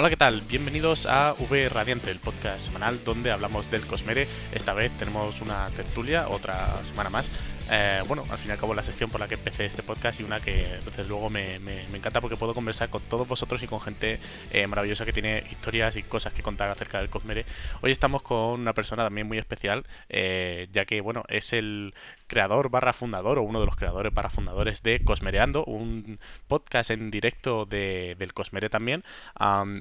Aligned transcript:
Hola, 0.00 0.08
¿qué 0.08 0.16
tal? 0.16 0.40
Bienvenidos 0.40 1.04
a 1.04 1.34
V 1.38 1.68
Radiante, 1.68 2.10
el 2.10 2.20
podcast 2.20 2.64
semanal 2.64 3.04
donde 3.04 3.32
hablamos 3.32 3.70
del 3.70 3.86
Cosmere. 3.86 4.26
Esta 4.50 4.72
vez 4.72 4.90
tenemos 4.96 5.42
una 5.42 5.68
tertulia, 5.76 6.30
otra 6.30 6.82
semana 6.86 7.10
más. 7.10 7.30
Eh, 7.72 8.02
bueno, 8.08 8.24
al 8.28 8.38
fin 8.38 8.48
y 8.48 8.52
al 8.52 8.58
cabo 8.58 8.74
la 8.74 8.82
sección 8.82 9.10
por 9.10 9.20
la 9.20 9.28
que 9.28 9.34
empecé 9.34 9.64
este 9.64 9.84
podcast 9.84 10.18
y 10.18 10.24
una 10.24 10.40
que 10.40 10.80
desde 10.84 11.04
luego 11.04 11.30
me, 11.30 11.54
encanta 11.94 12.20
porque 12.20 12.36
puedo 12.36 12.52
conversar 12.52 12.90
con 12.90 13.00
todos 13.02 13.28
vosotros 13.28 13.62
y 13.62 13.68
con 13.68 13.80
gente 13.80 14.18
eh, 14.50 14.66
maravillosa 14.66 15.04
que 15.04 15.12
tiene 15.12 15.44
historias 15.52 15.94
y 15.94 16.02
cosas 16.02 16.32
que 16.32 16.42
contar 16.42 16.68
acerca 16.68 16.98
del 16.98 17.10
Cosmere. 17.10 17.44
Hoy 17.80 17.92
estamos 17.92 18.22
con 18.22 18.60
una 18.60 18.72
persona 18.74 19.04
también 19.04 19.28
muy 19.28 19.38
especial, 19.38 19.84
eh, 20.08 20.68
ya 20.72 20.84
que, 20.84 21.00
bueno, 21.00 21.22
es 21.28 21.52
el 21.52 21.94
creador 22.26 22.70
barra 22.70 22.92
fundador 22.92 23.38
o 23.38 23.42
uno 23.42 23.60
de 23.60 23.66
los 23.66 23.76
creadores 23.76 24.12
barra 24.12 24.30
fundadores 24.30 24.82
de 24.82 25.04
Cosmereando, 25.04 25.64
un 25.64 26.18
podcast 26.48 26.90
en 26.90 27.12
directo 27.12 27.66
de, 27.66 28.16
del 28.18 28.34
Cosmere 28.34 28.68
también 28.68 29.04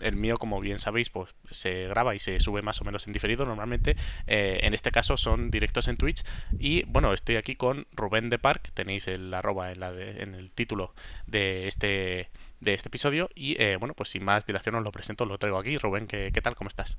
el 0.02 0.16
mío, 0.16 0.38
como 0.38 0.60
bien 0.60 0.80
sabéis, 0.80 1.10
pues 1.10 1.30
se 1.50 1.88
graba 1.88 2.16
y 2.16 2.20
se 2.20 2.40
sube 2.40 2.62
más 2.62 2.82
o 2.82 2.86
menos 2.86 3.08
en 3.08 3.14
diferido 3.14 3.46
normalmente. 3.46 3.96
En 4.28 4.74
este 4.74 4.92
caso 4.92 5.18
son 5.18 5.52
directos 5.52 5.88
en 5.88 5.98
Twitch. 5.98 6.24
Y 6.60 6.84
bueno, 6.84 7.14
estoy 7.14 7.36
aquí 7.36 7.56
con 7.56 7.79
Rubén 7.92 8.30
de 8.30 8.40
Park. 8.40 8.72
Tenéis 8.74 9.08
el 9.08 9.34
arroba 9.34 9.72
en, 9.72 9.80
la 9.80 9.92
en 9.92 10.36
el 10.36 10.52
título 10.52 10.94
de 11.28 11.68
este, 11.68 12.28
de 12.60 12.74
este 12.74 12.90
episodio. 12.90 13.30
Y 13.36 13.62
eh, 13.62 13.78
bueno, 13.78 13.94
pues 13.94 14.10
sin 14.10 14.24
más 14.24 14.46
dilación 14.46 14.76
os 14.76 14.84
lo 14.84 14.92
presento, 14.92 15.26
lo 15.26 15.38
traigo 15.38 15.58
aquí. 15.58 15.78
Rubén, 15.78 16.08
¿qué, 16.08 16.32
qué 16.34 16.42
tal? 16.42 16.56
¿Cómo 16.56 16.68
estás? 16.68 16.98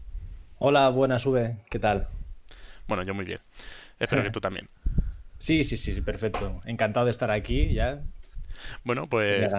Hola, 0.58 0.88
buenas, 0.90 1.24
V. 1.26 1.56
¿Qué 1.70 1.78
tal? 1.78 2.08
Bueno, 2.86 3.02
yo 3.02 3.14
muy 3.14 3.24
bien. 3.24 3.40
Espero 3.98 4.22
que 4.22 4.30
tú 4.30 4.40
también. 4.40 4.68
Sí, 5.40 5.64
sí, 5.64 5.78
sí, 5.78 5.98
perfecto. 6.02 6.60
Encantado 6.66 7.06
de 7.06 7.12
estar 7.12 7.30
aquí 7.30 7.72
ya. 7.72 8.02
Bueno, 8.84 9.09
pues 9.09 9.52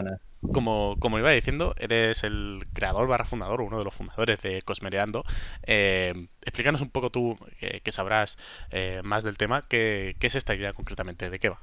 como, 0.51 0.95
como 0.99 1.19
iba 1.19 1.31
diciendo, 1.31 1.75
eres 1.77 2.23
el 2.23 2.65
creador 2.73 3.07
barra 3.07 3.25
fundador, 3.25 3.61
uno 3.61 3.77
de 3.77 3.83
los 3.83 3.93
fundadores 3.93 4.41
de 4.41 4.61
Cosmereando. 4.63 5.23
Eh, 5.63 6.27
explícanos 6.41 6.81
un 6.81 6.89
poco 6.89 7.11
tú, 7.11 7.37
eh, 7.61 7.81
que 7.83 7.91
sabrás 7.91 8.37
eh, 8.71 9.01
más 9.03 9.23
del 9.23 9.37
tema, 9.37 9.65
¿qué, 9.67 10.15
es 10.19 10.35
esta 10.35 10.55
idea 10.55 10.73
concretamente, 10.73 11.29
de 11.29 11.39
qué 11.39 11.49
va. 11.49 11.59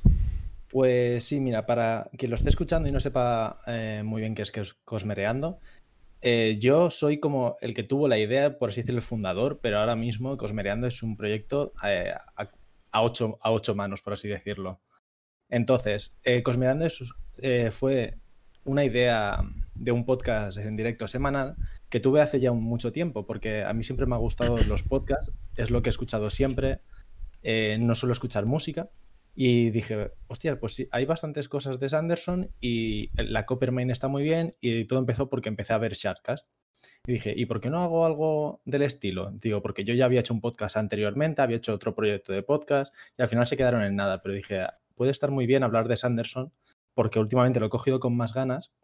Pues 0.69 1.25
sí, 1.25 1.41
mira, 1.41 1.67
para 1.67 2.09
quien 2.17 2.31
lo 2.31 2.37
esté 2.37 2.51
escuchando 2.51 2.89
y 2.89 2.93
no 2.93 3.01
sepa 3.01 3.57
muy 4.05 4.21
bien 4.21 4.35
qué 4.35 4.43
es, 4.43 4.53
es 4.55 4.75
Cosmereando, 4.85 5.59
yo 6.59 6.91
soy 6.91 7.21
como 7.21 7.57
el 7.61 7.75
que 7.75 7.85
tuvo 7.85 8.07
la 8.07 8.19
idea, 8.19 8.59
por 8.59 8.69
así 8.69 8.83
decirlo, 8.83 8.99
el 8.99 9.05
fundador, 9.05 9.61
pero 9.63 9.79
ahora 9.79 9.97
mismo 9.97 10.37
Cosmereando 10.37 10.87
es 10.87 11.03
un 11.03 11.17
proyecto 11.17 11.73
a, 11.81 13.01
ocho, 13.01 13.39
a 13.41 13.51
ocho 13.51 13.75
manos, 13.75 14.03
por 14.03 14.13
así 14.13 14.29
decirlo. 14.29 14.83
Entonces, 15.49 16.21
Cosmereando 16.45 16.87
fue 17.71 18.19
una 18.65 18.85
idea 18.85 19.41
de 19.75 19.93
un 19.93 20.05
podcast 20.05 20.59
en 20.59 20.77
directo 20.77 21.09
semanal 21.09 21.57
que 21.89 22.01
tuve 22.01 22.21
hace 22.21 22.41
ya 22.41 22.53
mucho 22.53 22.93
tiempo, 22.93 23.27
porque 23.27 23.65
a 23.65 23.73
mí 23.73 23.83
siempre 23.85 24.07
me 24.07 24.15
ha 24.15 24.19
gustado 24.19 24.59
los 24.69 24.83
podcasts, 24.83 25.33
es 25.57 25.71
lo 25.71 25.83
que 25.83 25.89
he 25.89 25.91
escuchado 25.91 26.31
siempre, 26.31 26.81
eh, 27.43 27.79
no 27.81 27.95
suelo 27.95 28.13
escuchar 28.13 28.47
música, 28.47 28.91
y 29.35 29.71
dije, 29.71 30.11
hostia, 30.27 30.59
pues 30.59 30.75
sí, 30.75 30.89
hay 30.91 31.07
bastantes 31.07 31.49
cosas 31.49 31.79
de 31.79 31.89
Sanderson 31.89 32.51
y 32.61 33.11
la 33.15 33.47
Coppermine 33.47 33.93
está 33.93 34.09
muy 34.09 34.23
bien, 34.23 34.57
y 34.61 34.85
todo 34.85 34.99
empezó 34.99 35.29
porque 35.29 35.49
empecé 35.49 35.73
a 35.73 35.79
ver 35.79 35.95
Sharkcast. 35.95 36.49
Y 37.07 37.13
dije, 37.13 37.35
¿y 37.37 37.47
por 37.47 37.61
qué 37.61 37.71
no 37.71 37.83
hago 37.83 38.05
algo 38.05 38.61
del 38.65 38.83
estilo? 38.83 39.31
Digo, 39.33 39.63
porque 39.63 39.85
yo 39.85 39.95
ya 39.95 40.05
había 40.05 40.21
hecho 40.21 40.35
un 40.35 40.41
podcast 40.41 40.77
anteriormente, 40.77 41.43
había 41.43 41.57
hecho 41.57 41.73
otro 41.73 41.95
proyecto 41.95 42.33
de 42.33 42.43
podcast, 42.43 42.95
y 43.17 43.23
al 43.23 43.29
final 43.29 43.47
se 43.47 43.57
quedaron 43.57 43.83
en 43.83 43.97
nada, 43.97 44.23
pero 44.23 44.35
dije, 44.35 44.67
puede 44.95 45.13
estar 45.13 45.31
muy 45.31 45.47
bien 45.47 45.63
hablar 45.63 45.89
de 45.89 45.97
Sanderson 45.97 46.53
porque 46.99 47.21
últimamente 47.21 47.61
lo 47.61 47.67
he 47.67 47.71
cogido 47.71 48.01
con 48.01 48.17
más 48.17 48.35
ganas 48.35 48.75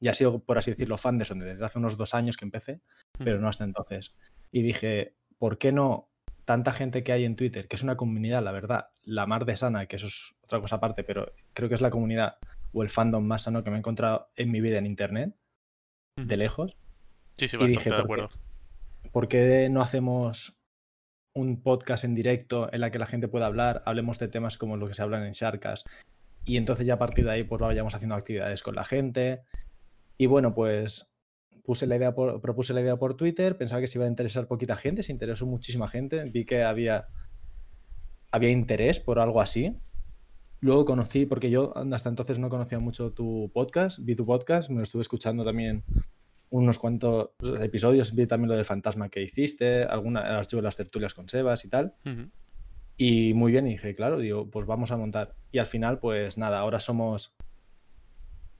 y 0.00 0.08
ha 0.08 0.14
sido, 0.14 0.42
por 0.42 0.56
así 0.56 0.70
decirlo, 0.70 0.96
fan 0.96 1.18
de 1.18 1.24
eso 1.24 1.34
desde 1.34 1.62
hace 1.62 1.78
unos 1.78 1.98
dos 1.98 2.14
años 2.14 2.38
que 2.38 2.46
empecé, 2.46 2.80
pero 3.18 3.38
no 3.38 3.46
hasta 3.46 3.64
entonces. 3.64 4.14
Y 4.50 4.62
dije, 4.62 5.16
¿por 5.36 5.58
qué 5.58 5.70
no 5.70 6.08
tanta 6.46 6.72
gente 6.72 7.04
que 7.04 7.12
hay 7.12 7.26
en 7.26 7.36
Twitter, 7.36 7.68
que 7.68 7.76
es 7.76 7.82
una 7.82 7.98
comunidad, 7.98 8.42
la 8.42 8.52
verdad, 8.52 8.92
la 9.02 9.26
mar 9.26 9.44
de 9.44 9.58
sana, 9.58 9.84
que 9.84 9.96
eso 9.96 10.06
es 10.06 10.34
otra 10.40 10.62
cosa 10.62 10.76
aparte, 10.76 11.04
pero 11.04 11.34
creo 11.52 11.68
que 11.68 11.74
es 11.74 11.82
la 11.82 11.90
comunidad 11.90 12.38
o 12.72 12.82
el 12.82 12.88
fandom 12.88 13.22
más 13.22 13.42
sano 13.42 13.62
que 13.62 13.68
me 13.68 13.76
he 13.76 13.80
encontrado 13.80 14.30
en 14.36 14.50
mi 14.50 14.62
vida 14.62 14.78
en 14.78 14.86
Internet, 14.86 15.36
de 16.16 16.36
lejos. 16.38 16.78
Sí, 17.36 17.48
sí, 17.48 17.58
bastante 17.58 17.80
dije, 17.80 17.90
de 17.90 17.96
acuerdo. 17.96 18.30
¿por 19.12 19.28
qué 19.28 19.68
no 19.70 19.82
hacemos 19.82 20.58
un 21.34 21.60
podcast 21.60 22.04
en 22.04 22.14
directo 22.14 22.72
en 22.72 22.80
la 22.80 22.90
que 22.90 22.98
la 22.98 23.04
gente 23.04 23.28
pueda 23.28 23.44
hablar, 23.44 23.82
hablemos 23.84 24.18
de 24.18 24.28
temas 24.28 24.56
como 24.56 24.78
los 24.78 24.88
que 24.88 24.94
se 24.94 25.02
hablan 25.02 25.26
en 25.26 25.32
Sharkas 25.32 25.84
y 26.44 26.56
entonces 26.56 26.86
ya 26.86 26.94
a 26.94 26.98
partir 26.98 27.24
de 27.24 27.32
ahí 27.32 27.44
pues 27.44 27.60
vayamos 27.60 27.94
haciendo 27.94 28.14
actividades 28.14 28.62
con 28.62 28.74
la 28.74 28.84
gente. 28.84 29.42
Y 30.16 30.26
bueno, 30.26 30.54
pues 30.54 31.06
puse 31.64 31.86
la 31.86 31.96
idea 31.96 32.14
por, 32.14 32.40
propuse 32.40 32.74
la 32.74 32.80
idea 32.80 32.96
por 32.96 33.14
Twitter, 33.14 33.56
pensaba 33.56 33.80
que 33.80 33.86
se 33.86 33.98
iba 33.98 34.06
a 34.06 34.08
interesar 34.08 34.46
poquita 34.46 34.76
gente, 34.76 35.02
se 35.02 35.12
interesó 35.12 35.46
muchísima 35.46 35.88
gente, 35.88 36.24
vi 36.30 36.44
que 36.44 36.62
había, 36.62 37.08
había 38.30 38.50
interés 38.50 39.00
por 39.00 39.18
algo 39.18 39.40
así. 39.40 39.76
Luego 40.62 40.84
conocí, 40.84 41.24
porque 41.24 41.48
yo 41.48 41.72
hasta 41.74 42.10
entonces 42.10 42.38
no 42.38 42.50
conocía 42.50 42.78
mucho 42.80 43.12
tu 43.12 43.50
podcast, 43.54 43.98
vi 44.02 44.14
tu 44.14 44.26
podcast, 44.26 44.68
me 44.68 44.76
lo 44.76 44.82
estuve 44.82 45.02
escuchando 45.02 45.42
también 45.44 45.84
unos 46.50 46.78
cuantos 46.78 47.30
episodios, 47.60 48.14
vi 48.14 48.26
también 48.26 48.50
lo 48.50 48.56
de 48.56 48.64
Fantasma 48.64 49.08
que 49.08 49.22
hiciste, 49.22 49.84
algunas 49.84 50.48
de 50.48 50.62
las 50.62 50.76
tertulias 50.76 51.14
con 51.14 51.28
Sebas 51.28 51.64
y 51.64 51.68
tal. 51.68 51.94
Y 53.02 53.32
muy 53.32 53.50
bien, 53.50 53.66
y 53.66 53.70
dije, 53.70 53.94
claro, 53.94 54.18
digo, 54.18 54.50
pues 54.50 54.66
vamos 54.66 54.92
a 54.92 54.98
montar. 54.98 55.34
Y 55.50 55.56
al 55.56 55.64
final, 55.64 56.00
pues 56.00 56.36
nada, 56.36 56.58
ahora 56.58 56.80
somos 56.80 57.34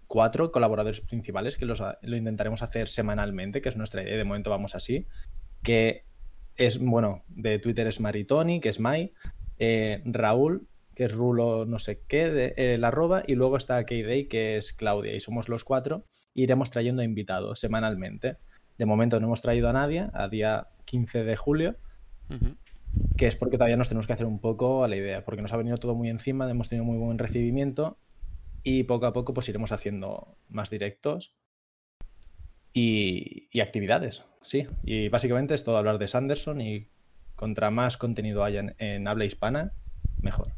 cuatro 0.06 0.50
colaboradores 0.50 1.02
principales 1.02 1.58
que 1.58 1.66
los, 1.66 1.82
lo 2.00 2.16
intentaremos 2.16 2.62
hacer 2.62 2.88
semanalmente, 2.88 3.60
que 3.60 3.68
es 3.68 3.76
nuestra 3.76 4.02
idea, 4.02 4.16
de 4.16 4.24
momento 4.24 4.48
vamos 4.48 4.74
así. 4.74 5.06
Que 5.62 6.06
es, 6.56 6.78
bueno, 6.78 7.22
de 7.28 7.58
Twitter 7.58 7.86
es 7.86 8.00
Maritoni, 8.00 8.60
que 8.60 8.70
es 8.70 8.80
Mai, 8.80 9.12
eh, 9.58 10.02
Raúl, 10.06 10.66
que 10.94 11.04
es 11.04 11.12
Rulo 11.12 11.66
no 11.66 11.78
sé 11.78 12.00
qué, 12.08 12.30
de, 12.30 12.54
el 12.56 12.84
arroba, 12.84 13.22
y 13.26 13.34
luego 13.34 13.58
está 13.58 13.84
Kayday, 13.84 14.26
que 14.26 14.56
es 14.56 14.72
Claudia, 14.72 15.14
y 15.14 15.20
somos 15.20 15.50
los 15.50 15.64
cuatro. 15.64 16.06
iremos 16.32 16.70
trayendo 16.70 17.02
invitados 17.02 17.60
semanalmente. 17.60 18.38
De 18.78 18.86
momento 18.86 19.20
no 19.20 19.26
hemos 19.26 19.42
traído 19.42 19.68
a 19.68 19.74
nadie, 19.74 20.08
a 20.14 20.28
día 20.30 20.68
15 20.86 21.24
de 21.24 21.36
julio 21.36 21.76
que 23.16 23.26
es 23.26 23.36
porque 23.36 23.56
todavía 23.56 23.76
nos 23.76 23.88
tenemos 23.88 24.06
que 24.06 24.12
hacer 24.12 24.26
un 24.26 24.40
poco 24.40 24.84
a 24.84 24.88
la 24.88 24.96
idea, 24.96 25.24
porque 25.24 25.42
nos 25.42 25.52
ha 25.52 25.56
venido 25.56 25.78
todo 25.78 25.94
muy 25.94 26.08
encima, 26.08 26.50
hemos 26.50 26.68
tenido 26.68 26.84
muy 26.84 26.98
buen 26.98 27.18
recibimiento 27.18 27.98
y 28.62 28.84
poco 28.84 29.06
a 29.06 29.12
poco 29.12 29.34
pues 29.34 29.48
iremos 29.48 29.72
haciendo 29.72 30.36
más 30.48 30.70
directos 30.70 31.34
y, 32.72 33.48
actividades, 33.60 34.24
sí. 34.42 34.66
Y 34.84 35.08
básicamente 35.08 35.54
es 35.54 35.64
todo 35.64 35.76
hablar 35.76 35.98
de 35.98 36.08
Sanderson 36.08 36.60
y 36.60 36.88
contra 37.36 37.70
más 37.70 37.96
contenido 37.96 38.44
haya 38.44 38.74
en, 38.78 39.08
habla 39.08 39.24
hispana, 39.24 39.72
mejor. 40.20 40.52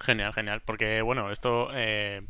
Genial, 0.00 0.32
genial, 0.32 0.62
porque 0.64 1.02
bueno, 1.02 1.30
esto, 1.30 1.68
eh, 1.74 2.22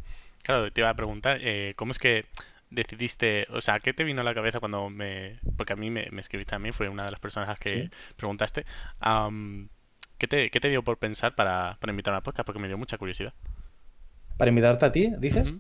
claro, 0.43 0.73
te 0.73 0.81
iba 0.81 0.91
a 0.91 0.97
preguntar, 0.97 1.39
eh, 1.43 1.75
¿cómo 1.77 1.93
es 1.93 1.99
que 1.99 2.25
decidiste, 2.71 3.47
o 3.51 3.61
sea, 3.61 3.79
¿qué 3.79 3.93
te 3.93 4.05
vino 4.05 4.21
a 4.21 4.25
la 4.25 4.35
cabeza 4.35 4.61
cuando 4.61 4.89
me, 4.89 5.39
porque 5.57 5.73
a 5.73 5.77
mí 5.77 5.91
me, 5.91 6.09
escribiste 6.19 6.55
a 6.55 6.59
mí, 6.59 6.73
fue 6.73 6.89
una 6.89 7.05
de 7.05 7.11
las 7.11 7.21
personas 7.21 7.59
que 7.59 7.91
preguntaste, 8.17 8.65
¿qué, 10.19 10.27
te, 10.29 10.51
¿qué, 10.51 10.61
te, 10.61 10.69
dio 10.69 10.83
por 10.83 10.99
pensar 10.99 11.35
para, 11.35 11.77
para 11.81 11.91
invitar 11.91 12.15
a 12.15 12.19
una 12.19 12.23
podcast? 12.23 12.47
Porque 12.47 12.61
me 12.61 12.69
dio 12.69 12.79
mucha 12.79 12.99
curiosidad. 12.99 13.35
¿Para 14.37 14.49
invitarte 14.49 14.87
a 14.87 14.93
ti, 14.93 15.13
dices? 15.19 15.53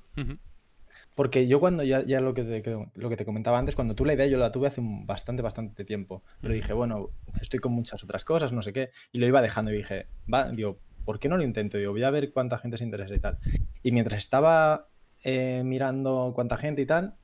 Porque 1.17 1.49
yo 1.49 1.61
cuando 1.61 1.83
ya, 1.83 2.03
ya 2.05 2.21
lo, 2.21 2.33
que 2.33 2.45
te, 2.45 2.63
lo 2.95 3.09
que 3.09 3.17
te 3.17 3.25
comentaba 3.25 3.59
antes, 3.59 3.75
cuando 3.75 3.95
tú 3.95 4.05
la 4.05 4.15
idea 4.15 4.27
yo 4.27 4.39
la 4.39 4.53
tuve 4.53 4.69
hace 4.69 4.81
bastante, 4.83 5.43
bastante 5.43 5.85
tiempo. 5.85 6.23
Pero 6.41 6.55
dije, 6.55 6.73
bueno, 6.73 7.11
estoy 7.41 7.59
con 7.59 7.73
muchas 7.73 8.03
otras 8.05 8.25
cosas, 8.25 8.53
no 8.53 8.63
sé 8.63 8.73
qué. 8.73 8.91
Y 9.13 9.19
lo 9.19 9.27
iba 9.27 9.43
dejando 9.43 9.73
y 9.73 9.79
dije, 9.79 10.07
va, 10.33 10.51
digo, 10.51 10.79
¿por 11.05 11.19
qué 11.19 11.29
no 11.29 11.37
lo 11.37 11.43
intento? 11.43 11.77
Digo, 11.77 11.93
voy 11.93 12.05
a 12.05 12.11
ver 12.11 12.33
cuánta 12.33 12.59
gente 12.59 12.79
se 12.79 12.85
interesa 12.85 13.15
y 13.15 13.19
tal. 13.19 13.39
Y 13.83 13.93
mientras 13.93 14.19
estaba 14.21 14.89
eh, 15.25 15.63
mirando 15.65 16.33
cuánta 16.35 16.57
gente 16.57 16.83
y 16.83 16.87
tal, 16.87 17.17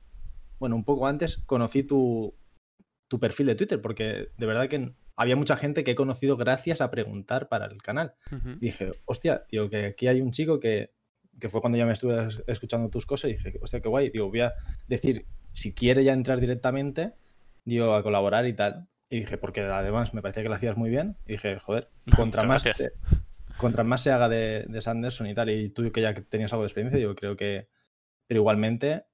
bueno, 0.59 0.75
un 0.75 0.83
poco 0.83 1.07
antes 1.07 1.37
conocí 1.37 1.83
tu, 1.83 2.35
tu 3.07 3.19
perfil 3.19 3.47
de 3.47 3.55
Twitter, 3.55 3.81
porque 3.81 4.29
de 4.37 4.45
verdad 4.45 4.67
que 4.67 4.93
había 5.15 5.35
mucha 5.35 5.57
gente 5.57 5.83
que 5.83 5.91
he 5.91 5.95
conocido 5.95 6.37
gracias 6.37 6.81
a 6.81 6.91
preguntar 6.91 7.49
para 7.49 7.65
el 7.65 7.81
canal. 7.81 8.13
dije, 8.59 8.91
hostia, 9.05 9.45
digo, 9.51 9.69
que 9.69 9.85
aquí 9.87 10.07
hay 10.07 10.21
un 10.21 10.31
chico 10.31 10.59
que, 10.59 10.93
que, 11.39 11.49
fue 11.49 11.61
cuando 11.61 11.77
ya 11.77 11.85
me 11.85 11.93
estuve 11.93 12.27
escuchando 12.47 12.89
tus 12.89 13.05
cosas 13.05 13.31
y 13.31 13.33
dije, 13.33 13.53
hostia, 13.61 13.81
qué 13.81 13.89
guay. 13.89 14.09
Digo, 14.09 14.29
voy 14.29 14.41
a 14.41 14.53
decir, 14.87 15.25
si 15.53 15.73
quiere 15.73 16.03
ya 16.03 16.13
entrar 16.13 16.39
directamente, 16.39 17.13
digo, 17.65 17.93
a 17.93 18.03
colaborar 18.03 18.45
y 18.45 18.53
tal. 18.53 18.87
Y 19.09 19.21
dije, 19.21 19.37
porque 19.37 19.61
además 19.61 20.13
me 20.13 20.21
parecía 20.21 20.43
que 20.43 20.49
lo 20.49 20.55
hacías 20.55 20.77
muy 20.77 20.89
bien. 20.89 21.17
Y 21.25 21.33
dije, 21.33 21.59
joder, 21.59 21.89
contra 22.15 22.43
más, 22.43 22.61
se, 22.61 22.91
contra 23.57 23.83
más 23.83 24.01
se 24.01 24.11
haga 24.11 24.29
de, 24.29 24.65
de 24.67 24.81
Sanderson 24.81 25.27
y 25.27 25.33
tal, 25.33 25.49
y 25.49 25.69
tú 25.69 25.91
que 25.91 26.01
ya 26.01 26.13
tenías 26.13 26.53
algo 26.53 26.63
de 26.63 26.67
experiencia, 26.67 26.99
digo, 26.99 27.15
creo 27.15 27.35
que, 27.35 27.67
pero 28.27 28.41
igualmente, 28.41 29.05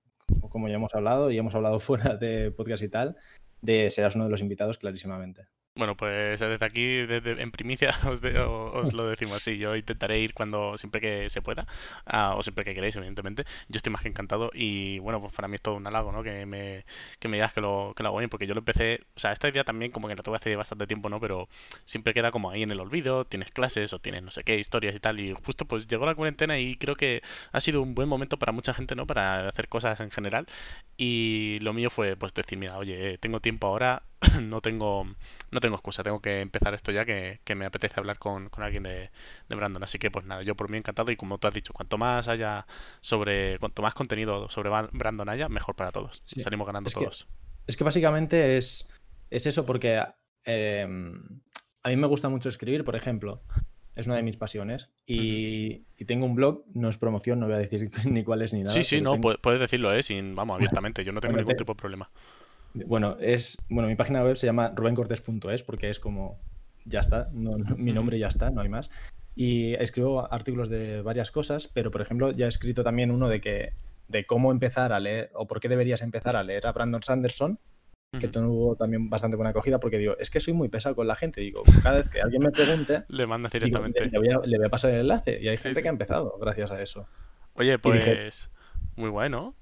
como 0.49 0.67
ya 0.67 0.75
hemos 0.75 0.95
hablado 0.95 1.31
y 1.31 1.37
hemos 1.37 1.55
hablado 1.55 1.79
fuera 1.79 2.15
de 2.17 2.51
podcast 2.51 2.83
y 2.83 2.89
tal, 2.89 3.15
de 3.61 3.89
serás 3.89 4.15
uno 4.15 4.25
de 4.25 4.31
los 4.31 4.41
invitados 4.41 4.77
clarísimamente. 4.77 5.47
Bueno, 5.75 5.97
pues 5.97 6.39
desde 6.39 6.63
aquí, 6.63 6.83
desde, 7.07 7.41
en 7.41 7.49
primicia, 7.51 7.89
os, 8.07 8.21
os, 8.23 8.93
lo 8.93 9.07
decimos 9.07 9.37
así. 9.37 9.57
Yo 9.57 9.75
intentaré 9.75 10.19
ir 10.19 10.35
cuando 10.35 10.77
siempre 10.77 11.01
que 11.01 11.29
se 11.31 11.41
pueda, 11.41 11.65
uh, 12.13 12.37
o 12.37 12.43
siempre 12.43 12.63
que 12.63 12.75
queréis, 12.75 12.95
evidentemente. 12.95 13.43
Yo 13.69 13.77
estoy 13.77 13.91
más 13.91 14.03
que 14.03 14.09
encantado 14.09 14.51
y 14.53 14.99
bueno, 14.99 15.19
pues 15.19 15.33
para 15.33 15.47
mí 15.47 15.55
es 15.55 15.61
todo 15.63 15.73
un 15.75 15.87
halago, 15.87 16.11
¿no? 16.11 16.21
Que 16.21 16.45
me, 16.45 16.85
que 17.19 17.27
me 17.27 17.37
digas 17.37 17.53
que 17.53 17.61
lo, 17.61 17.93
que 17.95 18.03
lo 18.03 18.09
hago 18.09 18.19
bien, 18.19 18.29
porque 18.29 18.45
yo 18.45 18.53
lo 18.53 18.59
empecé, 18.59 19.01
o 19.15 19.19
sea, 19.19 19.31
esta 19.31 19.49
idea 19.49 19.63
también 19.63 19.91
como 19.91 20.07
que 20.07 20.15
la 20.15 20.21
tuve 20.21 20.35
hace 20.35 20.55
bastante 20.55 20.85
tiempo, 20.85 21.09
¿no? 21.09 21.19
Pero 21.19 21.49
siempre 21.85 22.13
queda 22.13 22.29
como 22.29 22.51
ahí 22.51 22.61
en 22.61 22.69
el 22.71 22.79
olvido, 22.79 23.23
tienes 23.25 23.49
clases 23.51 23.93
o 23.93 23.99
tienes 23.99 24.21
no 24.21 24.29
sé 24.29 24.43
qué, 24.43 24.59
historias 24.59 24.95
y 24.95 24.99
tal. 24.99 25.19
Y 25.19 25.33
justo 25.43 25.65
pues 25.65 25.87
llegó 25.87 26.05
la 26.05 26.13
cuarentena 26.13 26.59
y 26.59 26.75
creo 26.77 26.95
que 26.95 27.23
ha 27.51 27.59
sido 27.59 27.81
un 27.81 27.95
buen 27.95 28.07
momento 28.07 28.37
para 28.37 28.51
mucha 28.51 28.75
gente, 28.75 28.93
¿no? 28.95 29.07
Para 29.07 29.49
hacer 29.49 29.67
cosas 29.69 29.99
en 30.01 30.11
general. 30.11 30.45
Y 30.97 31.59
lo 31.61 31.73
mío 31.73 31.89
fue 31.89 32.15
pues 32.15 32.33
decir, 32.33 32.57
mira, 32.57 32.77
oye, 32.77 33.17
tengo 33.17 33.39
tiempo 33.39 33.67
ahora, 33.67 34.03
no 34.41 34.61
tengo 34.61 35.05
no 35.51 35.59
tengo 35.59 35.75
excusa, 35.75 36.03
tengo 36.03 36.21
que 36.21 36.41
empezar 36.41 36.73
esto 36.73 36.91
ya 36.91 37.05
que, 37.05 37.39
me 37.55 37.65
apetece 37.65 37.99
hablar 37.99 38.17
con, 38.17 38.49
alguien 38.57 38.83
de, 38.83 39.09
Brandon. 39.49 39.83
Así 39.83 39.99
que 39.99 40.11
pues 40.11 40.25
nada, 40.25 40.41
yo 40.43 40.55
por 40.55 40.69
mí 40.69 40.77
encantado 40.77 41.11
y 41.11 41.15
como 41.15 41.37
tú 41.37 41.47
has 41.47 41.53
dicho, 41.53 41.73
cuanto 41.73 41.97
más 41.97 42.27
haya 42.27 42.65
sobre, 43.01 43.59
cuanto 43.59 43.81
más 43.81 43.93
contenido 43.93 44.49
sobre 44.49 44.69
Brandon 44.91 45.29
haya, 45.29 45.49
mejor 45.49 45.75
para 45.75 45.91
todos. 45.91 46.21
Salimos 46.23 46.67
ganando 46.67 46.89
todos. 46.89 47.27
es 47.67 47.77
que 47.77 47.83
básicamente 47.83 48.57
es, 48.57 48.89
es 49.29 49.45
eso 49.45 49.65
porque 49.65 50.01
eh, 50.45 50.87
a 51.83 51.89
mí 51.89 51.95
me 51.95 52.07
gusta 52.07 52.29
mucho 52.29 52.49
escribir, 52.49 52.83
por 52.83 52.95
ejemplo. 52.95 53.43
Es 53.95 54.07
una 54.07 54.15
de 54.15 54.23
mis 54.23 54.37
pasiones. 54.37 54.89
Y, 55.05 55.83
tengo 56.07 56.25
un 56.25 56.33
blog, 56.33 56.63
no 56.73 56.89
es 56.89 56.97
promoción, 56.97 57.39
no 57.39 57.45
voy 57.45 57.55
a 57.55 57.59
decir 57.59 57.91
ni 58.05 58.23
cuál 58.23 58.41
es 58.41 58.53
ni 58.53 58.63
nada. 58.63 58.73
Sí, 58.73 58.83
sí, 58.83 59.01
no, 59.01 59.19
puedes 59.19 59.59
decirlo, 59.59 59.93
¿eh? 59.93 60.01
Sin, 60.01 60.35
vamos, 60.35 60.55
abiertamente. 60.55 61.03
Yo 61.03 61.11
no 61.11 61.21
tengo 61.21 61.37
ningún 61.37 61.55
tipo 61.55 61.73
de 61.73 61.79
problema. 61.79 62.09
Bueno, 62.73 63.17
es, 63.19 63.57
bueno, 63.69 63.87
mi 63.87 63.95
página 63.95 64.23
web 64.23 64.35
se 64.35 64.47
llama 64.47 64.71
rubencortes.es 64.75 65.63
porque 65.63 65.89
es 65.89 65.99
como, 65.99 66.39
ya 66.85 66.99
está, 66.99 67.29
mi 67.33 67.93
nombre 67.93 68.17
ya 68.19 68.27
está, 68.27 68.49
no 68.49 68.61
hay 68.61 68.69
más. 68.69 68.89
Y 69.35 69.73
escribo 69.75 70.31
artículos 70.31 70.69
de 70.69 71.01
varias 71.01 71.31
cosas, 71.31 71.67
pero 71.67 71.91
por 71.91 72.01
ejemplo 72.01 72.31
ya 72.31 72.45
he 72.45 72.49
escrito 72.49 72.83
también 72.83 73.11
uno 73.11 73.29
de 73.29 73.41
que 73.41 73.73
de 74.07 74.25
cómo 74.25 74.51
empezar 74.51 74.93
a 74.93 74.99
leer 74.99 75.31
o 75.33 75.47
por 75.47 75.59
qué 75.59 75.69
deberías 75.69 76.01
empezar 76.01 76.35
a 76.35 76.43
leer 76.43 76.67
a 76.67 76.71
Brandon 76.71 77.01
Sanderson, 77.01 77.59
que 78.19 78.27
tuvo 78.27 78.75
también 78.75 79.09
bastante 79.09 79.35
buena 79.35 79.49
acogida 79.49 79.79
porque 79.79 79.97
digo, 79.97 80.15
es 80.19 80.29
que 80.29 80.39
soy 80.39 80.53
muy 80.53 80.69
pesado 80.69 80.95
con 80.95 81.07
la 81.07 81.15
gente. 81.15 81.41
Digo, 81.41 81.63
cada 81.81 81.97
vez 82.01 82.09
que 82.09 82.21
alguien 82.21 82.43
me 82.43 82.51
pregunte, 82.51 83.03
le 83.07 83.25
mandas 83.25 83.51
directamente. 83.51 84.05
le, 84.05 84.19
voy 84.19 84.65
a, 84.65 84.69
pasar 84.69 84.91
el 84.91 85.01
enlace 85.01 85.39
y 85.41 85.47
hay 85.47 85.57
gente 85.57 85.81
que 85.81 85.87
ha 85.87 85.91
empezado 85.91 86.37
gracias 86.39 86.69
a 86.69 86.81
eso. 86.81 87.07
Oye, 87.53 87.79
pues 87.79 88.51
muy 88.95 89.09
bueno. 89.09 89.55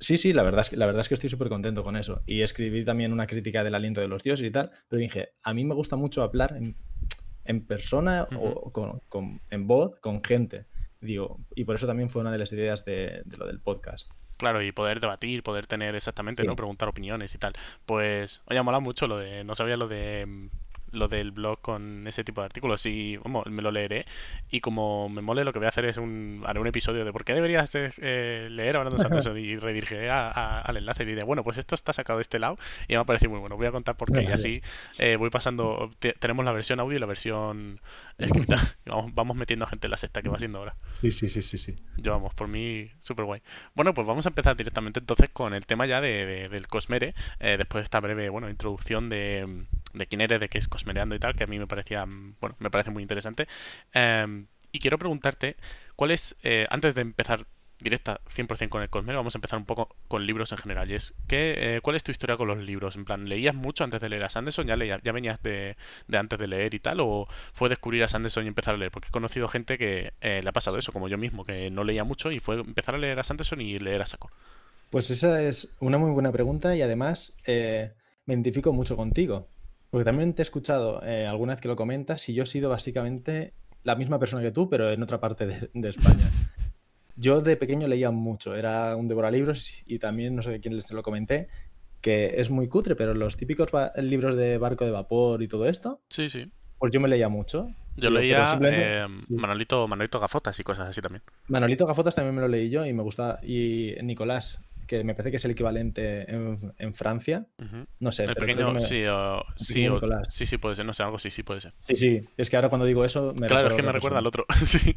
Sí, 0.00 0.16
sí, 0.16 0.32
la 0.32 0.42
verdad 0.42 0.62
es 0.62 0.70
que, 0.70 0.76
la 0.78 0.86
verdad 0.86 1.02
es 1.02 1.08
que 1.08 1.14
estoy 1.14 1.28
súper 1.28 1.50
contento 1.50 1.84
con 1.84 1.94
eso. 1.94 2.22
Y 2.26 2.40
escribí 2.40 2.84
también 2.84 3.12
una 3.12 3.26
crítica 3.26 3.62
del 3.62 3.74
aliento 3.74 4.00
de 4.00 4.08
los 4.08 4.22
dioses 4.22 4.46
y 4.46 4.50
tal, 4.50 4.70
pero 4.88 4.98
dije, 4.98 5.34
a 5.42 5.52
mí 5.52 5.62
me 5.64 5.74
gusta 5.74 5.96
mucho 5.96 6.22
hablar 6.22 6.56
en, 6.56 7.66
persona 7.66 8.26
o 8.36 8.72
con, 8.72 9.40
en 9.50 9.66
voz 9.66 9.96
con 10.00 10.24
gente. 10.24 10.66
Digo, 11.00 11.40
y 11.54 11.64
por 11.64 11.76
eso 11.76 11.86
también 11.86 12.10
fue 12.10 12.20
una 12.20 12.30
de 12.30 12.38
las 12.38 12.52
ideas 12.52 12.84
de, 12.84 13.22
lo 13.36 13.46
del 13.46 13.60
podcast. 13.60 14.10
Claro, 14.36 14.62
y 14.62 14.72
poder 14.72 15.00
debatir, 15.00 15.42
poder 15.42 15.66
tener 15.66 15.94
exactamente, 15.94 16.44
¿no? 16.44 16.56
Preguntar 16.56 16.88
opiniones 16.88 17.34
y 17.34 17.38
tal. 17.38 17.52
Pues, 17.84 18.42
oye, 18.46 18.62
mola 18.62 18.80
mucho 18.80 19.06
lo 19.06 19.18
de, 19.18 19.44
no 19.44 19.54
sabía 19.54 19.76
lo 19.76 19.86
de 19.86 20.24
mm, 20.26 20.48
lo 20.92 21.08
del 21.08 21.30
blog 21.30 21.60
con 21.60 22.06
ese 22.06 22.24
tipo 22.24 22.40
de 22.40 22.46
artículos 22.46 22.84
y 22.86 23.18
me 23.46 23.62
lo 23.62 23.70
leeré. 23.70 24.06
Y 24.50 24.60
como 24.60 25.08
me 25.08 25.22
mole 25.22 25.44
lo 25.44 25.52
que 25.52 25.58
voy 25.58 25.66
a 25.66 25.68
hacer 25.70 25.84
es 25.84 25.96
un 25.96 26.42
haré 26.46 26.60
un 26.60 26.66
episodio 26.66 27.04
de 27.04 27.12
por 27.12 27.24
qué 27.24 27.34
deberías 27.34 27.70
eh, 27.74 28.48
leer 28.50 28.76
hablando 28.76 28.96
de 28.96 29.02
Santos 29.02 29.26
y 29.36 29.56
redirigiré 29.56 30.10
al 30.10 30.76
enlace. 30.76 31.02
Y 31.02 31.06
diré 31.06 31.24
bueno 31.24 31.44
pues 31.44 31.58
esto 31.58 31.74
está 31.74 31.92
sacado 31.92 32.18
de 32.18 32.22
este 32.22 32.38
lado 32.38 32.58
y 32.88 32.94
me 32.94 33.00
ha 33.00 33.04
parecido 33.04 33.30
muy 33.30 33.40
bueno. 33.40 33.56
Voy 33.56 33.66
a 33.66 33.72
contar 33.72 33.96
por 33.96 34.12
qué 34.12 34.22
y 34.22 34.26
así 34.26 34.62
eh, 34.98 35.16
voy 35.16 35.30
pasando 35.30 35.90
tenemos 36.18 36.44
la 36.44 36.52
versión 36.52 36.80
audio 36.80 36.96
y 36.96 37.00
la 37.00 37.06
versión 37.06 37.80
escrita. 38.18 38.76
Vamos, 38.86 39.14
vamos 39.14 39.36
metiendo 39.36 39.66
gente 39.66 39.86
en 39.86 39.92
la 39.92 39.96
sexta 39.96 40.20
que 40.20 40.28
va 40.28 40.38
siendo 40.38 40.58
ahora. 40.58 40.74
Sí 40.94 41.10
sí 41.10 41.28
sí 41.28 41.42
sí 41.42 41.58
sí. 41.58 41.76
Yo 41.96 42.12
vamos 42.12 42.34
por 42.34 42.48
mí 42.48 42.90
súper 43.02 43.24
guay 43.24 43.42
bueno 43.74 43.94
pues 43.94 44.06
vamos 44.06 44.26
a 44.26 44.30
empezar 44.30 44.56
directamente 44.56 45.00
entonces 45.00 45.30
con 45.30 45.54
el 45.54 45.66
tema 45.66 45.86
ya 45.86 46.00
de, 46.00 46.48
del 46.48 46.66
Cosmere 46.66 47.14
eh, 47.38 47.56
después 47.56 47.80
de 47.80 47.84
esta 47.84 48.00
breve 48.00 48.28
bueno 48.28 48.48
introducción 48.48 49.08
de 49.08 49.66
de 49.92 50.06
quién 50.06 50.20
eres, 50.20 50.40
de 50.40 50.48
qué 50.48 50.58
es 50.58 50.68
Cosmereando 50.68 51.14
y 51.14 51.18
tal, 51.18 51.34
que 51.34 51.44
a 51.44 51.46
mí 51.46 51.58
me 51.58 51.66
parecía, 51.66 52.06
mm, 52.06 52.36
bueno, 52.40 52.56
me 52.58 52.70
parece 52.70 52.90
muy 52.90 53.02
interesante. 53.02 53.48
Em, 53.92 54.46
y 54.72 54.78
quiero 54.78 54.98
preguntarte, 54.98 55.56
¿cuál 55.96 56.10
es, 56.12 56.36
eh, 56.42 56.66
antes 56.70 56.94
de 56.94 57.02
empezar 57.02 57.46
directa 57.80 58.20
100% 58.28 58.70
con 58.70 58.82
el 58.82 58.90
Cosmere, 58.90 59.16
vamos 59.16 59.34
a 59.34 59.38
empezar 59.38 59.58
un 59.58 59.64
poco 59.64 59.94
con 60.08 60.26
libros 60.26 60.52
en 60.52 60.58
general. 60.58 60.90
Y 60.90 60.94
es, 60.94 61.14
¿qué, 61.26 61.76
eh, 61.76 61.80
¿cuál 61.82 61.96
es 61.96 62.04
tu 62.04 62.10
historia 62.10 62.36
con 62.36 62.48
los 62.48 62.58
libros? 62.58 62.96
En 62.96 63.04
plan, 63.04 63.28
¿leías 63.28 63.54
mucho 63.54 63.84
antes 63.84 64.00
de 64.00 64.08
leer 64.08 64.24
a 64.24 64.30
Sanderson? 64.30 64.66
¿Ya, 64.66 64.76
leías, 64.76 65.00
ya 65.02 65.12
venías 65.12 65.42
de, 65.42 65.76
antes 66.12 66.38
de 66.38 66.46
leer 66.46 66.74
y 66.74 66.80
tal? 66.80 67.00
¿O 67.00 67.26
fue 67.52 67.68
descubrir 67.68 68.02
a 68.02 68.08
Sanderson 68.08 68.44
y 68.44 68.48
empezar 68.48 68.74
a 68.74 68.78
leer? 68.78 68.90
Porque 68.90 69.08
he 69.08 69.12
conocido 69.12 69.48
gente 69.48 69.78
que 69.78 70.12
eh, 70.20 70.40
le 70.42 70.48
ha 70.48 70.52
pasado 70.52 70.78
eso, 70.78 70.92
como 70.92 71.08
yo 71.08 71.18
mismo, 71.18 71.44
que 71.44 71.70
no 71.70 71.84
leía 71.84 72.04
mucho 72.04 72.30
y 72.30 72.40
fue 72.40 72.56
empezar 72.56 72.94
a 72.94 72.98
leer 72.98 73.18
a 73.18 73.24
Sanderson 73.24 73.60
y 73.60 73.78
leer 73.78 74.02
a 74.02 74.06
saco. 74.06 74.30
Pues 74.90 75.10
esa 75.10 75.42
es 75.42 75.72
una 75.80 75.98
muy 75.98 76.10
buena 76.10 76.32
pregunta 76.32 76.74
y 76.76 76.82
además 76.82 77.34
me 77.46 78.34
identifico 78.34 78.72
mucho 78.72 78.96
contigo. 78.96 79.48
Porque 79.90 80.04
también 80.04 80.34
te 80.34 80.42
he 80.42 80.44
escuchado 80.44 81.02
eh, 81.04 81.26
alguna 81.26 81.54
vez 81.54 81.60
que 81.60 81.68
lo 81.68 81.76
comentas 81.76 82.28
y 82.28 82.34
yo 82.34 82.44
he 82.44 82.46
sido 82.46 82.70
básicamente 82.70 83.54
la 83.82 83.96
misma 83.96 84.18
persona 84.18 84.42
que 84.42 84.52
tú, 84.52 84.68
pero 84.68 84.90
en 84.90 85.02
otra 85.02 85.20
parte 85.20 85.46
de, 85.46 85.88
España. 85.88 86.30
Yo 87.16 87.42
de 87.42 87.56
pequeño 87.56 87.88
leía 87.88 88.10
mucho, 88.10 88.54
era 88.54 88.94
un 88.96 89.08
libros 89.32 89.82
y 89.86 89.98
también, 89.98 90.36
no 90.36 90.42
sé 90.42 90.60
quién 90.60 90.76
les 90.76 90.90
lo 90.90 91.02
comenté, 91.02 91.48
que 92.00 92.40
es 92.40 92.50
muy 92.50 92.68
cutre, 92.68 92.94
pero 92.94 93.14
los 93.14 93.36
típicos 93.36 93.70
libros 93.96 94.36
de 94.36 94.58
barco 94.58 94.84
de 94.84 94.90
vapor 94.90 95.42
y 95.42 95.48
todo 95.48 95.66
esto, 95.68 96.00
sí, 96.08 96.28
sí. 96.28 96.50
pues 96.78 96.92
yo 96.92 97.00
me 97.00 97.08
leía 97.08 97.28
mucho. 97.28 97.66
Yo 97.96 98.08
leía 98.08 98.44
eh, 98.62 99.06
Manolito, 99.28 99.86
Manolito 99.88 100.20
Gafotas 100.20 100.58
y 100.60 100.64
cosas 100.64 100.88
así 100.88 101.02
también. 101.02 101.22
Manolito 101.48 101.86
Gafotas 101.86 102.14
también 102.14 102.34
me 102.34 102.40
lo 102.40 102.48
leí 102.48 102.70
yo 102.70 102.86
y 102.86 102.92
me 102.92 103.02
gusta. 103.02 103.40
Y 103.42 103.94
Nicolás, 104.02 104.60
que 104.90 105.04
me 105.04 105.14
parece 105.14 105.30
que 105.30 105.36
es 105.36 105.44
el 105.44 105.52
equivalente 105.52 106.26
en, 106.28 106.94
Francia. 106.94 107.46
No 108.00 108.10
sé. 108.10 108.24
El 108.24 108.34
pequeño, 108.34 108.76
sí, 108.80 109.04
sí, 109.54 109.86
sí, 110.30 110.46
sí, 110.46 110.58
puede 110.58 110.74
ser, 110.74 110.84
no 110.84 110.92
sé, 110.92 111.04
algo 111.04 111.16
sí, 111.16 111.30
sí 111.30 111.44
puede 111.44 111.60
ser. 111.60 111.74
Sí, 111.78 111.94
sí, 111.94 112.28
es 112.36 112.50
que 112.50 112.56
ahora 112.56 112.70
cuando 112.70 112.86
digo 112.86 113.04
eso 113.04 113.32
me 113.38 113.46
Claro, 113.46 113.68
es 113.68 113.74
que 113.74 113.84
me 113.84 113.92
recuerda 113.92 114.18
al 114.18 114.26
otro, 114.26 114.46
sí. 114.66 114.96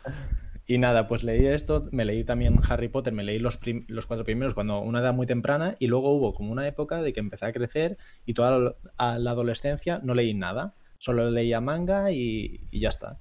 y 0.66 0.78
nada, 0.78 1.08
pues 1.08 1.24
leí 1.24 1.44
esto, 1.44 1.90
me 1.92 2.06
leí 2.06 2.24
también 2.24 2.58
Harry 2.66 2.88
Potter, 2.88 3.12
me 3.12 3.22
leí 3.22 3.38
los, 3.38 3.60
los 3.86 4.06
cuatro 4.06 4.24
primeros 4.24 4.54
cuando 4.54 4.80
una 4.80 5.00
edad 5.00 5.12
muy 5.12 5.26
temprana 5.26 5.74
y 5.78 5.88
luego 5.88 6.12
hubo 6.12 6.32
como 6.32 6.50
una 6.50 6.66
época 6.66 7.02
de 7.02 7.12
que 7.12 7.20
empecé 7.20 7.44
a 7.44 7.52
crecer 7.52 7.98
y 8.24 8.32
toda 8.32 8.74
la, 8.98 9.18
la 9.18 9.30
adolescencia 9.30 10.00
no 10.02 10.14
leí 10.14 10.32
nada, 10.32 10.74
solo 10.96 11.30
leía 11.30 11.60
manga 11.60 12.10
y, 12.12 12.66
ya 12.72 12.88
está. 12.88 13.20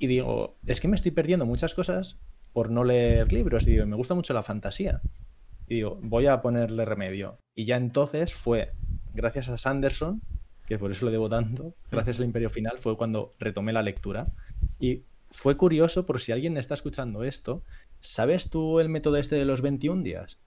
Y 0.00 0.08
digo, 0.08 0.58
es 0.66 0.80
que 0.80 0.88
me 0.88 0.96
estoy 0.96 1.12
perdiendo 1.12 1.46
muchas 1.46 1.74
cosas 1.74 2.18
por 2.52 2.70
no 2.70 2.84
leer 2.84 3.32
libros. 3.32 3.66
Y 3.66 3.72
digo, 3.72 3.86
me 3.86 3.96
gusta 3.96 4.14
mucho 4.14 4.34
la 4.34 4.42
fantasía. 4.42 5.00
Y 5.66 5.76
digo, 5.76 5.98
voy 6.02 6.26
a 6.26 6.42
ponerle 6.42 6.84
remedio. 6.84 7.38
Y 7.54 7.64
ya 7.64 7.76
entonces 7.76 8.34
fue, 8.34 8.72
gracias 9.14 9.48
a 9.48 9.58
Sanderson, 9.58 10.22
que 10.66 10.78
por 10.78 10.90
eso 10.90 11.06
le 11.06 11.12
debo 11.12 11.28
tanto, 11.28 11.74
gracias 11.90 12.18
al 12.18 12.26
Imperio 12.26 12.50
Final, 12.50 12.78
fue 12.78 12.96
cuando 12.96 13.30
retomé 13.38 13.72
la 13.72 13.82
lectura. 13.82 14.28
Y 14.78 15.04
fue 15.30 15.56
curioso, 15.56 16.06
por 16.06 16.20
si 16.20 16.32
alguien 16.32 16.56
está 16.56 16.74
escuchando 16.74 17.24
esto, 17.24 17.62
¿sabes 18.00 18.50
tú 18.50 18.80
el 18.80 18.88
método 18.88 19.16
este 19.16 19.36
de 19.36 19.44
los 19.44 19.62
21 19.62 20.02
días? 20.02 20.38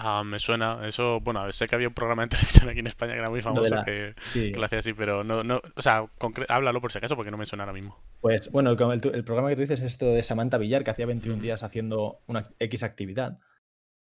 Ah, 0.00 0.22
me 0.22 0.38
suena. 0.38 0.86
Eso, 0.86 1.18
bueno, 1.20 1.50
sé 1.50 1.66
que 1.66 1.74
había 1.74 1.88
un 1.88 1.94
programa 1.94 2.22
de 2.22 2.28
televisión 2.36 2.68
aquí 2.68 2.78
en 2.78 2.86
España 2.86 3.14
que 3.14 3.18
era 3.18 3.30
muy 3.30 3.42
famoso 3.42 3.74
que, 3.84 4.14
lo 4.56 4.64
hacía 4.64 4.78
así, 4.78 4.92
pero 4.92 5.24
no, 5.24 5.42
no, 5.42 5.60
o 5.74 5.82
sea, 5.82 6.08
háblalo 6.48 6.80
por 6.80 6.92
si 6.92 6.98
acaso 6.98 7.16
porque 7.16 7.32
no 7.32 7.36
me 7.36 7.46
suena 7.46 7.64
ahora 7.64 7.72
mismo. 7.72 7.98
Pues 8.20 8.52
bueno, 8.52 8.70
el, 8.70 8.78
el, 9.12 9.24
programa 9.24 9.48
que 9.48 9.56
tú 9.56 9.62
dices 9.62 9.80
es 9.80 9.86
esto 9.86 10.06
de 10.06 10.22
Samantha 10.22 10.56
Villar, 10.56 10.84
que 10.84 10.92
hacía 10.92 11.06
21 11.06 11.42
días 11.42 11.64
haciendo 11.64 12.20
una 12.28 12.44
X 12.60 12.84
actividad. 12.84 13.40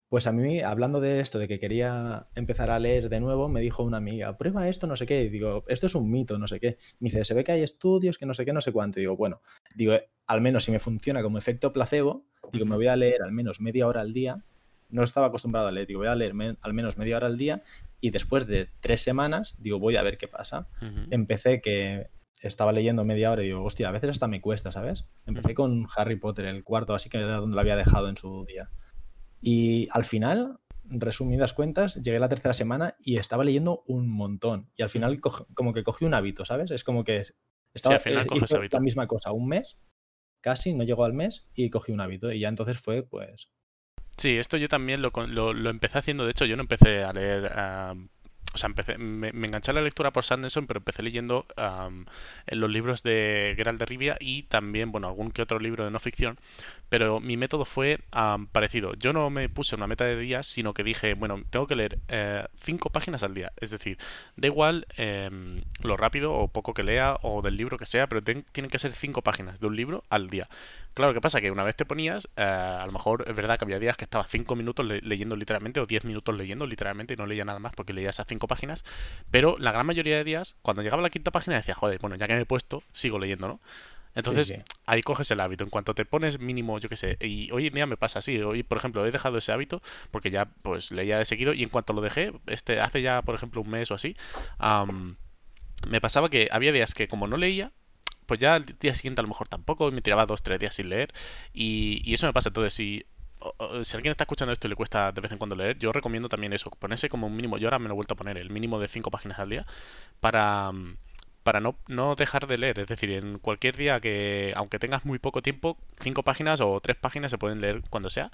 Pues 0.10 0.28
a 0.28 0.34
mí, 0.34 0.60
hablando 0.60 1.00
de 1.00 1.22
esto, 1.22 1.40
de 1.40 1.48
que 1.48 1.60
quería 1.60 2.28
empezar 2.36 2.72
a 2.72 2.80
leer 2.80 3.08
de 3.08 3.22
nuevo, 3.22 3.48
me 3.48 3.62
dijo 3.62 3.82
una 3.84 3.98
amiga, 3.98 4.38
prueba 4.38 4.68
esto, 4.68 4.88
no 4.88 4.98
sé 4.98 5.06
qué. 5.06 5.24
Y 5.24 5.30
digo, 5.30 5.64
esto 5.68 5.88
es 5.88 5.96
un 5.96 6.12
mito, 6.12 6.38
no 6.38 6.48
sé 6.48 6.60
qué. 6.60 6.78
Me 7.00 7.10
dice, 7.10 7.24
se 7.24 7.34
ve 7.34 7.44
que 7.46 7.54
hay 7.54 7.64
estudios, 7.64 8.18
que 8.18 8.26
no 8.26 8.34
sé 8.34 8.46
qué, 8.46 8.52
no 8.52 8.62
sé 8.62 8.74
cuánto. 8.74 9.00
Y 9.00 9.04
digo, 9.04 9.16
bueno, 9.16 9.42
digo, 9.76 9.94
al 10.28 10.42
menos 10.42 10.66
si 10.66 10.72
me 10.72 10.80
funciona 10.80 11.24
como 11.24 11.38
efecto 11.38 11.72
placebo, 11.72 12.26
digo, 12.52 12.66
me 12.66 12.76
voy 12.76 12.88
a 12.88 12.96
leer 12.98 13.24
al 13.24 13.32
menos 13.32 13.62
media 13.62 13.88
hora 13.88 14.02
al 14.02 14.14
día 14.14 14.44
no 14.90 15.04
estaba 15.04 15.28
acostumbrado 15.28 15.68
a 15.68 15.72
leer, 15.72 15.88
digo, 15.88 16.00
voy 16.00 16.08
a 16.08 16.16
leer 16.16 16.34
al 16.62 16.74
menos 16.74 16.98
media 16.98 17.18
hora 17.18 17.28
al 17.28 17.38
día 17.38 17.64
y 18.02 18.12
después 18.12 18.46
de 18.48 18.70
tres 18.82 19.02
semanas, 19.02 19.56
digo, 19.60 19.80
voy 19.80 19.96
a 19.96 20.04
ver 20.04 20.18
qué 20.18 20.28
pasa. 20.28 20.68
Empecé 21.10 21.62
que 21.62 22.10
estaba 22.40 22.72
leyendo 22.72 23.04
media 23.04 23.32
hora 23.32 23.42
y 23.42 23.48
digo, 23.48 23.64
hostia, 23.64 23.90
a 23.90 23.92
veces 23.92 24.12
hasta 24.12 24.28
me 24.28 24.42
cuesta, 24.42 24.72
¿sabes? 24.72 25.12
Empecé 25.26 25.54
con 25.54 25.88
Harry 25.96 26.18
Potter, 26.18 26.46
el 26.46 26.64
cuarto, 26.64 26.94
así 26.94 27.10
que 27.10 27.18
era 27.18 27.38
donde 27.38 27.56
lo 27.56 27.62
había 27.62 27.76
dejado 27.76 28.08
en 28.10 28.18
su 28.18 28.46
día. 28.46 28.70
Y 29.42 29.88
al 29.92 30.06
final, 30.06 30.60
resumidas 30.84 31.54
cuentas, 31.54 31.96
llegué 31.96 32.18
a 32.18 32.20
la 32.20 32.30
tercera 32.30 32.54
semana 32.54 32.96
y 33.00 33.18
estaba 33.18 33.44
leyendo 33.44 33.84
un 33.88 34.08
montón. 34.08 34.70
Y 34.76 34.84
al 34.84 34.90
final 34.90 35.20
como 35.20 35.74
que 35.74 35.84
cogí 35.84 36.06
un 36.06 36.14
hábito, 36.14 36.46
¿sabes? 36.46 36.72
Es 36.72 36.84
como 36.84 37.04
que 37.04 37.22
estaba 37.74 38.00
sí, 38.00 38.10
al 38.10 38.26
final 38.26 38.70
la 38.72 38.80
misma 38.80 39.08
cosa, 39.08 39.32
un 39.32 39.48
mes, 39.48 39.80
casi, 40.42 40.74
no 40.74 40.84
llegó 40.84 41.06
al 41.06 41.14
mes 41.14 41.50
y 41.56 41.70
cogí 41.70 41.92
un 41.92 42.02
hábito. 42.02 42.32
Y 42.32 42.40
ya 42.40 42.50
entonces 42.50 42.80
fue, 42.80 43.04
pues, 43.04 43.50
Sí, 44.18 44.38
esto 44.38 44.58
yo 44.58 44.68
también 44.70 45.02
lo, 45.02 45.12
lo, 45.28 45.70
empecé 45.70 45.98
haciendo. 46.00 46.26
De 46.26 46.32
hecho, 46.32 46.46
yo 46.46 46.56
no 46.56 46.64
empecé 46.64 47.04
a 47.04 47.14
leer 47.14 47.48
a, 47.54 47.96
o 48.56 48.58
sea, 48.58 48.68
empecé, 48.68 48.98
me, 48.98 49.30
enganché 49.30 49.72
a 49.72 49.74
la 49.74 49.82
lectura 49.82 50.12
por 50.12 50.24
Sanderson, 50.24 50.66
pero 50.66 50.80
empecé 50.80 51.04
leyendo 51.04 51.46
los 52.48 52.72
libros 52.72 53.04
de 53.04 53.54
Geralt 53.58 53.80
de 53.80 53.86
Rivia 53.86 54.18
y 54.20 54.44
también, 54.44 54.92
bueno, 54.92 55.08
algún 55.08 55.32
que 55.32 55.42
otro 55.42 55.60
libro 55.60 55.84
de 55.84 55.92
no 55.92 56.00
ficción, 56.00 56.38
pero 56.90 57.20
mi 57.20 57.36
método 57.36 57.66
fue 57.66 58.00
parecido. 58.54 58.94
Yo 58.96 59.12
no 59.12 59.30
me 59.30 59.50
puse 59.50 59.76
una 59.76 59.88
meta 59.88 60.06
de 60.06 60.18
días, 60.18 60.48
sino 60.48 60.74
que 60.74 60.84
dije, 60.84 61.14
bueno, 61.16 61.44
tengo 61.50 61.68
que 61.68 61.76
leer 61.76 62.00
eh, 62.08 62.46
cinco 62.62 62.90
páginas 62.90 63.24
al 63.24 63.34
día. 63.34 63.52
Es 63.58 63.72
decir, 63.72 63.98
da 64.38 64.48
igual 64.48 64.88
em, 64.96 65.62
lo 65.82 65.98
rápido 65.98 66.34
o 66.34 66.48
poco 66.48 66.74
que 66.74 66.84
lea 66.84 67.18
o 67.24 67.42
del 67.42 67.58
libro 67.58 67.78
que 67.78 67.86
sea, 67.86 68.08
pero 68.08 68.24
tienen 68.24 68.70
que 68.70 68.80
ser 68.80 68.94
cinco 68.94 69.22
páginas 69.22 69.60
de 69.60 69.68
un 69.68 69.76
libro 69.76 70.06
al 70.10 70.30
día. 70.30 70.48
Claro, 70.96 71.14
¿qué 71.14 71.20
pasa? 71.20 71.42
Que 71.42 71.52
una 71.52 71.64
vez 71.64 71.76
te 71.76 71.84
ponías, 71.84 72.30
eh, 72.38 72.42
a 72.42 72.86
lo 72.86 72.94
mejor 72.94 73.26
es 73.28 73.36
verdad 73.36 73.60
que 73.60 73.66
había 73.66 73.80
días 73.80 73.98
que 73.98 74.06
estaba 74.06 74.26
cinco 74.28 74.56
minutos 74.56 74.86
leyendo 74.86 75.36
literalmente 75.36 75.82
o 75.82 75.86
diez 75.86 76.06
minutos 76.06 76.34
leyendo 76.34 76.66
literalmente 76.66 77.16
y 77.16 77.18
no 77.18 77.26
leía 77.26 77.44
nada 77.44 77.60
más 77.60 77.74
porque 77.74 77.92
leía 77.92 78.12
esas 78.12 78.28
cinco 78.28 78.45
páginas, 78.48 78.86
pero 79.32 79.58
la 79.60 79.72
gran 79.72 79.86
mayoría 79.86 80.18
de 80.18 80.24
días, 80.24 80.56
cuando 80.62 80.82
llegaba 80.82 81.02
a 81.02 81.04
la 81.04 81.10
quinta 81.10 81.32
página 81.32 81.56
decía, 81.56 81.76
joder, 81.76 82.00
bueno, 82.00 82.16
ya 82.16 82.28
que 82.28 82.36
me 82.36 82.42
he 82.42 82.46
puesto, 82.46 82.84
sigo 82.92 83.20
leyendo, 83.20 83.48
¿no? 83.48 83.60
Entonces, 84.16 84.54
ahí 84.86 85.02
coges 85.02 85.30
el 85.32 85.42
hábito. 85.42 85.66
En 85.66 85.70
cuanto 85.70 85.94
te 85.94 86.06
pones 86.06 86.40
mínimo, 86.40 86.80
yo 86.80 86.88
qué 86.88 86.96
sé, 86.96 87.18
y 87.20 87.52
hoy 87.52 87.68
en 87.68 87.74
día 87.74 87.86
me 87.86 87.98
pasa 87.98 88.20
así. 88.20 88.42
Hoy, 88.42 88.64
por 88.64 88.78
ejemplo, 88.78 89.06
he 89.06 89.12
dejado 89.12 89.38
ese 89.38 89.52
hábito 89.52 89.82
porque 90.10 90.32
ya 90.32 90.46
pues 90.46 90.92
leía 90.92 91.18
de 91.18 91.26
seguido 91.26 91.54
y 91.54 91.64
en 91.64 91.70
cuanto 91.70 91.92
lo 91.92 92.02
dejé, 92.02 92.32
este 92.48 92.80
hace 92.80 93.02
ya, 93.02 93.22
por 93.22 93.36
ejemplo, 93.36 93.60
un 93.62 93.70
mes 93.70 93.92
o 93.92 93.96
así, 93.96 94.16
me 95.90 96.02
pasaba 96.02 96.30
que 96.30 96.48
había 96.50 96.72
días 96.72 96.94
que 96.94 97.08
como 97.08 97.28
no 97.28 97.36
leía, 97.36 97.72
pues 98.26 98.40
ya 98.40 98.56
al 98.56 98.66
día 98.66 98.96
siguiente 98.96 99.22
a 99.22 99.24
lo 99.24 99.28
mejor 99.28 99.48
tampoco, 99.50 99.92
me 99.92 100.02
tiraba 100.02 100.26
dos, 100.26 100.42
tres 100.44 100.60
días 100.60 100.76
sin 100.76 100.90
leer 100.90 101.14
y, 101.54 102.02
y 102.10 102.14
eso 102.14 102.26
me 102.26 102.34
pasa. 102.34 102.50
Entonces, 102.50 102.74
si 102.74 103.06
si 103.84 103.96
alguien 103.96 104.12
está 104.12 104.24
escuchando 104.24 104.52
esto 104.54 104.68
y 104.68 104.70
le 104.70 104.76
cuesta 104.76 105.12
de 105.12 105.22
vez 105.22 105.32
en 105.32 105.38
cuando 105.38 105.56
leer, 105.56 105.78
yo 105.78 105.92
recomiendo 105.92 106.30
también 106.30 106.54
eso, 106.54 106.70
ponerse 106.72 107.10
como 107.10 107.28
un 107.28 107.36
mínimo, 107.36 107.58
yo 107.58 107.68
ahora 107.68 107.80
me 107.80 107.88
lo 107.88 107.94
he 107.94 107.96
vuelto 107.96 108.14
a 108.14 108.18
poner, 108.18 108.38
el 108.38 108.50
mínimo 108.50 108.80
de 108.80 108.88
cinco 108.88 109.12
páginas 109.12 109.40
al 109.40 109.50
día, 109.50 109.66
para, 110.20 110.72
para 111.44 111.60
no, 111.60 111.76
no 111.88 112.16
dejar 112.16 112.48
de 112.48 112.58
leer. 112.58 112.80
Es 112.80 112.88
decir, 112.88 113.12
en 113.12 113.40
cualquier 113.40 113.76
día 113.78 114.00
que, 114.00 114.54
aunque 114.56 114.80
tengas 114.80 115.06
muy 115.06 115.20
poco 115.20 115.42
tiempo, 115.42 115.78
cinco 116.00 116.24
páginas 116.24 116.60
o 116.62 116.80
tres 116.80 116.98
páginas 116.98 117.32
se 117.32 117.38
pueden 117.38 117.62
leer 117.62 117.82
cuando 117.90 118.10
sea. 118.10 118.32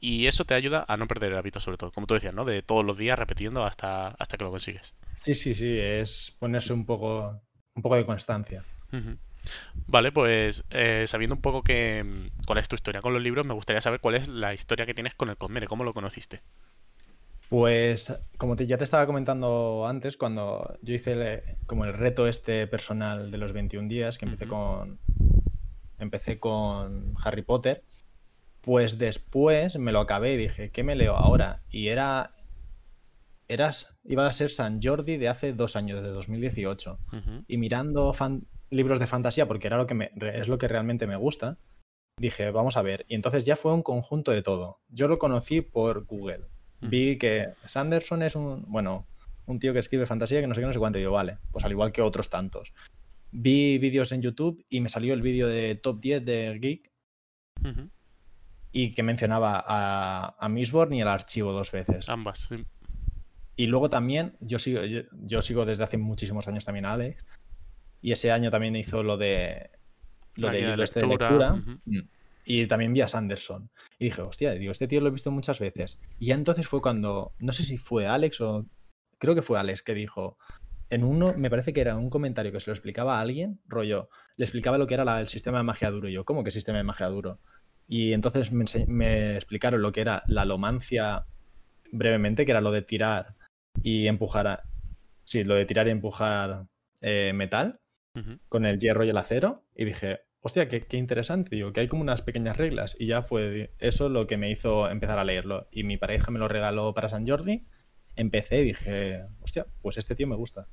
Y 0.00 0.26
eso 0.26 0.44
te 0.44 0.54
ayuda 0.54 0.84
a 0.88 0.96
no 0.96 1.06
perder 1.06 1.32
el 1.32 1.38
hábito, 1.38 1.60
sobre 1.60 1.76
todo, 1.76 1.92
como 1.92 2.06
tú 2.06 2.14
decías, 2.14 2.34
¿no? 2.34 2.44
De 2.44 2.62
todos 2.62 2.84
los 2.84 2.98
días 2.98 3.18
repitiendo 3.18 3.64
hasta, 3.64 4.08
hasta 4.08 4.36
que 4.36 4.44
lo 4.44 4.50
consigues. 4.50 4.94
Sí, 5.14 5.34
sí, 5.34 5.54
sí, 5.54 5.78
es 5.78 6.36
ponerse 6.38 6.72
un 6.72 6.84
poco, 6.84 7.40
un 7.74 7.82
poco 7.82 7.96
de 7.96 8.06
constancia. 8.06 8.64
Vale, 9.86 10.12
pues 10.12 10.64
eh, 10.70 11.04
sabiendo 11.06 11.36
un 11.36 11.42
poco 11.42 11.62
que, 11.62 12.30
cuál 12.46 12.58
es 12.58 12.68
tu 12.68 12.74
historia 12.74 13.00
con 13.00 13.14
los 13.14 13.22
libros, 13.22 13.46
me 13.46 13.54
gustaría 13.54 13.80
saber 13.80 14.00
cuál 14.00 14.16
es 14.16 14.28
la 14.28 14.52
historia 14.52 14.86
que 14.86 14.94
tienes 14.94 15.14
con 15.14 15.30
el 15.30 15.36
Cosmere, 15.36 15.66
cómo 15.66 15.84
lo 15.84 15.94
conociste. 15.94 16.42
Pues 17.48 18.14
como 18.36 18.56
ya 18.56 18.76
te 18.76 18.84
estaba 18.84 19.06
comentando 19.06 19.86
antes, 19.86 20.18
cuando 20.18 20.76
yo 20.82 20.94
hice 20.94 21.56
como 21.66 21.86
el 21.86 21.94
reto 21.94 22.28
este 22.28 22.66
personal 22.66 23.30
de 23.30 23.38
los 23.38 23.52
21 23.52 23.88
días, 23.88 24.18
que 24.18 24.26
empecé 24.26 24.46
con 24.46 24.98
empecé 25.98 26.38
con 26.38 27.14
Harry 27.24 27.42
Potter, 27.42 27.82
pues 28.60 28.98
después 28.98 29.78
me 29.78 29.92
lo 29.92 30.00
acabé 30.00 30.34
y 30.34 30.36
dije, 30.36 30.70
¿qué 30.70 30.84
me 30.84 30.94
leo 30.94 31.16
ahora? 31.16 31.62
Y 31.70 31.88
era 31.88 32.34
eras 33.48 33.94
iba 34.04 34.26
a 34.26 34.32
ser 34.32 34.50
San 34.50 34.80
Jordi 34.82 35.16
de 35.16 35.28
hace 35.28 35.54
dos 35.54 35.74
años, 35.74 36.02
de 36.02 36.10
2018. 36.10 36.98
Y 37.48 37.56
mirando 37.56 38.12
libros 38.70 38.98
de 38.98 39.06
fantasía, 39.06 39.46
porque 39.46 39.66
era 39.66 39.76
lo 39.76 39.86
que 39.86 39.94
me, 39.94 40.10
es 40.34 40.48
lo 40.48 40.58
que 40.58 40.68
realmente 40.68 41.06
me 41.06 41.16
gusta, 41.16 41.58
dije, 42.18 42.50
vamos 42.50 42.76
a 42.76 42.82
ver. 42.82 43.04
Y 43.08 43.14
entonces 43.14 43.44
ya 43.44 43.56
fue 43.56 43.72
un 43.72 43.82
conjunto 43.82 44.32
de 44.32 44.42
todo. 44.42 44.80
Yo 44.88 45.08
lo 45.08 45.18
conocí 45.18 45.60
por 45.60 46.04
Google 46.04 46.46
vi 46.80 47.18
que 47.18 47.54
Sanderson 47.64 48.22
es 48.22 48.36
un, 48.36 48.64
bueno, 48.68 49.06
un 49.46 49.58
tío 49.58 49.72
que 49.72 49.78
escribe 49.78 50.06
fantasía 50.06 50.40
que 50.40 50.46
no 50.46 50.54
sé 50.54 50.60
qué, 50.60 50.66
no 50.66 50.72
sé 50.72 50.78
cuánto. 50.78 50.98
Y 50.98 51.02
digo, 51.02 51.12
vale, 51.12 51.38
pues 51.50 51.64
al 51.64 51.72
igual 51.72 51.92
que 51.92 52.02
otros 52.02 52.30
tantos. 52.30 52.72
Vi 53.30 53.78
vídeos 53.78 54.12
en 54.12 54.22
YouTube 54.22 54.64
y 54.68 54.80
me 54.80 54.88
salió 54.88 55.14
el 55.14 55.22
vídeo 55.22 55.48
de 55.48 55.74
top 55.74 56.00
10 56.00 56.24
de 56.24 56.58
Geek 56.60 56.90
y 58.72 58.92
que 58.92 59.02
mencionaba 59.02 59.62
a, 59.66 60.36
a 60.38 60.48
Mistborn 60.48 60.92
y 60.92 61.02
el 61.02 61.08
archivo 61.08 61.52
dos 61.52 61.72
veces. 61.72 62.08
Ambas, 62.08 62.48
Y 63.56 63.66
luego 63.66 63.90
también, 63.90 64.36
yo 64.40 64.58
sigo, 64.58 64.82
yo, 64.84 65.42
sigo 65.42 65.66
desde 65.66 65.84
hace 65.84 65.98
muchísimos 65.98 66.46
años 66.48 66.64
también 66.64 66.86
a 66.86 66.92
Alex. 66.92 67.26
Y 68.00 68.12
ese 68.12 68.30
año 68.30 68.50
también 68.50 68.76
hizo 68.76 69.02
lo 69.02 69.16
de 69.16 69.70
lo 70.38 70.50
de 70.50 70.60
libro 70.60 70.82
este 70.82 71.00
de 71.00 71.06
lectura. 71.06 71.62
Y 72.44 72.66
también 72.66 72.94
vi 72.94 73.02
a 73.02 73.08
Sanderson. 73.08 73.68
Y 73.98 74.06
dije, 74.06 74.22
hostia, 74.22 74.52
digo, 74.52 74.72
este 74.72 74.88
tío 74.88 75.02
lo 75.02 75.08
he 75.08 75.12
visto 75.12 75.30
muchas 75.30 75.58
veces. 75.58 76.00
Y 76.18 76.26
ya 76.26 76.34
entonces 76.34 76.66
fue 76.66 76.80
cuando, 76.80 77.34
no 77.40 77.52
sé 77.52 77.62
si 77.62 77.76
fue 77.76 78.06
Alex 78.06 78.40
o... 78.40 78.64
Creo 79.18 79.34
que 79.34 79.42
fue 79.42 79.58
Alex 79.58 79.82
que 79.82 79.92
dijo, 79.92 80.38
en 80.88 81.04
uno, 81.04 81.34
me 81.36 81.50
parece 81.50 81.74
que 81.74 81.82
era 81.82 81.96
un 81.96 82.08
comentario 82.08 82.50
que 82.50 82.60
se 82.60 82.70
lo 82.70 82.74
explicaba 82.74 83.18
a 83.18 83.20
alguien, 83.20 83.60
rollo, 83.66 84.08
le 84.36 84.44
explicaba 84.44 84.78
lo 84.78 84.86
que 84.86 84.94
era 84.94 85.20
el 85.20 85.28
sistema 85.28 85.58
de 85.58 85.64
magia 85.64 85.90
duro. 85.90 86.08
Y 86.08 86.14
yo, 86.14 86.24
¿cómo 86.24 86.42
que 86.42 86.50
sistema 86.50 86.78
de 86.78 86.84
magia 86.84 87.08
duro? 87.08 87.38
Y 87.86 88.14
entonces 88.14 88.50
me, 88.52 89.34
explicaron 89.34 89.82
lo 89.82 89.92
que 89.92 90.00
era 90.00 90.22
la 90.26 90.46
lomancia 90.46 91.26
brevemente, 91.92 92.46
que 92.46 92.52
era 92.52 92.62
lo 92.62 92.72
de 92.72 92.80
tirar 92.80 93.34
y 93.82 94.06
empujar. 94.06 94.46
A, 94.46 94.62
sí, 95.24 95.44
lo 95.44 95.54
de 95.54 95.66
tirar 95.66 95.86
y 95.88 95.90
empujar 95.90 96.66
eh, 97.02 97.32
metal 97.34 97.80
con 98.48 98.66
el 98.66 98.78
hierro 98.78 99.04
y 99.04 99.10
el 99.10 99.16
acero. 99.16 99.64
Y 99.74 99.84
dije, 99.84 100.20
hostia, 100.40 100.68
qué, 100.68 100.96
interesante, 100.96 101.54
digo, 101.54 101.72
que 101.72 101.80
hay 101.80 101.88
como 101.88 102.02
unas 102.02 102.22
pequeñas 102.22 102.56
reglas 102.56 102.96
y 102.98 103.06
ya 103.06 103.22
fue 103.22 103.74
eso 103.78 104.08
lo 104.08 104.26
que 104.26 104.36
me 104.36 104.50
hizo 104.50 104.88
empezar 104.88 105.18
a 105.18 105.24
leerlo. 105.24 105.68
Y 105.70 105.84
mi 105.84 105.96
pareja 105.96 106.30
me 106.30 106.38
lo 106.38 106.48
regaló 106.48 106.94
para 106.94 107.08
San 107.08 107.26
Jordi, 107.26 107.66
empecé 108.16 108.60
y 108.60 108.64
dije, 108.64 109.24
hostia, 109.40 109.66
pues 109.82 109.98
este 109.98 110.14
tío 110.14 110.26
me 110.26 110.36
gusta. 110.36 110.68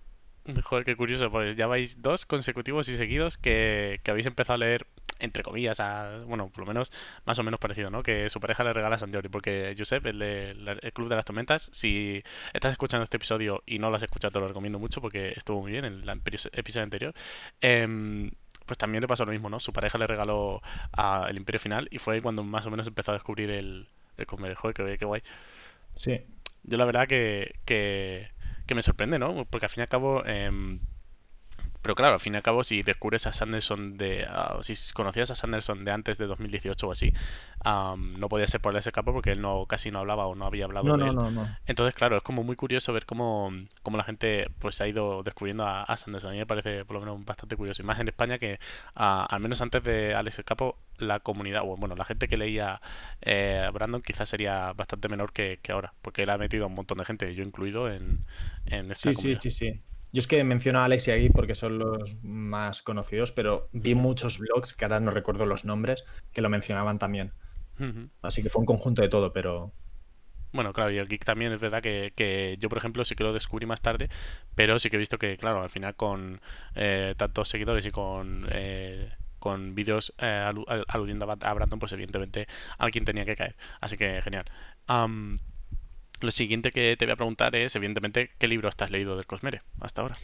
Joder, 0.63 0.85
qué 0.85 0.95
curioso, 0.95 1.31
pues 1.31 1.55
ya 1.55 1.65
vais 1.65 2.03
dos 2.03 2.25
consecutivos 2.27 2.87
y 2.89 2.97
seguidos 2.97 3.37
que, 3.37 3.99
habéis 4.07 4.27
empezado 4.27 4.55
a 4.55 4.57
leer, 4.59 4.85
entre 5.19 5.43
comillas, 5.43 5.79
a, 5.79 6.19
bueno, 6.25 6.49
por 6.49 6.61
lo 6.61 6.65
menos 6.67 6.91
más 7.25 7.39
o 7.39 7.43
menos 7.43 7.59
parecido, 7.59 7.89
¿no? 7.89 8.03
Que 8.03 8.29
su 8.29 8.39
pareja 8.39 8.63
le 8.63 8.73
regala 8.73 8.95
a 8.95 8.99
San 8.99 9.13
Jordi, 9.13 9.29
porque 9.29 9.73
Josep, 9.77 10.05
el, 10.05 10.19
de, 10.19 10.91
Club 10.93 11.09
de 11.09 11.15
las 11.15 11.25
Tormentas, 11.25 11.69
si 11.73 12.23
estás 12.53 12.71
escuchando 12.71 13.03
este 13.03 13.17
episodio 13.17 13.63
y 13.65 13.79
no 13.79 13.89
lo 13.89 13.97
has 13.97 14.03
escuchado, 14.03 14.31
te 14.31 14.39
lo 14.39 14.47
recomiendo 14.47 14.79
mucho 14.79 15.01
porque 15.01 15.33
estuvo 15.35 15.61
muy 15.61 15.71
bien 15.71 15.85
en 15.85 16.01
el 16.01 16.09
episodio 16.09 16.83
anterior. 16.83 17.13
Eh, 17.61 18.29
pues 18.65 18.77
también 18.77 19.01
le 19.01 19.07
pasó 19.07 19.25
lo 19.25 19.31
mismo, 19.31 19.49
¿no? 19.49 19.59
Su 19.59 19.73
pareja 19.73 19.97
le 19.97 20.07
regaló 20.07 20.61
a 20.91 21.27
El 21.29 21.37
Imperio 21.37 21.59
Final 21.59 21.87
y 21.91 21.99
fue 21.99 22.15
ahí 22.15 22.21
cuando 22.21 22.43
más 22.43 22.65
o 22.65 22.71
menos 22.71 22.87
empezó 22.87 23.11
a 23.11 23.13
descubrir 23.13 23.51
el, 23.51 23.87
el 24.17 24.25
comer. 24.25 24.55
Joder, 24.55 24.97
qué, 24.97 25.05
guay. 25.05 25.21
Sí. 25.93 26.21
Yo 26.63 26.77
la 26.77 26.85
verdad 26.85 27.07
que, 27.07 27.59
que, 27.65 28.29
que 28.65 28.75
me 28.75 28.81
sorprende, 28.81 29.19
¿no? 29.19 29.45
Porque 29.45 29.67
al 29.67 29.69
fin 29.69 29.81
y 29.81 29.83
al 29.83 29.89
cabo... 29.89 30.23
Eh, 30.25 30.79
pero 31.85 31.93
claro, 31.93 32.13
al 32.13 32.19
fin 32.19 32.33
y 32.33 32.37
al 32.37 32.41
cabo, 32.41 32.63
si 32.63 32.81
descubres 32.81 33.27
a 33.27 33.31
Sanderson 33.31 33.95
de. 33.95 34.25
Uh, 34.27 34.63
si 34.63 34.73
conocías 34.91 35.29
a 35.29 35.35
Sanderson 35.35 35.85
de 35.85 35.91
antes 35.91 36.17
de 36.17 36.25
2018 36.25 36.87
o 36.87 36.91
así, 36.91 37.13
no 37.63 38.27
podía 38.27 38.47
ser 38.47 38.59
por 38.59 38.75
ese 38.75 38.91
capo 38.91 39.13
porque 39.13 39.33
él 39.33 39.39
no 39.39 39.67
casi 39.67 39.91
no 39.91 39.99
hablaba 39.99 40.25
o 40.25 40.33
no 40.33 40.47
había 40.47 40.65
hablado 40.65 40.87
no, 40.87 40.97
de 40.97 41.13
no, 41.13 41.27
él. 41.27 41.35
No, 41.35 41.57
Entonces, 41.67 41.93
claro, 41.93 42.17
es 42.17 42.23
como 42.23 42.43
muy 42.43 42.55
curioso 42.55 42.91
ver 42.91 43.05
cómo, 43.05 43.51
cómo 43.83 43.97
la 43.97 44.03
gente 44.03 44.49
pues 44.57 44.81
ha 44.81 44.87
ido 44.87 45.21
descubriendo 45.21 45.63
a, 45.67 45.95
Sanderson. 45.95 46.31
A 46.31 46.33
mí 46.33 46.39
me 46.39 46.47
parece 46.47 46.85
por 46.85 46.95
lo 46.95 47.01
menos 47.01 47.23
bastante 47.23 47.55
curioso. 47.55 47.83
Y 47.83 47.85
más 47.85 47.99
en 47.99 48.07
España 48.07 48.39
que, 48.39 48.59
al 48.95 49.39
menos 49.39 49.61
antes 49.61 49.83
de 49.83 50.15
Alex 50.15 50.39
el 50.39 50.45
Capo, 50.45 50.79
la 50.97 51.19
comunidad, 51.19 51.61
o 51.65 51.77
bueno, 51.77 51.95
la 51.95 52.05
gente 52.05 52.27
que 52.27 52.35
leía 52.35 52.81
eh, 53.21 53.69
Brandon 53.71 54.01
quizás 54.01 54.27
sería 54.27 54.73
bastante 54.73 55.07
menor 55.07 55.33
que, 55.33 55.59
ahora, 55.69 55.93
porque 56.01 56.23
él 56.23 56.31
ha 56.31 56.39
metido 56.39 56.63
a 56.63 56.67
un 56.67 56.73
montón 56.73 56.97
de 56.97 57.05
gente, 57.05 57.31
yo 57.35 57.43
incluido, 57.43 57.91
en, 57.91 58.25
en 58.65 58.89
esta 58.89 59.11
sí, 59.11 59.15
comunidad. 59.15 59.39
Sí, 59.39 59.51
sí, 59.51 59.71
sí. 59.71 59.81
Yo 60.15 60.19
es 60.19 60.27
que 60.27 60.41
menciono 60.45 60.79
a 60.79 60.85
Alex 60.85 61.09
y 61.09 61.11
a 61.11 61.29
porque 61.33 61.55
son 61.55 61.77
los 61.77 62.15
más 62.23 62.81
conocidos, 62.81 63.33
pero 63.33 63.67
vi 63.73 63.95
muchos 63.95 64.39
blogs, 64.39 64.71
que 64.71 64.85
ahora 64.85 65.01
no 65.01 65.11
recuerdo 65.11 65.45
los 65.45 65.65
nombres, 65.65 66.05
que 66.31 66.39
lo 66.39 66.47
mencionaban 66.47 66.99
también. 66.99 67.33
Así 68.21 68.41
que 68.41 68.49
fue 68.49 68.61
un 68.61 68.65
conjunto 68.65 69.01
de 69.01 69.09
todo, 69.09 69.33
pero... 69.33 69.73
Bueno, 70.53 70.71
claro, 70.71 70.91
y 70.91 70.99
el 70.99 71.09
geek 71.09 71.25
también 71.25 71.51
es 71.51 71.59
verdad 71.59 71.81
que, 71.81 72.57
yo, 72.61 72.69
por 72.69 72.77
ejemplo, 72.77 73.03
sí 73.03 73.13
que 73.15 73.25
lo 73.25 73.33
descubrí 73.33 73.65
más 73.65 73.81
tarde, 73.81 74.07
pero 74.55 74.79
sí 74.79 74.89
que 74.89 74.95
he 74.95 74.99
visto 74.99 75.17
que, 75.17 75.35
claro, 75.35 75.61
al 75.61 75.69
final 75.69 75.95
con 75.97 76.39
eh, 76.75 77.13
tantos 77.17 77.49
seguidores 77.49 77.85
y 77.85 77.91
con... 77.91 78.47
Eh, 78.51 79.11
con 79.37 79.75
vídeos 79.75 80.13
eh, 80.17 80.49
aludiendo 80.87 81.29
a 81.29 81.53
Brandon, 81.53 81.77
pues 81.77 81.91
evidentemente 81.91 82.47
alguien 82.77 83.03
tenía 83.03 83.25
que 83.25 83.35
caer. 83.35 83.57
Así 83.81 83.97
que 83.97 84.21
genial. 84.21 84.45
Lo 86.21 86.31
siguiente 86.31 86.71
que 86.71 86.95
te 86.97 87.05
voy 87.05 87.13
a 87.13 87.17
preguntar 87.17 87.55
es, 87.55 87.75
evidentemente, 87.75 88.31
¿qué 88.37 88.47
libro 88.47 88.69
has 88.69 88.91
leído 88.91 89.15
del 89.15 89.25
Cosmere 89.25 89.61
hasta 89.79 90.01
ahora? 90.01 90.15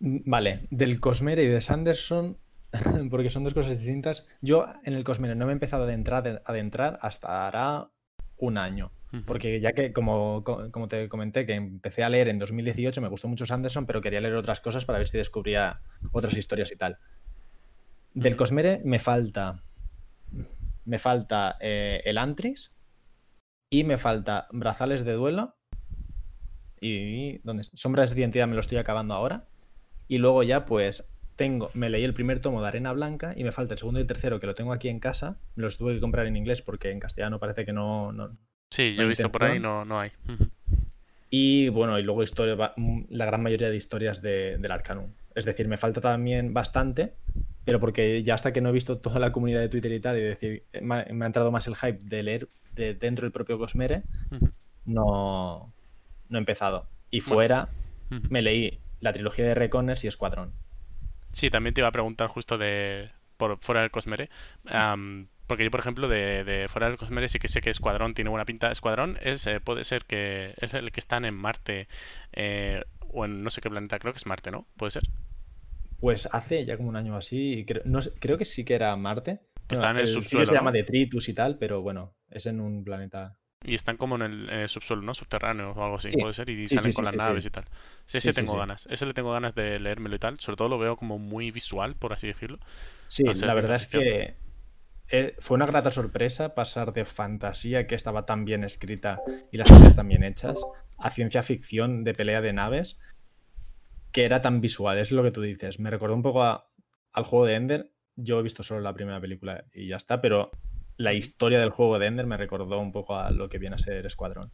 Mm, 0.00 0.18
vale, 0.24 0.66
del 0.70 1.00
Cosmere 1.00 1.42
y 1.42 1.48
de 1.48 1.60
Sanderson, 1.60 2.38
porque 3.10 3.30
son 3.30 3.44
dos 3.44 3.54
cosas 3.54 3.78
distintas. 3.78 4.26
Yo 4.40 4.66
en 4.84 4.94
el 4.94 5.04
Cosmere 5.04 5.34
no 5.34 5.46
me 5.46 5.52
he 5.52 5.54
empezado 5.54 5.84
a 5.84 5.86
adentrar, 5.86 6.42
adentrar 6.44 6.98
hasta 7.00 7.46
hará 7.46 7.90
un 8.36 8.58
año. 8.58 8.92
Porque 9.26 9.60
ya 9.60 9.72
que, 9.74 9.92
como, 9.92 10.42
como, 10.42 10.88
te 10.88 11.08
comenté, 11.08 11.46
que 11.46 11.54
empecé 11.54 12.02
a 12.02 12.08
leer 12.08 12.28
en 12.28 12.38
2018, 12.40 13.00
me 13.00 13.06
gustó 13.06 13.28
mucho 13.28 13.46
Sanderson, 13.46 13.86
pero 13.86 14.00
quería 14.00 14.20
leer 14.20 14.34
otras 14.34 14.60
cosas 14.60 14.84
para 14.84 14.98
ver 14.98 15.06
si 15.06 15.16
descubría 15.16 15.82
otras 16.10 16.36
historias 16.36 16.72
y 16.72 16.76
tal. 16.76 16.98
Del 18.12 18.34
Cosmere 18.34 18.80
me 18.84 18.98
falta. 18.98 19.62
Me 20.84 20.98
falta 20.98 21.56
eh, 21.60 22.02
el 22.04 22.18
Antris, 22.18 22.73
y 23.70 23.84
me 23.84 23.98
falta 23.98 24.48
Brazales 24.52 25.04
de 25.04 25.12
Duelo 25.12 25.56
y 26.80 27.38
¿dónde 27.38 27.64
Sombras 27.64 28.14
de 28.14 28.20
Identidad 28.20 28.46
me 28.46 28.54
lo 28.54 28.60
estoy 28.60 28.78
acabando 28.78 29.14
ahora. 29.14 29.46
Y 30.06 30.18
luego 30.18 30.42
ya 30.42 30.66
pues 30.66 31.04
tengo, 31.36 31.70
me 31.74 31.88
leí 31.88 32.04
el 32.04 32.14
primer 32.14 32.40
tomo 32.40 32.60
de 32.60 32.68
Arena 32.68 32.92
Blanca 32.92 33.32
y 33.36 33.44
me 33.44 33.52
falta 33.52 33.74
el 33.74 33.78
segundo 33.78 34.00
y 34.00 34.02
el 34.02 34.06
tercero 34.06 34.38
que 34.38 34.46
lo 34.46 34.54
tengo 34.54 34.72
aquí 34.72 34.88
en 34.88 35.00
casa. 35.00 35.38
Me 35.56 35.62
los 35.62 35.78
tuve 35.78 35.94
que 35.94 36.00
comprar 36.00 36.26
en 36.26 36.36
inglés 36.36 36.62
porque 36.62 36.90
en 36.90 37.00
castellano 37.00 37.38
parece 37.38 37.64
que 37.64 37.72
no... 37.72 38.12
no 38.12 38.36
sí, 38.70 38.94
yo 38.94 39.04
he 39.04 39.08
visto 39.08 39.32
por 39.32 39.44
ahí, 39.44 39.58
no, 39.58 39.84
no 39.84 39.98
hay. 39.98 40.12
Y 41.30 41.68
bueno, 41.70 41.98
y 41.98 42.02
luego 42.02 42.22
historia, 42.22 42.74
la 43.08 43.26
gran 43.26 43.42
mayoría 43.42 43.70
de 43.70 43.76
historias 43.76 44.22
de, 44.22 44.58
del 44.58 44.70
Arcanum. 44.70 45.06
Es 45.34 45.44
decir, 45.44 45.66
me 45.66 45.76
falta 45.76 46.00
también 46.00 46.54
bastante, 46.54 47.14
pero 47.64 47.80
porque 47.80 48.22
ya 48.22 48.34
hasta 48.34 48.52
que 48.52 48.60
no 48.60 48.68
he 48.68 48.72
visto 48.72 48.98
toda 48.98 49.18
la 49.18 49.32
comunidad 49.32 49.60
de 49.60 49.68
Twitter 49.68 49.90
y 49.90 50.00
tal, 50.00 50.18
y 50.18 50.20
decir, 50.20 50.62
me 50.80 50.94
ha, 50.94 51.26
entrado 51.26 51.50
más 51.50 51.66
el 51.66 51.76
hype 51.76 51.98
de 52.04 52.22
leer 52.22 52.48
de 52.74 52.94
dentro 52.94 53.24
del 53.24 53.32
propio 53.32 53.58
Cosmere, 53.58 54.02
no, 54.84 55.72
no 56.28 56.38
he 56.38 56.40
empezado. 56.40 56.88
Y 57.10 57.20
fuera, 57.20 57.68
me 58.28 58.42
leí 58.42 58.80
la 59.00 59.12
trilogía 59.12 59.44
de 59.44 59.54
Reconners 59.54 60.04
y 60.04 60.08
Escuadrón. 60.08 60.52
Sí, 61.32 61.50
también 61.50 61.74
te 61.74 61.80
iba 61.80 61.88
a 61.88 61.92
preguntar 61.92 62.28
justo 62.28 62.58
de 62.58 63.10
por 63.36 63.58
fuera 63.58 63.82
del 63.82 63.90
Cosmere. 63.90 64.30
porque 65.46 65.64
yo, 65.64 65.70
por 65.70 65.80
ejemplo, 65.80 66.08
de, 66.08 66.66
fuera 66.68 66.88
del 66.88 66.96
Cosmere 66.96 67.28
sí 67.28 67.38
que 67.38 67.48
sé 67.48 67.60
que 67.60 67.70
Escuadrón 67.70 68.14
tiene 68.14 68.30
buena 68.30 68.44
pinta. 68.44 68.70
Escuadrón 68.70 69.18
es 69.20 69.46
eh, 69.46 69.60
puede 69.60 69.84
ser 69.84 70.04
que 70.04 70.54
es 70.58 70.74
el 70.74 70.92
que 70.92 71.00
están 71.00 71.24
en 71.24 71.34
Marte 71.34 71.88
eh, 72.32 72.84
o 73.12 73.24
en 73.24 73.42
no 73.42 73.50
sé 73.50 73.60
qué 73.60 73.70
planeta, 73.70 73.98
creo 73.98 74.12
que 74.12 74.18
es 74.18 74.26
Marte, 74.26 74.50
¿no? 74.50 74.66
¿Puede 74.76 74.90
ser? 74.90 75.02
Pues 76.00 76.28
hace 76.32 76.64
ya 76.64 76.76
como 76.76 76.88
un 76.88 76.96
año 76.96 77.16
así, 77.16 77.64
creo, 77.66 77.82
no 77.84 78.00
creo 78.18 78.38
que 78.38 78.44
sí 78.44 78.64
que 78.64 78.74
era 78.74 78.94
Marte. 78.96 79.40
Está 79.68 79.90
en 79.90 79.98
el, 79.98 80.06
subsuelo. 80.06 80.44
Sí 80.44 80.48
se 80.50 80.54
llama 80.54 80.72
Detritus 80.72 81.28
y 81.28 81.34
tal, 81.34 81.58
pero 81.58 81.82
bueno, 81.82 82.14
es 82.30 82.46
en 82.46 82.60
un 82.60 82.84
planeta. 82.84 83.38
Y 83.62 83.74
están 83.74 83.96
como 83.96 84.16
en 84.16 84.22
el, 84.22 84.68
subsuelo, 84.68 85.02
¿no? 85.02 85.14
Subterráneo 85.14 85.72
o 85.72 85.84
algo 85.84 85.96
así, 85.96 86.10
puede 86.10 86.34
ser, 86.34 86.50
y 86.50 86.68
salen 86.68 86.92
con 86.92 87.04
las 87.06 87.16
naves 87.16 87.46
y 87.46 87.50
tal. 87.50 87.64
Sí, 88.04 88.18
ese 88.18 88.32
tengo 88.32 88.58
ganas. 88.58 88.86
Ese 88.90 89.06
le 89.06 89.14
tengo 89.14 89.32
ganas 89.32 89.54
de 89.54 89.80
leérmelo 89.80 90.16
y 90.16 90.18
tal. 90.18 90.38
Sobre 90.38 90.56
todo 90.56 90.68
lo 90.68 90.78
veo 90.78 90.96
como 90.96 91.18
muy 91.18 91.50
visual, 91.50 91.96
por 91.96 92.12
así 92.12 92.26
decirlo. 92.26 92.58
Sí, 93.08 93.24
la 93.24 93.54
verdad 93.54 93.76
es 93.76 93.86
que 93.86 94.36
eh, 95.10 95.34
fue 95.38 95.54
una 95.56 95.66
grata 95.66 95.90
sorpresa 95.90 96.54
pasar 96.54 96.92
de 96.92 97.04
fantasía 97.04 97.86
que 97.86 97.94
estaba 97.94 98.26
tan 98.26 98.44
bien 98.44 98.64
escrita 98.64 99.20
y 99.50 99.58
las 99.58 99.68
cosas 99.68 99.96
tan 99.96 100.08
bien 100.08 100.24
hechas 100.24 100.58
a 100.98 101.10
ciencia 101.10 101.42
ficción 101.42 102.04
de 102.04 102.14
pelea 102.14 102.40
de 102.40 102.52
naves 102.52 102.98
que 104.12 104.24
era 104.24 104.42
tan 104.42 104.60
visual. 104.60 104.98
Es 104.98 105.10
lo 105.10 105.22
que 105.22 105.32
tú 105.32 105.42
dices. 105.42 105.80
Me 105.80 105.90
recordó 105.90 106.14
un 106.14 106.22
poco 106.22 106.42
al 106.44 107.24
juego 107.24 107.46
de 107.46 107.54
Ender. 107.54 107.90
Yo 108.16 108.38
he 108.38 108.42
visto 108.42 108.62
solo 108.62 108.80
la 108.80 108.94
primera 108.94 109.20
película 109.20 109.64
y 109.72 109.88
ya 109.88 109.96
está, 109.96 110.20
pero 110.20 110.50
la 110.96 111.12
historia 111.12 111.60
del 111.60 111.70
juego 111.70 111.98
de 111.98 112.06
Ender 112.06 112.26
me 112.26 112.36
recordó 112.36 112.78
un 112.78 112.92
poco 112.92 113.16
a 113.16 113.30
lo 113.30 113.48
que 113.48 113.58
viene 113.58 113.76
a 113.76 113.78
ser 113.78 114.06
Escuadrón. 114.06 114.50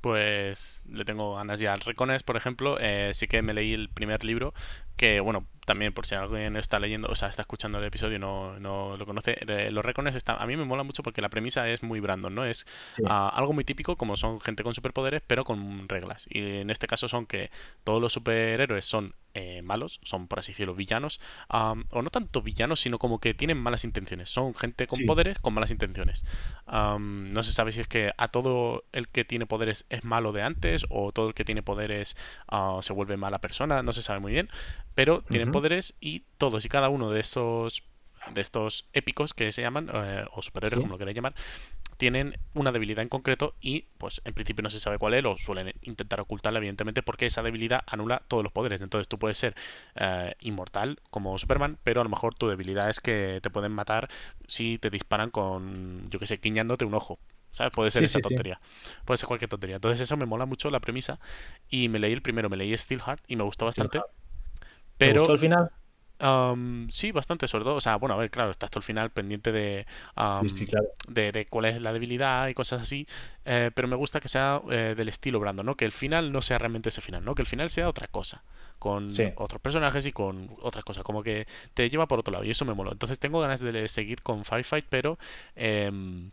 Pues 0.00 0.82
le 0.88 1.04
tengo 1.04 1.36
ganas 1.36 1.60
ya. 1.60 1.72
Al 1.72 1.80
Recones, 1.80 2.24
por 2.24 2.36
ejemplo, 2.36 2.76
eh, 2.80 3.10
sí 3.14 3.28
que 3.28 3.40
me 3.40 3.54
leí 3.54 3.72
el 3.72 3.88
primer 3.88 4.24
libro, 4.24 4.52
que 4.96 5.20
bueno, 5.20 5.46
también 5.64 5.92
por 5.92 6.06
si 6.06 6.14
alguien 6.14 6.56
está 6.56 6.78
leyendo, 6.78 7.08
o 7.08 7.14
sea, 7.14 7.28
está 7.28 7.42
escuchando 7.42 7.78
el 7.78 7.84
episodio 7.84 8.16
y 8.16 8.18
no, 8.18 8.58
no 8.58 8.96
lo 8.96 9.06
conoce, 9.06 9.38
los 9.70 9.84
Recones 9.84 10.14
está, 10.14 10.34
a 10.34 10.46
mí 10.46 10.56
me 10.56 10.64
mola 10.64 10.82
mucho 10.82 11.02
porque 11.02 11.20
la 11.20 11.28
premisa 11.28 11.68
es 11.68 11.82
muy 11.82 12.00
Brandon, 12.00 12.34
¿no? 12.34 12.44
Es 12.44 12.66
ah, 13.06 13.30
algo 13.34 13.52
muy 13.52 13.64
típico 13.64 13.96
como 13.96 14.16
son 14.16 14.40
gente 14.40 14.64
con 14.64 14.74
superpoderes, 14.74 15.22
pero 15.26 15.44
con 15.44 15.88
reglas. 15.88 16.26
Y 16.30 16.58
en 16.58 16.70
este 16.70 16.86
caso 16.86 17.08
son 17.08 17.26
que 17.26 17.50
todos 17.84 18.00
los 18.00 18.12
superhéroes 18.12 18.84
son 18.84 19.14
eh, 19.34 19.62
malos, 19.62 19.98
son 20.02 20.26
por 20.28 20.40
así 20.40 20.52
decirlo 20.52 20.74
villanos, 20.74 21.20
o 21.48 22.02
no 22.02 22.10
tanto 22.10 22.42
villanos, 22.42 22.80
sino 22.80 22.98
como 22.98 23.18
que 23.18 23.32
tienen 23.32 23.56
malas 23.56 23.84
intenciones. 23.84 24.30
Son 24.30 24.54
gente 24.54 24.86
con 24.86 25.00
poderes 25.06 25.38
con 25.38 25.54
malas 25.54 25.70
intenciones. 25.70 26.24
no 26.66 27.42
se 27.42 27.52
sabe 27.52 27.72
si 27.72 27.80
es 27.80 27.88
que 27.88 28.12
a 28.16 28.28
todo 28.28 28.84
el 28.92 29.08
que 29.08 29.24
tiene 29.24 29.46
poderes 29.46 29.86
es 29.90 30.04
malo 30.04 30.32
de 30.32 30.42
antes 30.42 30.86
o 30.90 31.12
todo 31.12 31.28
el 31.28 31.34
que 31.34 31.44
tiene 31.44 31.62
poderes 31.62 32.16
ah, 32.48 32.80
se 32.82 32.92
vuelve 32.92 33.16
mala 33.16 33.38
persona, 33.38 33.82
no 33.82 33.92
se 33.92 34.02
sabe 34.02 34.20
muy 34.20 34.32
bien, 34.32 34.50
pero 34.94 35.22
tienen 35.22 35.50
poderes 35.50 35.94
y 36.00 36.24
todos 36.38 36.64
y 36.64 36.68
cada 36.68 36.88
uno 36.88 37.10
de 37.10 37.20
estos 37.20 37.82
de 38.32 38.40
estos 38.40 38.86
épicos 38.92 39.34
que 39.34 39.50
se 39.50 39.62
llaman, 39.62 39.90
eh, 39.92 40.24
o 40.32 40.42
superhéroes 40.42 40.80
como 40.80 40.92
lo 40.92 40.98
queráis 40.98 41.16
llamar, 41.16 41.34
tienen 41.96 42.36
una 42.54 42.72
debilidad 42.72 43.02
en 43.02 43.08
concreto 43.08 43.54
y 43.60 43.86
pues 43.98 44.20
en 44.24 44.34
principio 44.34 44.62
no 44.62 44.70
se 44.70 44.80
sabe 44.80 44.98
cuál 44.98 45.14
es, 45.14 45.24
o 45.24 45.36
suelen 45.36 45.72
intentar 45.82 46.20
ocultarla 46.20 46.58
evidentemente 46.58 47.02
porque 47.02 47.26
esa 47.26 47.42
debilidad 47.42 47.82
anula 47.86 48.22
todos 48.28 48.42
los 48.42 48.52
poderes. 48.52 48.80
Entonces 48.80 49.08
tú 49.08 49.18
puedes 49.18 49.38
ser 49.38 49.54
eh, 49.96 50.34
inmortal 50.40 50.98
como 51.10 51.38
Superman, 51.38 51.78
pero 51.82 52.00
a 52.00 52.04
lo 52.04 52.10
mejor 52.10 52.34
tu 52.34 52.48
debilidad 52.48 52.88
es 52.90 53.00
que 53.00 53.40
te 53.42 53.50
pueden 53.50 53.72
matar 53.72 54.08
si 54.46 54.78
te 54.78 54.90
disparan 54.90 55.30
con, 55.30 56.08
yo 56.10 56.18
que 56.18 56.26
sé, 56.26 56.38
quiñándote 56.38 56.84
un 56.84 56.94
ojo. 56.94 57.18
¿Sabes? 57.50 57.72
Puede 57.74 57.90
ser 57.90 58.04
esa 58.04 58.18
tontería. 58.18 58.60
Puede 59.04 59.18
ser 59.18 59.26
cualquier 59.26 59.50
tontería. 59.50 59.76
Entonces 59.76 60.00
eso 60.00 60.16
me 60.16 60.24
mola 60.26 60.46
mucho 60.46 60.70
la 60.70 60.80
premisa. 60.80 61.20
Y 61.68 61.88
me 61.88 61.98
leí 61.98 62.12
el 62.12 62.22
primero, 62.22 62.48
me 62.48 62.56
leí 62.56 62.76
Steelheart 62.76 63.22
y 63.28 63.36
me 63.36 63.44
gustó 63.44 63.66
bastante. 63.66 64.06
Pero, 64.98 65.12
¿Te 65.12 65.18
gustó 65.18 65.32
el 65.32 65.38
final? 65.38 65.70
sí, 66.90 67.10
bastante, 67.12 67.48
sobre 67.48 67.64
todo. 67.64 67.76
O 67.76 67.80
sea, 67.80 67.96
bueno, 67.96 68.14
a 68.14 68.18
ver, 68.18 68.30
claro, 68.30 68.50
está 68.50 68.66
hasta 68.66 68.78
el 68.78 68.84
final 68.84 69.10
pendiente 69.10 69.50
de, 69.50 69.86
de, 71.08 71.46
cuál 71.50 71.64
es 71.64 71.80
la 71.80 71.92
debilidad 71.92 72.48
y 72.48 72.54
cosas 72.54 72.82
así. 72.82 73.06
Eh, 73.44 73.70
pero 73.74 73.88
me 73.88 73.96
gusta 73.96 74.20
que 74.20 74.28
sea 74.28 74.62
eh, 74.70 74.94
del 74.96 75.08
estilo 75.08 75.40
Brando, 75.40 75.62
¿no? 75.62 75.76
Que 75.76 75.84
el 75.84 75.92
final 75.92 76.30
no 76.32 76.40
sea 76.42 76.58
realmente 76.58 76.90
ese 76.90 77.00
final, 77.00 77.24
¿no? 77.24 77.34
Que 77.34 77.42
el 77.42 77.48
final 77.48 77.70
sea 77.70 77.88
otra 77.88 78.06
cosa. 78.06 78.44
Con 78.78 79.08
otros 79.36 79.60
personajes 79.60 80.06
y 80.06 80.12
con 80.12 80.50
otras 80.60 80.84
cosas. 80.84 81.04
Como 81.04 81.22
que 81.22 81.46
te 81.74 81.88
lleva 81.88 82.06
por 82.08 82.18
otro 82.18 82.32
lado. 82.32 82.44
Y 82.44 82.50
eso 82.50 82.64
me 82.64 82.74
mola. 82.74 82.90
Entonces 82.92 83.18
tengo 83.18 83.40
ganas 83.40 83.60
de 83.60 83.88
seguir 83.88 84.22
con 84.22 84.44
Firefight, 84.44 84.86
pero. 84.88 85.18
Em, 85.54 86.30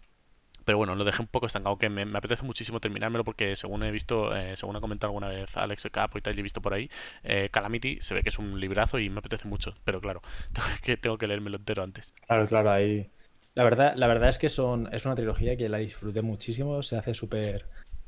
pero 0.70 0.78
bueno, 0.78 0.94
lo 0.94 1.04
dejé 1.04 1.24
un 1.24 1.28
poco 1.28 1.48
estancado, 1.48 1.80
que 1.80 1.90
me, 1.90 2.04
apetece 2.16 2.46
muchísimo 2.46 2.80
terminármelo 2.80 3.24
porque 3.24 3.56
según 3.56 3.82
he 3.82 3.92
visto, 3.92 4.36
eh, 4.36 4.56
según 4.56 4.76
ha 4.76 4.80
comentado 4.80 5.10
alguna 5.10 5.28
vez 5.30 5.58
Alex 5.58 5.88
Capo 5.92 6.20
y 6.20 6.22
tal, 6.22 6.36
y 6.36 6.42
he 6.42 6.44
visto 6.44 6.62
por 6.62 6.76
ahí, 6.76 6.92
eh, 7.24 7.50
Calamity 7.52 7.98
se 8.02 8.14
ve 8.14 8.22
que 8.22 8.30
es 8.30 8.38
un 8.38 8.60
librazo 8.60 9.00
y 9.00 9.10
me 9.10 9.18
apetece 9.18 9.48
mucho, 9.48 9.74
pero 9.84 10.00
claro, 10.00 10.22
tengo 10.54 10.68
que, 10.84 10.96
tengo 10.96 11.18
que 11.18 11.26
leérmelo 11.26 11.58
entero 11.58 11.82
antes. 11.82 12.14
Claro, 12.28 12.48
claro, 12.48 12.70
ahí... 12.70 13.10
La 13.56 13.64
verdad, 13.64 13.96
la 13.96 14.06
verdad 14.06 14.30
es 14.30 14.38
que 14.38 14.48
son, 14.48 14.94
es 14.94 15.08
una 15.08 15.16
trilogía 15.16 15.58
que 15.58 15.70
la 15.70 15.80
disfruté 15.80 16.22
muchísimo, 16.22 16.84
se 16.84 16.98
hace 16.98 17.16
súper 17.16 17.66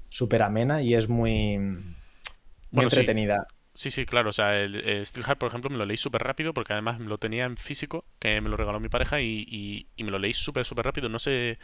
súper 0.10 0.44
amena 0.44 0.84
y 0.84 0.94
es 0.94 1.10
muy, 1.10 1.58
muy 1.58 2.84
entretenida. 2.84 3.48
Sí. 3.50 3.56
Sí, 3.74 4.06
claro. 4.06 4.30
O 4.30 4.34
sea, 4.34 4.60
el, 4.60 5.06
Steelheart, 5.06 5.40
por 5.40 5.48
ejemplo, 5.50 5.70
me 5.70 5.78
lo 5.78 5.86
leí 5.86 5.98
súper 5.98 6.22
rápido 6.22 6.54
porque 6.54 6.74
además 6.74 7.00
lo 7.00 7.18
tenía 7.18 7.46
en 7.46 7.58
físico, 7.58 8.06
que 8.20 8.40
me 8.42 8.50
lo 8.50 8.58
regaló 8.58 8.80
mi 8.80 8.90
pareja 8.90 9.22
y, 9.22 9.88
y 9.96 10.04
me 10.04 10.12
lo 10.12 10.20
leí 10.20 10.34
súper, 10.34 10.66
súper 10.66 10.86
rápido. 10.86 11.10
No 11.10 11.20
sé, 11.20 11.58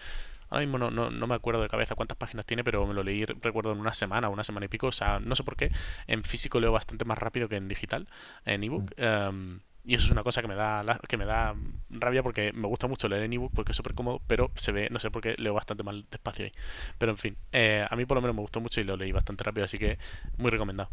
Ahora 0.49 0.65
mismo 0.65 0.77
no, 0.77 0.89
no, 0.91 1.27
me 1.27 1.35
acuerdo 1.35 1.61
de 1.61 1.67
cabeza 1.69 1.95
cuántas 1.95 2.17
páginas 2.17 2.45
tiene, 2.45 2.63
pero 2.63 2.85
me 2.87 2.93
lo 2.93 3.03
leí, 3.03 3.25
recuerdo, 3.25 3.71
en 3.73 3.79
una 3.79 3.93
semana, 3.93 4.29
una 4.29 4.43
semana 4.43 4.65
y 4.65 4.69
pico. 4.69 4.87
O 4.87 4.91
sea, 4.91 5.19
no 5.19 5.35
sé 5.35 5.43
por 5.43 5.55
qué. 5.57 5.71
En 6.07 6.23
físico 6.23 6.59
leo 6.59 6.71
bastante 6.71 7.05
más 7.05 7.17
rápido 7.17 7.49
que 7.49 7.57
en 7.57 7.67
digital, 7.67 8.07
en 8.45 8.63
ebook. 8.63 8.93
Em, 8.97 9.59
y 9.83 9.95
eso 9.95 10.05
es 10.05 10.11
una 10.11 10.23
cosa 10.23 10.41
que 10.41 10.47
me 10.49 10.55
da 10.55 10.99
que 11.07 11.17
me 11.17 11.25
da 11.25 11.55
rabia 11.89 12.21
porque 12.23 12.51
me 12.53 12.67
gusta 12.67 12.87
mucho 12.87 13.07
leer 13.07 13.23
en 13.23 13.33
ebook 13.33 13.53
porque 13.53 13.71
es 13.71 13.77
súper 13.77 13.93
cómodo, 13.93 14.21
pero 14.27 14.51
se 14.55 14.71
ve, 14.73 14.89
no 14.91 14.99
sé 14.99 15.11
por 15.11 15.21
qué, 15.21 15.35
leo 15.37 15.53
bastante 15.53 15.83
mal 15.83 16.05
despacio 16.11 16.45
ahí. 16.45 16.51
Pero 16.97 17.11
en 17.13 17.17
fin, 17.17 17.37
eh, 17.51 17.85
a 17.89 17.95
mí 17.95 18.05
por 18.05 18.15
lo 18.15 18.21
menos 18.21 18.35
me 18.35 18.41
gustó 18.41 18.59
mucho 18.61 18.81
y 18.81 18.83
lo 18.85 18.97
leí 18.97 19.11
bastante 19.11 19.43
rápido, 19.43 19.65
así 19.65 19.77
que 19.77 19.97
muy 20.37 20.51
recomendado. 20.51 20.89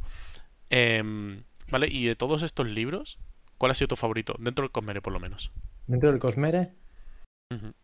Em, 0.76 1.44
vale, 1.70 1.86
y 1.86 2.04
de 2.04 2.16
todos 2.16 2.42
estos 2.42 2.66
libros, 2.66 3.20
¿cuál 3.58 3.70
ha 3.70 3.74
sido 3.74 3.86
tu 3.86 3.96
favorito? 3.96 4.34
Dentro 4.40 4.64
del 4.64 4.72
Cosmere, 4.72 5.00
por 5.00 5.12
lo 5.12 5.20
menos. 5.20 5.52
Dentro 5.86 6.10
del 6.10 6.18
Cosmere. 6.18 6.72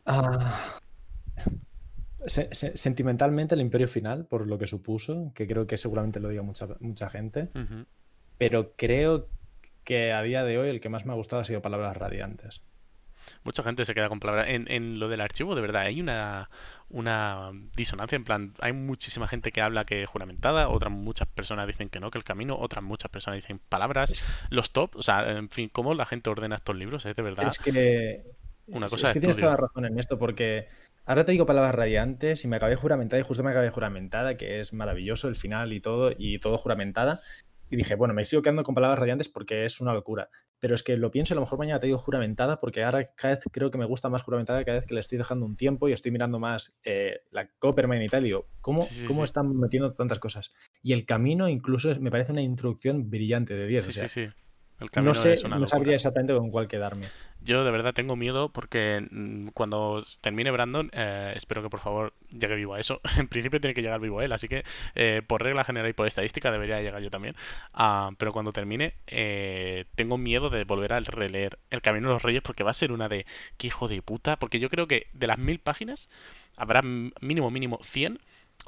ah, 0.06 0.80
sentimentalmente 2.26 3.54
el 3.54 3.60
Imperio 3.60 3.86
Final, 3.86 4.26
por 4.26 4.48
lo 4.48 4.58
que 4.58 4.66
supuso, 4.66 5.30
que 5.36 5.46
creo 5.46 5.68
que 5.68 5.76
seguramente 5.76 6.18
lo 6.18 6.30
diga 6.30 6.42
mucha, 6.42 6.66
mucha 6.80 7.08
gente, 7.10 7.48
pero 8.38 8.72
creo 8.76 9.28
que 9.84 10.10
a 10.12 10.22
día 10.22 10.42
de 10.42 10.58
hoy 10.58 10.68
el 10.68 10.80
que 10.80 10.88
más 10.88 11.06
me 11.06 11.12
ha 11.12 11.16
gustado 11.16 11.42
ha 11.42 11.44
sido 11.44 11.62
Palabras 11.62 11.96
Radiantes. 11.96 12.62
Mucha 13.42 13.62
gente 13.62 13.84
se 13.84 13.94
queda 13.94 14.08
con 14.08 14.20
palabras. 14.20 14.46
En, 14.48 14.98
lo 14.98 15.08
del 15.08 15.20
archivo, 15.20 15.54
de 15.54 15.62
verdad, 15.62 15.82
hay 15.82 16.00
una, 16.00 16.50
una 16.88 17.50
disonancia. 17.74 18.16
En 18.16 18.24
plan, 18.24 18.54
hay 18.60 18.72
muchísima 18.72 19.26
gente 19.28 19.50
que 19.50 19.60
habla 19.60 19.84
que 19.84 20.02
es 20.02 20.08
juramentada, 20.08 20.68
otras 20.68 20.92
muchas 20.92 21.28
personas 21.28 21.66
dicen 21.66 21.88
que 21.88 22.00
no, 22.00 22.10
que 22.10 22.18
el 22.18 22.24
camino, 22.24 22.56
otras 22.58 22.84
muchas 22.84 23.10
personas 23.10 23.38
dicen 23.38 23.60
palabras. 23.68 24.24
Los 24.50 24.72
top, 24.72 24.96
o 24.96 25.02
sea, 25.02 25.30
en 25.30 25.48
fin, 25.48 25.70
cómo 25.72 25.94
la 25.94 26.06
gente 26.06 26.30
ordena 26.30 26.56
estos 26.56 26.76
libros, 26.76 27.06
es 27.06 27.16
de 27.16 27.22
verdad. 27.22 27.48
Es 27.48 27.58
que. 27.58 28.22
Una 28.66 28.86
cosa 28.86 29.08
es 29.08 29.12
que 29.14 29.20
tienes 29.20 29.36
toda 29.36 29.50
la 29.50 29.56
razón 29.56 29.84
en 29.84 29.98
esto, 29.98 30.16
porque 30.16 30.68
Ahora 31.06 31.24
te 31.24 31.32
digo 31.32 31.44
palabras 31.44 31.74
radiantes 31.74 32.44
y 32.44 32.46
me 32.46 32.54
acabé 32.54 32.76
juramentada 32.76 33.18
y 33.18 33.24
justo 33.24 33.42
me 33.42 33.50
acabé 33.50 33.70
juramentada, 33.70 34.36
que 34.36 34.60
es 34.60 34.72
maravilloso 34.72 35.26
el 35.26 35.34
final 35.34 35.72
y 35.72 35.80
todo, 35.80 36.12
y 36.16 36.38
todo 36.38 36.56
juramentada. 36.56 37.20
Y 37.68 37.76
dije, 37.76 37.96
bueno, 37.96 38.14
me 38.14 38.24
sigo 38.24 38.42
quedando 38.42 38.62
con 38.62 38.76
palabras 38.76 39.00
radiantes 39.00 39.28
porque 39.28 39.64
es 39.64 39.80
una 39.80 39.92
locura. 39.92 40.28
Pero 40.60 40.74
es 40.74 40.82
que 40.82 40.96
lo 40.96 41.10
pienso 41.10 41.32
y 41.32 41.34
a 41.34 41.36
lo 41.36 41.40
mejor 41.40 41.58
mañana 41.58 41.80
te 41.80 41.86
digo 41.86 41.98
juramentada 41.98 42.60
porque 42.60 42.84
ahora 42.84 43.04
cada 43.14 43.34
vez 43.34 43.44
creo 43.50 43.70
que 43.70 43.78
me 43.78 43.86
gusta 43.86 44.08
más 44.08 44.22
juramentada 44.22 44.64
cada 44.64 44.78
vez 44.78 44.86
que 44.86 44.94
le 44.94 45.00
estoy 45.00 45.18
dejando 45.18 45.46
un 45.46 45.56
tiempo 45.56 45.88
y 45.88 45.92
estoy 45.92 46.12
mirando 46.12 46.38
más 46.38 46.74
eh, 46.84 47.22
la 47.30 47.48
Copperman 47.58 48.02
y 48.02 48.08
tal. 48.08 48.22
Y 48.22 48.26
digo, 48.26 48.46
¿cómo, 48.60 48.86
¿cómo 49.08 49.24
están 49.24 49.58
metiendo 49.58 49.92
tantas 49.92 50.18
cosas? 50.18 50.52
Y 50.82 50.92
el 50.92 51.06
camino 51.06 51.48
incluso 51.48 51.94
me 52.00 52.10
parece 52.10 52.32
una 52.32 52.42
introducción 52.42 53.10
brillante 53.10 53.54
de 53.54 53.66
10. 53.66 53.84
Sí, 53.84 53.92
sí, 53.92 54.08
sí. 54.08 54.28
El 54.80 54.90
camino 54.90 55.10
no 55.10 55.14
sé, 55.14 55.34
es 55.34 55.44
una 55.44 55.58
no 55.58 55.66
sabría 55.66 55.94
exactamente 55.94 56.34
con 56.34 56.50
cuál 56.50 56.66
quedarme. 56.66 57.06
Yo 57.42 57.64
de 57.64 57.70
verdad 57.70 57.94
tengo 57.94 58.16
miedo 58.16 58.50
porque 58.50 59.06
mm, 59.10 59.48
cuando 59.48 60.04
termine 60.20 60.50
Brandon, 60.50 60.90
eh, 60.92 61.32
espero 61.36 61.62
que 61.62 61.70
por 61.70 61.80
favor 61.80 62.12
llegue 62.30 62.54
vivo 62.54 62.74
a 62.74 62.80
eso. 62.80 63.00
En 63.18 63.28
principio 63.28 63.60
tiene 63.60 63.74
que 63.74 63.82
llegar 63.82 64.00
vivo 64.00 64.20
él, 64.22 64.32
así 64.32 64.48
que 64.48 64.64
eh, 64.94 65.22
por 65.26 65.42
regla 65.42 65.64
general 65.64 65.88
y 65.88 65.92
por 65.92 66.06
estadística 66.06 66.50
debería 66.50 66.80
llegar 66.80 67.02
yo 67.02 67.10
también. 67.10 67.34
Ah, 67.72 68.10
pero 68.18 68.32
cuando 68.32 68.52
termine, 68.52 68.94
eh, 69.06 69.86
tengo 69.94 70.18
miedo 70.18 70.50
de 70.50 70.64
volver 70.64 70.92
a 70.92 71.00
releer 71.00 71.58
El 71.70 71.82
Camino 71.82 72.08
de 72.08 72.14
los 72.14 72.22
Reyes 72.22 72.42
porque 72.42 72.62
va 72.62 72.70
a 72.72 72.74
ser 72.74 72.92
una 72.92 73.08
de 73.08 73.26
qué 73.56 73.68
hijo 73.68 73.88
de 73.88 74.02
puta. 74.02 74.38
Porque 74.38 74.58
yo 74.58 74.68
creo 74.68 74.86
que 74.86 75.06
de 75.12 75.26
las 75.26 75.38
mil 75.38 75.60
páginas 75.60 76.10
habrá 76.56 76.82
mínimo, 76.82 77.50
mínimo 77.50 77.78
100 77.82 78.18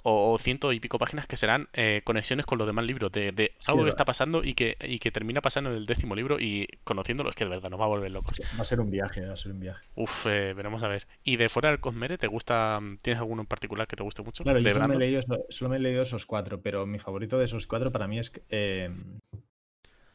o, 0.03 0.33
o 0.33 0.39
ciento 0.39 0.73
y 0.73 0.81
pico 0.81 0.99
páginas 0.99 1.27
que 1.27 1.37
serán 1.37 1.69
eh, 1.73 2.03
conexiones 2.05 2.47
con 2.47 2.59
los 2.59 2.67
demás 2.67 2.85
libros 2.85 3.11
de, 3.13 3.33
de 3.33 3.53
Sí, 3.59 3.71
algo 3.71 3.85
que 3.85 3.89
está 3.89 4.05
pasando 4.05 4.43
y 4.45 4.55
que, 4.55 4.77
y 4.81 4.99
que 4.99 5.11
termina 5.11 5.41
pasando 5.41 5.71
en 5.71 5.77
el 5.77 5.87
décimo 5.87 6.15
libro 6.15 6.41
y 6.41 6.69
conociéndolo 6.85 7.31
es 7.31 7.37
que 7.37 7.45
de 7.45 7.51
verdad 7.51 7.71
nos 7.71 7.81
va 7.81 7.85
a 7.85 7.89
volver 7.89 8.11
locos. 8.11 8.41
Va 8.59 8.63
a 8.63 8.65
ser 8.65 8.81
un 8.81 8.91
viaje, 8.91 9.25
va 9.27 9.33
a 9.33 9.37
ser 9.37 9.53
un 9.53 9.61
viaje. 9.61 9.87
Uf, 9.95 10.27
eh, 10.27 10.55
veremos 10.55 10.83
a 10.83 10.89
ver. 10.89 11.07
¿Y 11.25 11.37
de 11.37 11.49
fuera 11.49 11.71
del 11.71 11.81
Cosmere, 11.81 12.19
te 12.19 12.27
gusta, 12.27 12.81
tienes 13.03 13.21
alguno 13.21 13.43
en 13.43 13.47
particular 13.47 13.87
que 13.87 13.97
te 13.97 14.03
guste 14.03 14.23
mucho? 14.23 14.43
Claro, 14.43 14.59
yo 14.59 14.71
solo 14.71 14.89
me, 14.89 14.95
he 14.97 14.99
leído, 14.99 15.21
solo 15.49 15.69
me 15.71 15.77
he 15.77 15.81
leído 15.81 16.03
esos 16.03 16.27
cuatro, 16.27 16.61
pero 16.61 16.87
mi 16.87 16.99
favorito 16.99 17.39
de 17.39 17.45
esos 17.45 17.67
cuatro 17.67 17.93
para 17.93 18.09
mí 18.09 18.19
es 18.19 18.33
eh, 18.49 18.91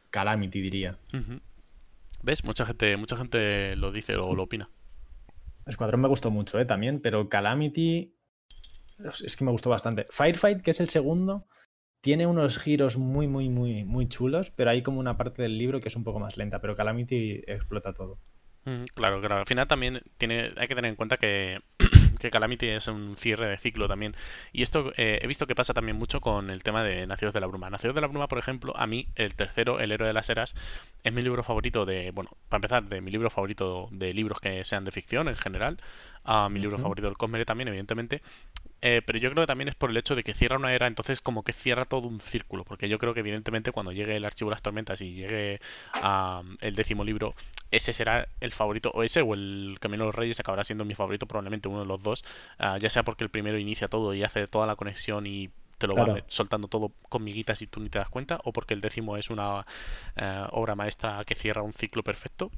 Calamity, 0.10 0.62
diría. 0.62 0.98
¿Ves? 2.22 2.44
Mucha 2.44 2.66
gente, 2.66 2.98
mucha 2.98 3.16
gente 3.16 3.76
lo 3.76 3.92
dice 3.92 4.16
o 4.16 4.36
lo 4.36 4.44
opina. 4.44 4.70
Escuadrón 5.66 6.02
me 6.02 6.08
gustó 6.08 6.32
mucho, 6.32 6.60
¿eh? 6.60 6.66
También, 6.66 7.02
pero 7.02 7.30
Calamity 7.30 8.17
es 9.04 9.36
que 9.36 9.46
me 9.46 9.52
gustó 9.52 9.70
bastante. 9.70 10.08
Firefight, 10.10 10.62
que 10.62 10.72
es 10.72 10.80
el 10.80 10.90
segundo, 10.90 11.48
tiene 12.02 12.28
unos 12.28 12.60
giros 12.60 12.98
muy, 12.98 13.28
muy, 13.28 13.50
muy, 13.50 13.84
muy 13.84 14.08
chulos, 14.08 14.52
pero 14.52 14.72
hay 14.72 14.82
como 14.82 15.00
una 15.00 15.18
parte 15.18 15.42
del 15.42 15.58
libro 15.58 15.80
que 15.80 15.90
es 15.90 15.96
un 15.96 16.04
poco 16.04 16.20
más 16.20 16.38
lenta, 16.38 16.62
pero 16.62 16.76
Calamity 16.76 17.44
explota 17.48 17.94
todo. 17.94 18.20
Mm, 18.66 18.82
Claro, 18.96 19.20
claro. 19.20 19.38
Al 19.38 19.46
final 19.46 19.68
también 19.68 20.02
tiene, 20.18 20.52
hay 20.58 20.68
que 20.68 20.76
tener 20.76 20.90
en 20.90 20.96
cuenta 20.96 21.18
que, 21.18 21.62
que 22.20 22.30
Calamity 22.32 22.68
es 22.70 22.88
un 22.88 23.16
cierre 23.18 23.48
de 23.48 23.58
ciclo 23.58 23.88
también. 23.88 24.16
Y 24.52 24.62
esto 24.62 24.92
eh, 24.98 25.20
he 25.22 25.28
visto 25.28 25.48
que 25.48 25.56
pasa 25.56 25.74
también 25.74 25.98
mucho 25.98 26.20
con 26.22 26.50
el 26.50 26.64
tema 26.64 26.84
de 26.84 27.08
Nacidos 27.08 27.34
de 27.34 27.40
la 27.42 27.48
Bruma. 27.48 27.70
Nacidos 27.70 27.96
de 27.96 28.02
la 28.02 28.08
Bruma, 28.08 28.28
por 28.28 28.40
ejemplo, 28.40 28.74
a 28.76 28.86
mí, 28.88 29.08
el 29.16 29.36
tercero, 29.36 29.80
El 29.80 29.92
héroe 29.92 30.08
de 30.08 30.14
las 30.14 30.30
eras, 30.30 30.56
es 31.04 31.14
mi 31.14 31.22
libro 31.22 31.44
favorito 31.44 31.86
de, 31.86 32.12
bueno, 32.12 32.32
para 32.50 32.58
empezar, 32.60 32.84
de 32.86 33.02
mi 33.02 33.12
libro 33.12 33.30
favorito 33.30 33.88
de 33.92 34.14
libros 34.14 34.40
que 34.40 34.64
sean 34.66 34.84
de 34.86 34.92
ficción 34.92 35.28
en 35.30 35.36
general. 35.36 35.78
A 36.30 36.50
mi 36.50 36.60
libro 36.60 36.78
favorito 36.78 37.08
del 37.08 37.18
Cosmere 37.18 37.46
también, 37.46 37.70
evidentemente. 37.70 38.22
Eh, 38.82 39.02
pero 39.06 39.20
yo 39.20 39.32
creo 39.32 39.44
que 39.44 39.48
también 39.48 39.70
es 39.70 39.76
por 39.76 39.90
el 39.90 39.98
hecho 39.98 40.16
de 40.16 40.24
que 40.24 40.34
cierra 40.36 40.58
una 40.58 40.74
era, 40.74 40.88
entonces 40.88 41.22
como 41.22 41.44
que 41.44 41.54
cierra 41.54 41.86
todo 41.86 42.08
un 42.08 42.22
círculo. 42.22 42.66
Porque 42.66 42.90
yo 42.90 43.00
creo 43.00 43.14
que 43.14 43.22
evidentemente 43.22 43.72
cuando 43.72 43.92
llegue 43.92 44.16
el 44.16 44.26
archivo 44.26 44.50
de 44.50 44.56
las 44.56 44.62
tormentas 44.62 45.02
y 45.02 45.14
llegue 45.14 45.60
a 46.00 46.44
el 46.62 46.76
décimo 46.76 47.04
libro, 47.04 47.34
ese 47.72 47.94
será 47.94 48.28
el 48.42 48.52
favorito, 48.52 48.92
o 48.94 49.04
ese 49.04 49.22
o 49.22 49.34
el 49.34 49.78
Camino 49.82 50.04
de 50.04 50.08
los 50.08 50.16
Reyes 50.16 50.40
acabará 50.40 50.64
siendo 50.64 50.86
mi 50.86 50.96
favorito, 50.96 51.28
probablemente 51.28 51.70
uno 51.70 51.82
de 51.82 51.86
los 51.88 52.02
dos, 52.04 52.24
ah, 52.60 52.78
ya 52.78 52.90
sea 52.90 53.04
porque 53.04 53.24
el 53.24 53.30
primero 53.32 53.58
inicia 53.58 53.88
todo 53.88 54.14
y 54.14 54.24
hace 54.24 54.46
toda 54.48 54.68
la 54.68 54.76
conexión 54.76 55.26
y 55.28 55.50
te 55.80 55.88
lo 55.88 55.98
va 55.98 56.06
Claro. 56.06 56.14
met- 56.22 56.26
soltando 56.28 56.68
todo 56.68 56.92
con 57.10 57.24
miguitas 57.24 57.62
y 57.62 57.68
tú 57.68 57.80
ni 57.80 57.90
te 57.90 58.00
das 58.00 58.10
cuenta, 58.10 58.40
o 58.44 58.54
porque 58.54 58.74
el 58.74 58.82
décimo 58.82 59.18
es 59.18 59.30
una 59.30 59.66
eh, 60.16 60.46
obra 60.52 60.76
maestra 60.76 61.24
que 61.26 61.36
cierra 61.36 61.62
un 61.64 61.74
ciclo 61.74 62.04
perfecto. 62.04 62.52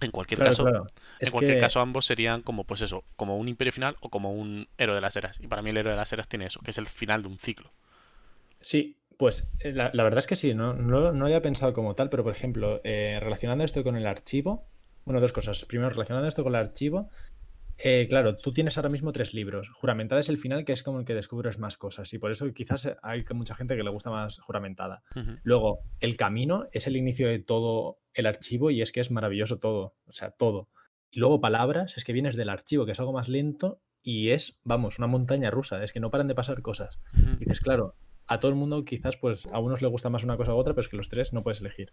En 0.00 0.10
cualquier 0.10 0.40
Claro, 0.40 0.42
caso, 0.42 0.62
claro. 0.62 0.86
en 1.20 1.30
cualquier 1.30 1.58
que 1.58 1.58
caso 1.58 1.80
ambos 1.80 2.06
serían 2.06 2.42
como 2.42 2.64
pues 2.64 2.80
eso, 2.82 3.04
como 3.16 3.36
un 3.38 3.48
imperio 3.48 3.72
final 3.72 3.96
o 4.00 4.10
como 4.10 4.32
un 4.32 4.68
héroe 4.78 4.94
de 4.96 5.00
las 5.02 5.16
eras. 5.16 5.40
Y 5.40 5.48
para 5.48 5.62
mí 5.62 5.70
el 5.70 5.76
héroe 5.78 5.92
de 5.92 5.98
las 5.98 6.12
eras 6.12 6.28
tiene 6.28 6.46
eso, 6.46 6.60
que 6.62 6.70
es 6.72 6.78
el 6.78 6.86
final 6.86 7.22
de 7.22 7.28
un 7.28 7.38
ciclo. 7.38 7.72
sí, 8.60 8.98
pues 9.16 9.52
eh, 9.60 9.72
la, 9.72 9.90
la 9.94 10.02
verdad 10.02 10.18
es 10.20 10.26
que 10.26 10.36
sí, 10.36 10.54
no, 10.54 10.74
no, 10.74 11.12
no 11.12 11.24
había 11.26 11.42
pensado 11.42 11.72
como 11.72 11.94
tal, 11.94 12.10
pero 12.10 12.22
por 12.24 12.32
ejemplo, 12.32 12.80
eh, 12.84 13.18
relacionando 13.20 13.64
esto 13.64 13.82
con 13.84 13.96
el 13.96 14.06
archivo, 14.06 14.68
bueno, 15.04 15.20
dos 15.20 15.32
cosas. 15.32 15.64
Primero, 15.64 15.90
relacionando 15.90 16.28
esto 16.28 16.42
con 16.44 16.54
el 16.54 16.60
archivo, 16.60 17.08
eh, 17.78 18.06
claro, 18.08 18.36
tú 18.36 18.52
tienes 18.52 18.76
ahora 18.78 18.88
mismo 18.88 19.12
tres 19.12 19.34
libros. 19.34 19.68
Juramentada 19.70 20.20
es 20.20 20.28
el 20.28 20.38
final, 20.38 20.64
que 20.64 20.72
es 20.72 20.82
como 20.82 21.00
el 21.00 21.04
que 21.04 21.14
descubres 21.14 21.58
más 21.58 21.76
cosas, 21.76 22.12
y 22.14 22.18
por 22.18 22.30
eso 22.30 22.52
quizás 22.52 22.96
hay 23.02 23.24
mucha 23.34 23.54
gente 23.54 23.76
que 23.76 23.82
le 23.82 23.90
gusta 23.90 24.10
más 24.10 24.38
juramentada. 24.38 25.02
Luego, 25.42 25.80
el 26.00 26.16
camino 26.16 26.64
es 26.72 26.86
el 26.86 26.96
inicio 26.96 27.28
de 27.28 27.38
todo 27.38 27.98
el 28.14 28.26
archivo 28.26 28.70
y 28.70 28.82
es 28.82 28.92
que 28.92 29.00
es 29.00 29.10
maravilloso 29.10 29.58
todo, 29.58 29.94
o 30.06 30.12
sea, 30.12 30.30
todo. 30.30 30.68
Y 31.10 31.20
luego 31.20 31.40
palabras, 31.40 31.96
es 31.96 32.04
que 32.04 32.12
vienes 32.12 32.36
del 32.36 32.48
archivo, 32.48 32.86
que 32.86 32.92
es 32.92 33.00
algo 33.00 33.12
más 33.12 33.28
lento 33.28 33.80
y 34.02 34.30
es, 34.30 34.60
vamos, 34.64 34.98
una 34.98 35.06
montaña 35.06 35.50
rusa, 35.50 35.82
es 35.82 35.92
que 35.92 36.00
no 36.00 36.10
paran 36.10 36.28
de 36.28 36.34
pasar 36.34 36.62
cosas. 36.62 37.02
Y 37.14 37.44
dices, 37.44 37.60
claro, 37.60 37.96
a 38.26 38.38
todo 38.38 38.50
el 38.50 38.56
mundo 38.56 38.84
quizás 38.84 39.16
pues 39.16 39.46
a 39.46 39.58
unos 39.58 39.82
le 39.82 39.88
gusta 39.88 40.10
más 40.10 40.24
una 40.24 40.36
cosa 40.36 40.54
u 40.54 40.56
otra, 40.56 40.74
pero 40.74 40.82
es 40.82 40.88
que 40.88 40.96
los 40.96 41.08
tres 41.08 41.32
no 41.32 41.42
puedes 41.42 41.60
elegir. 41.60 41.92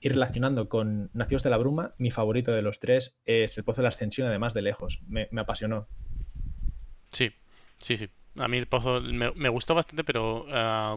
Y 0.00 0.08
relacionando 0.08 0.68
con 0.68 1.10
Nacidos 1.12 1.42
de 1.42 1.50
la 1.50 1.58
Bruma, 1.58 1.94
mi 1.98 2.10
favorito 2.10 2.52
de 2.52 2.62
los 2.62 2.80
tres 2.80 3.18
es 3.26 3.58
El 3.58 3.64
Pozo 3.64 3.80
de 3.80 3.84
la 3.84 3.88
Ascensión, 3.90 4.26
además 4.28 4.54
de 4.54 4.62
lejos. 4.62 5.00
Me, 5.06 5.28
me 5.30 5.42
apasionó. 5.42 5.88
Sí, 7.10 7.32
sí, 7.78 7.96
sí. 7.96 8.08
A 8.38 8.48
mí 8.48 8.56
el 8.56 8.66
pozo 8.66 9.00
me, 9.00 9.32
me 9.32 9.48
gustó 9.48 9.74
bastante, 9.74 10.04
pero 10.04 10.46
ah, 10.50 10.96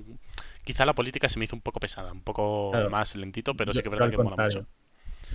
quizá 0.63 0.85
la 0.85 0.93
política 0.93 1.27
se 1.27 1.39
me 1.39 1.45
hizo 1.45 1.55
un 1.55 1.61
poco 1.61 1.79
pesada, 1.79 2.11
un 2.11 2.21
poco 2.21 2.69
Claro. 2.71 2.89
más 2.89 3.15
lentito, 3.15 3.55
pero 3.55 3.73
sí 3.73 3.81
que 3.81 3.87
es 3.89 3.91
verdad 3.91 4.09
que 4.11 4.17
mola 4.17 4.37
mucho. 4.37 4.67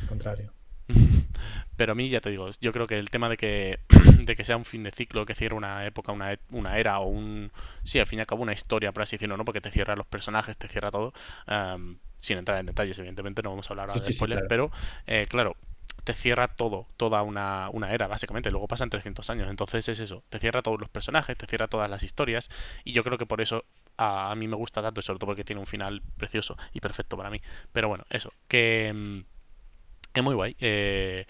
Al 0.01 0.07
contrario. 0.09 0.53
Pero 1.77 1.93
a 1.93 1.95
mí 1.95 2.09
ya 2.09 2.21
te 2.21 2.31
digo, 2.31 2.49
yo 2.61 2.73
creo 2.73 2.87
que 2.87 2.99
el 2.99 3.11
tema 3.11 3.29
de 3.29 3.37
que, 3.37 3.79
de 4.25 4.35
que 4.35 4.43
sea 4.45 4.57
un 4.57 4.65
fin 4.65 4.83
de 4.83 4.91
ciclo, 4.91 5.27
que 5.27 5.35
cierre 5.35 5.55
una 5.55 5.85
época, 5.87 6.13
una, 6.13 6.37
una 6.51 6.79
era 6.79 6.99
o 7.01 7.07
un... 7.09 7.53
Sí, 7.85 7.99
al 8.01 8.07
fin 8.07 8.19
y 8.19 8.21
al 8.21 8.27
cabo 8.27 8.43
una 8.43 8.53
historia, 8.55 8.91
por 8.93 9.03
así 9.03 9.17
decirlo, 9.17 9.37
¿no? 9.37 9.45
Porque 9.45 9.61
te 9.61 9.71
cierra 9.71 9.95
los 9.97 10.07
personajes, 10.07 10.57
te 10.57 10.67
cierra 10.69 10.91
todo. 10.91 11.13
Sin 12.19 12.39
entrar 12.39 12.59
en 12.61 12.67
detalles, 12.67 12.99
evidentemente, 12.99 13.43
no 13.43 13.51
vamos 13.51 13.71
a 13.71 13.73
hablar 13.75 13.91
ahora 13.91 14.01
Sí, 14.01 14.01
de 14.03 14.11
sí, 14.11 14.13
sí, 14.13 14.25
spoilers, 14.25 14.45
claro. 14.45 14.49
pero 14.49 14.71
eh, 15.07 15.27
claro, 15.29 15.57
te 16.05 16.15
cierra 16.15 16.49
todo, 16.49 16.87
toda 16.97 17.23
una, 17.23 17.71
una 17.73 17.93
era, 17.93 18.07
básicamente. 18.07 18.51
Luego 18.51 18.69
pasan 18.69 18.91
300 18.91 19.31
años, 19.31 19.49
entonces 19.51 19.89
es 19.89 20.01
eso. 20.01 20.23
Te 20.29 20.39
cierra 20.39 20.63
todos 20.63 20.81
los 20.81 20.89
personajes, 20.91 21.37
te 21.37 21.47
cierra 21.47 21.69
todas 21.69 21.91
las 21.91 22.03
historias, 22.03 22.51
y 22.85 22.93
yo 22.93 23.05
creo 23.05 23.19
que 23.19 23.27
por 23.27 23.41
eso 23.41 23.65
a, 23.97 24.31
a 24.31 24.35
mí 24.37 24.49
me 24.49 24.57
gusta 24.57 24.83
tanto, 24.83 25.01
y 25.01 25.03
sobre 25.03 25.19
todo 25.19 25.29
porque 25.29 25.45
tiene 25.45 25.61
un 25.61 25.67
final 25.67 26.03
precioso 26.17 26.57
y 26.73 26.81
perfecto 26.81 27.17
para 27.17 27.31
mí. 27.31 27.39
Pero 27.73 27.89
bueno, 27.89 28.05
eso, 28.11 28.33
que... 28.49 28.93
mm, 28.95 29.21
es 30.15 30.23
muy 30.23 30.35
guay. 30.35 30.57
eh, 30.61 31.27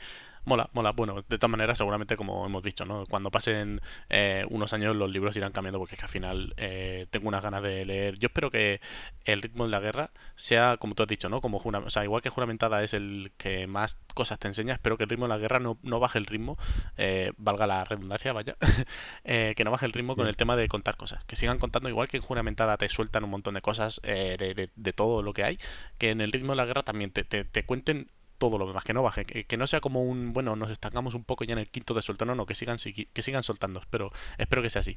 mola, 0.48 0.68
mola. 0.72 0.90
Bueno, 0.92 1.14
de 1.28 1.38
todas 1.38 1.50
maneras, 1.50 1.78
seguramente, 1.78 2.16
como 2.16 2.44
hemos 2.44 2.62
dicho, 2.62 2.84
¿no? 2.84 3.06
Cuando 3.06 3.30
pasen 3.30 3.80
eh, 4.08 4.44
unos 4.50 4.72
años, 4.72 4.96
los 4.96 5.10
libros 5.10 5.36
irán 5.36 5.52
cambiando, 5.52 5.78
porque 5.78 5.94
es 5.94 5.98
que 6.00 6.06
al 6.06 6.10
final 6.10 6.54
eh, 6.56 7.06
tengo 7.10 7.28
unas 7.28 7.42
ganas 7.42 7.62
de 7.62 7.84
leer. 7.84 8.18
Yo 8.18 8.26
espero 8.26 8.50
que 8.50 8.80
el 9.24 9.40
ritmo 9.42 9.64
de 9.64 9.70
la 9.70 9.80
guerra 9.80 10.10
sea, 10.34 10.76
como 10.78 10.94
tú 10.94 11.02
has 11.04 11.08
dicho, 11.08 11.28
¿no? 11.28 11.40
Como 11.40 11.58
jura- 11.58 11.78
o 11.80 11.90
sea, 11.90 12.02
igual 12.04 12.22
que 12.22 12.30
juramentada 12.30 12.82
es 12.82 12.94
el 12.94 13.32
que 13.36 13.66
más 13.66 13.98
cosas 14.14 14.38
te 14.38 14.48
enseña, 14.48 14.72
espero 14.74 14.96
que 14.96 15.04
el 15.04 15.10
ritmo 15.10 15.26
de 15.26 15.30
la 15.30 15.38
guerra 15.38 15.60
no, 15.60 15.78
no 15.82 16.00
baje 16.00 16.18
el 16.18 16.26
ritmo, 16.26 16.56
eh, 16.96 17.32
valga 17.36 17.66
la 17.66 17.84
redundancia, 17.84 18.32
vaya, 18.32 18.56
eh, 19.24 19.54
que 19.56 19.64
no 19.64 19.70
baje 19.70 19.86
el 19.86 19.92
ritmo 19.92 20.16
con 20.16 20.26
el 20.26 20.36
tema 20.36 20.56
de 20.56 20.66
contar 20.68 20.96
cosas. 20.96 21.22
Que 21.26 21.36
sigan 21.36 21.58
contando, 21.58 21.88
igual 21.88 22.08
que 22.08 22.16
en 22.16 22.22
juramentada 22.22 22.76
te 22.76 22.88
sueltan 22.88 23.24
un 23.24 23.30
montón 23.30 23.54
de 23.54 23.60
cosas 23.60 24.00
eh, 24.02 24.36
de, 24.38 24.54
de- 24.54 24.70
de 24.74 24.92
todo 24.92 25.22
lo 25.22 25.32
que 25.32 25.44
hay, 25.44 25.58
que 25.98 26.10
en 26.10 26.20
el 26.20 26.32
ritmo 26.32 26.52
de 26.52 26.56
la 26.56 26.64
guerra 26.64 26.82
también 26.82 27.10
te, 27.10 27.24
te- 27.24 27.44
te 27.44 27.64
cuenten 27.64 28.08
todo 28.38 28.56
lo 28.58 28.66
demás, 28.66 28.84
que 28.84 28.94
no 28.94 29.02
baje, 29.02 29.24
que, 29.24 29.44
que 29.44 29.56
no 29.56 29.66
sea 29.66 29.80
como 29.80 30.02
un, 30.02 30.32
bueno, 30.32 30.56
nos 30.56 30.70
estancamos 30.70 31.14
un 31.14 31.24
poco 31.24 31.44
ya 31.44 31.52
en 31.52 31.58
el 31.58 31.68
quinto 31.68 31.94
de 31.94 32.02
suelto, 32.02 32.24
no, 32.24 32.34
no, 32.34 32.46
que 32.46 32.54
sigan, 32.54 32.78
que 32.78 33.22
sigan 33.22 33.42
soltando, 33.42 33.82
pero 33.90 34.10
espero 34.38 34.62
que 34.62 34.70
sea 34.70 34.80
así. 34.80 34.96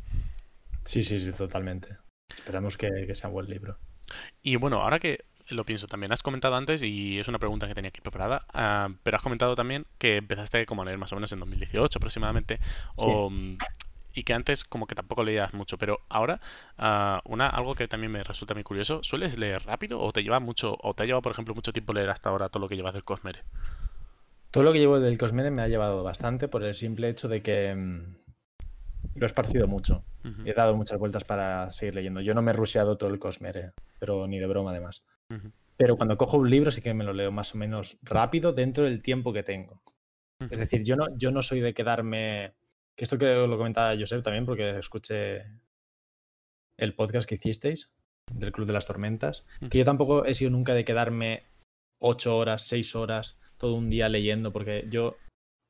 Sí, 0.83 1.03
sí, 1.03 1.17
sí, 1.19 1.31
totalmente. 1.31 1.97
Esperamos 2.35 2.77
que, 2.77 2.89
que 3.05 3.15
sea 3.15 3.29
un 3.29 3.33
buen 3.33 3.49
libro. 3.49 3.77
Y 4.41 4.55
bueno, 4.55 4.81
ahora 4.81 4.99
que 4.99 5.25
lo 5.47 5.65
pienso 5.65 5.87
también, 5.87 6.11
has 6.11 6.23
comentado 6.23 6.55
antes, 6.55 6.81
y 6.81 7.19
es 7.19 7.27
una 7.27 7.39
pregunta 7.39 7.67
que 7.67 7.75
tenía 7.75 7.89
aquí 7.89 8.01
preparada, 8.01 8.45
ah, 8.53 8.89
pero 9.03 9.17
has 9.17 9.23
comentado 9.23 9.55
también 9.55 9.85
que 9.97 10.17
empezaste 10.17 10.65
como 10.65 10.81
a 10.81 10.85
leer 10.85 10.97
más 10.97 11.11
o 11.11 11.15
menos 11.15 11.31
en 11.33 11.39
2018 11.39 11.99
aproximadamente, 11.99 12.59
Sí. 12.95 13.05
o, 13.07 13.29
mm, 13.29 13.57
y 14.13 14.23
que 14.23 14.33
antes 14.33 14.63
como 14.63 14.87
que 14.87 14.95
tampoco 14.95 15.23
leías 15.23 15.53
mucho, 15.53 15.77
pero 15.77 15.99
ahora 16.09 16.39
ah, 16.77 17.21
una 17.25 17.47
algo 17.47 17.75
que 17.75 17.87
también 17.87 18.11
me 18.11 18.23
resulta 18.23 18.53
muy 18.53 18.63
curioso, 18.63 19.01
¿sueles 19.03 19.37
leer 19.37 19.63
rápido 19.63 19.99
o 19.99 20.11
te 20.11 20.23
lleva 20.23 20.39
mucho, 20.39 20.77
o 20.81 20.93
te 20.93 21.03
ha 21.03 21.05
llevado 21.05 21.21
por 21.21 21.31
ejemplo 21.31 21.55
mucho 21.55 21.73
tiempo 21.73 21.93
leer 21.93 22.09
hasta 22.09 22.29
ahora 22.29 22.49
todo 22.49 22.61
lo 22.61 22.69
que 22.69 22.75
llevas 22.75 22.93
del 22.93 23.03
Cosmere? 23.03 23.39
Todo 24.51 24.63
lo 24.63 24.73
que 24.73 24.79
llevo 24.79 24.99
del 24.99 25.17
Cosmere 25.17 25.49
me 25.49 25.61
ha 25.61 25.67
llevado 25.67 26.03
bastante 26.03 26.47
por 26.47 26.63
el 26.63 26.75
simple 26.75 27.09
hecho 27.09 27.29
de 27.29 27.41
que 27.41 27.73
mm, 27.73 28.15
lo 29.15 29.25
he 29.25 29.27
esparcido 29.27 29.67
mucho. 29.67 30.03
He 30.45 30.53
dado 30.53 30.75
muchas 30.75 30.99
vueltas 30.99 31.23
para 31.23 31.71
seguir 31.71 31.95
leyendo. 31.95 32.21
Yo 32.21 32.33
no 32.33 32.41
me 32.41 32.51
he 32.51 32.53
rusheado 32.53 32.97
todo 32.97 33.09
el 33.09 33.19
Cosmere, 33.19 33.71
pero 33.99 34.27
ni 34.27 34.39
de 34.39 34.47
broma 34.47 34.71
además. 34.71 35.05
Pero 35.77 35.97
cuando 35.97 36.17
cojo 36.17 36.37
un 36.37 36.49
libro 36.49 36.69
sí 36.69 36.81
que 36.81 36.93
me 36.93 37.03
lo 37.03 37.13
leo 37.13 37.31
más 37.31 37.55
o 37.55 37.57
menos 37.57 37.97
rápido 38.03 38.53
dentro 38.53 38.83
del 38.83 39.01
tiempo 39.01 39.33
que 39.33 39.43
tengo. 39.43 39.81
Es 40.49 40.59
decir, 40.59 40.83
yo 40.83 40.95
no, 40.95 41.05
yo 41.15 41.31
no 41.31 41.41
soy 41.41 41.59
de 41.59 41.73
quedarme. 41.73 42.53
Que 43.01 43.05
esto 43.05 43.17
creo 43.17 43.47
lo 43.47 43.57
comentaba 43.57 43.97
Josep 43.97 44.21
también, 44.21 44.45
porque 44.45 44.77
escuché 44.77 45.41
el 46.77 46.93
podcast 46.93 47.27
que 47.27 47.33
hicisteis 47.33 47.97
del 48.31 48.51
Club 48.51 48.67
de 48.67 48.73
las 48.73 48.85
Tormentas. 48.85 49.43
Que 49.71 49.79
yo 49.79 49.85
tampoco 49.85 50.23
he 50.23 50.35
sido 50.35 50.51
nunca 50.51 50.75
de 50.75 50.85
quedarme 50.85 51.41
ocho 51.97 52.37
horas, 52.37 52.61
seis 52.61 52.95
horas, 52.95 53.39
todo 53.57 53.73
un 53.73 53.89
día 53.89 54.07
leyendo, 54.07 54.53
porque 54.53 54.85
yo 54.87 55.17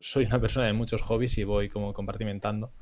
soy 0.02 0.26
una 0.26 0.42
persona 0.42 0.66
de 0.66 0.74
muchos 0.74 1.04
hobbies 1.04 1.38
y 1.38 1.46
voy 1.46 1.70
como 1.70 1.94
compartimentando. 1.94 2.74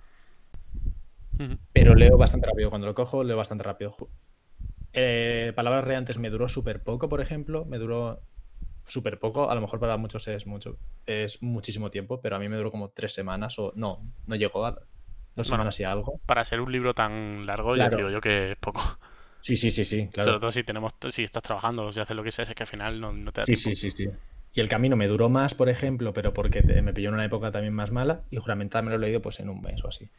Pero 1.72 1.94
leo 1.94 2.18
bastante 2.18 2.48
rápido. 2.48 2.72
Cuando 2.72 2.88
lo 2.88 2.96
cojo, 2.96 3.24
leo 3.24 3.38
bastante 3.38 3.64
rápido. 3.66 3.96
Eh, 4.94 5.54
Palabras 5.56 5.86
Reantes 5.86 6.18
me 6.18 6.32
duró 6.32 6.50
súper 6.50 6.82
poco, 6.82 7.08
por 7.08 7.22
ejemplo. 7.22 7.66
Me 7.66 7.78
duró 7.78 8.24
súper 8.90 9.20
poco, 9.20 9.50
a 9.50 9.56
lo 9.56 9.62
mejor 9.62 9.80
para 9.80 9.98
muchos 9.98 10.28
es 10.28 10.46
mucho, 10.48 10.78
es 11.06 11.42
muchísimo 11.42 11.90
tiempo, 11.90 12.22
pero 12.22 12.36
a 12.36 12.40
mí 12.40 12.50
me 12.50 12.58
duró 12.58 12.72
como 12.72 12.90
tres 12.90 13.14
semanas 13.14 13.58
o 13.60 13.72
no, 13.76 14.02
no 14.26 14.36
llegó 14.36 14.66
a 14.66 14.80
dos 15.36 15.48
semanas 15.48 15.80
y 15.80 15.84
algo. 15.84 16.20
Para 16.26 16.44
ser 16.44 16.60
un 16.60 16.72
libro 16.72 16.94
tan 16.94 17.46
largo, 17.46 17.76
ya 17.76 17.90
digo 17.90 18.10
yo 18.10 18.20
que 18.20 18.52
es 18.52 18.58
poco. 18.58 18.82
Sí, 19.40 19.56
sí, 19.56 19.72
sí, 19.72 19.86
sí, 19.86 20.10
claro. 20.12 20.32
Sobre 20.32 20.40
todo 20.42 20.52
si 20.52 20.64
tenemos, 20.64 20.94
si 21.12 21.24
estás 21.24 21.44
trabajando 21.44 21.92
si 21.94 22.00
haces 22.02 22.16
lo 22.16 22.24
que 22.24 22.32
sea, 22.32 22.44
es 22.44 22.54
que 22.54 22.64
al 22.64 22.68
final 22.68 23.00
no, 23.00 23.14
te 23.32 23.42
da 23.42 23.46
sí, 23.46 23.54
tiempo. 23.54 23.70
Sí, 23.70 23.76
sí, 23.76 23.92
sí. 23.92 24.10
Y 24.54 24.60
el 24.60 24.68
camino 24.68 24.96
me 24.96 25.08
duró 25.08 25.30
más, 25.30 25.54
por 25.54 25.70
ejemplo, 25.70 26.12
pero 26.12 26.34
porque 26.34 26.62
me 26.62 26.94
pilló 26.94 27.10
en 27.10 27.16
una 27.16 27.26
época 27.26 27.52
también 27.52 27.74
más 27.74 27.92
mala 27.92 28.24
y 28.32 28.38
juramentada 28.38 28.82
me 28.82 28.90
lo 28.90 28.98
he 28.98 29.00
leído 29.00 29.22
pues 29.22 29.40
en 29.40 29.50
un 29.50 29.62
mes 29.62 29.84
o 29.84 29.88
así. 29.88 30.10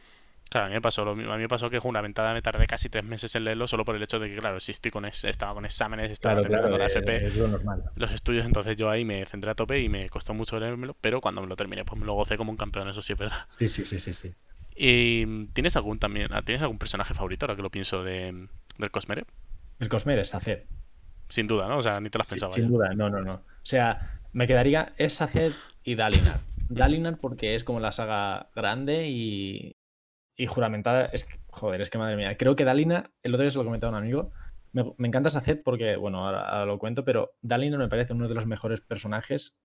Claro, 0.51 0.67
a 0.67 0.69
mí 0.69 0.75
me 0.75 0.81
pasó 0.81 1.05
lo 1.05 1.15
mismo. 1.15 1.33
A 1.33 1.37
mí 1.37 1.43
me 1.43 1.49
pasó 1.49 1.71
que 1.71 1.79
juramentada 1.79 2.35
me 2.35 2.43
tardé 2.43 2.67
casi 2.67 2.89
tres 2.89 3.05
meses 3.05 3.33
en 3.37 3.45
leerlo 3.45 3.69
solo 3.69 3.85
por 3.85 3.95
el 3.95 4.03
hecho 4.03 4.19
de 4.19 4.29
que, 4.29 4.37
claro, 4.37 4.59
si 4.59 4.73
estoy 4.73 4.91
con 4.91 5.05
estaba 5.05 5.55
con 5.55 5.65
exámenes, 5.65 6.11
estaba 6.11 6.43
terminando 6.43 6.77
la 6.77 6.87
FP, 6.87 7.27
es 7.27 7.37
lo 7.37 7.47
normal. 7.47 7.85
los 7.95 8.11
estudios, 8.11 8.45
entonces 8.45 8.77
yo 8.77 8.91
ahí 8.91 9.05
me 9.05 9.25
centré 9.27 9.53
a 9.53 9.55
tope 9.55 9.81
y 9.81 9.89
me 9.89 10.11
costó 10.11 10.35
mucho 10.35 10.59
leérmelo, 10.59 10.97
pero 11.01 11.21
cuando 11.21 11.41
me 11.41 11.47
lo 11.47 11.55
terminé, 11.55 11.85
pues 11.85 12.01
me 12.01 12.05
lo 12.05 12.15
gocé 12.15 12.37
como 12.37 12.51
un 12.51 12.57
campeón, 12.57 12.89
eso 12.89 13.01
sí 13.01 13.13
es 13.13 13.19
verdad. 13.21 13.45
Sí, 13.47 13.69
sí, 13.69 13.85
sí, 13.85 14.01
sí, 14.01 14.13
sí. 14.13 14.35
¿Y 14.75 15.47
tienes 15.49 15.77
algún 15.77 16.01
también, 16.01 16.29
tienes 16.45 16.63
algún 16.63 16.79
personaje 16.79 17.15
favorito 17.15 17.47
ahora 17.47 17.55
que 17.55 17.63
lo 17.63 17.71
pienso 17.71 18.03
de, 18.03 18.49
del 18.77 18.91
Cosmere? 18.91 19.27
El 19.79 19.89
Cosmere 19.89 20.23
es 20.23 20.31
Saced. 20.31 20.65
Sin 21.29 21.47
duda, 21.47 21.69
¿no? 21.69 21.79
O 21.79 21.83
sea, 21.83 22.01
ni 22.01 22.11
te 22.11 22.19
lo 22.19 22.23
has 22.23 22.29
pensado. 22.29 22.53
sin 22.53 22.67
duda, 22.67 22.93
no, 22.95 23.09
no, 23.09 23.21
no. 23.21 23.35
O 23.35 23.43
sea, 23.61 24.19
me 24.33 24.49
quedaría 24.49 24.95
es 24.97 25.15
Saced 25.15 25.53
y 25.85 25.95
Dalinar. 25.95 26.41
Dalinar 26.69 27.19
porque 27.19 27.55
es 27.55 27.63
como 27.63 27.79
la 27.79 27.93
saga 27.93 28.49
grande 28.55 29.09
y, 29.09 29.77
y 30.40 30.46
juramentada. 30.46 31.05
Es 31.07 31.26
que, 31.26 31.38
joder, 31.50 31.83
es 31.83 31.90
que 31.90 31.98
madre 31.98 32.16
mía. 32.16 32.37
Creo 32.38 32.57
que 32.57 32.64
Dalina, 32.64 33.11
el 33.22 33.35
otro 33.35 33.42
día 33.42 33.50
se 33.50 33.59
lo 33.59 33.64
comentaba 33.64 33.90
un 33.90 34.03
amigo. 34.03 34.31
Me, 34.72 34.85
encanta 35.07 35.29
Saced 35.29 35.62
porque, 35.62 35.96
bueno, 35.96 36.26
ahora, 36.26 36.64
lo 36.64 36.79
cuento, 36.79 37.05
pero 37.05 37.33
Dalina 37.42 37.76
me 37.76 37.88
parece 37.88 38.14
uno 38.14 38.26
de 38.26 38.35
los 38.35 38.46
mejores 38.46 38.81
personajes 38.81 39.59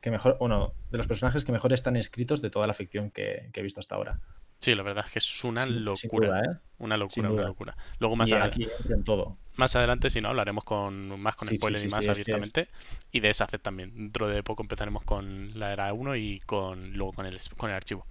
que 0.00 0.10
mejor, 0.10 0.36
bueno, 0.38 0.72
de 0.90 0.98
los 0.98 1.08
personajes 1.08 1.44
que 1.44 1.50
mejor 1.50 1.72
están 1.72 1.96
escritos 1.96 2.40
de 2.40 2.50
toda 2.50 2.66
la 2.68 2.74
ficción 2.74 3.10
que, 3.10 3.50
he 3.52 3.62
visto 3.62 3.80
hasta 3.80 3.96
ahora. 3.96 4.20
Sí, 4.60 4.74
la 4.74 4.82
verdad 4.82 5.04
es 5.06 5.10
que 5.10 5.18
es 5.18 5.44
una 5.44 5.66
locura. 5.66 6.40
¿eh? 6.40 6.58
Una 6.78 6.96
locura, 6.96 7.30
una 7.30 7.42
locura. 7.42 7.76
Luego 7.98 8.14
más 8.14 8.30
adelante. 8.30 8.68
todo. 9.04 9.36
Más 9.56 9.74
adelante, 9.74 10.10
si 10.10 10.20
no, 10.20 10.28
hablaremos 10.28 10.64
con 10.64 11.20
más 11.20 11.34
con 11.34 11.48
spoilers 11.48 11.84
y 11.84 11.88
más 11.88 12.06
abiertamente. 12.06 12.68
Y 13.10 13.20
de 13.20 13.34
Saced 13.34 13.60
también. 13.60 13.94
Dentro 13.94 14.28
de 14.28 14.42
poco 14.42 14.62
empezaremos 14.62 15.02
con 15.02 15.58
la 15.58 15.72
era 15.72 15.92
1 15.92 16.16
y 16.16 16.40
con 16.40 16.92
luego 16.92 17.12
con 17.12 17.26
el, 17.26 17.38
con 17.56 17.70
el 17.70 17.76
archivo. 17.76 18.06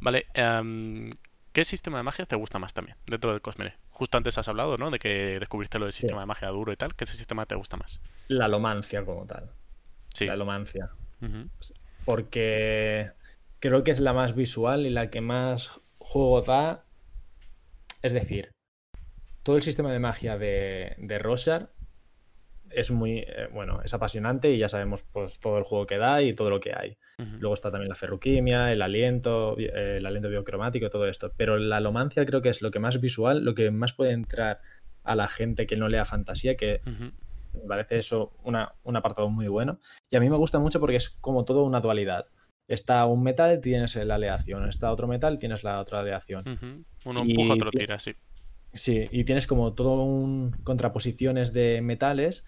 Vale, 0.00 0.26
um, 0.36 1.10
¿Qué 1.52 1.64
sistema 1.64 1.98
de 1.98 2.04
magia 2.04 2.26
te 2.26 2.36
gusta 2.36 2.58
más 2.58 2.72
también 2.74 2.96
dentro 3.06 3.32
del 3.32 3.40
Cosmere? 3.40 3.74
Justo 3.90 4.16
antes 4.16 4.38
has 4.38 4.46
hablado, 4.46 4.76
¿no? 4.76 4.90
De 4.90 4.98
que 4.98 5.38
descubriste 5.40 5.78
lo 5.78 5.86
del 5.86 5.92
sistema 5.92 6.20
de 6.20 6.26
magia 6.26 6.48
duro 6.48 6.72
y 6.72 6.76
tal. 6.76 6.94
¿Qué 6.94 7.06
sistema 7.06 7.46
te 7.46 7.56
gusta 7.56 7.76
más? 7.76 8.00
La 8.28 8.46
lomancia 8.46 9.04
como 9.04 9.26
tal. 9.26 9.50
Sí. 10.14 10.26
La 10.26 10.36
lomancia. 10.36 10.90
Porque 12.04 13.10
creo 13.58 13.82
que 13.82 13.90
es 13.90 13.98
la 13.98 14.12
más 14.12 14.34
visual 14.34 14.86
y 14.86 14.90
la 14.90 15.10
que 15.10 15.20
más 15.20 15.72
juego 15.98 16.40
da. 16.42 16.84
Es 18.02 18.12
decir, 18.12 18.52
todo 19.42 19.56
el 19.56 19.62
sistema 19.62 19.92
de 19.92 19.98
magia 19.98 20.38
de, 20.38 20.94
de 20.98 21.18
Rosar 21.18 21.72
es 22.70 22.90
muy, 22.90 23.18
eh, 23.18 23.48
bueno, 23.52 23.80
es 23.84 23.92
apasionante 23.94 24.50
y 24.50 24.58
ya 24.58 24.68
sabemos 24.68 25.02
pues 25.02 25.40
todo 25.40 25.58
el 25.58 25.64
juego 25.64 25.86
que 25.86 25.98
da 25.98 26.22
y 26.22 26.32
todo 26.34 26.50
lo 26.50 26.60
que 26.60 26.72
hay. 26.74 26.96
Luego 27.38 27.52
está 27.52 27.70
también 27.70 27.90
la 27.90 27.94
ferroquimia, 27.94 28.72
el 28.72 28.80
aliento, 28.80 29.54
eh, 29.58 29.98
el 29.98 30.06
aliento 30.06 30.30
biocromático, 30.30 30.88
todo 30.88 31.06
esto. 31.06 31.30
Pero 31.36 31.58
la 31.58 31.76
alomancia 31.76 32.24
creo 32.24 32.40
que 32.40 32.48
es 32.48 32.62
lo 32.62 32.70
que 32.70 32.78
más 32.78 32.98
visual, 32.98 33.44
lo 33.44 33.54
que 33.54 33.70
más 33.70 33.92
puede 33.92 34.12
entrar 34.12 34.60
a 35.04 35.14
la 35.14 35.28
gente 35.28 35.66
que 35.66 35.76
no 35.76 35.88
lea 35.88 36.06
fantasía, 36.06 36.56
que 36.56 36.80
me 37.52 37.68
parece 37.68 37.98
eso 37.98 38.32
una, 38.42 38.74
un 38.84 38.96
apartado 38.96 39.28
muy 39.28 39.48
bueno. 39.48 39.80
Y 40.08 40.16
a 40.16 40.20
mí 40.20 40.30
me 40.30 40.36
gusta 40.36 40.58
mucho 40.58 40.80
porque 40.80 40.96
es 40.96 41.10
como 41.10 41.44
todo 41.44 41.64
una 41.64 41.80
dualidad. 41.80 42.26
Está 42.68 43.04
un 43.04 43.22
metal, 43.22 43.60
tienes 43.60 43.96
la 43.96 44.14
aleación. 44.14 44.68
Está 44.68 44.90
otro 44.90 45.06
metal, 45.06 45.38
tienes 45.38 45.62
la 45.62 45.80
otra 45.80 46.00
aleación. 46.00 46.84
Uno 47.04 47.22
empuja, 47.22 47.54
otro 47.54 47.70
tira, 47.70 47.98
sí. 47.98 48.14
Sí, 48.72 49.08
y 49.10 49.24
tienes 49.24 49.46
como 49.48 49.74
todo 49.74 50.04
un 50.04 50.52
contraposiciones 50.62 51.52
de 51.52 51.80
metales 51.82 52.46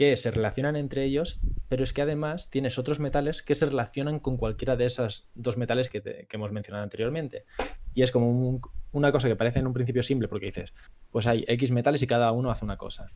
que 0.00 0.16
se 0.16 0.30
relacionan 0.30 0.76
entre 0.76 1.04
ellos, 1.04 1.40
pero 1.68 1.84
es 1.84 1.92
que 1.92 2.00
además 2.00 2.48
tienes 2.48 2.78
otros 2.78 3.00
metales 3.00 3.42
que 3.42 3.54
se 3.54 3.66
relacionan 3.66 4.18
con 4.18 4.38
cualquiera 4.38 4.74
de 4.74 4.86
esos 4.86 5.30
dos 5.34 5.58
metales 5.58 5.90
que, 5.90 6.26
hemos 6.32 6.52
mencionado 6.52 6.84
anteriormente. 6.84 7.44
Y 7.92 8.00
es 8.00 8.10
como 8.10 8.62
una 8.92 9.12
cosa 9.12 9.28
que 9.28 9.36
parece 9.36 9.58
en 9.58 9.66
un 9.66 9.74
principio 9.74 10.02
simple 10.02 10.26
porque 10.26 10.46
dices, 10.46 10.72
pues 11.10 11.26
hay 11.26 11.44
X 11.46 11.70
metales 11.70 12.00
y 12.00 12.06
cada 12.06 12.32
uno 12.32 12.50
hace 12.50 12.64
una 12.64 12.78
cosa. 12.78 13.12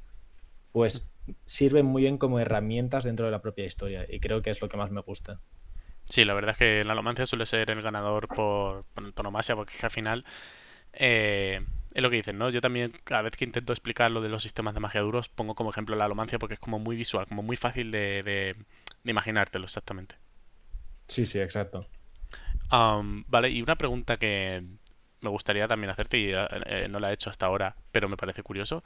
Pues 0.73 1.11
sirven 1.47 1.87
muy 1.87 2.03
bien 2.03 2.18
como 2.18 2.38
herramientas 2.38 3.05
dentro 3.05 3.25
de 3.25 3.33
la 3.33 3.40
propia 3.40 3.64
historia 3.64 4.05
y 4.07 4.20
creo 4.20 4.42
que 4.42 4.51
es 4.51 4.61
lo 4.61 4.68
que 4.68 4.77
más 4.77 4.90
me 4.90 5.01
gusta. 5.01 5.40
Sí, 6.05 6.27
la 6.27 6.35
verdad 6.35 6.51
es 6.51 6.59
que 6.59 6.85
la 6.85 6.92
alomancia 6.92 7.25
suele 7.25 7.47
ser 7.47 7.70
el 7.70 7.81
ganador 7.81 8.29
por, 8.29 8.85
por 8.92 9.05
antonomasia 9.05 9.57
porque 9.57 9.73
al 9.81 9.90
final 9.90 10.27
eh, 10.92 11.64
es 11.94 12.02
lo 12.02 12.11
que 12.11 12.16
dicen, 12.16 12.37
¿no? 12.37 12.50
Yo 12.50 12.61
también, 12.61 12.92
cada 13.04 13.22
vez 13.22 13.37
que 13.37 13.44
intento 13.44 13.72
explicar 13.72 14.11
lo 14.11 14.20
de 14.20 14.28
los 14.28 14.42
sistemas 14.42 14.74
de 14.74 14.80
magia 14.80 15.00
duros, 15.00 15.28
pongo 15.28 15.54
como 15.54 15.70
ejemplo 15.70 15.94
la 15.94 16.04
alomancia 16.07 16.40
porque 16.40 16.54
es 16.54 16.61
como 16.61 16.80
muy 16.80 16.96
visual, 16.96 17.26
como 17.26 17.42
muy 17.42 17.57
fácil 17.57 17.92
de, 17.92 18.22
de, 18.24 18.57
imaginártelo 19.11 19.64
exactamente. 19.64 20.16
Sí, 21.07 21.24
sí, 21.24 21.38
exacto. 21.38 21.87
vale, 22.68 23.50
y 23.50 23.62
una 23.62 23.76
pregunta 23.76 24.16
que 24.16 24.64
me 25.20 25.30
gustaría 25.30 25.68
también 25.68 25.90
hacerte, 25.90 26.18
y 26.18 26.33
eh, 26.33 26.88
no 26.90 26.98
la 26.98 27.11
he 27.11 27.14
hecho 27.14 27.30
hasta 27.30 27.46
ahora, 27.46 27.76
pero 27.92 28.09
me 28.09 28.16
parece 28.16 28.42
curioso. 28.42 28.83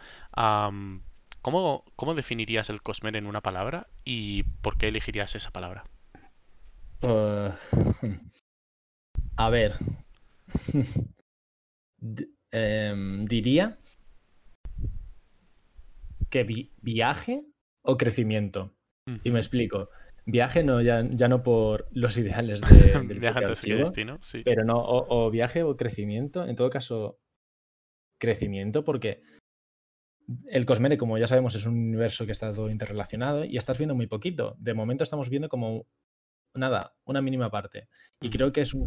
¿cómo, 1.40 1.84
¿Cómo 1.96 2.14
definirías 2.14 2.68
el 2.68 2.82
Cosmer 2.82 3.16
en 3.16 3.26
una 3.26 3.40
palabra 3.40 3.86
y 4.04 4.42
por 4.42 4.76
qué 4.76 4.88
elegirías 4.88 5.34
esa 5.34 5.50
palabra? 5.50 5.84
Uh, 7.00 7.52
a 9.36 9.48
ver. 9.48 9.76
Em, 12.50 13.26
diría 13.26 13.78
que 16.30 16.46
viaje 16.82 17.44
o 17.82 17.96
crecimiento. 17.96 18.74
Y 19.24 19.30
me 19.30 19.38
explico. 19.38 19.88
Viaje 20.26 20.62
no, 20.62 20.82
ya, 20.82 21.02
ya 21.10 21.28
no 21.28 21.42
por 21.42 21.88
los 21.92 22.18
ideales 22.18 22.60
de, 22.60 22.66
del 23.08 23.18
viaje 23.18 23.46
destino, 23.46 24.18
sí. 24.20 24.42
Pero 24.44 24.64
no, 24.64 24.82
o, 24.84 25.30
viaje 25.30 25.62
o 25.62 25.76
crecimiento. 25.78 26.46
En 26.46 26.56
todo 26.56 26.68
caso, 26.68 27.18
crecimiento, 28.18 28.84
porque 28.84 29.22
el 30.48 30.66
Cosmere, 30.66 30.98
como 30.98 31.16
ya 31.16 31.26
sabemos, 31.26 31.54
es 31.54 31.64
un 31.64 31.78
universo 31.78 32.26
que 32.26 32.32
está 32.32 32.52
todo 32.52 32.68
interrelacionado 32.68 33.46
y 33.46 33.56
estás 33.56 33.78
viendo 33.78 33.94
muy 33.94 34.06
poquito. 34.06 34.54
De 34.58 34.74
momento 34.74 35.02
estamos 35.02 35.30
viendo 35.30 35.48
como 35.48 35.86
nada, 36.52 36.94
una 37.04 37.22
mínima 37.22 37.50
parte. 37.50 37.88
Y 38.20 38.28
creo 38.28 38.52
que 38.52 38.60
es 38.60 38.74
un, 38.74 38.86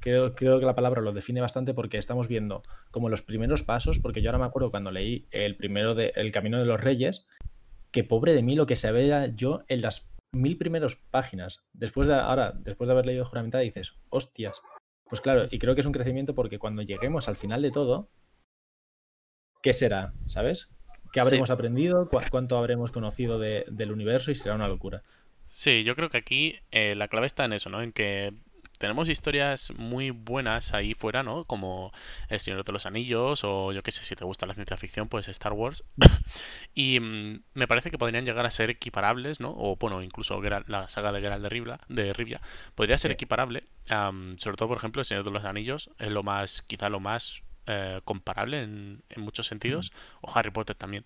creo, 0.00 0.34
creo 0.34 0.58
que 0.58 0.66
la 0.66 0.74
palabra 0.74 1.00
lo 1.00 1.12
define 1.12 1.40
bastante 1.40 1.74
porque 1.74 1.98
estamos 1.98 2.28
viendo 2.28 2.62
como 2.90 3.08
los 3.08 3.22
primeros 3.22 3.62
pasos, 3.62 3.98
porque 3.98 4.22
yo 4.22 4.30
ahora 4.30 4.38
me 4.38 4.46
acuerdo 4.46 4.70
cuando 4.70 4.90
leí 4.90 5.26
el 5.30 5.56
primero 5.56 5.94
de 5.94 6.12
El 6.16 6.32
Camino 6.32 6.58
de 6.58 6.64
los 6.64 6.80
Reyes, 6.80 7.26
que 7.90 8.04
pobre 8.04 8.34
de 8.34 8.42
mí 8.42 8.56
lo 8.56 8.66
que 8.66 8.76
se 8.76 8.90
veía 8.92 9.26
yo 9.26 9.62
en 9.68 9.82
las 9.82 10.10
mil 10.32 10.56
primeras 10.56 10.96
páginas. 11.10 11.60
Después 11.72 12.06
de 12.06 12.14
ahora, 12.14 12.52
después 12.52 12.88
de 12.88 12.92
haber 12.92 13.06
leído 13.06 13.24
Juramentada, 13.24 13.62
dices, 13.62 13.94
hostias. 14.10 14.60
Pues 15.08 15.20
claro, 15.20 15.46
y 15.50 15.58
creo 15.58 15.74
que 15.74 15.80
es 15.80 15.86
un 15.86 15.92
crecimiento 15.92 16.34
porque 16.34 16.58
cuando 16.58 16.82
lleguemos 16.82 17.28
al 17.28 17.36
final 17.36 17.62
de 17.62 17.72
todo, 17.72 18.08
¿qué 19.62 19.72
será? 19.72 20.14
¿Sabes? 20.26 20.70
¿Qué 21.12 21.20
habremos 21.20 21.50
aprendido? 21.50 22.08
¿Cuánto 22.30 22.56
habremos 22.56 22.92
conocido 22.92 23.40
del 23.40 23.92
universo? 23.92 24.30
Y 24.30 24.36
será 24.36 24.54
una 24.54 24.68
locura. 24.68 25.02
Sí, 25.48 25.82
yo 25.82 25.96
creo 25.96 26.10
que 26.10 26.18
aquí 26.18 26.60
eh, 26.70 26.94
la 26.94 27.08
clave 27.08 27.26
está 27.26 27.44
en 27.44 27.54
eso, 27.54 27.70
¿no? 27.70 27.82
En 27.82 27.90
que 27.90 28.32
tenemos 28.80 29.10
historias 29.10 29.74
muy 29.76 30.10
buenas 30.10 30.72
ahí 30.72 30.94
fuera, 30.94 31.22
¿no? 31.22 31.44
Como 31.44 31.92
El 32.30 32.40
Señor 32.40 32.64
de 32.64 32.72
los 32.72 32.86
Anillos 32.86 33.44
o 33.44 33.72
yo 33.72 33.82
qué 33.82 33.90
sé, 33.90 34.04
si 34.04 34.16
te 34.16 34.24
gusta 34.24 34.46
la 34.46 34.54
ciencia 34.54 34.78
ficción, 34.78 35.06
pues 35.06 35.28
Star 35.28 35.52
Wars. 35.52 35.84
y 36.74 36.98
mm, 36.98 37.42
me 37.52 37.68
parece 37.68 37.90
que 37.90 37.98
podrían 37.98 38.24
llegar 38.24 38.46
a 38.46 38.50
ser 38.50 38.70
equiparables, 38.70 39.38
¿no? 39.38 39.50
O 39.50 39.76
bueno, 39.76 40.02
incluso 40.02 40.40
la 40.40 40.88
saga 40.88 41.12
de 41.12 41.20
Geralt 41.20 41.42
de 41.42 41.48
Rivia, 41.50 41.80
de 41.88 42.14
Rivia 42.14 42.40
podría 42.74 42.96
ser 42.96 43.10
equiparable. 43.10 43.64
sobre 44.38 44.56
todo, 44.56 44.68
por 44.68 44.78
ejemplo, 44.78 45.02
El 45.02 45.06
Señor 45.06 45.24
de 45.24 45.30
los 45.30 45.44
Anillos 45.44 45.90
es 45.98 46.10
lo 46.10 46.22
más, 46.22 46.62
quizá 46.62 46.88
lo 46.88 47.00
más 47.00 47.42
eh, 47.66 48.00
comparable 48.04 48.62
en, 48.62 49.02
muchos 49.18 49.46
sentidos. 49.46 49.92
O 50.22 50.32
Harry 50.34 50.50
Potter 50.50 50.74
también. 50.74 51.04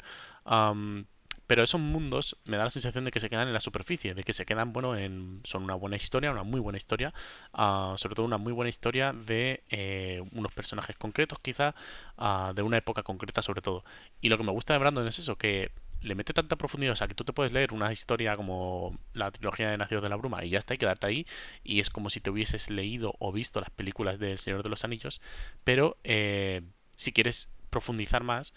Pero 1.46 1.62
esos 1.62 1.80
mundos 1.80 2.36
me 2.44 2.56
da 2.56 2.64
la 2.64 2.70
sensación 2.70 3.04
de 3.04 3.10
que 3.10 3.20
se 3.20 3.28
quedan 3.28 3.48
en 3.48 3.54
la 3.54 3.60
superficie, 3.60 4.14
de 4.14 4.24
que 4.24 4.32
se 4.32 4.46
quedan, 4.46 4.72
bueno, 4.72 4.96
en, 4.96 5.40
son 5.44 5.64
una 5.64 5.74
buena 5.74 5.96
historia, 5.96 6.30
una 6.30 6.42
muy 6.42 6.60
buena 6.60 6.78
historia, 6.78 7.12
ah, 7.52 7.94
sobre 7.98 8.14
todo 8.14 8.26
una 8.26 8.38
muy 8.38 8.52
buena 8.52 8.68
historia 8.70 9.12
de 9.12 9.62
eh, 9.68 10.22
unos 10.32 10.52
personajes 10.52 10.96
concretos, 10.96 11.38
quizá, 11.40 11.74
ah, 12.16 12.52
de 12.54 12.62
una 12.62 12.78
época 12.78 13.02
concreta 13.02 13.42
sobre 13.42 13.62
todo. 13.62 13.84
Y 14.20 14.28
lo 14.28 14.38
que 14.38 14.44
me 14.44 14.52
gusta 14.52 14.72
de 14.72 14.78
Brandon 14.78 15.06
es 15.06 15.18
eso, 15.18 15.36
que 15.36 15.70
le 16.04 16.14
mete 16.14 16.32
tanta 16.32 16.56
profundidad, 16.56 16.92
o 16.92 16.96
sea, 16.96 17.08
que 17.08 17.14
tú 17.14 17.24
te 17.24 17.32
puedes 17.32 17.52
leer 17.52 17.72
una 17.72 17.90
historia 17.92 18.36
como 18.36 18.98
la 19.14 19.30
trilogía 19.30 19.70
de 19.70 19.78
Nacidos 19.78 20.02
de 20.02 20.10
la 20.10 20.16
Bruma 20.16 20.44
y 20.44 20.50
ya 20.50 20.58
está, 20.58 20.74
y 20.74 20.78
quedarte 20.78 21.06
ahí, 21.06 21.26
y 21.64 21.80
es 21.80 21.90
como 21.90 22.10
si 22.10 22.20
te 22.20 22.30
hubieses 22.30 22.70
leído 22.70 23.14
o 23.18 23.32
visto 23.32 23.60
las 23.60 23.70
películas 23.70 24.18
del 24.18 24.38
Señor 24.38 24.62
de 24.62 24.68
los 24.68 24.84
Anillos, 24.84 25.20
pero 25.64 25.96
eh, 26.04 26.62
si 26.96 27.12
quieres 27.12 27.52
profundizar 27.70 28.22
más, 28.22 28.54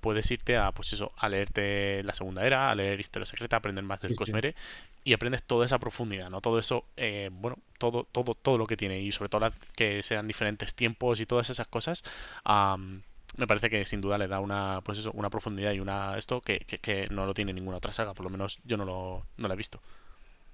puedes 0.00 0.30
irte 0.30 0.56
a, 0.56 0.72
pues 0.72 0.92
eso, 0.92 1.12
a 1.16 1.28
leerte 1.28 2.02
la 2.04 2.14
segunda 2.14 2.44
era, 2.44 2.70
a 2.70 2.74
leer 2.74 2.98
Historia 3.00 3.26
Secreta, 3.26 3.56
aprender 3.56 3.84
más 3.84 4.00
del 4.00 4.16
Cosmere 4.16 4.54
y 5.04 5.12
aprendes 5.12 5.42
toda 5.42 5.66
esa 5.66 5.78
profundidad, 5.78 6.30
¿no? 6.30 6.40
Todo 6.40 6.58
eso, 6.58 6.84
eh, 6.96 7.30
bueno, 7.32 7.58
todo, 7.78 8.04
todo, 8.10 8.34
todo 8.34 8.58
lo 8.58 8.66
que 8.66 8.76
tiene 8.76 9.00
y 9.00 9.12
sobre 9.12 9.28
todo 9.28 9.50
que 9.76 10.02
sean 10.02 10.26
diferentes 10.26 10.74
tiempos 10.74 11.20
y 11.20 11.26
todas 11.26 11.50
esas 11.50 11.66
cosas. 11.66 12.02
me 13.36 13.46
parece 13.46 13.70
que 13.70 13.84
sin 13.84 14.00
duda 14.00 14.18
le 14.18 14.28
da 14.28 14.40
una, 14.40 14.80
pues 14.84 14.98
eso, 14.98 15.10
una 15.12 15.30
profundidad 15.30 15.72
y 15.72 15.80
una 15.80 16.16
esto 16.16 16.40
que, 16.40 16.60
que, 16.60 17.08
no 17.10 17.26
lo 17.26 17.34
tiene 17.34 17.52
ninguna 17.52 17.78
otra 17.78 17.92
saga, 17.92 18.14
por 18.14 18.24
lo 18.24 18.30
menos 18.30 18.58
yo 18.64 18.76
no 18.76 18.84
lo, 18.84 19.26
no 19.36 19.48
lo 19.48 19.54
he 19.54 19.56
visto. 19.56 19.80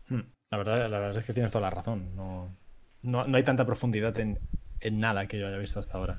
Hmm. 0.09 0.23
La 0.51 0.59
verdad, 0.59 0.89
la 0.89 0.99
verdad 0.99 1.19
es 1.19 1.27
que 1.27 1.35
tienes 1.35 1.53
toda 1.53 1.63
la 1.63 1.71
razón. 1.71 2.17
No, 2.17 2.51
no, 3.03 3.23
no 3.25 3.37
hay 3.37 3.43
tanta 3.45 3.67
profundidad 3.67 4.19
en, 4.19 4.39
en 4.81 4.99
nada 4.99 5.27
que 5.29 5.39
yo 5.39 5.47
haya 5.47 5.59
visto 5.59 5.79
hasta 5.79 5.99
ahora. 5.99 6.19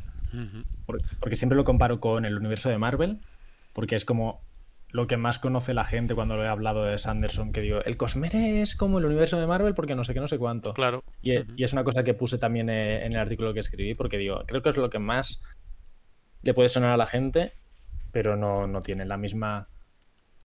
Porque 1.19 1.35
siempre 1.35 1.55
lo 1.55 1.63
comparo 1.63 1.99
con 1.99 2.25
el 2.25 2.37
universo 2.37 2.69
de 2.69 2.77
Marvel, 2.77 3.19
porque 3.73 3.95
es 3.95 4.05
como 4.05 4.41
lo 4.91 5.07
que 5.07 5.17
más 5.17 5.37
conoce 5.37 5.73
la 5.73 5.85
gente 5.85 6.15
cuando 6.15 6.35
le 6.37 6.43
he 6.43 6.47
hablado 6.47 6.83
de 6.83 6.97
Sanderson, 6.97 7.51
que 7.51 7.61
digo, 7.61 7.83
el 7.83 7.95
Cosmere 7.95 8.61
es 8.61 8.75
como 8.75 8.97
el 8.97 9.05
universo 9.05 9.39
de 9.39 9.45
Marvel 9.45 9.75
porque 9.75 9.95
no 9.95 10.03
sé 10.03 10.13
qué, 10.13 10.19
no 10.19 10.27
sé 10.27 10.39
cuánto. 10.39 10.73
Claro. 10.73 11.03
Y, 11.21 11.63
es 11.63 11.73
una 11.73 11.83
cosa 11.83 12.03
que 12.03 12.15
puse 12.15 12.37
también 12.39 12.69
eh, 12.69 13.05
en 13.05 13.13
el 13.13 13.19
artículo 13.19 13.53
que 13.53 13.59
escribí, 13.59 13.93
porque 13.93 14.17
digo, 14.17 14.43
creo 14.47 14.61
que 14.63 14.69
es 14.69 14.77
lo 14.77 14.89
que 14.89 14.99
más 14.99 15.41
le 16.41 16.53
puede 16.53 16.69
sonar 16.69 16.91
a 16.91 16.97
la 16.97 17.05
gente, 17.05 17.53
pero 18.11 18.35
no, 18.35 18.65
no 18.65 18.81
tiene 18.81 19.05
la 19.05 19.17
misma 19.17 19.69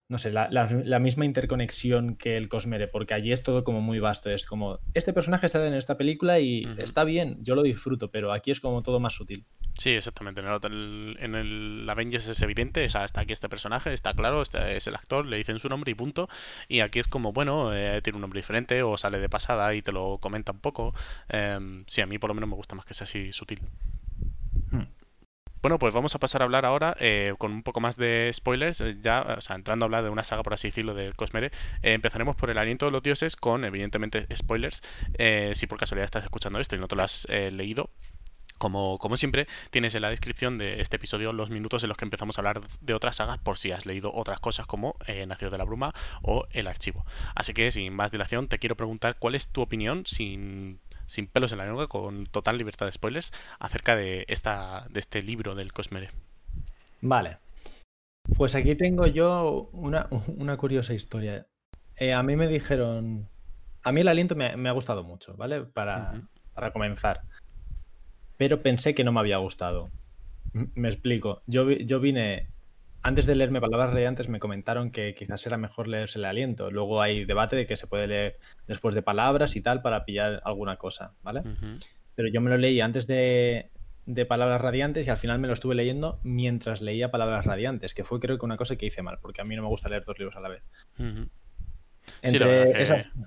no 0.09 0.19
sé, 0.19 0.31
la, 0.31 0.99
misma 0.99 1.25
interconexión 1.25 2.15
que 2.17 2.37
el 2.37 2.47
Cosmere, 2.47 2.87
porque 2.87 3.15
allí 3.15 3.31
es 3.31 3.41
todo 3.41 3.63
como 3.63 3.81
muy 3.81 3.99
vasto. 3.99 4.29
Es 4.29 4.45
como, 4.45 4.79
este 4.93 5.11
personaje 5.11 5.49
sale 5.49 5.67
en 5.67 5.73
esta 5.73 5.97
película 5.97 6.39
y 6.39 6.67
está 6.77 7.03
bien, 7.03 7.39
yo 7.41 7.55
lo 7.55 7.63
disfruto, 7.63 8.11
pero 8.11 8.31
aquí 8.31 8.51
es 8.51 8.59
como 8.59 8.83
todo 8.83 8.99
más 8.99 9.15
sutil. 9.15 9.45
Sí, 9.77 9.89
exactamente. 9.91 10.41
En 10.41 10.47
el, 10.47 11.17
en 11.19 11.35
el 11.35 11.89
Avengers 11.89 12.27
es 12.27 12.41
evidente, 12.41 12.85
está 12.85 13.05
aquí 13.15 13.33
este 13.33 13.49
personaje, 13.49 13.91
está 13.93 14.13
claro, 14.13 14.41
este 14.41 14.75
es 14.77 14.87
el 14.87 14.95
actor, 14.95 15.25
le 15.25 15.37
dicen 15.37 15.59
su 15.59 15.67
nombre 15.67 15.91
y 15.91 15.95
punto. 15.95 16.29
Y 16.67 16.81
aquí 16.81 16.99
es 16.99 17.07
como, 17.07 17.33
bueno, 17.33 17.73
eh, 17.73 18.01
tiene 18.03 18.17
un 18.17 18.21
nombre 18.21 18.39
diferente 18.39 18.83
o 18.83 18.97
sale 18.97 19.19
de 19.19 19.29
pasada 19.29 19.73
y 19.73 19.81
te 19.81 19.91
lo 19.91 20.19
comenta 20.19 20.51
un 20.51 20.59
poco. 20.59 20.93
Em, 21.29 21.83
sí, 21.87 22.01
a 22.01 22.05
mí 22.05 22.19
por 22.19 22.29
lo 22.29 22.35
menos 22.35 22.49
me 22.49 22.55
gusta 22.55 22.75
más 22.75 22.85
que 22.85 22.93
sea 22.93 23.05
así 23.05 23.31
sutil. 23.31 23.61
Hmm. 24.71 24.83
Bueno, 25.63 25.79
pues 25.79 25.93
vamos 25.93 26.13
a 26.13 26.19
pasar 26.19 26.41
a 26.41 26.45
hablar 26.45 26.65
ahora 26.65 26.93
eh, 26.99 27.33
con 27.37 27.53
un 27.53 27.63
poco 27.63 27.79
más 27.79 27.95
de 27.95 28.29
spoilers, 28.33 28.81
eh, 28.81 28.97
ya, 29.01 29.21
o 29.37 29.39
sea, 29.39 29.55
entrando 29.55 29.85
a 29.85 29.87
hablar 29.87 30.03
de 30.03 30.09
una 30.09 30.23
saga, 30.25 30.43
por 30.43 30.53
así 30.53 30.67
decirlo, 30.67 30.93
del 30.93 31.15
Cosmere. 31.15 31.47
Eh, 31.81 31.93
empezaremos 31.93 32.35
por 32.35 32.49
el 32.49 32.57
aliento 32.57 32.85
de 32.85 32.91
los 32.91 33.01
dioses 33.01 33.37
con, 33.37 33.63
evidentemente, 33.63 34.27
spoilers. 34.35 34.83
si 35.53 35.67
por 35.67 35.79
casualidad 35.79 36.03
estás 36.03 36.25
escuchando 36.25 36.59
esto 36.59 36.75
y 36.75 36.79
no 36.79 36.89
te 36.89 36.97
lo 36.97 37.03
has 37.03 37.25
leído, 37.29 37.89
como, 38.63 38.97
como, 38.97 39.17
siempre, 39.17 39.45
tienes 39.71 39.93
en 39.93 40.03
la 40.03 40.09
descripción 40.09 40.57
de 40.57 40.79
este 40.79 40.95
episodio 40.95 41.33
los 41.33 41.49
minutos 41.49 41.83
en 41.83 41.89
los 41.89 41.97
que 41.97 42.05
empezamos 42.05 42.37
a 42.37 42.41
hablar 42.41 42.61
de 42.79 42.93
otras 42.93 43.17
sagas 43.17 43.37
por 43.37 43.57
si 43.57 43.73
has 43.73 43.85
leído 43.85 44.09
otras 44.13 44.39
cosas 44.39 44.65
como 44.65 44.95
eh, 45.05 45.27
de 45.27 45.57
la 45.57 45.65
Bruma 45.65 45.93
o 46.21 46.45
El 46.49 46.67
Archivo. 46.67 47.05
Así 47.35 47.53
que 47.53 47.69
sin 47.71 47.93
más 47.93 48.11
dilación, 48.11 48.47
te 48.47 48.59
quiero 48.59 48.77
preguntar 48.77 49.17
cuál 49.19 49.35
es 49.35 49.49
tu 49.49 49.61
opinión 49.61 50.05
sin 50.05 50.79
sin 51.07 51.27
pelos 51.27 51.51
en 51.51 51.57
la 51.57 51.65
lengua, 51.65 51.89
con 51.89 52.25
total 52.25 52.57
libertad 52.57 52.85
de 52.85 52.93
spoilers, 52.93 53.33
acerca 53.59 53.97
de, 53.97 54.23
esta, 54.29 54.87
de 54.89 55.01
este 55.01 55.21
libro 55.21 55.55
del 55.55 55.73
Cosmere. 55.73 56.09
Vale. 57.01 57.39
Pues 58.37 58.55
aquí 58.55 58.75
tengo 58.75 59.05
yo 59.07 59.69
una, 59.73 60.07
curiosa 60.55 60.93
historia. 60.93 61.47
Eh, 61.97 62.13
a 62.13 62.23
mí 62.23 62.37
me 62.37 62.47
dijeron. 62.47 63.27
A 63.83 63.91
mí 63.91 63.99
el 63.99 64.07
aliento 64.07 64.37
me, 64.37 64.69
ha 64.69 64.71
gustado 64.71 65.03
mucho, 65.03 65.35
¿vale? 65.35 65.65
Para, 65.65 66.21
para, 66.53 66.71
comenzar. 66.71 67.23
Pero 68.43 68.61
pensé 68.61 68.93
que 68.93 69.05
no 69.05 69.13
me 69.13 69.21
había 69.21 69.37
gustado. 69.37 69.89
Me 70.51 70.89
explico. 70.89 71.43
Yo, 71.47 71.71
yo 71.71 72.01
vine 72.01 72.49
antes 73.01 73.25
de 73.25 73.35
leerme 73.35 73.61
Palabras 73.61 73.91
Radiantes 73.91 74.27
me 74.27 74.41
comentaron 74.41 74.91
que 74.91 75.13
quizás 75.13 75.47
era 75.47 75.55
mejor 75.55 75.87
leerse 75.87 76.19
el 76.19 76.25
aliento. 76.25 76.69
Luego 76.69 77.01
hay 77.01 77.23
debate 77.23 77.55
de 77.55 77.65
que 77.65 77.77
se 77.77 77.87
puede 77.87 78.05
leer 78.05 78.37
después 78.67 78.95
de 78.95 79.01
palabras 79.01 79.55
y 79.55 79.61
tal 79.61 79.81
para 79.81 80.03
pillar 80.03 80.41
alguna 80.43 80.75
cosa, 80.75 81.13
¿vale? 81.23 81.43
Pero 82.15 82.27
yo 82.33 82.41
me 82.41 82.49
lo 82.49 82.57
leí 82.57 82.81
antes 82.81 83.07
de, 83.07 83.69
Palabras 84.27 84.59
Radiantes 84.59 85.07
y 85.07 85.09
al 85.09 85.17
final 85.17 85.39
me 85.39 85.47
lo 85.47 85.53
estuve 85.53 85.73
leyendo 85.73 86.19
mientras 86.23 86.81
leía 86.81 87.11
Palabras 87.11 87.45
Radiantes, 87.45 87.93
que 87.93 88.03
fue 88.03 88.19
creo 88.19 88.37
que 88.37 88.43
una 88.43 88.57
cosa 88.57 88.75
que 88.75 88.87
hice 88.87 89.01
mal, 89.03 89.19
porque 89.21 89.39
a 89.39 89.45
mí 89.45 89.55
no 89.55 89.61
me 89.61 89.69
gusta 89.69 89.87
leer 89.87 90.03
dos 90.03 90.19
libros 90.19 90.35
a 90.35 90.41
la 90.41 90.49
vez. 90.49 90.63
sí, 92.23 92.37
la 92.39 92.45
verdad 92.45 92.73
Sí, 92.85 93.23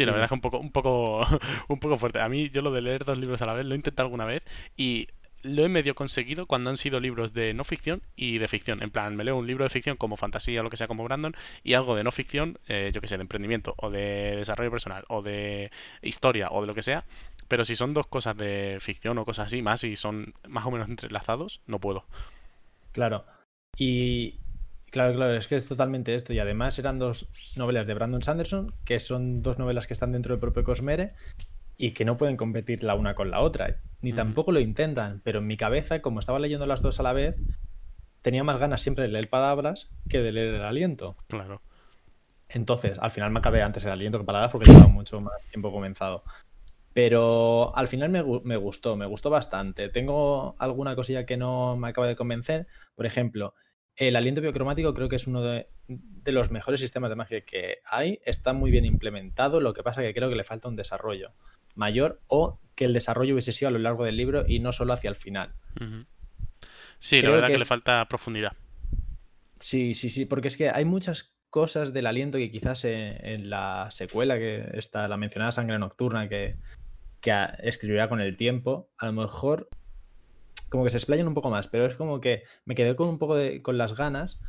la 0.00 0.12
verdad 0.12 0.24
es 0.24 0.28
que 0.28 0.34
un 0.34 0.40
poco, 0.40 0.58
un 0.58 0.72
poco, 0.72 1.26
un 1.68 1.78
poco 1.78 1.96
fuerte. 1.98 2.20
A 2.20 2.28
mí, 2.28 2.50
yo 2.50 2.62
lo 2.62 2.72
de 2.72 2.82
leer 2.82 3.04
dos 3.04 3.18
libros 3.18 3.42
a 3.42 3.46
la 3.46 3.52
vez 3.52 3.66
lo 3.66 3.72
he 3.72 3.76
intentado 3.76 4.06
alguna 4.06 4.24
vez 4.24 4.44
y 4.76 5.08
lo 5.42 5.64
he 5.64 5.68
medio 5.68 5.94
conseguido 5.94 6.46
cuando 6.46 6.70
han 6.70 6.76
sido 6.76 7.00
libros 7.00 7.32
de 7.34 7.52
no 7.54 7.64
ficción 7.64 8.02
y 8.16 8.38
de 8.38 8.48
ficción. 8.48 8.82
En 8.82 8.90
plan, 8.90 9.16
me 9.16 9.24
leo 9.24 9.36
un 9.36 9.46
libro 9.46 9.64
de 9.64 9.70
ficción 9.70 9.96
como 9.96 10.16
fantasía 10.16 10.60
o 10.60 10.62
lo 10.62 10.70
que 10.70 10.76
sea 10.76 10.86
como 10.86 11.04
Brandon 11.04 11.34
y 11.64 11.74
algo 11.74 11.96
de 11.96 12.04
no 12.04 12.12
ficción, 12.12 12.58
eh, 12.68 12.90
yo 12.94 13.00
que 13.00 13.08
sé, 13.08 13.16
de 13.16 13.22
emprendimiento 13.22 13.74
o 13.76 13.90
de 13.90 14.36
desarrollo 14.36 14.70
personal 14.70 15.04
o 15.08 15.22
de 15.22 15.70
historia 16.00 16.48
o 16.50 16.60
de 16.60 16.66
lo 16.66 16.74
que 16.74 16.82
sea. 16.82 17.04
Pero 17.48 17.64
si 17.64 17.76
son 17.76 17.92
dos 17.92 18.06
cosas 18.06 18.36
de 18.36 18.78
ficción 18.80 19.18
o 19.18 19.24
cosas 19.24 19.46
así, 19.46 19.62
más 19.62 19.84
y 19.84 19.96
son 19.96 20.32
más 20.48 20.64
o 20.64 20.70
menos 20.70 20.88
entrelazados, 20.88 21.60
no 21.66 21.80
puedo. 21.80 22.04
Claro. 22.92 23.24
Y 23.76 24.36
claro, 24.92 25.14
claro, 25.14 25.34
es 25.34 25.48
que 25.48 25.56
es 25.56 25.66
totalmente 25.66 26.14
esto. 26.14 26.32
Y 26.32 26.38
además 26.38 26.78
eran 26.78 27.00
dos 27.00 27.28
novelas 27.56 27.86
de 27.86 27.94
Brandon 27.94 28.22
Sanderson, 28.22 28.72
que 28.84 29.00
son 29.00 29.42
dos 29.42 29.58
novelas 29.58 29.88
que 29.88 29.94
están 29.94 30.12
dentro 30.12 30.32
del 30.32 30.40
propio 30.40 30.62
Cosmere 30.62 31.14
y 31.76 31.92
que 31.92 32.04
no 32.04 32.16
pueden 32.16 32.36
competir 32.36 32.84
la 32.84 32.94
una 32.94 33.14
con 33.14 33.30
la 33.30 33.40
otra, 33.40 33.80
ni 34.02 34.12
tampoco 34.12 34.52
lo 34.52 34.60
intentan, 34.60 35.20
pero 35.24 35.40
en 35.40 35.48
mi 35.48 35.56
cabeza, 35.56 36.00
como 36.00 36.20
estaba 36.20 36.38
leyendo 36.38 36.66
las 36.66 36.82
dos 36.82 37.00
a 37.00 37.02
la 37.02 37.12
vez, 37.12 37.34
tenía 38.20 38.44
más 38.44 38.58
ganas 38.60 38.82
siempre 38.82 39.02
de 39.02 39.10
leer 39.10 39.28
palabras 39.28 39.90
que 40.08 40.20
de 40.20 40.30
leer 40.30 40.54
el 40.54 40.62
aliento. 40.62 41.16
Claro. 41.26 41.62
Entonces, 42.48 42.98
al 43.00 43.10
final 43.10 43.30
me 43.30 43.38
acabé 43.38 43.62
antes 43.62 43.84
el 43.84 43.90
aliento 43.90 44.18
que 44.18 44.24
palabras 44.24 44.52
porque 44.52 44.70
llevaba 44.70 44.88
mucho 44.88 45.20
más 45.20 45.40
tiempo 45.50 45.72
comenzado. 45.72 46.22
Pero 46.92 47.74
al 47.74 47.88
final 47.88 48.10
me, 48.10 48.22
me, 48.44 48.56
gustó, 48.58 48.96
me 48.96 49.06
gustó 49.06 49.30
bastante. 49.30 49.88
Tengo 49.88 50.54
alguna 50.58 50.94
cosilla 50.94 51.24
que 51.24 51.38
no 51.38 51.76
me 51.76 51.88
acaba 51.88 52.06
de 52.06 52.16
convencer. 52.16 52.66
Por 52.94 53.06
ejemplo, 53.06 53.54
el 53.96 54.16
aliento 54.16 54.40
biocromático 54.40 54.94
creo 54.94 55.08
que 55.08 55.16
es 55.16 55.26
uno 55.26 55.42
de, 55.42 55.68
los 56.26 56.50
mejores 56.50 56.80
sistemas 56.80 57.10
de 57.10 57.16
magia 57.16 57.40
que 57.42 57.78
hay. 57.84 58.20
Está 58.24 58.52
muy 58.52 58.70
bien 58.70 58.84
implementado, 58.84 59.60
lo 59.60 59.74
que 59.74 59.82
pasa 59.82 60.02
es 60.02 60.08
que 60.08 60.14
creo 60.14 60.28
que 60.28 60.36
le 60.36 60.44
falta 60.44 60.68
un 60.68 60.76
desarrollo 60.76 61.32
mayor 61.74 62.20
o 62.26 62.60
que 62.74 62.84
el 62.84 62.92
desarrollo 62.92 63.34
hubiese 63.34 63.52
sido 63.52 63.68
a 63.68 63.72
lo 63.72 63.78
largo 63.78 64.04
del 64.04 64.16
libro 64.16 64.44
y 64.46 64.60
no 64.60 64.72
solo 64.72 64.92
hacia 64.92 65.10
el 65.10 65.16
final. 65.16 65.54
Sí, 66.98 67.20
la 67.20 67.30
verdad 67.30 67.48
que, 67.48 67.58
le 67.58 67.64
falta 67.64 68.06
profundidad. 68.08 68.56
Sí, 69.58 69.94
sí, 69.94 70.08
sí, 70.08 70.24
porque 70.24 70.48
es 70.48 70.56
que 70.56 70.70
hay 70.70 70.84
muchas 70.84 71.34
cosas 71.50 71.92
del 71.92 72.06
aliento 72.06 72.38
que 72.38 72.50
quizás 72.50 72.84
en, 72.84 73.50
la 73.50 73.88
secuela, 73.90 74.38
que 74.38 74.70
está 74.74 75.06
la 75.08 75.16
mencionada 75.16 75.52
sangre 75.52 75.78
nocturna, 75.78 76.28
que, 76.28 76.56
que 77.20 77.32
escribirá 77.62 78.08
con 78.08 78.20
el 78.20 78.36
tiempo, 78.36 78.90
a 78.96 79.06
lo 79.06 79.12
mejor 79.12 79.68
como 80.72 80.84
que 80.84 80.90
se 80.90 80.96
explayan 80.96 81.28
un 81.28 81.34
poco 81.34 81.50
más, 81.50 81.68
pero 81.68 81.84
es 81.84 81.96
como 81.96 82.18
que 82.18 82.44
me 82.64 82.74
quedé 82.74 82.96
con 82.96 83.06
un 83.06 83.18
poco 83.18 83.36
de, 83.36 83.60
con 83.60 83.76
las 83.76 83.94
ganas 83.94 84.40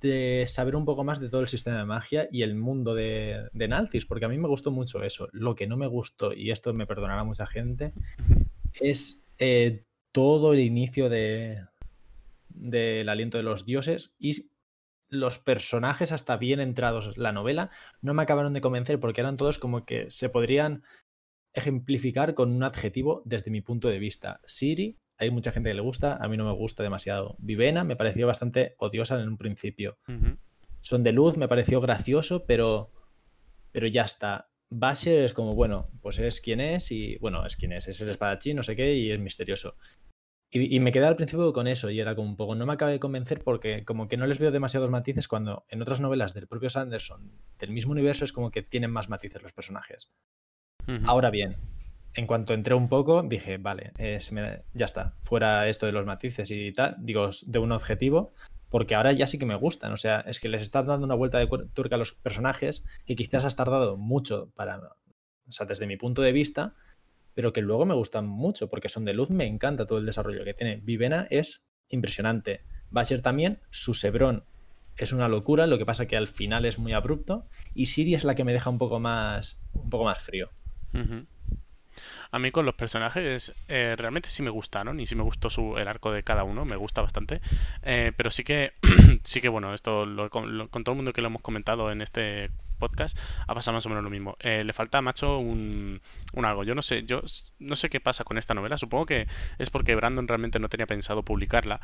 de 0.00 0.44
saber 0.48 0.74
un 0.74 0.84
poco 0.84 1.04
más 1.04 1.20
de 1.20 1.28
todo 1.28 1.40
el 1.40 1.46
sistema 1.46 1.78
de 1.78 1.84
magia 1.84 2.28
y 2.32 2.42
el 2.42 2.56
mundo 2.56 2.96
de, 2.96 3.48
de 3.52 3.68
Naltis, 3.68 4.06
porque 4.06 4.24
a 4.24 4.28
mí 4.28 4.38
me 4.38 4.48
gustó 4.48 4.72
mucho 4.72 5.04
eso. 5.04 5.28
Lo 5.30 5.54
que 5.54 5.68
no 5.68 5.76
me 5.76 5.86
gustó, 5.86 6.32
y 6.32 6.50
esto 6.50 6.74
me 6.74 6.88
perdonará 6.88 7.22
mucha 7.22 7.46
gente, 7.46 7.92
es 8.80 9.24
eh, 9.38 9.84
todo 10.10 10.52
el 10.52 10.58
inicio 10.58 11.08
de 11.08 11.64
del 12.48 13.08
aliento 13.08 13.36
de 13.36 13.44
los 13.44 13.64
dioses 13.64 14.16
y 14.18 14.50
los 15.08 15.38
personajes 15.38 16.10
hasta 16.10 16.36
bien 16.36 16.60
entrados 16.60 17.16
la 17.16 17.32
novela 17.32 17.70
no 18.00 18.14
me 18.14 18.22
acabaron 18.22 18.52
de 18.52 18.60
convencer 18.60 18.98
porque 18.98 19.20
eran 19.20 19.36
todos 19.36 19.58
como 19.58 19.84
que 19.84 20.10
se 20.10 20.28
podrían 20.28 20.82
ejemplificar 21.52 22.34
con 22.34 22.52
un 22.52 22.64
adjetivo 22.64 23.22
desde 23.24 23.50
mi 23.50 23.60
punto 23.60 23.88
de 23.88 23.98
vista. 23.98 24.40
Siri 24.44 24.98
hay 25.18 25.30
mucha 25.30 25.52
gente 25.52 25.70
que 25.70 25.74
le 25.74 25.80
gusta, 25.80 26.16
a 26.16 26.28
mí 26.28 26.36
no 26.36 26.44
me 26.44 26.52
gusta 26.52 26.82
demasiado. 26.82 27.36
Vivena 27.38 27.84
me 27.84 27.96
pareció 27.96 28.26
bastante 28.26 28.74
odiosa 28.78 29.20
en 29.20 29.28
un 29.28 29.38
principio. 29.38 29.98
Son 30.80 31.02
de 31.02 31.12
luz 31.12 31.36
me 31.36 31.48
pareció 31.48 31.80
gracioso, 31.80 32.44
pero, 32.46 32.92
pero 33.72 33.86
ya 33.86 34.02
está. 34.02 34.50
Basher 34.70 35.24
es 35.24 35.34
como, 35.34 35.54
bueno, 35.54 35.90
pues 36.00 36.18
es 36.18 36.40
quien 36.40 36.60
es 36.60 36.90
y, 36.90 37.16
bueno, 37.18 37.46
es 37.46 37.56
quien 37.56 37.72
es, 37.72 37.86
es 37.86 38.00
el 38.00 38.10
espadachín, 38.10 38.56
no 38.56 38.62
sé 38.62 38.74
qué, 38.74 38.94
y 38.94 39.10
es 39.10 39.20
misterioso. 39.20 39.76
Y, 40.56 40.78
me 40.78 40.92
quedé 40.92 41.06
al 41.06 41.16
principio 41.16 41.52
con 41.52 41.66
eso 41.66 41.90
y 41.90 41.98
era 41.98 42.14
como 42.14 42.28
un 42.28 42.36
poco, 42.36 42.54
no 42.54 42.64
me 42.64 42.74
acaba 42.74 42.92
de 42.92 43.00
convencer 43.00 43.42
porque 43.42 43.84
como 43.84 44.06
que 44.06 44.16
no 44.16 44.24
les 44.24 44.38
veo 44.38 44.52
demasiados 44.52 44.88
matices 44.88 45.26
cuando 45.26 45.66
en 45.68 45.82
otras 45.82 46.00
novelas 46.00 46.32
del 46.32 46.46
propio 46.46 46.70
Sanderson, 46.70 47.32
del 47.58 47.72
mismo 47.72 47.90
universo, 47.90 48.24
es 48.24 48.32
como 48.32 48.52
que 48.52 48.62
tienen 48.62 48.92
más 48.92 49.08
matices 49.08 49.42
los 49.42 49.52
personajes. 49.52 50.14
Ahora 51.06 51.30
bien, 51.30 51.56
en 52.14 52.26
cuanto 52.26 52.54
entré 52.54 52.74
un 52.74 52.88
poco, 52.88 53.22
dije, 53.22 53.58
vale, 53.58 53.92
eh, 53.98 54.18
ya 54.72 54.84
está, 54.84 55.16
fuera 55.20 55.68
esto 55.68 55.86
de 55.86 55.92
los 55.92 56.06
matices 56.06 56.50
y 56.50 56.72
tal, 56.72 56.96
digo, 56.98 57.30
de 57.46 57.58
un 57.58 57.72
objetivo, 57.72 58.32
porque 58.68 58.94
ahora 58.94 59.12
ya 59.12 59.26
sí 59.26 59.38
que 59.38 59.46
me 59.46 59.56
gustan, 59.56 59.92
o 59.92 59.96
sea, 59.96 60.20
es 60.20 60.40
que 60.40 60.48
les 60.48 60.62
estás 60.62 60.86
dando 60.86 61.06
una 61.06 61.14
vuelta 61.14 61.38
de 61.38 61.48
tuerca 61.74 61.96
a 61.96 61.98
los 61.98 62.12
personajes 62.12 62.84
que 63.04 63.16
quizás 63.16 63.44
has 63.44 63.56
tardado 63.56 63.96
mucho 63.96 64.50
para, 64.54 64.78
o 64.78 65.50
sea, 65.50 65.66
desde 65.66 65.86
mi 65.86 65.96
punto 65.96 66.22
de 66.22 66.32
vista, 66.32 66.74
pero 67.34 67.52
que 67.52 67.62
luego 67.62 67.84
me 67.84 67.94
gustan 67.94 68.26
mucho, 68.26 68.68
porque 68.68 68.88
son 68.88 69.04
de 69.04 69.12
luz, 69.12 69.30
me 69.30 69.46
encanta 69.46 69.86
todo 69.86 69.98
el 69.98 70.06
desarrollo 70.06 70.44
que 70.44 70.54
tiene. 70.54 70.76
Vivena 70.76 71.26
es 71.30 71.64
impresionante. 71.88 72.62
va 72.96 73.00
a 73.00 73.04
ser 73.04 73.22
también 73.22 73.60
su 73.70 73.94
Sebrón. 73.94 74.44
Es 74.96 75.12
una 75.12 75.28
locura, 75.28 75.66
lo 75.66 75.76
que 75.76 75.86
pasa 75.86 76.06
que 76.06 76.16
al 76.16 76.28
final 76.28 76.64
es 76.64 76.78
muy 76.78 76.92
abrupto. 76.92 77.46
Y 77.74 77.86
Siri 77.86 78.14
es 78.14 78.22
la 78.22 78.36
que 78.36 78.44
me 78.44 78.52
deja 78.52 78.70
un 78.70 78.78
poco 78.78 79.00
más, 79.00 79.58
un 79.72 79.90
poco 79.90 80.04
más 80.04 80.20
frío. 80.20 80.50
A 82.34 82.40
mí 82.40 82.50
con 82.50 82.66
los 82.66 82.74
personajes 82.74 83.54
eh, 83.68 83.94
realmente 83.96 84.28
sí 84.28 84.42
me 84.42 84.50
gustaron 84.50 84.98
y 84.98 85.06
sí 85.06 85.14
me 85.14 85.22
gustó 85.22 85.50
su, 85.50 85.78
el 85.78 85.86
arco 85.86 86.10
de 86.10 86.24
cada 86.24 86.42
uno, 86.42 86.64
me 86.64 86.74
gusta 86.74 87.00
bastante. 87.00 87.40
Eh, 87.84 88.10
pero 88.16 88.32
sí 88.32 88.42
que, 88.42 88.72
sí 89.22 89.40
que 89.40 89.48
bueno, 89.48 89.72
esto 89.72 90.02
con 90.30 90.68
todo 90.82 90.92
el 90.94 90.96
mundo 90.96 91.12
que 91.12 91.20
lo 91.20 91.28
hemos 91.28 91.42
comentado 91.42 91.92
en 91.92 92.02
este 92.02 92.50
podcast 92.80 93.16
ha 93.46 93.54
pasado 93.54 93.76
más 93.76 93.86
o 93.86 93.88
menos 93.88 94.02
lo 94.02 94.10
mismo. 94.10 94.36
Eh, 94.40 94.64
le 94.64 94.72
falta 94.72 94.98
a 94.98 95.00
Macho 95.00 95.38
un, 95.38 96.00
un, 96.32 96.44
algo. 96.44 96.64
Yo 96.64 96.74
no 96.74 96.82
sé, 96.82 97.04
yo 97.04 97.22
no 97.60 97.76
sé 97.76 97.88
qué 97.88 98.00
pasa 98.00 98.24
con 98.24 98.36
esta 98.36 98.52
novela. 98.52 98.78
Supongo 98.78 99.06
que 99.06 99.28
es 99.58 99.70
porque 99.70 99.94
Brandon 99.94 100.26
realmente 100.26 100.58
no 100.58 100.68
tenía 100.68 100.88
pensado 100.88 101.22
publicarla 101.22 101.80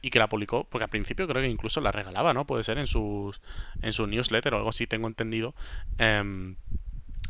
y 0.00 0.10
que 0.10 0.20
la 0.20 0.28
publicó, 0.28 0.68
porque 0.70 0.84
al 0.84 0.90
principio 0.90 1.26
creo 1.26 1.42
que 1.42 1.48
incluso 1.48 1.80
la 1.80 1.90
regalaba, 1.90 2.32
¿no? 2.32 2.46
Puede 2.46 2.62
ser 2.62 2.78
en 2.78 2.86
sus 2.86 3.40
en 3.82 3.92
su 3.92 4.06
newsletter 4.06 4.54
o 4.54 4.58
algo 4.58 4.68
así, 4.68 4.86
tengo 4.86 5.08
entendido. 5.08 5.52
Em, 5.98 6.54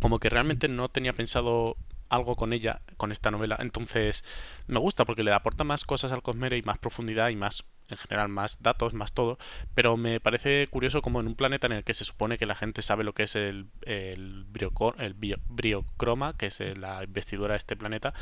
como 0.02 0.18
que 0.18 0.28
realmente 0.28 0.68
no 0.68 0.90
tenía 0.90 1.14
pensado 1.14 1.78
algo 2.14 2.36
con 2.36 2.52
ella, 2.52 2.80
con 2.96 3.12
esta 3.12 3.30
novela. 3.30 3.56
Entonces, 3.60 4.24
me 4.66 4.78
gusta 4.78 5.04
porque 5.04 5.22
le 5.22 5.32
aporta 5.32 5.64
más 5.64 5.84
cosas 5.84 6.12
al 6.12 6.22
Cosmere 6.22 6.56
y 6.58 6.62
más 6.62 6.78
profundidad 6.78 7.28
y 7.30 7.36
más, 7.36 7.64
en 7.88 7.96
general, 7.96 8.28
más 8.28 8.62
datos, 8.62 8.94
más 8.94 9.12
todo. 9.12 9.38
Pero 9.74 9.96
me 9.96 10.20
parece 10.20 10.66
curioso 10.68 11.02
como 11.02 11.20
en 11.20 11.26
un 11.26 11.34
planeta 11.34 11.66
en 11.66 11.74
el 11.74 11.84
que 11.84 11.94
se 11.94 12.04
supone 12.04 12.38
que 12.38 12.46
la 12.46 12.54
gente 12.54 12.82
sabe 12.82 13.04
lo 13.04 13.12
que 13.12 13.24
es 13.24 13.36
el, 13.36 13.66
el, 13.82 14.46
el 14.98 15.14
briocroma, 15.48 16.36
que 16.36 16.46
es 16.46 16.60
la 16.78 17.04
investidura 17.04 17.52
de 17.52 17.58
este 17.58 17.76
planeta, 17.76 18.14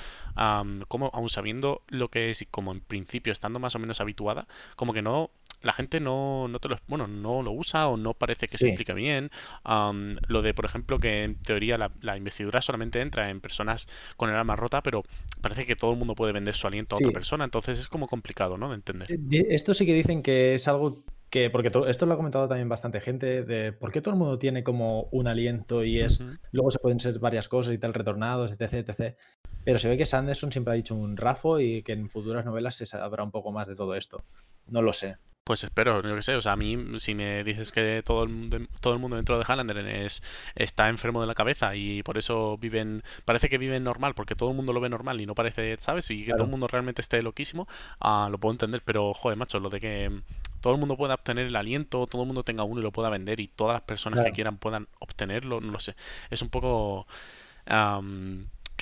como 0.88 1.10
aún 1.12 1.28
sabiendo 1.28 1.82
lo 1.88 2.08
que 2.08 2.30
es 2.30 2.42
y 2.42 2.46
como 2.46 2.72
en 2.72 2.80
principio 2.80 3.32
estando 3.32 3.58
más 3.58 3.74
o 3.74 3.78
menos 3.78 4.00
habituada, 4.00 4.46
como 4.76 4.92
que 4.92 5.02
no 5.02 5.30
la 5.62 5.72
gente 5.72 6.00
no, 6.00 6.48
no 6.48 6.58
te 6.58 6.68
lo, 6.68 6.78
bueno, 6.88 7.06
no 7.06 7.42
lo 7.42 7.52
usa 7.52 7.88
o 7.88 7.96
no 7.96 8.14
parece 8.14 8.48
que 8.48 8.56
se 8.56 8.68
implique 8.68 8.92
bien. 8.94 9.30
lo 9.64 10.42
de, 10.42 10.54
por 10.54 10.64
ejemplo, 10.64 10.98
que 10.98 11.24
en 11.24 11.36
teoría 11.36 11.78
la, 11.78 12.16
investidura 12.16 12.60
solamente 12.60 13.00
entra 13.00 13.30
en 13.30 13.40
personas 13.40 13.88
con 14.16 14.28
el 14.30 14.36
alma 14.36 14.56
rota, 14.56 14.82
pero 14.82 15.04
parece 15.40 15.66
que 15.66 15.76
todo 15.76 15.92
el 15.92 15.98
mundo 15.98 16.14
puede 16.14 16.32
vender 16.32 16.54
su 16.54 16.66
aliento 16.66 16.96
a 16.96 16.98
otra 16.98 17.12
persona, 17.12 17.44
entonces 17.44 17.78
es 17.78 17.88
como 17.88 18.06
complicado, 18.06 18.58
¿no? 18.58 18.68
De 18.68 18.74
entender. 18.74 19.10
Eh, 19.10 19.18
esto 19.62 19.74
sí 19.74 19.86
que 19.86 19.94
dicen 19.94 20.22
que 20.22 20.56
es 20.56 20.66
algo 20.66 21.04
que, 21.30 21.48
porque 21.48 21.70
esto 21.88 22.04
lo 22.04 22.14
ha 22.14 22.16
comentado 22.16 22.48
también 22.48 22.68
bastante 22.68 23.00
gente, 23.00 23.44
de 23.44 23.72
por 23.72 23.92
qué 23.92 24.00
todo 24.00 24.12
el 24.12 24.18
mundo 24.18 24.40
tiene 24.40 24.64
como 24.64 25.04
un 25.12 25.28
aliento 25.28 25.84
y 25.84 26.00
es, 26.00 26.20
luego 26.50 26.72
se 26.72 26.80
pueden 26.80 26.98
ser 26.98 27.20
varias 27.20 27.48
cosas 27.48 27.72
y 27.72 27.78
tal, 27.78 27.94
retornados, 27.94 28.50
etc, 28.50 28.88
etc. 28.88 29.16
Pero 29.64 29.78
se 29.78 29.88
ve 29.88 29.96
que 29.96 30.04
Sanderson 30.04 30.50
siempre 30.50 30.72
ha 30.72 30.76
dicho 30.76 30.96
un 30.96 31.16
rafo 31.16 31.60
y 31.60 31.84
que 31.84 31.92
en 31.92 32.10
futuras 32.10 32.44
novelas 32.44 32.74
se 32.74 32.86
sabrá 32.86 33.22
un 33.22 33.30
poco 33.30 33.52
más 33.52 33.68
de 33.68 33.76
todo 33.76 33.94
esto. 33.94 34.24
No 34.66 34.82
lo 34.82 34.92
sé. 34.92 35.16
Pues 35.44 35.64
espero, 35.64 36.00
yo 36.02 36.14
que 36.14 36.22
sé, 36.22 36.36
o 36.36 36.40
sea, 36.40 36.52
a 36.52 36.56
mí 36.56 36.78
si 37.00 37.16
me 37.16 37.42
dices 37.42 37.72
que 37.72 38.02
todo 38.06 38.22
el 38.22 38.28
mundo, 38.28 38.58
todo 38.80 38.92
el 38.92 39.00
mundo 39.00 39.16
dentro 39.16 39.38
de 39.38 39.44
Highlander 39.44 39.76
es, 39.78 40.22
está 40.54 40.88
enfermo 40.88 41.20
de 41.20 41.26
la 41.26 41.34
cabeza 41.34 41.74
y 41.74 42.04
por 42.04 42.16
eso 42.16 42.56
viven, 42.58 43.02
parece 43.24 43.48
que 43.48 43.58
viven 43.58 43.82
normal, 43.82 44.14
porque 44.14 44.36
todo 44.36 44.50
el 44.50 44.56
mundo 44.56 44.72
lo 44.72 44.80
ve 44.80 44.88
normal 44.88 45.20
y 45.20 45.26
no 45.26 45.34
parece, 45.34 45.76
¿sabes? 45.80 46.08
Y 46.12 46.24
que 46.24 46.32
todo 46.32 46.44
el 46.44 46.50
mundo 46.50 46.68
realmente 46.68 47.02
esté 47.02 47.22
loquísimo, 47.22 47.66
ah, 47.98 48.28
lo 48.30 48.38
puedo 48.38 48.52
entender, 48.52 48.82
pero 48.84 49.14
joder, 49.14 49.36
macho, 49.36 49.58
lo 49.58 49.68
de 49.68 49.80
que 49.80 50.22
todo 50.60 50.74
el 50.74 50.78
mundo 50.78 50.96
pueda 50.96 51.14
obtener 51.14 51.46
el 51.46 51.56
aliento, 51.56 52.06
todo 52.06 52.22
el 52.22 52.28
mundo 52.28 52.44
tenga 52.44 52.62
uno 52.62 52.80
y 52.80 52.84
lo 52.84 52.92
pueda 52.92 53.08
vender 53.10 53.40
y 53.40 53.48
todas 53.48 53.74
las 53.74 53.82
personas 53.82 54.24
que 54.24 54.30
quieran 54.30 54.58
puedan 54.58 54.86
obtenerlo, 55.00 55.60
no 55.60 55.72
lo 55.72 55.80
sé, 55.80 55.96
es 56.30 56.40
un 56.42 56.50
poco 56.50 57.08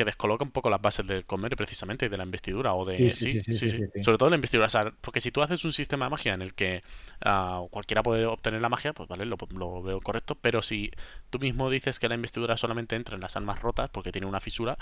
que 0.01 0.05
descoloca 0.07 0.43
un 0.43 0.51
poco 0.51 0.71
las 0.71 0.81
bases 0.81 1.07
del 1.07 1.27
comer 1.27 1.55
precisamente 1.57 2.07
y 2.07 2.09
de 2.09 2.17
la 2.17 2.25
investidura 2.25 2.73
o 2.73 2.87
de 2.87 3.11
sí, 3.11 3.39
sí, 3.39 3.59
sí, 3.59 3.69
sobre 4.03 4.17
todo 4.17 4.31
la 4.31 4.37
investidura 4.37 4.67
porque 5.03 5.21
si 5.21 5.31
tú 5.31 5.43
haces 5.43 5.63
un 5.67 5.75
sistema 5.75 6.07
de 6.07 6.11
magia 6.11 6.33
en 6.33 6.41
el 6.41 6.55
que 6.55 6.83
uh, 7.27 7.69
cualquiera 7.69 8.03
puede 8.03 8.25
obtener 8.25 8.63
la 8.63 8.71
magia 8.71 8.95
pues 8.95 9.11
vale 9.11 9.27
lo, 9.27 9.37
veo 9.83 10.01
correcto 10.01 10.37
pero 10.37 10.63
si 10.63 10.91
tú 11.29 11.39
mismo 11.39 11.69
dices 11.69 11.99
que 11.99 12.09
la 12.09 12.15
investidura 12.15 12.57
solamente 12.57 12.97
entra 12.97 13.15
en 13.15 13.21
las 13.21 13.37
almas 13.37 13.61
rotas 13.61 13.91
porque 13.91 14.11
tiene 14.11 14.27
una 14.27 14.41
fisura 14.41 14.79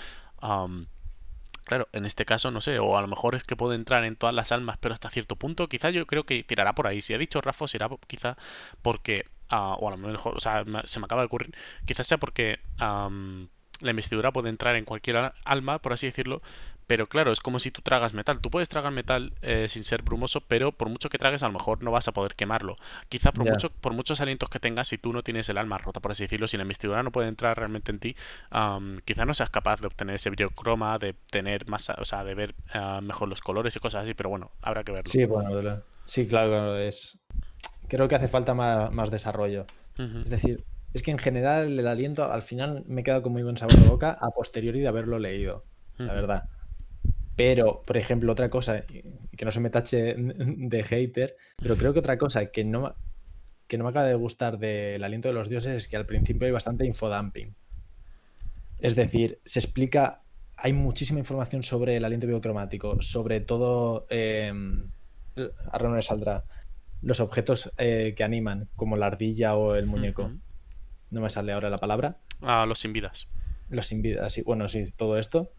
Claro, 1.64 1.88
en 1.92 2.06
este 2.06 2.24
caso 2.24 2.50
no 2.50 2.62
sé, 2.62 2.78
o 2.78 2.96
a 2.96 3.02
lo 3.02 3.08
mejor 3.08 3.34
es 3.34 3.44
que 3.44 3.56
puede 3.56 3.74
entrar 3.74 4.04
en 4.04 4.16
todas 4.16 4.34
las 4.34 4.52
almas, 4.52 4.78
pero 4.80 4.94
hasta 4.94 5.10
cierto 5.10 5.36
punto, 5.36 5.68
quizá 5.68 5.90
yo 5.90 6.06
creo 6.06 6.24
que 6.24 6.42
tirará 6.42 6.74
por 6.74 6.86
ahí. 6.86 7.02
Si 7.02 7.12
ha 7.12 7.18
dicho 7.18 7.42
Rafa, 7.42 7.68
será 7.68 7.90
quizá 8.06 8.38
porque, 8.80 9.26
uh, 9.50 9.76
o 9.78 9.88
a 9.88 9.90
lo 9.90 9.98
mejor, 9.98 10.34
o 10.36 10.40
sea, 10.40 10.64
se 10.84 10.98
me 10.98 11.04
acaba 11.04 11.20
de 11.20 11.26
ocurrir, 11.26 11.54
quizás 11.84 12.06
sea 12.06 12.16
porque 12.16 12.58
la 13.80 13.90
investidura 13.90 14.32
puede 14.32 14.48
entrar 14.48 14.76
en 14.76 14.84
cualquier 14.84 15.32
alma, 15.44 15.78
por 15.78 15.92
así 15.92 16.06
decirlo, 16.06 16.42
pero 16.88 17.06
claro, 17.06 17.32
es 17.32 17.40
como 17.40 17.58
si 17.58 17.70
tú 17.70 17.82
tragas 17.82 18.14
metal. 18.14 18.40
Tú 18.40 18.50
puedes 18.50 18.70
tragar 18.70 18.90
metal 18.92 19.34
eh, 19.42 19.68
sin 19.68 19.84
ser 19.84 20.00
brumoso, 20.00 20.40
pero 20.40 20.72
por 20.72 20.88
mucho 20.88 21.10
que 21.10 21.18
tragues, 21.18 21.42
a 21.42 21.46
lo 21.46 21.52
mejor 21.52 21.82
no 21.82 21.90
vas 21.90 22.08
a 22.08 22.12
poder 22.12 22.34
quemarlo. 22.34 22.76
Quizá 23.10 23.30
por, 23.30 23.48
mucho, 23.48 23.68
por 23.68 23.92
muchos 23.92 24.22
alientos 24.22 24.48
que 24.48 24.58
tengas, 24.58 24.88
si 24.88 24.96
tú 24.96 25.12
no 25.12 25.22
tienes 25.22 25.50
el 25.50 25.58
alma 25.58 25.76
rota, 25.76 26.00
por 26.00 26.12
así 26.12 26.24
decirlo, 26.24 26.48
si 26.48 26.56
la 26.56 26.62
investidura 26.62 27.02
no 27.02 27.12
puede 27.12 27.28
entrar 27.28 27.58
realmente 27.58 27.92
en 27.92 27.98
ti, 27.98 28.16
quizá 29.04 29.26
no 29.26 29.34
seas 29.34 29.50
capaz 29.50 29.82
de 29.82 29.88
obtener 29.88 30.14
ese 30.16 30.30
briocroma, 30.30 30.98
de 30.98 31.14
tener 31.30 31.68
más, 31.68 31.90
o 31.90 32.06
sea, 32.06 32.24
de 32.24 32.34
ver 32.34 32.54
ah, 32.72 33.00
mejor 33.02 33.28
los 33.28 33.42
colores 33.42 33.76
y 33.76 33.80
cosas 33.80 34.04
así, 34.04 34.14
pero 34.14 34.30
bueno, 34.30 34.50
habrá 34.62 34.82
que 34.82 34.92
verlo. 34.92 35.10
Sí, 35.10 35.26
bueno, 35.26 35.82
sí, 36.06 36.26
claro, 36.26 36.74
es. 36.78 37.18
Creo 37.88 38.08
que 38.08 38.14
hace 38.14 38.28
falta 38.28 38.54
más, 38.54 39.10
desarrollo. 39.10 39.66
Es 39.98 40.30
decir, 40.30 40.64
es 40.94 41.02
que 41.02 41.10
en 41.10 41.18
general 41.18 41.78
el 41.78 41.86
aliento 41.86 42.30
al 42.30 42.42
final 42.42 42.84
me 42.86 43.02
he 43.02 43.04
quedado 43.04 43.22
con 43.22 43.32
muy 43.32 43.42
buen 43.42 43.56
sabor 43.56 43.76
de 43.76 43.88
boca 43.88 44.16
a 44.18 44.30
posteriori 44.30 44.80
de 44.80 44.88
haberlo 44.88 45.18
leído, 45.18 45.64
la 45.98 46.14
verdad. 46.14 46.48
Pero, 47.36 47.82
por 47.86 47.96
ejemplo, 47.96 48.32
otra 48.32 48.50
cosa, 48.50 48.84
que 48.86 49.44
no 49.44 49.52
se 49.52 49.60
me 49.60 49.70
tache 49.70 50.14
de 50.16 50.84
hater, 50.84 51.36
pero 51.56 51.76
creo 51.76 51.92
que 51.92 52.00
otra 52.00 52.18
cosa 52.18 52.46
que 52.46 52.64
no, 52.64 52.94
que 53.66 53.78
no 53.78 53.84
me 53.84 53.90
acaba 53.90 54.06
de 54.06 54.14
gustar 54.14 54.58
del 54.58 55.04
aliento 55.04 55.28
de 55.28 55.34
los 55.34 55.48
dioses 55.48 55.76
es 55.76 55.88
que 55.88 55.96
al 55.96 56.06
principio 56.06 56.46
hay 56.46 56.52
bastante 56.52 56.86
infodumping. 56.86 57.54
Es 58.78 58.96
decir, 58.96 59.40
se 59.44 59.58
explica, 59.58 60.22
hay 60.56 60.72
muchísima 60.72 61.18
información 61.18 61.62
sobre 61.62 61.96
el 61.96 62.04
aliento 62.04 62.26
biocromático, 62.26 63.02
sobre 63.02 63.40
todo, 63.40 64.06
eh, 64.08 64.52
ahora 65.70 65.88
no 65.90 65.96
le 65.96 66.02
saldrá, 66.02 66.44
los 67.02 67.20
objetos 67.20 67.72
eh, 67.76 68.14
que 68.16 68.24
animan, 68.24 68.68
como 68.74 68.96
la 68.96 69.06
ardilla 69.06 69.54
o 69.54 69.74
el 69.74 69.86
muñeco 69.86 70.32
no 71.10 71.20
me 71.20 71.30
sale 71.30 71.52
ahora 71.52 71.70
la 71.70 71.78
palabra. 71.78 72.18
Ah, 72.42 72.66
los 72.66 72.78
sin 72.78 72.92
vidas. 72.92 73.28
Los 73.68 73.86
sin 73.86 74.02
vidas, 74.02 74.32
sí. 74.32 74.42
Bueno, 74.42 74.68
sí, 74.68 74.84
todo 74.96 75.18
esto. 75.18 75.52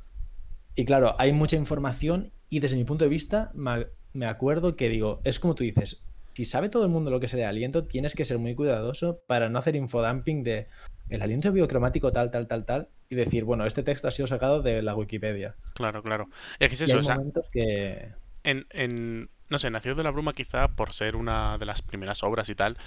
Y 0.75 0.85
claro, 0.85 1.15
hay 1.17 1.33
mucha 1.33 1.55
información 1.55 2.31
y 2.49 2.59
desde 2.59 2.77
mi 2.77 2.83
punto 2.83 3.05
de 3.05 3.09
vista 3.09 3.51
me 3.53 4.25
acuerdo 4.25 4.75
que 4.75 4.89
digo, 4.89 5.21
es 5.23 5.39
como 5.39 5.55
tú 5.55 5.63
dices, 5.63 6.03
si 6.33 6.45
sabe 6.45 6.69
todo 6.69 6.85
el 6.85 6.89
mundo 6.89 7.11
lo 7.11 7.19
que 7.19 7.25
es 7.25 7.33
el 7.33 7.43
aliento, 7.43 7.85
tienes 7.85 8.15
que 8.15 8.25
ser 8.25 8.37
muy 8.39 8.55
cuidadoso 8.55 9.21
para 9.27 9.49
no 9.49 9.59
hacer 9.59 9.75
infodumping 9.75 10.43
de 10.43 10.67
el 11.09 11.21
aliento 11.21 11.51
biocromático 11.51 12.13
tal, 12.13 12.31
tal, 12.31 12.47
tal, 12.47 12.65
tal, 12.65 12.89
y 13.09 13.15
decir, 13.15 13.43
bueno, 13.43 13.65
este 13.65 13.83
texto 13.83 14.07
ha 14.07 14.11
sido 14.11 14.27
sacado 14.27 14.61
de 14.61 14.81
la 14.81 14.95
Wikipedia. 14.95 15.55
Claro, 15.73 16.01
claro. 16.01 16.29
Es 16.59 16.69
que 16.69 16.75
es 16.75 16.81
eso, 16.81 16.97
hay 16.97 17.17
momentos 17.17 17.49
que... 17.51 18.13
En, 18.43 18.67
en, 18.69 19.29
no 19.49 19.57
sé, 19.57 19.69
Nacido 19.69 19.95
de 19.95 20.03
la 20.03 20.11
Bruma 20.11 20.33
quizá 20.33 20.69
por 20.69 20.93
ser 20.93 21.15
una 21.15 21.57
de 21.57 21.65
las 21.65 21.81
primeras 21.81 22.23
obras 22.23 22.49
y 22.49 22.55
tal, 22.55 22.77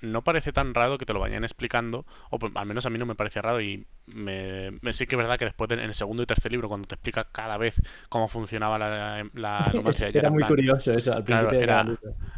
no 0.00 0.22
parece 0.22 0.52
tan 0.52 0.74
raro 0.74 0.98
que 0.98 1.06
te 1.06 1.12
lo 1.12 1.20
vayan 1.20 1.44
explicando, 1.44 2.06
o 2.30 2.38
al 2.54 2.66
menos 2.66 2.86
a 2.86 2.90
mí 2.90 2.98
no 2.98 3.06
me 3.06 3.14
parece 3.14 3.42
raro 3.42 3.60
y 3.60 3.86
me, 4.06 4.70
sí 4.92 5.06
que 5.06 5.16
es 5.16 5.18
verdad 5.18 5.38
que 5.38 5.44
después 5.44 5.70
en 5.70 5.80
el 5.80 5.94
segundo 5.94 6.22
y 6.22 6.26
tercer 6.26 6.52
libro, 6.52 6.68
cuando 6.68 6.86
te 6.86 6.94
explica 6.94 7.24
cada 7.24 7.56
vez 7.56 7.80
cómo 8.08 8.28
funcionaba 8.28 8.78
la, 8.78 9.28
la 9.34 9.72
era, 10.12 10.30
muy 10.30 10.44
curioso 10.44 10.92
eso, 10.92 11.12
al 11.12 11.24
principio 11.24 11.60
era, 11.60 11.84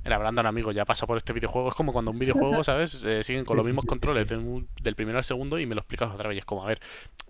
era, 0.05 0.19
Brandon 0.19 0.47
amigo, 0.47 0.73
ya 0.73 0.85
pasa 0.85 1.07
por 1.07 1.17
este 1.17 1.33
videojuego, 1.33 1.69
es 1.69 1.75
como 1.75 1.93
cuando 1.93 2.11
un 2.11 2.19
videojuego, 2.19 2.65
¿sabes? 2.65 3.05
Eh, 3.05 3.23
siguen 3.23 3.45
con 3.45 3.57
los 3.57 3.67
mismos 3.67 3.85
controles 3.85 4.29
del 4.29 4.95
primero 4.95 5.19
al 5.19 5.25
segundo 5.25 5.59
y 5.59 5.67
me 5.67 5.75
lo 5.75 5.83
explicas 5.83 6.11
otra 6.13 6.29
vez 6.29 6.37
y 6.37 6.39
es 6.39 6.45
como, 6.45 6.65
a 6.65 6.67
ver, 6.67 6.81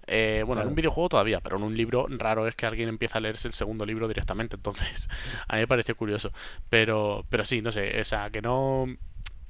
eh, 0.06 0.42
bueno, 0.46 0.62
en 0.62 0.68
un 0.68 0.74
videojuego 0.74 1.08
todavía, 1.08 1.40
pero 1.40 1.56
en 1.56 1.62
un 1.62 1.76
libro 1.76 2.06
raro 2.08 2.46
es 2.46 2.54
que 2.54 2.66
alguien 2.66 2.88
empieza 2.88 3.18
a 3.18 3.20
leerse 3.20 3.48
el 3.48 3.54
segundo 3.54 3.84
libro 3.84 4.08
directamente, 4.08 4.56
entonces 4.56 5.08
a 5.48 5.54
mí 5.54 5.60
me 5.60 5.68
pareció 5.68 5.96
curioso, 5.96 6.32
pero, 6.68 7.24
pero 7.28 7.44
sí, 7.44 7.62
no 7.62 7.72
sé, 7.72 8.00
o 8.00 8.04
sea, 8.04 8.30
que 8.30 8.42
no 8.42 8.86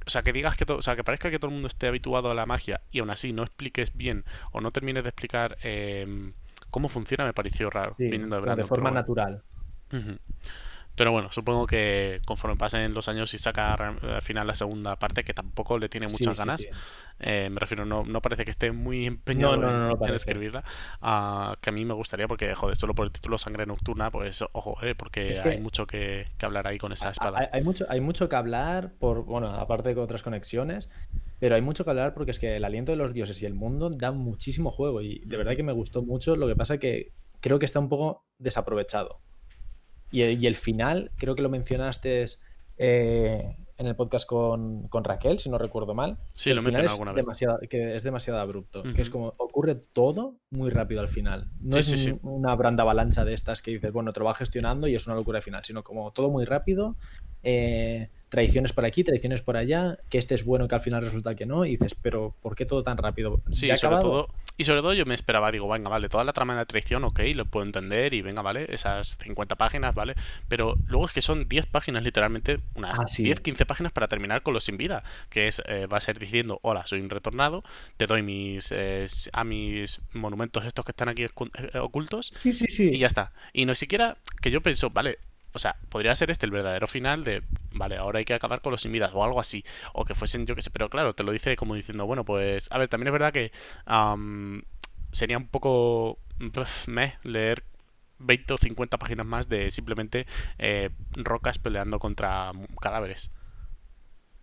o 0.06 0.10
sea, 0.10 0.22
que 0.22 0.32
digas 0.32 0.56
que 0.56 0.66
todo, 0.66 0.78
o 0.78 0.82
sea, 0.82 0.96
que 0.96 1.04
parezca 1.04 1.30
que 1.30 1.38
todo 1.38 1.48
el 1.48 1.54
mundo 1.54 1.68
esté 1.68 1.88
habituado 1.88 2.30
a 2.30 2.34
la 2.34 2.46
magia 2.46 2.80
y 2.90 3.00
aún 3.00 3.10
así 3.10 3.32
no 3.32 3.42
expliques 3.42 3.96
bien 3.96 4.24
o 4.52 4.60
no 4.60 4.70
termines 4.70 5.02
de 5.04 5.10
explicar 5.10 5.58
eh, 5.62 6.32
cómo 6.70 6.88
funciona 6.88 7.24
me 7.24 7.32
pareció 7.32 7.70
raro. 7.70 7.92
viniendo 7.98 8.40
de, 8.40 8.54
de 8.54 8.64
forma 8.64 8.90
natural. 8.90 9.42
Pero 10.96 11.12
bueno, 11.12 11.30
supongo 11.32 11.66
que 11.66 12.20
conforme 12.26 12.56
pasen 12.56 12.92
los 12.92 13.08
años 13.08 13.32
y 13.32 13.38
saca 13.38 13.74
al 13.74 14.22
final 14.22 14.46
la 14.46 14.54
segunda 14.54 14.96
parte, 14.96 15.24
que 15.24 15.32
tampoco 15.32 15.78
le 15.78 15.88
tiene 15.88 16.08
muchas 16.08 16.38
ganas, 16.38 16.66
eh, 17.20 17.48
me 17.50 17.58
refiero, 17.58 17.84
no, 17.84 18.04
no 18.04 18.20
parece 18.20 18.44
que 18.44 18.50
esté 18.50 18.72
muy 18.72 19.06
empeñado 19.06 19.54
en, 20.06 20.14
escribirla, 20.14 20.64
uh, 21.02 21.56
que 21.60 21.70
a 21.70 21.72
mí 21.72 21.84
me 21.84 21.94
gustaría, 21.94 22.26
porque, 22.28 22.54
joder, 22.54 22.76
solo 22.76 22.94
por 22.94 23.06
el 23.06 23.12
título 23.12 23.38
Sangre 23.38 23.66
Nocturna, 23.66 24.10
pues 24.10 24.42
ojo, 24.52 24.76
eh, 24.82 24.94
porque 24.94 25.40
hay 25.42 25.60
mucho 25.60 25.86
que, 25.86 26.26
hablar 26.42 26.66
ahí 26.66 26.78
con 26.78 26.92
esa 26.92 27.10
espada. 27.10 27.50
Hay, 27.52 27.62
mucho, 27.62 27.86
hay 27.88 28.00
mucho 28.00 28.28
que 28.28 28.36
hablar, 28.36 28.92
por 28.98 29.24
bueno, 29.24 29.48
aparte 29.48 29.94
de 29.94 30.00
otras 30.00 30.22
conexiones, 30.22 30.90
pero 31.38 31.54
hay 31.54 31.62
mucho 31.62 31.84
que 31.84 31.90
hablar 31.90 32.14
porque 32.14 32.30
es 32.30 32.38
que 32.38 32.56
el 32.56 32.64
aliento 32.64 32.92
de 32.92 32.96
los 32.96 33.14
dioses 33.14 33.42
y 33.42 33.46
el 33.46 33.54
mundo 33.54 33.90
dan 33.90 34.18
muchísimo 34.18 34.70
juego 34.70 35.00
y 35.00 35.20
de 35.20 35.36
verdad 35.36 35.56
que 35.56 35.62
me 35.62 35.72
gustó 35.72 36.02
mucho, 36.02 36.36
lo 36.36 36.46
que 36.46 36.56
pasa 36.56 36.78
que 36.78 37.12
creo 37.40 37.58
que 37.58 37.66
está 37.66 37.80
un 37.80 37.88
poco 37.88 38.24
desaprovechado. 38.38 39.20
Y 40.10 40.22
el, 40.22 40.42
y 40.42 40.46
el 40.46 40.56
final, 40.56 41.10
creo 41.16 41.34
que 41.34 41.42
lo 41.42 41.48
mencionaste 41.48 42.24
eh, 42.78 43.56
en 43.76 43.86
el 43.86 43.96
podcast 43.96 44.26
con, 44.26 44.88
con, 44.88 45.04
Raquel, 45.04 45.38
si 45.38 45.48
no 45.48 45.58
recuerdo 45.58 45.94
mal. 45.94 46.18
Sí, 46.34 46.52
lo 46.52 46.62
mencioné 46.62 46.88
alguna 46.88 47.12
vez. 47.12 47.24
Que 47.68 47.94
es 47.94 48.02
demasiado 48.02 48.38
abrupto. 48.40 48.82
Que 48.82 49.02
es 49.02 49.10
como, 49.10 49.34
ocurre 49.38 49.74
todo 49.74 50.36
muy 50.50 50.70
rápido 50.70 51.00
al 51.00 51.08
final. 51.08 51.50
No 51.60 51.78
es 51.78 52.08
una 52.22 52.54
branda 52.54 52.82
avalancha 52.82 53.24
de 53.24 53.34
estas 53.34 53.62
que 53.62 53.70
dices, 53.70 53.92
bueno, 53.92 54.12
te 54.12 54.20
lo 54.20 54.26
va 54.26 54.34
gestionando 54.34 54.86
y 54.88 54.94
es 54.94 55.06
una 55.06 55.16
locura 55.16 55.38
al 55.38 55.42
final, 55.42 55.64
sino 55.64 55.82
como 55.82 56.12
todo 56.12 56.30
muy 56.30 56.44
rápido. 56.44 56.96
Eh, 57.42 58.10
traiciones 58.30 58.72
por 58.72 58.84
aquí, 58.84 59.04
traiciones 59.04 59.42
por 59.42 59.56
allá, 59.56 59.98
que 60.08 60.16
este 60.16 60.34
es 60.34 60.44
bueno 60.44 60.68
que 60.68 60.76
al 60.76 60.80
final 60.80 61.02
resulta 61.02 61.34
que 61.34 61.44
no, 61.44 61.66
y 61.66 61.70
dices, 61.70 61.94
pero 61.94 62.34
¿por 62.40 62.54
qué 62.54 62.64
todo 62.64 62.82
tan 62.82 62.96
rápido? 62.96 63.42
Sí, 63.50 63.66
sobre 63.76 63.96
todo, 63.96 64.28
y 64.56 64.64
sobre 64.64 64.80
todo 64.80 64.94
yo 64.94 65.04
me 65.04 65.14
esperaba, 65.14 65.50
digo, 65.50 65.68
venga, 65.68 65.90
vale, 65.90 66.08
toda 66.08 66.22
la 66.22 66.32
trama 66.32 66.54
de 66.54 66.60
la 66.60 66.64
traición, 66.64 67.04
ok, 67.04 67.20
lo 67.34 67.44
puedo 67.44 67.66
entender, 67.66 68.14
y 68.14 68.22
venga, 68.22 68.40
vale, 68.40 68.66
esas 68.72 69.18
50 69.18 69.56
páginas, 69.56 69.94
vale, 69.94 70.14
pero 70.48 70.76
luego 70.86 71.06
es 71.06 71.12
que 71.12 71.22
son 71.22 71.48
10 71.48 71.66
páginas, 71.66 72.04
literalmente, 72.04 72.60
unas 72.76 72.98
10, 73.16 73.38
ah, 73.38 73.42
15 73.42 73.66
páginas 73.66 73.92
para 73.92 74.06
terminar 74.06 74.42
con 74.42 74.54
los 74.54 74.64
sin 74.64 74.76
vida, 74.76 75.02
que 75.28 75.48
es, 75.48 75.60
eh, 75.66 75.86
va 75.86 75.98
a 75.98 76.00
ser 76.00 76.18
diciendo, 76.18 76.60
hola, 76.62 76.86
soy 76.86 77.00
un 77.00 77.10
retornado, 77.10 77.64
te 77.96 78.06
doy 78.06 78.22
mis, 78.22 78.72
eh, 78.72 79.06
a 79.32 79.42
mis 79.42 80.00
monumentos 80.12 80.64
estos 80.64 80.84
que 80.84 80.92
están 80.92 81.08
aquí 81.08 81.24
eh, 81.24 81.78
ocultos, 81.80 82.30
sí, 82.32 82.52
sí, 82.52 82.66
sí. 82.68 82.90
y 82.92 82.98
ya 82.98 83.08
está. 83.08 83.32
Y 83.52 83.66
no 83.66 83.74
siquiera, 83.74 84.18
que 84.40 84.52
yo 84.52 84.60
pienso, 84.60 84.90
vale, 84.90 85.18
o 85.52 85.58
sea, 85.58 85.76
podría 85.88 86.14
ser 86.14 86.30
este 86.30 86.46
el 86.46 86.52
verdadero 86.52 86.86
final 86.86 87.24
de, 87.24 87.42
vale, 87.72 87.96
ahora 87.96 88.18
hay 88.18 88.24
que 88.24 88.34
acabar 88.34 88.60
con 88.60 88.72
los 88.72 88.82
sin 88.82 88.92
vidas 88.92 89.10
o 89.14 89.24
algo 89.24 89.40
así. 89.40 89.64
O 89.92 90.04
que 90.04 90.14
fuesen, 90.14 90.46
yo 90.46 90.54
que 90.54 90.62
sé, 90.62 90.70
pero 90.70 90.88
claro, 90.88 91.14
te 91.14 91.22
lo 91.24 91.32
dice 91.32 91.56
como 91.56 91.74
diciendo, 91.74 92.06
bueno, 92.06 92.24
pues, 92.24 92.68
a 92.72 92.78
ver, 92.78 92.88
también 92.88 93.08
es 93.08 93.12
verdad 93.12 93.32
que 93.32 93.52
sería 95.12 95.38
un 95.38 95.48
poco 95.48 96.18
meh 96.86 97.14
leer 97.24 97.62
20 98.18 98.54
o 98.54 98.58
50 98.58 98.98
páginas 98.98 99.26
más 99.26 99.48
de 99.48 99.70
simplemente 99.70 100.26
eh, 100.58 100.90
rocas 101.14 101.58
peleando 101.58 101.98
contra 101.98 102.52
cadáveres. 102.80 103.30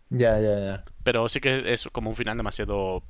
Ya, 0.10 0.40
ya, 0.40 0.60
ya. 0.60 0.84
Pero 1.04 1.28
sí 1.30 1.40
que 1.40 1.74
es 1.74 1.88
como 1.92 2.10
un 2.10 2.16
final 2.16 2.38
demasiado 2.38 3.04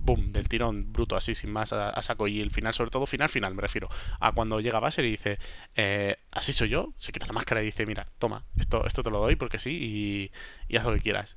boom, 0.00 0.32
del 0.32 0.48
tirón 0.48 0.92
bruto, 0.92 1.16
así, 1.16 1.34
sin 1.34 1.52
más 1.52 1.72
a, 1.72 2.00
saco. 2.02 2.28
Y 2.28 2.40
el 2.40 2.50
final, 2.50 2.74
sobre 2.74 2.90
todo, 2.90 3.06
final, 3.06 3.28
final, 3.28 3.54
me 3.54 3.62
refiero. 3.62 3.88
A 4.18 4.32
cuando 4.32 4.60
llega 4.60 4.80
Basher 4.80 5.04
y 5.04 5.10
dice, 5.10 5.38
eh, 5.74 6.16
así 6.30 6.52
soy 6.52 6.70
yo, 6.70 6.92
se 6.96 7.12
quita 7.12 7.26
la 7.26 7.32
máscara 7.32 7.62
y 7.62 7.66
dice, 7.66 7.86
mira, 7.86 8.06
toma, 8.18 8.44
esto, 8.56 8.86
esto 8.86 9.02
te 9.02 9.10
lo 9.10 9.18
doy 9.20 9.36
porque 9.36 9.58
sí 9.58 10.30
y, 10.68 10.76
haz 10.76 10.84
lo 10.84 10.94
que 10.94 11.00
quieras. 11.00 11.36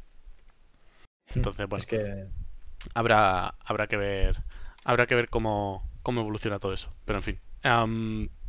Hmm, 1.34 1.40
Entonces, 1.40 1.68
bueno. 1.68 1.80
Es 1.80 1.86
que... 1.86 2.26
Habrá, 2.94 3.56
habrá 3.64 3.88
que 3.88 3.98
ver. 3.98 4.44
Habrá 4.84 5.08
que 5.08 5.16
ver 5.16 5.30
cómo, 5.30 5.90
cómo 6.02 6.22
evoluciona 6.22 6.60
todo 6.60 6.74
eso. 6.74 6.94
Pero 7.06 7.20
en 7.20 7.24
fin. 7.24 7.40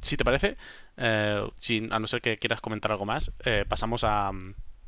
si 0.01 0.17
te 0.17 0.25
parece, 0.25 0.57
eh, 0.97 1.49
a 1.91 1.99
no 1.99 2.07
ser 2.07 2.21
que 2.21 2.39
quieras 2.39 2.61
comentar 2.61 2.91
algo 2.91 3.05
más, 3.05 3.33
eh, 3.45 3.65
pasamos 3.69 4.03
a, 4.05 4.33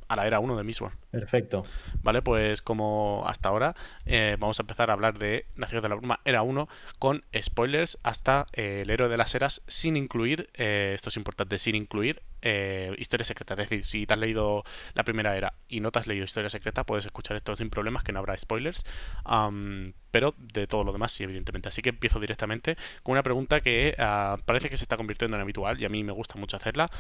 a 0.09 0.17
la 0.17 0.27
era 0.27 0.41
1 0.41 0.57
de 0.57 0.65
Mistborn. 0.65 0.95
Perfecto. 1.11 1.65
Vale, 2.03 2.23
pues 2.23 2.63
como 2.63 3.25
hasta 3.27 3.49
ahora 3.49 3.75
eh, 4.05 4.37
vamos 4.39 4.59
a 4.59 4.63
empezar 4.63 4.91
a 4.91 4.93
hablar 4.93 5.19
de 5.19 5.47
Nacidos 5.55 5.83
de 5.83 5.89
la 5.89 5.95
Bruma 5.95 6.21
era 6.25 6.43
1 6.43 6.69
con 6.99 7.25
spoilers 7.41 7.99
hasta 8.03 8.47
eh, 8.53 8.83
el 8.83 8.91
héroe 8.91 9.09
de 9.09 9.17
las 9.17 9.35
eras 9.35 9.63
sin 9.67 9.97
incluir, 9.97 10.51
eh, 10.55 10.93
esto 10.95 11.09
es 11.09 11.17
importante, 11.17 11.59
sin 11.59 11.75
incluir 11.75 12.23
historia 12.99 13.25
secreta. 13.25 13.55
Es 13.55 13.59
decir, 13.69 13.85
si 13.85 14.07
te 14.07 14.15
has 14.15 14.21
leído 14.21 14.65
la 14.95 15.05
primera 15.05 15.37
era 15.37 15.55
y 15.69 15.81
no 15.81 15.91
te 15.91 15.99
has 15.99 16.07
leído 16.07 16.25
historia 16.25 16.51
secreta, 16.51 16.85
puedes 16.85 17.07
escuchar 17.07 17.37
esto 17.37 17.57
sin 17.57 17.71
problemas, 17.71 18.05
que 18.05 18.13
no 18.13 18.19
habrá 18.21 18.37
spoilers 18.37 18.85
pero 20.17 20.35
de 20.39 20.67
todo 20.67 20.83
lo 20.83 20.95
demás 20.95 21.13
sí, 21.13 21.25
evidentemente. 21.25 21.69
Así 21.69 21.83
que 21.83 21.91
empiezo 21.91 22.19
directamente 22.19 22.79
con 23.03 23.13
una 23.13 23.23
pregunta 23.23 23.61
que 23.61 23.95
ah, 23.99 24.39
parece 24.47 24.71
que 24.71 24.79
se 24.79 24.85
está 24.85 24.97
convirtiendo 24.97 25.37
en 25.37 25.43
habitual 25.43 25.79
y 25.79 25.85
a 25.85 25.91
mí 25.91 26.03
me 26.05 26.13
gusta 26.13 26.39
mucho 26.39 26.57
hacerla. 26.57 26.91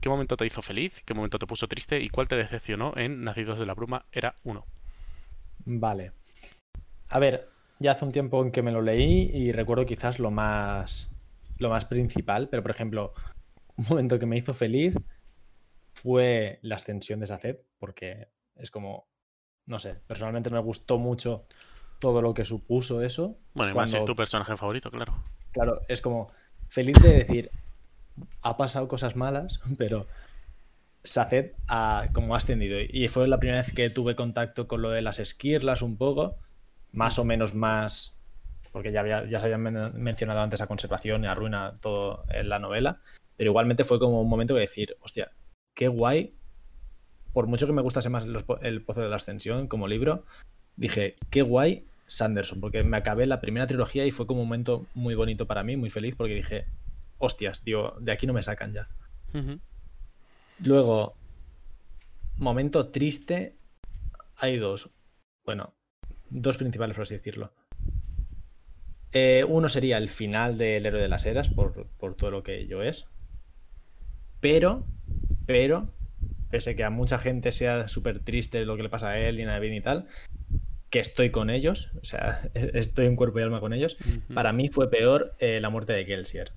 ¿Qué 0.00 0.08
momento 0.08 0.38
te 0.38 0.46
hizo 0.46 0.62
feliz? 0.62 1.02
¿Qué 1.04 1.12
momento 1.12 1.38
te 1.38 1.46
puso 1.46 1.68
triste? 1.68 2.00
¿Y 2.00 2.08
cuál 2.08 2.28
te 2.28 2.36
decepcionó 2.36 2.94
en 2.96 3.22
Nacidos 3.22 3.58
de 3.58 3.66
la 3.66 3.74
Bruma? 3.74 4.06
Era 4.12 4.34
uno. 4.44 4.64
Vale. 5.66 6.12
A 7.10 7.18
ver, 7.18 7.50
ya 7.78 7.92
hace 7.92 8.06
un 8.06 8.12
tiempo 8.12 8.42
en 8.42 8.50
que 8.50 8.62
me 8.62 8.72
lo 8.72 8.80
leí 8.80 9.30
y 9.34 9.52
recuerdo 9.52 9.84
quizás 9.84 10.18
lo 10.18 10.30
más, 10.30 11.10
lo 11.58 11.68
más 11.68 11.84
principal, 11.84 12.48
pero 12.48 12.62
por 12.62 12.70
ejemplo, 12.70 13.12
un 13.76 13.86
momento 13.88 14.18
que 14.18 14.26
me 14.26 14.36
hizo 14.36 14.54
feliz 14.54 14.94
fue 15.94 16.58
la 16.62 16.76
ascensión 16.76 17.20
de 17.20 17.26
Saced, 17.26 17.58
porque 17.78 18.28
es 18.56 18.70
como, 18.70 19.08
no 19.66 19.78
sé, 19.78 19.94
personalmente 20.06 20.50
me 20.50 20.58
gustó 20.58 20.98
mucho 20.98 21.46
todo 21.98 22.22
lo 22.22 22.34
que 22.34 22.44
supuso 22.44 23.02
eso. 23.02 23.38
Bueno, 23.54 23.74
más 23.74 23.90
si 23.90 23.96
es 23.96 24.04
tu 24.04 24.16
personaje 24.16 24.56
favorito, 24.56 24.90
claro. 24.90 25.14
Claro, 25.52 25.82
es 25.88 26.00
como 26.00 26.30
feliz 26.68 26.96
de 27.02 27.12
decir, 27.12 27.50
ha 28.42 28.56
pasado 28.56 28.88
cosas 28.88 29.16
malas, 29.16 29.60
pero 29.78 30.06
Saced 31.04 31.52
ha 31.68 32.08
como 32.12 32.34
ha 32.34 32.38
ascendido. 32.38 32.78
Y 32.80 33.08
fue 33.08 33.28
la 33.28 33.38
primera 33.38 33.62
vez 33.62 33.72
que 33.72 33.90
tuve 33.90 34.16
contacto 34.16 34.66
con 34.66 34.82
lo 34.82 34.90
de 34.90 35.02
las 35.02 35.18
esquirlas 35.18 35.82
un 35.82 35.96
poco, 35.96 36.36
más 36.92 37.18
o 37.18 37.24
menos 37.24 37.54
más, 37.54 38.14
porque 38.72 38.92
ya, 38.92 39.00
había, 39.00 39.26
ya 39.26 39.40
se 39.40 39.52
habían 39.52 39.92
mencionado 39.94 40.40
antes 40.40 40.60
a 40.60 40.66
conservación 40.66 41.24
y 41.24 41.26
a 41.26 41.34
ruina 41.34 41.78
todo 41.80 42.24
en 42.28 42.48
la 42.48 42.58
novela, 42.58 43.00
pero 43.36 43.50
igualmente 43.50 43.84
fue 43.84 43.98
como 43.98 44.20
un 44.20 44.28
momento 44.28 44.54
de 44.54 44.60
decir, 44.60 44.96
hostia, 45.00 45.32
qué 45.74 45.88
guay. 45.88 46.34
Por 47.32 47.46
mucho 47.46 47.66
que 47.66 47.72
me 47.72 47.82
gustase 47.82 48.10
más 48.10 48.26
el 48.62 48.82
Pozo 48.82 49.00
de 49.00 49.08
la 49.08 49.16
Ascensión 49.16 49.66
como 49.66 49.88
libro, 49.88 50.24
dije, 50.76 51.16
qué 51.30 51.42
guay 51.42 51.86
Sanderson, 52.06 52.60
porque 52.60 52.82
me 52.82 52.96
acabé 52.96 53.26
la 53.26 53.40
primera 53.40 53.66
trilogía 53.66 54.04
y 54.04 54.10
fue 54.10 54.26
como 54.26 54.42
un 54.42 54.48
momento 54.48 54.86
muy 54.94 55.14
bonito 55.14 55.46
para 55.46 55.64
mí, 55.64 55.76
muy 55.76 55.90
feliz, 55.90 56.14
porque 56.14 56.34
dije, 56.34 56.66
hostias, 57.18 57.62
tío, 57.62 57.94
de 58.00 58.12
aquí 58.12 58.26
no 58.26 58.32
me 58.32 58.42
sacan 58.42 58.74
ya. 58.74 58.88
Luego, 60.62 61.14
momento 62.36 62.88
triste, 62.88 63.56
hay 64.36 64.58
dos. 64.58 64.90
Bueno, 65.44 65.74
dos 66.28 66.56
principales, 66.56 66.94
por 66.94 67.04
así 67.04 67.14
decirlo. 67.14 67.52
Eh, 69.12 69.44
uno 69.46 69.68
sería 69.68 69.98
el 69.98 70.08
final 70.08 70.58
del 70.58 70.86
héroe 70.86 71.00
de 71.00 71.08
las 71.08 71.26
eras, 71.26 71.48
por, 71.48 71.86
por 71.98 72.14
todo 72.14 72.30
lo 72.30 72.42
que 72.42 72.60
ello 72.60 72.82
es. 72.82 73.06
Pero, 74.42 74.84
pero, 75.46 75.88
pese 76.50 76.74
que 76.74 76.82
a 76.82 76.90
mucha 76.90 77.18
gente 77.18 77.52
sea 77.52 77.86
súper 77.86 78.18
triste 78.18 78.66
lo 78.66 78.76
que 78.76 78.82
le 78.82 78.88
pasa 78.88 79.10
a 79.10 79.18
él 79.18 79.38
y 79.38 79.44
nada 79.44 79.60
bien 79.60 79.72
y 79.72 79.80
tal, 79.80 80.08
que 80.90 80.98
estoy 80.98 81.30
con 81.30 81.48
ellos, 81.48 81.92
o 82.02 82.04
sea, 82.04 82.42
estoy 82.54 83.06
en 83.06 83.14
cuerpo 83.14 83.38
y 83.38 83.42
alma 83.42 83.60
con 83.60 83.72
ellos, 83.72 83.96
para 84.34 84.52
mí 84.52 84.68
fue 84.68 84.90
peor 84.90 85.36
eh, 85.38 85.60
la 85.60 85.70
muerte 85.70 85.92
de 85.92 86.04
Kelsier. 86.04 86.52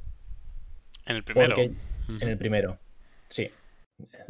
En 1.05 1.17
el 1.17 1.23
primero. 1.23 1.55
En 1.57 2.27
el 2.27 2.37
primero, 2.39 2.79
sí. 3.29 3.51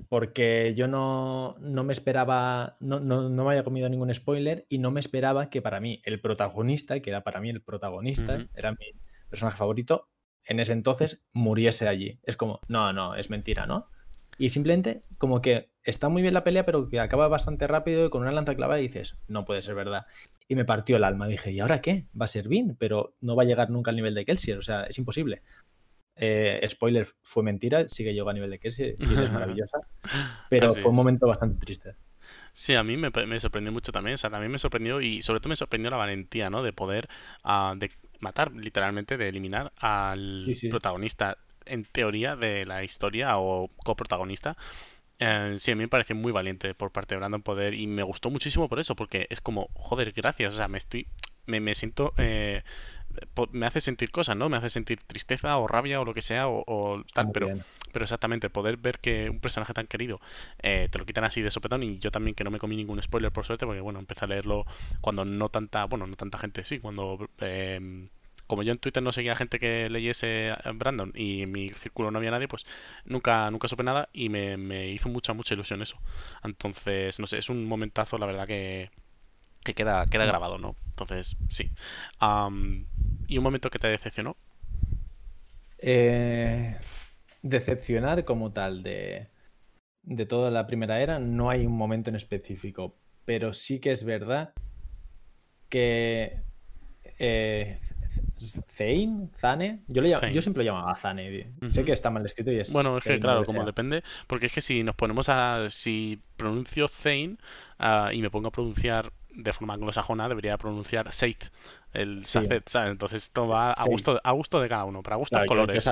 Porque 0.09 0.73
yo 0.75 0.89
no, 0.89 1.55
no 1.61 1.85
me 1.85 1.93
esperaba, 1.93 2.75
no, 2.81 2.99
no, 2.99 3.29
me 3.29 3.51
había 3.51 3.63
comido 3.63 3.87
ningún 3.87 4.13
spoiler 4.13 4.65
y 4.67 4.79
no 4.79 4.91
me 4.91 4.99
esperaba 4.99 5.49
que 5.49 5.61
para 5.61 5.79
mí 5.79 6.01
el 6.03 6.19
protagonista, 6.19 6.99
que 6.99 7.09
era 7.09 7.23
para 7.23 7.39
mí 7.39 7.49
el 7.49 7.61
protagonista, 7.61 8.45
era 8.53 8.73
mi 8.73 8.85
personaje 9.29 9.57
favorito, 9.57 10.09
en 10.45 10.59
ese 10.59 10.73
entonces 10.73 11.21
muriese 11.33 11.87
allí. 11.87 12.19
Es 12.23 12.37
como, 12.37 12.61
no, 12.67 12.93
no, 12.93 13.15
es 13.15 13.29
mentira, 13.29 13.65
¿no? 13.65 13.89
Y 14.37 14.49
simplemente 14.49 15.03
como 15.17 15.41
que 15.41 15.71
está 15.83 16.09
muy 16.09 16.21
bien 16.21 16.33
la 16.33 16.43
pelea, 16.43 16.65
pero 16.65 16.89
que 16.89 16.99
acaba 16.99 17.27
bastante 17.27 17.67
rápido 17.67 18.05
y 18.05 18.09
con 18.09 18.21
una 18.21 18.31
lanza 18.31 18.55
clavada 18.55 18.79
dices, 18.79 19.17
no 19.27 19.45
puede 19.45 19.61
ser 19.61 19.75
verdad. 19.75 20.05
Y 20.47 20.55
me 20.55 20.65
partió 20.65 20.97
el 20.97 21.03
alma. 21.03 21.27
Dije, 21.27 21.51
¿y 21.51 21.59
ahora 21.59 21.81
qué? 21.81 22.07
Va 22.19 22.25
a 22.25 22.27
ser 22.27 22.47
bien, 22.47 22.75
pero 22.77 23.15
no 23.21 23.35
va 23.35 23.43
a 23.43 23.45
llegar 23.45 23.69
nunca 23.69 23.91
al 23.91 23.95
nivel 23.95 24.13
de 24.13 24.25
Kelsier. 24.25 24.57
O 24.57 24.61
sea, 24.61 24.83
es 24.83 24.97
imposible. 24.97 25.41
Eh, 26.17 26.65
spoiler, 26.69 27.07
fue 27.23 27.43
mentira, 27.43 27.87
sí 27.87 28.03
que 28.03 28.13
llegó 28.13 28.29
a 28.29 28.33
nivel 28.33 28.49
de 28.49 28.59
Kelsier 28.59 28.95
y 28.97 29.03
es 29.03 29.31
maravillosa. 29.31 29.79
Pero 30.49 30.73
fue 30.73 30.91
un 30.91 30.97
momento 30.97 31.27
bastante 31.27 31.57
triste. 31.59 31.95
Sí, 32.53 32.73
a 32.73 32.83
mí 32.83 32.97
me, 32.97 33.39
sorprendió 33.39 33.71
mucho 33.71 33.91
también. 33.91 34.15
O 34.15 34.17
sea, 34.17 34.29
también 34.29 34.51
me 34.51 34.59
sorprendió 34.59 35.01
y 35.01 35.21
sobre 35.21 35.39
todo 35.39 35.49
me 35.49 35.55
sorprendió 35.55 35.91
la 35.91 35.97
valentía, 35.97 36.49
¿no? 36.49 36.63
De 36.63 36.73
poder 36.73 37.07
uh, 37.43 37.77
de 37.77 37.91
matar, 38.19 38.51
literalmente, 38.51 39.17
de 39.17 39.29
eliminar 39.29 39.71
al 39.77 40.45
protagonista 40.69 41.37
en 41.65 41.85
teoría 41.85 42.35
de 42.35 42.65
la 42.65 42.83
historia 42.83 43.37
o 43.37 43.69
coprotagonista. 43.83 44.55
Eh, 45.19 45.55
sí, 45.57 45.71
a 45.71 45.75
mí 45.75 45.83
me 45.83 45.87
parece 45.87 46.13
muy 46.13 46.31
valiente 46.31 46.73
por 46.73 46.91
parte 46.91 47.15
de 47.15 47.19
Brandon 47.19 47.41
Poder 47.41 47.73
y 47.73 47.87
me 47.87 48.03
gustó 48.03 48.29
muchísimo 48.29 48.67
por 48.67 48.79
eso, 48.79 48.95
porque 48.95 49.27
es 49.29 49.41
como, 49.41 49.69
joder, 49.73 50.11
gracias, 50.11 50.53
o 50.53 50.57
sea, 50.57 50.67
me 50.67 50.77
estoy, 50.77 51.07
me, 51.45 51.59
me 51.59 51.73
siento, 51.73 52.13
eh, 52.17 52.63
me 53.51 53.65
hace 53.65 53.81
sentir 53.81 54.11
cosas, 54.11 54.35
¿no? 54.35 54.49
Me 54.49 54.57
hace 54.57 54.69
sentir 54.69 54.99
tristeza 55.05 55.57
o 55.57 55.67
rabia 55.67 55.99
o 55.99 56.05
lo 56.05 56.13
que 56.13 56.21
sea 56.21 56.47
o, 56.47 57.03
tal, 57.13 57.31
pero, 57.31 57.49
pero 57.91 58.03
exactamente, 58.03 58.49
poder 58.49 58.77
ver 58.77 58.99
que 58.99 59.29
un 59.29 59.39
personaje 59.39 59.73
tan 59.73 59.87
querido 59.87 60.19
eh, 60.61 60.87
te 60.91 60.97
lo 60.97 61.05
quitan 61.05 61.23
así 61.23 61.41
de 61.41 61.51
sopetón 61.51 61.83
y 61.83 61.99
yo 61.99 62.11
también 62.11 62.35
que 62.35 62.43
no 62.43 62.51
me 62.51 62.59
comí 62.59 62.75
ningún 62.75 63.01
spoiler 63.01 63.31
por 63.31 63.45
suerte, 63.45 63.65
porque 63.65 63.81
bueno, 63.81 63.99
empecé 63.99 64.25
a 64.25 64.27
leerlo 64.27 64.65
cuando 65.01 65.25
no 65.25 65.49
tanta, 65.49 65.85
bueno, 65.85 66.07
no 66.07 66.15
tanta 66.15 66.37
gente, 66.37 66.63
sí, 66.63 66.79
cuando 66.79 67.29
como 68.47 68.63
yo 68.63 68.71
en 68.71 68.77
Twitter 68.77 69.01
no 69.01 69.11
seguía 69.11 69.35
gente 69.35 69.59
que 69.59 69.89
leyese 69.89 70.53
Brandon 70.75 71.11
y 71.15 71.43
en 71.43 71.51
mi 71.51 71.71
círculo 71.71 72.11
no 72.11 72.19
había 72.19 72.31
nadie, 72.31 72.47
pues 72.47 72.65
nunca, 73.05 73.49
nunca 73.51 73.67
supe 73.67 73.83
nada 73.83 74.09
y 74.13 74.29
me, 74.29 74.89
hizo 74.89 75.09
mucha, 75.09 75.33
mucha 75.33 75.53
ilusión 75.53 75.81
eso. 75.81 75.97
Entonces, 76.43 77.19
no 77.19 77.27
sé, 77.27 77.39
es 77.39 77.49
un 77.49 77.65
momentazo, 77.65 78.17
la 78.17 78.25
verdad, 78.25 78.47
que, 78.47 78.91
que 79.65 79.73
queda, 79.73 80.05
queda 80.05 80.25
grabado, 80.25 80.57
¿no? 80.57 80.77
Entonces, 80.89 81.35
sí. 81.49 81.71
¿Y 83.27 83.37
un 83.37 83.43
momento 83.43 83.69
que 83.69 83.79
te 83.79 83.87
decepcionó? 83.87 84.37
Eh, 85.79 86.77
decepcionar 87.41 88.23
como 88.23 88.53
tal 88.53 88.83
de, 88.83 89.27
de 90.03 90.25
toda 90.25 90.51
la 90.51 90.67
primera 90.67 91.01
era, 91.01 91.19
no 91.19 91.49
hay 91.49 91.65
un 91.65 91.75
momento 91.75 92.09
en 92.09 92.15
específico. 92.15 92.95
Pero 93.25 93.51
sí 93.51 93.79
que 93.79 93.91
es 93.91 94.03
verdad 94.03 94.53
que 95.67 96.43
eh, 97.17 97.79
Zane, 98.69 99.29
Zane, 99.35 99.83
yo, 99.87 100.01
le 100.01 100.09
llamo, 100.09 100.27
yo 100.27 100.41
siempre 100.41 100.63
lo 100.63 100.71
llamaba 100.71 100.95
Zane. 100.95 101.53
Sé 101.69 101.83
que 101.83 101.91
está 101.91 102.11
mal 102.11 102.25
escrito 102.25 102.51
y 102.51 102.59
es. 102.59 102.71
Bueno, 102.71 102.97
es 102.97 103.03
que 103.03 103.19
claro, 103.19 103.45
como 103.45 103.65
depende, 103.65 104.03
porque 104.27 104.45
es 104.45 104.51
que 104.51 104.61
si 104.61 104.83
nos 104.83 104.95
ponemos 104.95 105.27
a. 105.29 105.67
Si 105.69 106.21
pronuncio 106.37 106.87
Zane 106.87 107.37
uh, 107.79 108.11
y 108.11 108.21
me 108.21 108.29
pongo 108.29 108.49
a 108.49 108.51
pronunciar 108.51 109.11
de 109.35 109.53
forma 109.53 109.73
anglosajona, 109.73 110.27
debería 110.29 110.57
pronunciar 110.57 111.11
Seith, 111.11 111.45
el 111.93 112.23
sí. 112.23 112.39
Sacet, 112.39 112.67
¿sabes? 112.67 112.91
Entonces 112.91 113.23
esto 113.23 113.47
va 113.47 113.71
a 113.71 113.85
gusto, 113.85 114.19
a 114.23 114.31
gusto 114.31 114.59
de 114.59 114.69
cada 114.69 114.85
uno, 114.85 115.03
para 115.03 115.15
gusto 115.17 115.39
de 115.39 115.45
colores. 115.45 115.89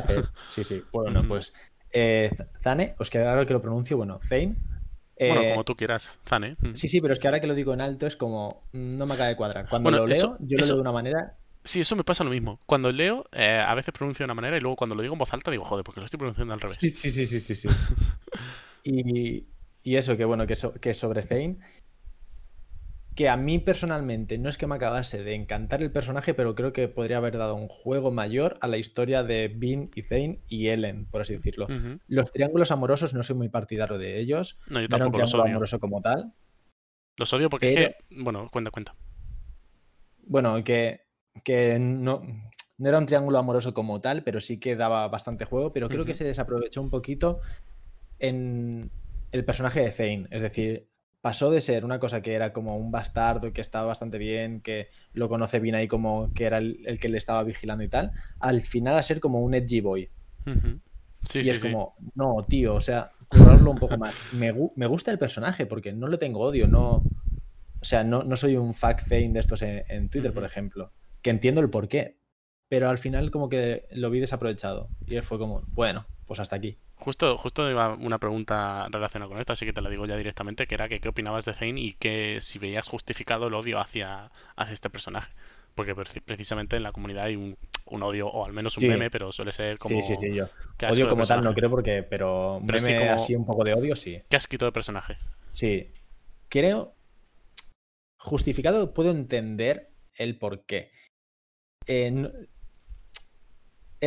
Sí, 0.49 0.63
sí. 0.63 0.83
Bueno, 0.91 1.23
pues. 1.27 1.53
Eh, 1.95 2.31
Zane, 2.61 2.95
os 2.97 3.09
que 3.11 3.19
ahora 3.19 3.45
que 3.45 3.53
lo 3.53 3.61
pronuncio, 3.61 3.97
bueno, 3.97 4.19
Zane. 4.19 4.55
Bueno, 5.19 5.41
como 5.41 5.61
eh, 5.61 5.63
tú 5.63 5.75
quieras, 5.75 6.19
Zane. 6.25 6.57
Sí, 6.73 6.87
sí, 6.87 7.01
pero 7.01 7.13
es 7.13 7.19
que 7.19 7.27
ahora 7.27 7.39
que 7.39 7.45
lo 7.45 7.53
digo 7.53 7.73
en 7.73 7.81
alto 7.81 8.07
es 8.07 8.15
como. 8.15 8.63
No 8.71 9.05
me 9.05 9.13
acaba 9.13 9.29
de 9.29 9.35
cuadrar. 9.35 9.69
Cuando 9.69 9.91
lo 9.91 10.07
leo, 10.07 10.37
yo 10.39 10.57
lo 10.57 10.65
leo 10.65 10.75
de 10.75 10.81
una 10.81 10.91
manera 10.91 11.37
Sí, 11.65 11.79
eso 11.79 11.95
me 11.95 12.03
pasa 12.03 12.23
lo 12.23 12.29
mismo. 12.29 12.59
Cuando 12.65 12.91
leo, 12.91 13.25
eh, 13.31 13.63
a 13.65 13.73
veces 13.73 13.93
pronuncio 13.93 14.23
de 14.23 14.25
una 14.25 14.33
manera 14.33 14.57
y 14.57 14.59
luego 14.59 14.75
cuando 14.75 14.95
lo 14.95 15.01
digo 15.01 15.13
en 15.13 15.19
voz 15.19 15.33
alta 15.33 15.49
digo, 15.49 15.63
joder, 15.63 15.83
porque 15.83 16.01
lo 16.01 16.05
estoy 16.05 16.17
pronunciando 16.17 16.53
al 16.53 16.59
revés. 16.59 16.77
Sí, 16.79 16.89
sí, 16.89 17.09
sí, 17.09 17.25
sí, 17.25 17.39
sí. 17.39 17.55
sí. 17.55 17.69
y, 18.83 19.45
y, 19.83 19.95
eso, 19.95 20.17
que 20.17 20.25
bueno, 20.25 20.45
que, 20.45 20.55
que 20.81 20.93
sobre 20.93 21.21
Zane, 21.21 21.57
que 23.15 23.29
a 23.29 23.37
mí 23.37 23.59
personalmente 23.59 24.37
no 24.37 24.49
es 24.49 24.57
que 24.57 24.67
me 24.67 24.75
acabase 24.75 25.23
de 25.23 25.35
encantar 25.35 25.81
el 25.81 25.91
personaje, 25.91 26.33
pero 26.33 26.55
creo 26.55 26.73
que 26.73 26.87
podría 26.87 27.17
haber 27.17 27.37
dado 27.37 27.55
un 27.55 27.67
juego 27.67 28.11
mayor 28.11 28.57
a 28.61 28.67
la 28.67 28.77
historia 28.77 29.23
de 29.23 29.53
Bean 29.55 29.91
y 29.95 30.01
Zane 30.01 30.39
y 30.47 30.67
Ellen, 30.67 31.05
por 31.05 31.21
así 31.21 31.35
decirlo. 31.35 31.67
Los 32.07 32.31
triángulos 32.31 32.71
amorosos 32.71 33.13
no 33.13 33.23
soy 33.23 33.35
muy 33.35 33.49
partidario 33.49 33.97
de 33.97 34.19
ellos. 34.19 34.59
No, 34.67 34.81
yo 34.81 34.89
tampoco 34.89 35.11
no 35.11 35.15
era 35.17 35.25
un 35.25 35.29
triángulo 35.29 35.51
amoroso 35.51 35.79
como 35.79 36.01
tal. 36.01 36.33
Los 37.17 37.31
odio 37.33 37.49
porque 37.49 37.69
es 37.69 37.75
que... 37.75 37.95
Bueno, 38.09 38.49
cuenta, 38.51 38.71
cuenta. 38.71 38.95
Bueno, 40.25 40.63
que 40.63 41.03
que 41.43 41.79
no, 41.79 42.21
no 42.77 42.89
era 42.89 42.99
un 42.99 43.05
triángulo 43.05 43.39
amoroso 43.39 43.73
como 43.73 44.01
tal, 44.01 44.23
pero 44.23 44.41
sí 44.41 44.59
que 44.59 44.75
daba 44.75 45.07
bastante 45.07 45.45
juego, 45.45 45.73
pero 45.73 45.89
creo 45.89 46.05
que 46.05 46.13
se 46.13 46.25
desaprovechó 46.25 46.81
un 46.81 46.89
poquito 46.89 47.39
en 48.19 48.91
el 49.31 49.45
personaje 49.45 49.81
de 49.81 49.91
Zane. 49.91 50.27
Es 50.29 50.41
decir, 50.41 50.89
pasó 51.23 51.49
de 51.49 51.61
ser 51.61 51.85
una 51.85 51.99
cosa 51.99 52.21
que 52.21 52.33
era 52.33 52.51
como 52.51 52.75
un 52.75 52.91
bastardo 52.91 53.53
que 53.53 53.61
estaba 53.61 53.87
bastante 53.87 54.17
bien, 54.17 54.59
que 54.59 54.89
lo 55.13 55.29
conoce 55.29 55.61
bien 55.61 55.73
ahí 55.73 55.87
como 55.87 56.33
que 56.33 56.43
era 56.43 56.57
el, 56.57 56.99
que 56.99 57.07
le 57.07 57.17
estaba 57.17 57.41
vigilando 57.43 57.81
y 57.81 57.87
tal, 57.87 58.11
al 58.41 58.59
final 58.59 58.97
a 58.97 59.03
ser 59.03 59.21
como 59.21 59.39
un 59.39 59.53
edgy 59.53 59.79
boy. 59.79 60.09
y 61.33 61.49
es 61.49 61.59
como, 61.59 61.95
no, 62.13 62.45
tío, 62.45 62.75
o 62.75 62.81
sea, 62.81 63.13
curarlo 63.29 63.71
un 63.71 63.77
poco 63.77 63.97
más. 63.97 64.13
Me, 64.33 64.53
me, 64.75 64.85
gusta 64.85 65.11
el 65.11 65.17
personaje 65.17 65.65
porque 65.65 65.93
no 65.93 66.09
le 66.09 66.17
tengo 66.17 66.41
odio, 66.41 66.67
no. 66.67 66.95
O 67.79 67.85
sea, 67.85 68.03
no, 68.03 68.23
no 68.23 68.35
soy 68.35 68.57
un 68.57 68.73
Zane 68.73 69.29
de 69.29 69.39
estos 69.39 69.61
en, 69.61 70.09
Twitter, 70.09 70.33
por 70.33 70.43
ejemplo 70.43 70.91
que 71.21 71.29
entiendo 71.29 71.61
el 71.61 71.69
porqué, 71.69 72.17
pero 72.67 72.89
al 72.89 72.97
final 72.97 73.31
como 73.31 73.47
que 73.47 73.87
lo 73.91 74.11
vi 74.11 74.19
desaprovechado 74.19 74.89
y 75.07 75.19
fue 75.21 75.39
como, 75.39 75.63
bueno, 75.69 76.05
pues 76.27 76.39
hasta 76.39 76.57
aquí. 76.57 76.77
Justo, 77.03 77.37
justo 77.37 77.69
iba 77.69 77.95
una 77.95 78.17
pregunta 78.17 78.87
relacionada 78.89 79.27
con 79.27 79.37
esto, 79.37 79.51
así 79.51 79.65
que 79.65 79.73
te 79.73 79.81
la 79.81 79.89
digo 79.89 80.05
ya 80.05 80.15
directamente, 80.15 80.67
que 80.67 80.75
era 80.75 80.87
que 80.87 81.01
qué 81.01 81.09
opinabas 81.09 81.43
de 81.43 81.53
Zane 81.53 81.81
y 81.81 81.93
que 81.95 82.37
si 82.39 82.59
veías 82.59 82.87
justificado 82.87 83.47
el 83.47 83.53
odio 83.55 83.81
hacia, 83.81 84.31
hacia 84.55 84.73
este 84.73 84.89
personaje. 84.89 85.33
Porque 85.75 85.95
precisamente 85.95 86.77
en 86.77 86.83
la 86.83 86.93
comunidad 86.93 87.25
hay 87.25 87.35
un, 87.35 87.57
odio, 87.87 88.29
o 88.29 88.45
al 88.45 88.53
menos 88.53 88.77
un 88.77 88.87
meme, 88.87 89.11
pero 89.11 89.33
suele 89.33 89.51
ser 89.51 89.77
como... 89.77 90.01
Sí, 90.01 90.15
sí, 90.15 90.15
sí, 90.15 90.33
yo. 90.33 90.47
Odio 90.89 91.09
como 91.09 91.25
tal 91.25 91.43
no 91.43 91.53
creo 91.53 91.69
porque, 91.69 92.03
pero, 92.03 92.61
meme 92.61 93.09
así 93.09 93.35
un 93.35 93.45
poco 93.45 93.65
de 93.65 93.73
odio, 93.73 93.97
sí. 93.97 94.21
¿Qué 94.29 94.37
asquito 94.37 94.63
de 94.63 94.71
personaje? 94.71 95.17
Sí. 95.49 95.91
Creo... 96.47 96.93
Justificado 98.17 98.93
puedo 98.93 99.11
entender 99.11 99.89
el 100.15 100.37
porqué 100.37 100.89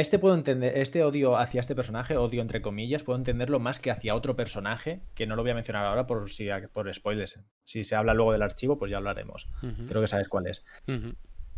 este 0.01 0.19
puedo 0.19 0.35
entender, 0.35 0.77
este 0.77 1.03
odio 1.03 1.39
hacia 1.39 1.61
este 1.61 1.75
personaje, 1.75 2.19
odio 2.19 2.43
entre 2.43 2.61
comillas, 2.61 3.03
puedo 3.03 3.19
entenderlo 3.19 3.61
más 3.61 3.79
que 3.79 3.91
hacia 3.91 4.15
otro 4.15 4.37
personaje, 4.37 5.01
que 5.15 5.27
no 5.27 5.37
lo 5.37 5.43
voy 5.43 5.53
a 5.53 5.55
mencionar 5.55 5.87
ahora 5.87 6.07
por 6.07 6.31
si 6.31 6.49
por 6.73 6.93
spoilers. 6.93 7.47
Si 7.65 7.83
se 7.83 7.97
habla 7.97 8.13
luego 8.13 8.33
del 8.33 8.43
archivo, 8.43 8.79
pues 8.79 8.91
ya 8.91 8.99
hablaremos. 8.99 9.49
Creo 9.89 10.03
que 10.03 10.07
sabes 10.07 10.29
cuál 10.29 10.49
es. 10.49 10.67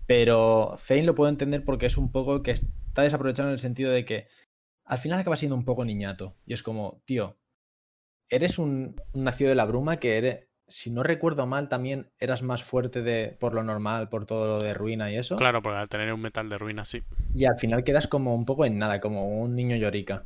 Pero 0.07 0.74
Zane 0.76 1.03
lo 1.03 1.16
puedo 1.16 1.28
entender 1.28 1.64
porque 1.64 1.86
es 1.86 1.99
un 1.99 2.12
poco 2.12 2.43
que 2.43 2.53
está 2.53 3.03
desaprovechado 3.03 3.49
en 3.49 3.55
el 3.55 3.59
sentido 3.59 3.91
de 3.91 4.05
que 4.05 4.28
al 4.84 4.99
final 4.99 5.18
acaba 5.18 5.36
siendo 5.36 5.57
un 5.57 5.64
poco 5.64 5.84
niñato. 5.84 6.36
Y 6.47 6.53
es 6.53 6.62
como, 6.62 7.03
tío, 7.05 7.39
eres 8.28 8.59
un 8.59 8.97
nacido 9.14 9.51
de 9.51 9.57
la 9.57 9.66
bruma 9.66 9.99
que 9.99 10.16
eres, 10.16 10.47
si 10.68 10.90
no 10.90 11.02
recuerdo 11.02 11.46
mal, 11.46 11.68
también 11.68 12.10
eras 12.20 12.42
más 12.42 12.62
fuerte 12.62 13.02
de 13.02 13.36
por 13.40 13.54
lo 13.54 13.62
normal, 13.62 14.08
por 14.08 14.26
todo 14.26 14.46
lo 14.46 14.62
de 14.62 14.74
ruina 14.74 15.10
y 15.10 15.16
eso. 15.16 15.36
Claro, 15.36 15.62
porque 15.62 15.78
al 15.78 15.88
tener 15.88 16.12
un 16.12 16.20
metal 16.20 16.48
de 16.48 16.58
ruina, 16.58 16.84
sí. 16.84 17.02
Y 17.34 17.46
al 17.46 17.58
final 17.58 17.84
quedas 17.84 18.06
como 18.06 18.34
un 18.34 18.44
poco 18.44 18.64
en 18.64 18.78
nada, 18.78 19.00
como 19.00 19.40
un 19.40 19.54
niño 19.54 19.76
llorica. 19.76 20.24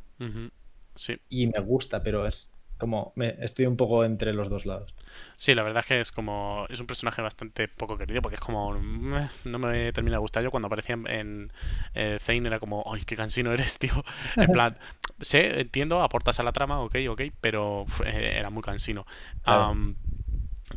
Sí. 0.95 1.17
Y 1.29 1.47
me 1.47 1.59
gusta, 1.59 2.03
pero 2.03 2.27
es 2.27 2.49
como 2.77 3.13
me, 3.15 3.37
estoy 3.39 3.65
un 3.65 3.77
poco 3.77 4.03
entre 4.03 4.33
los 4.33 4.49
dos 4.49 4.65
lados. 4.65 4.93
Sí, 5.37 5.55
la 5.55 5.63
verdad 5.63 5.81
es 5.81 5.85
que 5.85 5.99
es 6.01 6.11
como 6.11 6.65
es 6.69 6.81
un 6.81 6.87
personaje 6.87 7.21
bastante 7.21 7.69
poco 7.69 7.97
querido 7.97 8.21
porque 8.21 8.35
es 8.35 8.41
como 8.41 8.73
no 8.73 9.59
me 9.59 9.93
termina 9.93 10.17
de 10.17 10.19
gustar 10.19 10.43
yo 10.43 10.51
cuando 10.51 10.67
aparecía 10.67 10.95
en, 11.05 11.51
eh, 11.93 12.17
Zane 12.19 12.47
era 12.47 12.59
como 12.59 12.83
ay 12.91 13.03
qué 13.05 13.15
cansino 13.15 13.53
eres 13.53 13.77
tío 13.77 13.93
en 14.35 14.51
plan 14.51 14.77
sé 15.21 15.61
entiendo 15.61 16.01
aportas 16.01 16.39
a 16.41 16.43
la 16.43 16.51
trama 16.51 16.81
ok 16.81 16.95
ok 17.09 17.21
pero 17.39 17.85
era 18.05 18.49
muy 18.49 18.63
cansino 18.63 19.05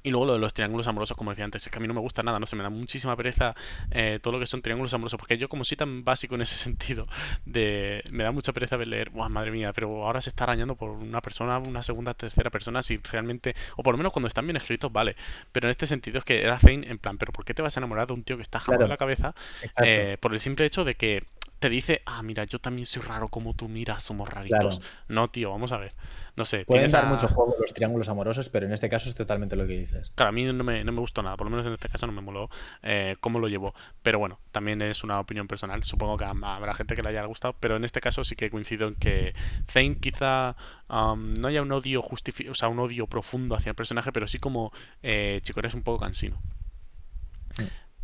y 0.02 0.10
luego 0.10 0.26
lo 0.26 0.32
de 0.34 0.38
los 0.38 0.52
triángulos 0.52 0.86
amorosos, 0.86 1.16
como 1.16 1.30
decía 1.30 1.44
antes, 1.44 1.62
es 1.64 1.70
que 1.70 1.78
a 1.78 1.80
mí 1.80 1.88
no 1.88 1.94
me 1.94 2.00
gusta 2.00 2.22
nada, 2.22 2.38
no 2.38 2.46
se 2.46 2.56
me 2.56 2.62
da 2.62 2.70
muchísima 2.70 3.16
pereza 3.16 3.54
eh, 3.90 4.18
todo 4.22 4.32
lo 4.32 4.40
que 4.40 4.46
son 4.46 4.62
triángulos 4.62 4.92
amorosos, 4.94 5.18
porque 5.18 5.38
yo 5.38 5.48
como 5.48 5.64
soy 5.64 5.76
tan 5.76 6.04
básico 6.04 6.34
en 6.34 6.42
ese 6.42 6.54
sentido, 6.64 7.06
de 7.44 8.02
me 8.10 8.24
da 8.24 8.32
mucha 8.32 8.52
pereza 8.52 8.76
ver 8.76 8.88
leer, 8.88 9.12
madre 9.12 9.50
mía, 9.50 9.72
pero 9.72 10.04
ahora 10.04 10.20
se 10.20 10.30
está 10.30 10.44
arañando 10.44 10.74
por 10.74 10.90
una 10.90 11.20
persona, 11.20 11.58
una 11.58 11.82
segunda, 11.82 12.14
tercera 12.14 12.50
persona, 12.50 12.82
si 12.82 12.98
realmente, 12.98 13.54
o 13.76 13.82
por 13.82 13.94
lo 13.94 13.98
menos 13.98 14.12
cuando 14.12 14.28
están 14.28 14.46
bien 14.46 14.56
escritos, 14.56 14.92
vale, 14.92 15.16
pero 15.52 15.66
en 15.66 15.70
este 15.70 15.86
sentido 15.86 16.18
es 16.18 16.24
que 16.24 16.42
era 16.42 16.58
Zane 16.58 16.88
en 16.88 16.98
plan, 16.98 17.18
pero 17.18 17.32
¿por 17.32 17.44
qué 17.44 17.54
te 17.54 17.62
vas 17.62 17.76
a 17.76 17.80
enamorar 17.80 18.06
de 18.06 18.14
un 18.14 18.22
tío 18.22 18.36
que 18.36 18.42
está 18.42 18.58
jalado 18.58 18.84
en 18.84 18.90
la 18.90 18.96
cabeza? 18.96 19.34
Eh, 19.82 20.16
por 20.20 20.32
el 20.32 20.40
simple 20.40 20.66
hecho 20.66 20.84
de 20.84 20.94
que 20.94 21.24
te 21.58 21.68
dice, 21.70 22.02
ah, 22.04 22.22
mira, 22.22 22.44
yo 22.44 22.58
también 22.58 22.86
soy 22.86 23.02
raro 23.02 23.28
como 23.28 23.54
tú, 23.54 23.68
mira, 23.68 23.98
somos 23.98 24.28
raritos. 24.28 24.82
No, 25.08 25.28
tío, 25.30 25.50
vamos 25.50 25.72
a 25.72 25.78
ver. 25.78 25.94
No 26.36 26.44
sé. 26.44 26.66
Pueden 26.66 26.90
dar 26.90 27.06
mucho 27.06 27.28
juego 27.28 27.56
los 27.58 27.72
triángulos 27.72 28.08
amorosos, 28.10 28.50
pero 28.50 28.66
en 28.66 28.72
este 28.72 28.90
caso 28.90 29.08
es 29.08 29.14
totalmente 29.14 29.56
lo 29.56 29.66
que 29.66 29.78
dices. 29.78 30.12
Claro, 30.14 30.28
a 30.28 30.32
mí 30.32 30.44
no 30.44 30.64
me, 30.64 30.84
no 30.84 30.92
me 30.92 31.00
gustó 31.00 31.22
nada, 31.22 31.36
por 31.36 31.46
lo 31.46 31.50
menos 31.50 31.66
en 31.66 31.72
este 31.72 31.88
caso 31.88 32.06
no 32.06 32.12
me 32.12 32.20
moló 32.20 32.50
eh, 32.82 33.16
cómo 33.20 33.38
lo 33.38 33.48
llevó. 33.48 33.74
Pero 34.02 34.18
bueno, 34.18 34.38
también 34.52 34.82
es 34.82 35.02
una 35.02 35.18
opinión 35.18 35.48
personal. 35.48 35.82
Supongo 35.82 36.18
que 36.18 36.24
habrá 36.24 36.74
gente 36.74 36.94
que 36.94 37.02
le 37.02 37.08
haya 37.08 37.24
gustado, 37.24 37.56
pero 37.58 37.76
en 37.76 37.84
este 37.84 38.00
caso 38.00 38.22
sí 38.22 38.36
que 38.36 38.50
coincido 38.50 38.88
en 38.88 38.94
que 38.94 39.34
Zane 39.66 39.96
quizá 39.96 40.56
um, 40.90 41.32
no 41.34 41.48
haya 41.48 41.62
un 41.62 41.72
odio 41.72 42.02
justificado, 42.02 42.52
o 42.52 42.54
sea, 42.54 42.68
un 42.68 42.78
odio 42.80 43.06
profundo 43.06 43.56
hacia 43.56 43.70
el 43.70 43.76
personaje, 43.76 44.12
pero 44.12 44.28
sí 44.28 44.38
como 44.38 44.72
eh, 45.02 45.40
Chico 45.42 45.60
eres 45.60 45.74
un 45.74 45.82
poco 45.82 46.00
cansino. 46.00 46.38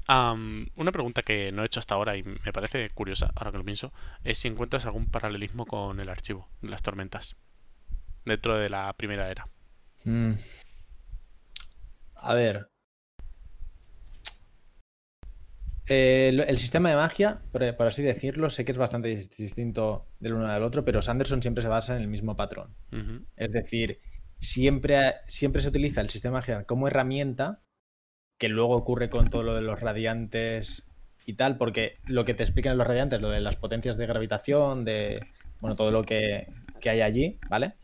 Una 0.09 0.92
pregunta 0.92 1.22
que 1.22 1.53
no 1.53 1.62
he 1.62 1.66
hecho 1.66 1.80
hasta 1.80 1.94
ahora 1.94 2.16
y 2.16 2.22
me 2.22 2.53
parece 2.53 2.90
curiosa, 2.90 3.30
ahora 3.34 3.53
que 3.53 3.59
lo 3.59 3.64
pienso, 3.64 3.92
es 4.24 4.38
si 4.38 4.48
encuentras 4.48 4.86
algún 4.86 5.07
paralelismo 5.07 5.66
con 5.66 6.00
el 6.00 6.09
archivo 6.09 6.48
de 6.61 6.70
las 6.70 6.82
tormentas 6.82 7.36
dentro 8.24 8.57
de 8.57 8.68
la 8.68 8.92
primera 8.94 9.30
era. 9.30 9.46
Mm. 10.05 10.32
A 12.16 12.34
ver. 12.34 12.68
el, 15.86 16.59
sistema 16.59 16.90
de 16.90 16.96
magia, 16.96 17.42
por, 17.50 17.86
así 17.86 18.03
decirlo, 18.03 18.50
sé 18.50 18.64
que 18.64 18.72
es 18.72 18.78
bastante 18.78 19.09
distinto 19.09 20.07
del 20.20 20.34
uno 20.34 20.53
del 20.53 20.62
otro, 20.62 20.84
pero 20.84 21.03
Sanderson 21.03 21.42
siempre 21.42 21.62
se 21.62 21.68
basa 21.68 21.96
en 21.96 22.03
el 22.03 22.09
mismo 22.09 22.36
patrón. 22.36 22.74
Es 23.36 23.53
decir, 23.53 24.00
siempre, 24.38 25.14
siempre 25.26 25.62
se 25.62 25.68
utiliza 25.68 26.00
el 26.00 26.11
sistema 26.11 26.36
de 26.36 26.40
magia 26.40 26.64
como 26.64 26.86
herramienta 26.86 27.62
que 28.43 28.49
luego 28.49 28.76
ocurre 28.76 29.09
con 29.09 29.30
todo 29.30 29.45
lo 29.45 29.55
de 29.55 29.62
los 29.62 29.78
radiantes 29.78 30.82
y 31.26 31.34
tal, 31.34 31.59
porque 31.59 31.99
lo 32.07 32.24
que 32.24 32.34
te 32.34 32.43
explican 32.43 32.76
los 32.76 32.84
radiantes, 32.84 33.20
lo 33.20 33.30
de 33.30 33.38
las 33.38 33.55
potencias 33.55 33.97
de 33.97 34.05
gravitación, 34.09 34.84
de, 34.84 35.24
bueno, 35.61 35.76
todo 35.76 35.93
lo 35.93 36.03
que, 36.03 36.49
hay 36.84 37.03
allí, 37.03 37.38
¿vale? 37.49 37.74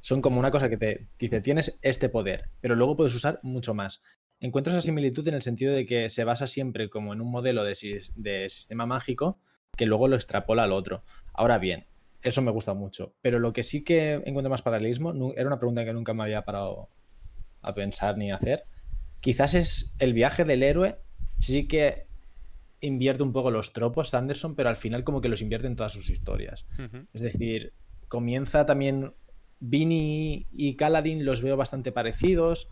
Son 0.00 0.22
como 0.22 0.38
una 0.38 0.52
cosa 0.52 0.68
que 0.68 0.76
te 0.76 1.08
dice, 1.18 1.40
tienes 1.40 1.80
este 1.82 2.08
poder, 2.08 2.48
pero 2.60 2.76
luego 2.76 2.96
puedes 2.96 3.12
usar 3.12 3.40
mucho 3.42 3.74
más. 3.74 4.02
Encuentro 4.38 4.72
esa 4.72 4.82
similitud 4.82 5.26
en 5.26 5.34
el 5.34 5.42
sentido 5.42 5.74
de 5.74 5.84
que 5.84 6.08
se 6.10 6.22
basa 6.22 6.46
siempre 6.46 6.88
como 6.88 7.12
en 7.12 7.20
un 7.20 7.32
modelo 7.32 7.64
de, 7.64 7.74
de 8.14 8.48
sistema 8.50 8.86
mágico 8.86 9.40
que 9.76 9.86
luego 9.86 10.06
lo 10.06 10.14
extrapola 10.14 10.62
al 10.62 10.70
otro. 10.70 11.02
Ahora 11.32 11.58
bien, 11.58 11.86
eso 12.22 12.40
me 12.40 12.52
gusta 12.52 12.72
mucho, 12.72 13.14
pero 13.20 13.40
lo 13.40 13.52
que 13.52 13.64
sí 13.64 13.82
que 13.82 14.22
encuentro 14.24 14.48
más 14.48 14.62
paralelismo, 14.62 15.32
era 15.34 15.48
una 15.48 15.58
pregunta 15.58 15.84
que 15.84 15.92
nunca 15.92 16.14
me 16.14 16.22
había 16.22 16.44
parado 16.44 16.88
a 17.62 17.74
pensar 17.74 18.16
ni 18.16 18.30
hacer, 18.30 18.62
Quizás 19.24 19.54
es 19.54 19.94
el 20.00 20.12
viaje 20.12 20.44
del 20.44 20.62
héroe, 20.62 20.98
sí 21.40 21.66
que 21.66 22.08
invierte 22.82 23.22
un 23.22 23.32
poco 23.32 23.50
los 23.50 23.72
tropos 23.72 24.10
Sanderson, 24.10 24.54
pero 24.54 24.68
al 24.68 24.76
final 24.76 25.02
como 25.02 25.22
que 25.22 25.30
los 25.30 25.40
invierte 25.40 25.66
en 25.66 25.76
todas 25.76 25.94
sus 25.94 26.10
historias. 26.10 26.66
Es 27.14 27.22
decir, 27.22 27.72
comienza 28.08 28.66
también 28.66 29.14
Vini 29.60 30.46
y 30.50 30.76
Kaladin 30.76 31.24
los 31.24 31.40
veo 31.40 31.56
bastante 31.56 31.90
parecidos. 31.90 32.68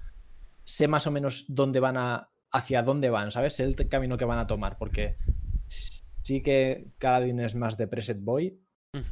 Sé 0.65 0.89
más 0.89 1.07
o 1.07 1.11
menos 1.11 1.47
dónde 1.49 1.81
van 1.81 1.97
a. 1.97 2.29
hacia 2.51 2.83
dónde 2.83 3.09
van, 3.09 3.31
¿sabes? 3.31 3.55
Sé 3.55 3.65
el 3.65 3.75
camino 3.89 4.19
que 4.19 4.27
van 4.27 4.39
a 4.39 4.47
tomar. 4.47 4.77
Porque 4.77 5.17
sí 5.69 6.43
que 6.43 6.89
Kaladin 6.99 7.41
es 7.41 7.55
más 7.55 7.79
de 7.79 7.87
Preset 7.87 8.23
Boy 8.23 8.61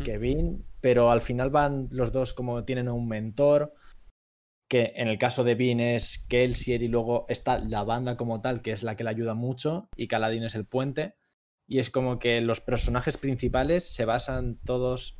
que 0.04 0.18
Vin, 0.18 0.66
pero 0.82 1.10
al 1.10 1.22
final 1.22 1.48
van 1.48 1.88
los 1.90 2.12
dos 2.12 2.34
como 2.34 2.64
tienen 2.64 2.90
un 2.90 3.08
mentor. 3.08 3.72
Que 4.70 4.92
en 4.94 5.08
el 5.08 5.18
caso 5.18 5.42
de 5.42 5.56
Vin 5.56 5.80
es 5.80 6.24
Kelsier 6.28 6.84
y 6.84 6.86
luego 6.86 7.26
está 7.28 7.58
la 7.58 7.82
banda 7.82 8.16
como 8.16 8.40
tal, 8.40 8.62
que 8.62 8.70
es 8.70 8.84
la 8.84 8.94
que 8.94 9.02
le 9.02 9.10
ayuda 9.10 9.34
mucho, 9.34 9.88
y 9.96 10.06
Kaladin 10.06 10.44
es 10.44 10.54
el 10.54 10.64
puente. 10.64 11.16
Y 11.66 11.80
es 11.80 11.90
como 11.90 12.20
que 12.20 12.40
los 12.40 12.60
personajes 12.60 13.18
principales 13.18 13.92
se 13.92 14.04
basan 14.04 14.60
todos 14.64 15.18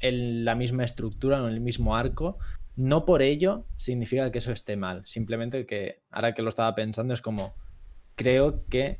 en 0.00 0.44
la 0.44 0.56
misma 0.56 0.82
estructura, 0.82 1.38
en 1.38 1.44
el 1.44 1.60
mismo 1.60 1.94
arco. 1.94 2.38
No 2.74 3.04
por 3.04 3.22
ello 3.22 3.68
significa 3.76 4.32
que 4.32 4.38
eso 4.38 4.50
esté 4.50 4.76
mal. 4.76 5.06
Simplemente 5.06 5.66
que 5.66 6.02
ahora 6.10 6.34
que 6.34 6.42
lo 6.42 6.48
estaba 6.48 6.74
pensando 6.74 7.14
es 7.14 7.22
como, 7.22 7.54
creo 8.16 8.66
que 8.66 8.98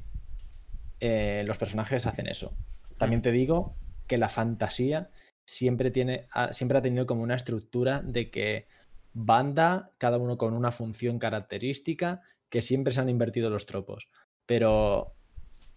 eh, 1.00 1.42
los 1.46 1.58
personajes 1.58 2.06
hacen 2.06 2.28
eso. 2.28 2.56
También 2.96 3.22
te 3.22 3.32
digo 3.32 3.76
que 4.06 4.18
la 4.18 4.28
fantasía 4.28 5.10
siempre, 5.44 5.90
tiene, 5.90 6.28
siempre 6.52 6.78
ha 6.78 6.82
tenido 6.82 7.06
como 7.06 7.24
una 7.24 7.34
estructura 7.34 8.02
de 8.02 8.30
que 8.30 8.68
banda, 9.14 9.92
cada 9.98 10.18
uno 10.18 10.36
con 10.36 10.52
una 10.52 10.72
función 10.72 11.18
característica, 11.18 12.20
que 12.50 12.60
siempre 12.60 12.92
se 12.92 13.00
han 13.00 13.08
invertido 13.08 13.48
los 13.48 13.64
tropos. 13.66 14.08
Pero 14.44 15.14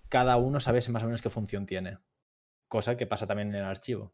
cada 0.10 0.38
uno 0.38 0.60
sabe 0.60 0.80
más 0.90 1.04
o 1.04 1.06
menos 1.06 1.22
qué 1.22 1.30
función 1.30 1.66
tiene. 1.66 2.00
Cosa 2.68 2.98
que 2.98 3.08
pasa 3.08 3.28
también 3.28 3.50
en 3.50 3.56
el 3.56 3.64
archivo. 3.64 4.14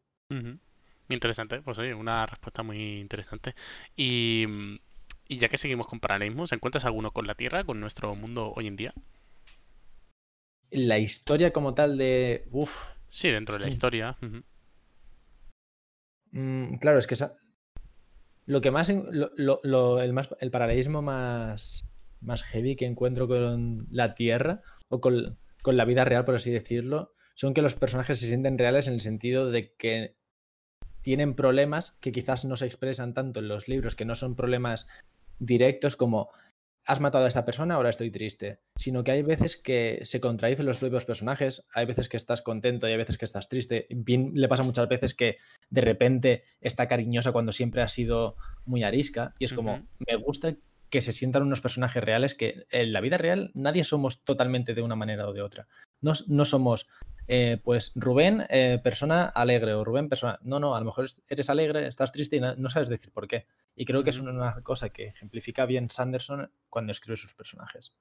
Interesante, 1.08 1.60
pues 1.60 1.78
oye, 1.78 1.94
una 1.94 2.26
respuesta 2.26 2.62
muy 2.62 3.00
interesante. 3.00 3.54
Y, 3.96 4.46
y 5.26 5.38
ya 5.38 5.48
que 5.48 5.58
seguimos 5.58 5.86
con 5.86 6.00
paralelismos, 6.00 6.52
¿encuentras 6.52 6.84
alguno 6.84 7.10
con 7.10 7.26
la 7.26 7.34
Tierra, 7.34 7.64
con 7.64 7.80
nuestro 7.80 8.14
mundo 8.14 8.52
hoy 8.54 8.68
en 8.68 8.76
día? 8.76 8.94
La 10.70 10.98
historia 10.98 11.52
como 11.52 11.74
tal 11.74 11.98
de... 11.98 12.46
Uf. 12.50 12.86
Sí, 13.08 13.28
dentro 13.28 13.56
de 13.56 13.60
la 13.60 13.68
historia. 13.68 14.16
Mm, 16.30 16.74
claro, 16.76 16.98
es 16.98 17.06
que 17.06 17.16
lo 18.46 18.60
que 18.60 18.70
más, 18.70 18.92
lo, 18.92 20.02
el 20.02 20.12
más... 20.12 20.28
El 20.40 20.50
paralelismo 20.50 21.02
más, 21.02 21.84
más 22.20 22.42
heavy 22.42 22.76
que 22.76 22.86
encuentro 22.86 23.28
con 23.28 23.78
la 23.90 24.14
Tierra 24.14 24.62
o 24.88 25.00
con, 25.00 25.38
con 25.62 25.76
la 25.76 25.84
vida 25.84 26.04
real, 26.04 26.24
por 26.24 26.34
así 26.34 26.50
decirlo, 26.50 27.14
son 27.34 27.54
que 27.54 27.62
los 27.62 27.74
personajes 27.74 28.18
se 28.18 28.26
sienten 28.26 28.58
reales 28.58 28.86
en 28.86 28.94
el 28.94 29.00
sentido 29.00 29.50
de 29.50 29.72
que 29.74 30.16
tienen 31.02 31.34
problemas 31.34 31.92
que 32.00 32.12
quizás 32.12 32.44
no 32.44 32.56
se 32.56 32.66
expresan 32.66 33.12
tanto 33.12 33.40
en 33.40 33.48
los 33.48 33.68
libros, 33.68 33.96
que 33.96 34.04
no 34.04 34.14
son 34.14 34.36
problemas 34.36 34.86
directos 35.38 35.96
como 35.96 36.30
has 36.86 37.00
matado 37.00 37.24
a 37.24 37.28
esta 37.28 37.44
persona, 37.44 37.74
ahora 37.74 37.90
estoy 37.90 38.10
triste, 38.10 38.60
sino 38.76 39.04
que 39.04 39.12
hay 39.12 39.22
veces 39.22 39.56
que 39.56 40.00
se 40.02 40.20
contradicen 40.20 40.66
los 40.66 40.78
propios 40.78 41.04
personajes, 41.04 41.66
hay 41.72 41.86
veces 41.86 42.08
que 42.08 42.16
estás 42.16 42.42
contento 42.42 42.86
y 42.86 42.92
hay 42.92 42.96
veces 42.98 43.18
que 43.18 43.24
estás 43.24 43.48
triste. 43.48 43.86
Bien 43.90 44.32
le 44.34 44.48
pasa 44.48 44.62
muchas 44.62 44.88
veces 44.88 45.14
que 45.14 45.38
de 45.70 45.80
repente 45.80 46.44
está 46.60 46.86
cariñosa 46.86 47.32
cuando 47.32 47.52
siempre 47.52 47.82
ha 47.82 47.88
sido 47.88 48.36
muy 48.66 48.82
arisca 48.82 49.34
y 49.38 49.44
es 49.44 49.52
como, 49.52 49.86
me 50.06 50.16
gusta 50.16 50.56
que 50.90 51.00
se 51.00 51.12
sientan 51.12 51.42
unos 51.42 51.60
personajes 51.60 52.04
reales 52.04 52.34
que 52.34 52.66
en 52.70 52.92
la 52.92 53.00
vida 53.00 53.18
real 53.18 53.50
nadie 53.54 53.82
somos 53.82 54.22
totalmente 54.22 54.74
de 54.74 54.82
una 54.82 54.94
manera 54.94 55.26
o 55.28 55.32
de 55.32 55.42
otra. 55.42 55.66
No, 56.00 56.12
no 56.28 56.44
somos 56.44 56.86
eh, 57.26 57.60
pues 57.62 57.92
Rubén, 57.94 58.44
eh, 58.50 58.80
persona 58.82 59.24
alegre, 59.24 59.74
o 59.74 59.84
Rubén, 59.84 60.08
persona. 60.08 60.38
No, 60.42 60.60
no, 60.60 60.74
a 60.74 60.78
lo 60.80 60.86
mejor 60.86 61.06
eres 61.28 61.50
alegre, 61.50 61.86
estás 61.86 62.12
triste 62.12 62.36
y 62.36 62.40
no, 62.40 62.70
sabes 62.70 62.88
decir 62.88 63.10
por 63.12 63.26
qué. 63.26 63.46
Y 63.74 63.84
creo 63.84 64.02
que 64.04 64.10
es 64.10 64.18
una 64.18 64.62
cosa 64.62 64.90
que 64.90 65.06
ejemplifica 65.06 65.66
bien 65.66 65.90
Sanderson 65.90 66.50
cuando 66.68 66.92
escribe 66.92 67.16
sus 67.16 67.34
personajes. 67.34 67.96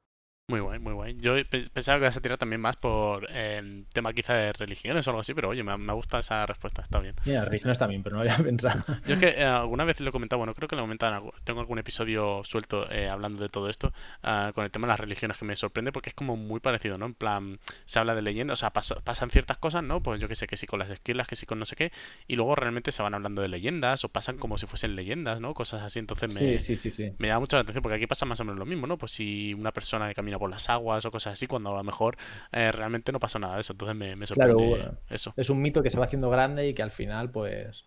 Muy 0.50 0.60
guay, 0.60 0.78
muy 0.78 0.92
guay. 0.92 1.16
Yo 1.22 1.36
pensaba 1.74 2.00
que 2.00 2.04
ibas 2.04 2.18
a 2.18 2.22
tirar 2.22 2.38
también 2.38 2.60
más 2.60 2.76
por 2.76 3.32
el 3.32 3.86
tema 3.94 4.12
quizá 4.12 4.34
de 4.34 4.52
religiones 4.52 5.08
o 5.08 5.12
algo 5.12 5.22
así, 5.22 5.34
pero 5.34 5.48
oye, 5.48 5.64
me, 5.64 5.78
me 5.78 5.94
gusta 5.94 6.20
esa 6.20 6.46
respuesta, 6.46 6.82
está 6.82 7.00
bien. 7.00 7.16
Mira, 7.24 7.46
religiones 7.46 7.80
también, 7.80 8.04
pero 8.04 8.18
no 8.18 8.24
había 8.24 8.36
pensado. 8.44 8.84
Yo 9.08 9.14
es 9.14 9.20
que 9.22 9.30
eh, 9.30 9.46
alguna 9.46 9.86
vez 9.86 10.02
lo 10.02 10.10
he 10.10 10.12
comentado, 10.12 10.40
bueno, 10.40 10.54
creo 10.54 10.68
que 10.68 10.76
lo 10.76 10.82
he 10.82 10.84
comentado, 10.84 11.34
tengo 11.46 11.62
algún 11.62 11.80
episodio 11.80 12.42
suelto 12.44 12.92
eh, 12.92 13.08
hablando 13.08 13.42
de 13.42 13.48
todo 13.48 13.70
esto, 13.70 13.94
ah, 14.22 14.52
con 14.54 14.66
el 14.66 14.72
tema 14.72 14.86
de 14.86 14.92
las 14.92 15.00
religiones 15.00 15.38
que 15.38 15.46
me 15.46 15.56
sorprende 15.56 15.94
porque 15.94 16.10
es 16.10 16.14
como 16.14 16.36
muy 16.36 16.60
parecido, 16.60 16.98
¿no? 16.98 17.06
En 17.06 17.14
plan, 17.14 17.58
se 17.86 18.00
habla 18.00 18.14
de 18.14 18.22
leyendas, 18.22 18.60
o 18.60 18.70
sea, 18.70 18.72
pasan 18.72 19.30
ciertas 19.30 19.56
cosas, 19.56 19.82
¿no? 19.82 20.04
Pues 20.04 20.20
yo 20.20 20.28
que 20.28 20.36
sé, 20.36 20.48
que 20.48 20.58
sí 20.58 20.68
con 20.68 20.78
las 20.78 20.90
esquilas, 20.90 21.26
que 21.26 21.38
sí 21.38 21.46
con 21.46 21.58
no 21.58 21.64
sé 21.64 21.78
qué, 21.78 21.94
y 22.28 22.36
luego 22.36 22.54
realmente 22.56 22.92
se 22.92 23.02
van 23.02 23.14
hablando 23.14 23.42
de 23.42 23.48
leyendas 23.48 24.04
o 24.04 24.10
pasan 24.10 24.38
como 24.38 24.58
si 24.58 24.66
fuesen 24.66 24.98
leyendas, 24.98 25.40
¿no? 25.40 25.54
Cosas 25.54 25.84
así, 25.84 26.00
entonces 26.00 26.34
me, 26.36 26.60
sí, 26.60 26.76
sí, 26.76 26.92
sí, 26.92 27.14
me 27.18 27.30
llama 27.30 27.40
mucho 27.40 27.56
la 27.56 27.62
atención 27.62 27.82
porque 27.82 27.96
aquí 27.96 28.08
pasa 28.08 28.26
más 28.26 28.42
o 28.42 28.44
menos 28.44 28.60
lo 28.60 28.66
mismo, 28.66 28.88
¿no? 28.88 28.98
Pues 28.98 29.14
si 29.14 29.54
una 29.54 29.72
persona 29.72 30.14
que 30.14 30.33
por 30.40 30.50
las 30.50 30.70
aguas 30.70 31.06
o 31.06 31.12
cosas 31.12 31.34
así, 31.34 31.48
cuando 31.48 31.72
a 31.72 31.78
lo 31.78 31.84
mejor 31.84 32.18
eh, 32.52 32.72
realmente 32.72 33.12
no 33.12 33.20
pasa 33.20 33.40
nada 33.40 33.56
de 33.56 33.62
eso. 33.62 33.74
Entonces 33.74 33.96
me, 33.96 34.28
sorprende 34.28 34.92
eso. 35.10 35.34
Es 35.38 35.50
un 35.50 35.62
mito 35.62 35.84
que 35.84 35.90
se 35.90 35.98
va 35.98 36.06
haciendo 36.06 36.30
grande 36.30 36.68
y 36.68 36.74
que 36.74 36.84
al 36.84 36.92
final, 36.92 37.32
pues. 37.32 37.86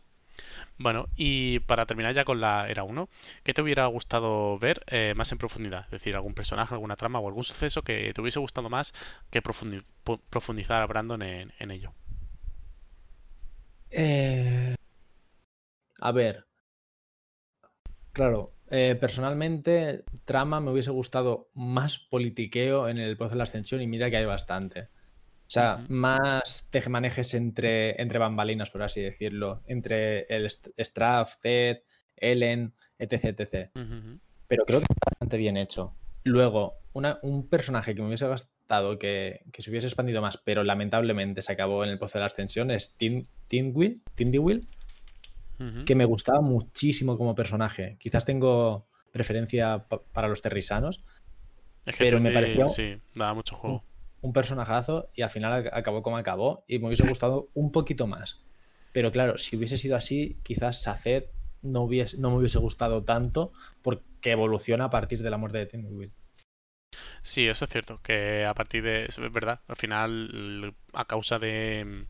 Bueno, 0.78 1.06
y 1.16 1.60
para 1.60 1.86
terminar 1.86 2.14
ya 2.14 2.24
con 2.24 2.40
la 2.40 2.68
era 2.68 2.84
1, 2.84 3.08
¿qué 3.44 3.54
te 3.54 3.62
hubiera 3.62 3.86
gustado 3.86 4.58
ver 4.58 4.82
eh, 4.88 5.14
más 5.16 5.32
en 5.32 5.38
profundidad? 5.38 5.84
Es 5.86 5.92
decir, 5.92 6.14
algún 6.14 6.34
personaje, 6.34 6.74
alguna 6.74 6.96
trama 6.96 7.18
o 7.18 7.28
algún 7.28 7.44
suceso 7.44 7.82
que 7.82 8.12
te 8.12 8.20
hubiese 8.20 8.40
gustado 8.40 8.68
más 8.68 8.92
que 9.30 9.40
profundizar 9.42 10.82
a 10.82 10.86
Brandon 10.86 11.22
en, 11.22 11.70
ello. 11.70 11.92
Eh, 13.90 14.74
a 16.00 16.12
ver. 16.12 16.46
Claro, 18.12 18.52
eh, 18.70 18.96
personalmente, 18.98 20.04
trama 20.24 20.60
me 20.60 20.70
hubiese 20.70 20.90
gustado 20.90 21.50
más 21.54 21.98
politiqueo 21.98 22.88
en 22.88 22.98
el 22.98 23.16
proceso 23.16 23.34
de 23.34 23.38
la 23.38 23.44
ascensión 23.44 23.82
y 23.82 23.86
mira 23.86 24.10
que 24.10 24.16
hay 24.16 24.24
bastante. 24.24 24.82
O 24.82 25.48
sea, 25.48 25.84
más 25.88 26.66
tejemanejes 26.70 27.34
entre, 27.34 28.00
entre 28.02 28.18
bambalinas, 28.18 28.70
por 28.70 28.82
así 28.82 29.00
decirlo. 29.00 29.62
Entre 29.66 30.22
el 30.24 30.50
Straff, 30.50 31.36
Zed, 31.40 31.78
Ellen, 32.16 32.74
etc. 32.98 33.24
etc. 33.38 33.70
Pero 34.48 34.64
creo 34.64 34.80
que 34.80 34.86
está 34.86 35.10
bastante 35.10 35.36
bien 35.36 35.56
hecho. 35.56 35.94
Luego, 36.24 36.78
un 37.22 37.48
personaje 37.48 37.94
que 37.94 38.00
me 38.00 38.08
hubiese 38.08 38.26
gustado 38.26 38.98
que, 38.98 39.44
se 39.56 39.70
hubiese 39.70 39.86
expandido 39.86 40.20
más, 40.20 40.38
pero 40.38 40.64
lamentablemente 40.64 41.42
se 41.42 41.52
acabó 41.52 41.84
en 41.84 41.90
el 41.90 41.98
proceso 41.98 42.18
de 42.18 42.22
la 42.22 42.26
ascensión, 42.26 42.72
es 42.72 42.96
Que 45.86 45.94
me 45.94 46.04
gustaba 46.04 46.40
muchísimo 46.40 47.16
como 47.16 47.34
personaje. 47.34 47.96
Quizás 47.98 48.24
tengo 48.24 48.86
preferencia 49.10 49.86
para 50.12 50.28
los 50.28 50.42
terrisanos, 50.42 51.02
pero 51.98 52.20
me 52.20 52.30
pareció 52.30 52.68
sí, 52.68 53.00
daba 53.14 53.34
mucho 53.34 53.56
juego. 53.56 53.84
Un, 54.20 54.32
personajazo 54.32 55.08
y 55.14 55.22
al 55.22 55.30
final 55.30 55.68
acabó 55.72 56.02
como 56.02 56.16
acabó 56.16 56.64
y 56.66 56.78
me 56.78 56.86
hubiese 56.86 57.06
gustado 57.06 57.48
un 57.54 57.72
poquito 57.72 58.06
más. 58.06 58.40
Pero 58.92 59.12
claro, 59.12 59.38
si 59.38 59.56
hubiese 59.56 59.78
sido 59.78 59.96
así, 59.96 60.38
quizás 60.42 60.82
Saced 60.82 61.24
no, 61.62 61.82
hubiese, 61.82 62.18
no 62.18 62.30
me 62.30 62.38
hubiese 62.38 62.58
gustado 62.58 63.04
tanto 63.04 63.52
porque 63.82 64.32
evoluciona 64.32 64.86
a 64.86 64.90
partir 64.90 65.22
de 65.22 65.30
la 65.30 65.36
muerte 65.38 65.58
de 65.58 65.66
Tim. 65.66 66.10
Sí, 67.22 67.46
eso 67.46 67.64
es 67.64 67.70
cierto, 67.70 68.00
que 68.02 68.44
a 68.44 68.54
partir 68.54 68.82
de... 68.82 69.06
Es 69.06 69.18
verdad, 69.18 69.60
al 69.68 69.76
final, 69.76 70.74
a 70.92 71.04
causa 71.04 71.38
de 71.38 72.06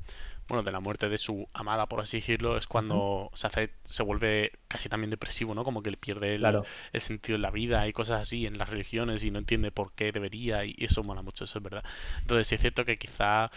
bueno, 0.48 0.62
de 0.62 0.70
la 0.70 0.80
muerte 0.80 1.08
de 1.08 1.18
su 1.18 1.48
amada, 1.52 1.86
por 1.86 2.00
así 2.00 2.18
decirlo, 2.18 2.56
es 2.56 2.66
cuando 2.66 3.30
se 3.34 3.46
hace, 3.46 3.70
se 3.84 4.02
vuelve 4.02 4.52
casi 4.68 4.88
también 4.88 5.10
depresivo, 5.10 5.54
¿no? 5.54 5.64
Como 5.64 5.82
que 5.82 5.90
le 5.90 5.96
pierde 5.96 6.34
el, 6.34 7.00
sentido 7.00 7.36
de 7.36 7.42
la 7.42 7.50
vida 7.50 7.86
y 7.88 7.92
cosas 7.92 8.20
así 8.20 8.46
en 8.46 8.58
las 8.58 8.68
religiones 8.68 9.24
y 9.24 9.30
no 9.30 9.38
entiende 9.38 9.70
por 9.70 9.92
qué 9.92 10.12
debería 10.12 10.64
y 10.64 10.74
eso 10.78 11.02
mola 11.02 11.22
mucho, 11.22 11.44
eso 11.44 11.58
es 11.58 11.64
verdad. 11.64 11.84
Entonces 12.20 12.46
sí 12.46 12.54
es 12.54 12.60
cierto 12.60 12.84
que 12.84 12.96
quizá 12.96 13.50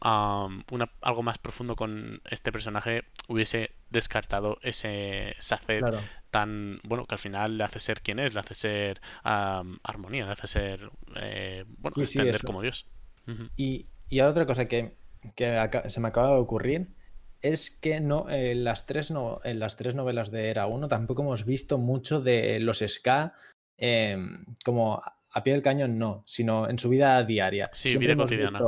algo 0.00 1.22
más 1.22 1.38
profundo 1.38 1.76
con 1.76 2.22
este 2.30 2.52
personaje 2.52 3.04
hubiese 3.28 3.72
descartado 3.90 4.58
ese 4.62 5.34
Saced 5.38 5.84
tan 6.30 6.80
bueno 6.84 7.06
que 7.06 7.16
al 7.16 7.18
final 7.18 7.58
le 7.58 7.64
hace 7.64 7.80
ser 7.80 8.00
quien 8.00 8.18
es, 8.18 8.32
le 8.32 8.40
hace 8.40 8.54
ser 8.54 9.00
armonía, 9.22 10.24
le 10.26 10.32
hace 10.32 10.46
ser 10.46 10.90
eh, 11.16 11.64
bueno, 11.66 11.96
extender 12.00 12.42
como 12.42 12.62
Dios. 12.62 12.86
y, 13.56 13.86
y 14.08 14.20
otra 14.20 14.46
cosa 14.46 14.66
que 14.68 14.94
que 15.34 15.82
se 15.88 16.00
me 16.00 16.08
acaba 16.08 16.32
de 16.32 16.40
ocurrir 16.40 16.88
es 17.42 17.70
que 17.70 18.00
no, 18.00 18.28
en, 18.28 18.64
las 18.64 18.86
tres 18.86 19.10
no, 19.10 19.40
en 19.44 19.58
las 19.58 19.76
tres 19.76 19.94
novelas 19.94 20.30
de 20.30 20.48
Era 20.50 20.66
1 20.66 20.88
tampoco 20.88 21.22
hemos 21.22 21.46
visto 21.46 21.78
mucho 21.78 22.20
de 22.20 22.60
los 22.60 22.84
Ska 22.86 23.34
em, 23.78 24.44
como 24.64 25.00
a 25.32 25.44
pie 25.44 25.54
del 25.54 25.62
cañón, 25.62 25.98
no, 25.98 26.22
sino 26.26 26.68
en 26.68 26.78
su 26.78 26.88
vida 26.88 27.22
diaria. 27.24 27.70
Sí, 27.72 27.90
siempre 27.90 28.14
vida 28.14 28.22
cotidiana. 28.22 28.60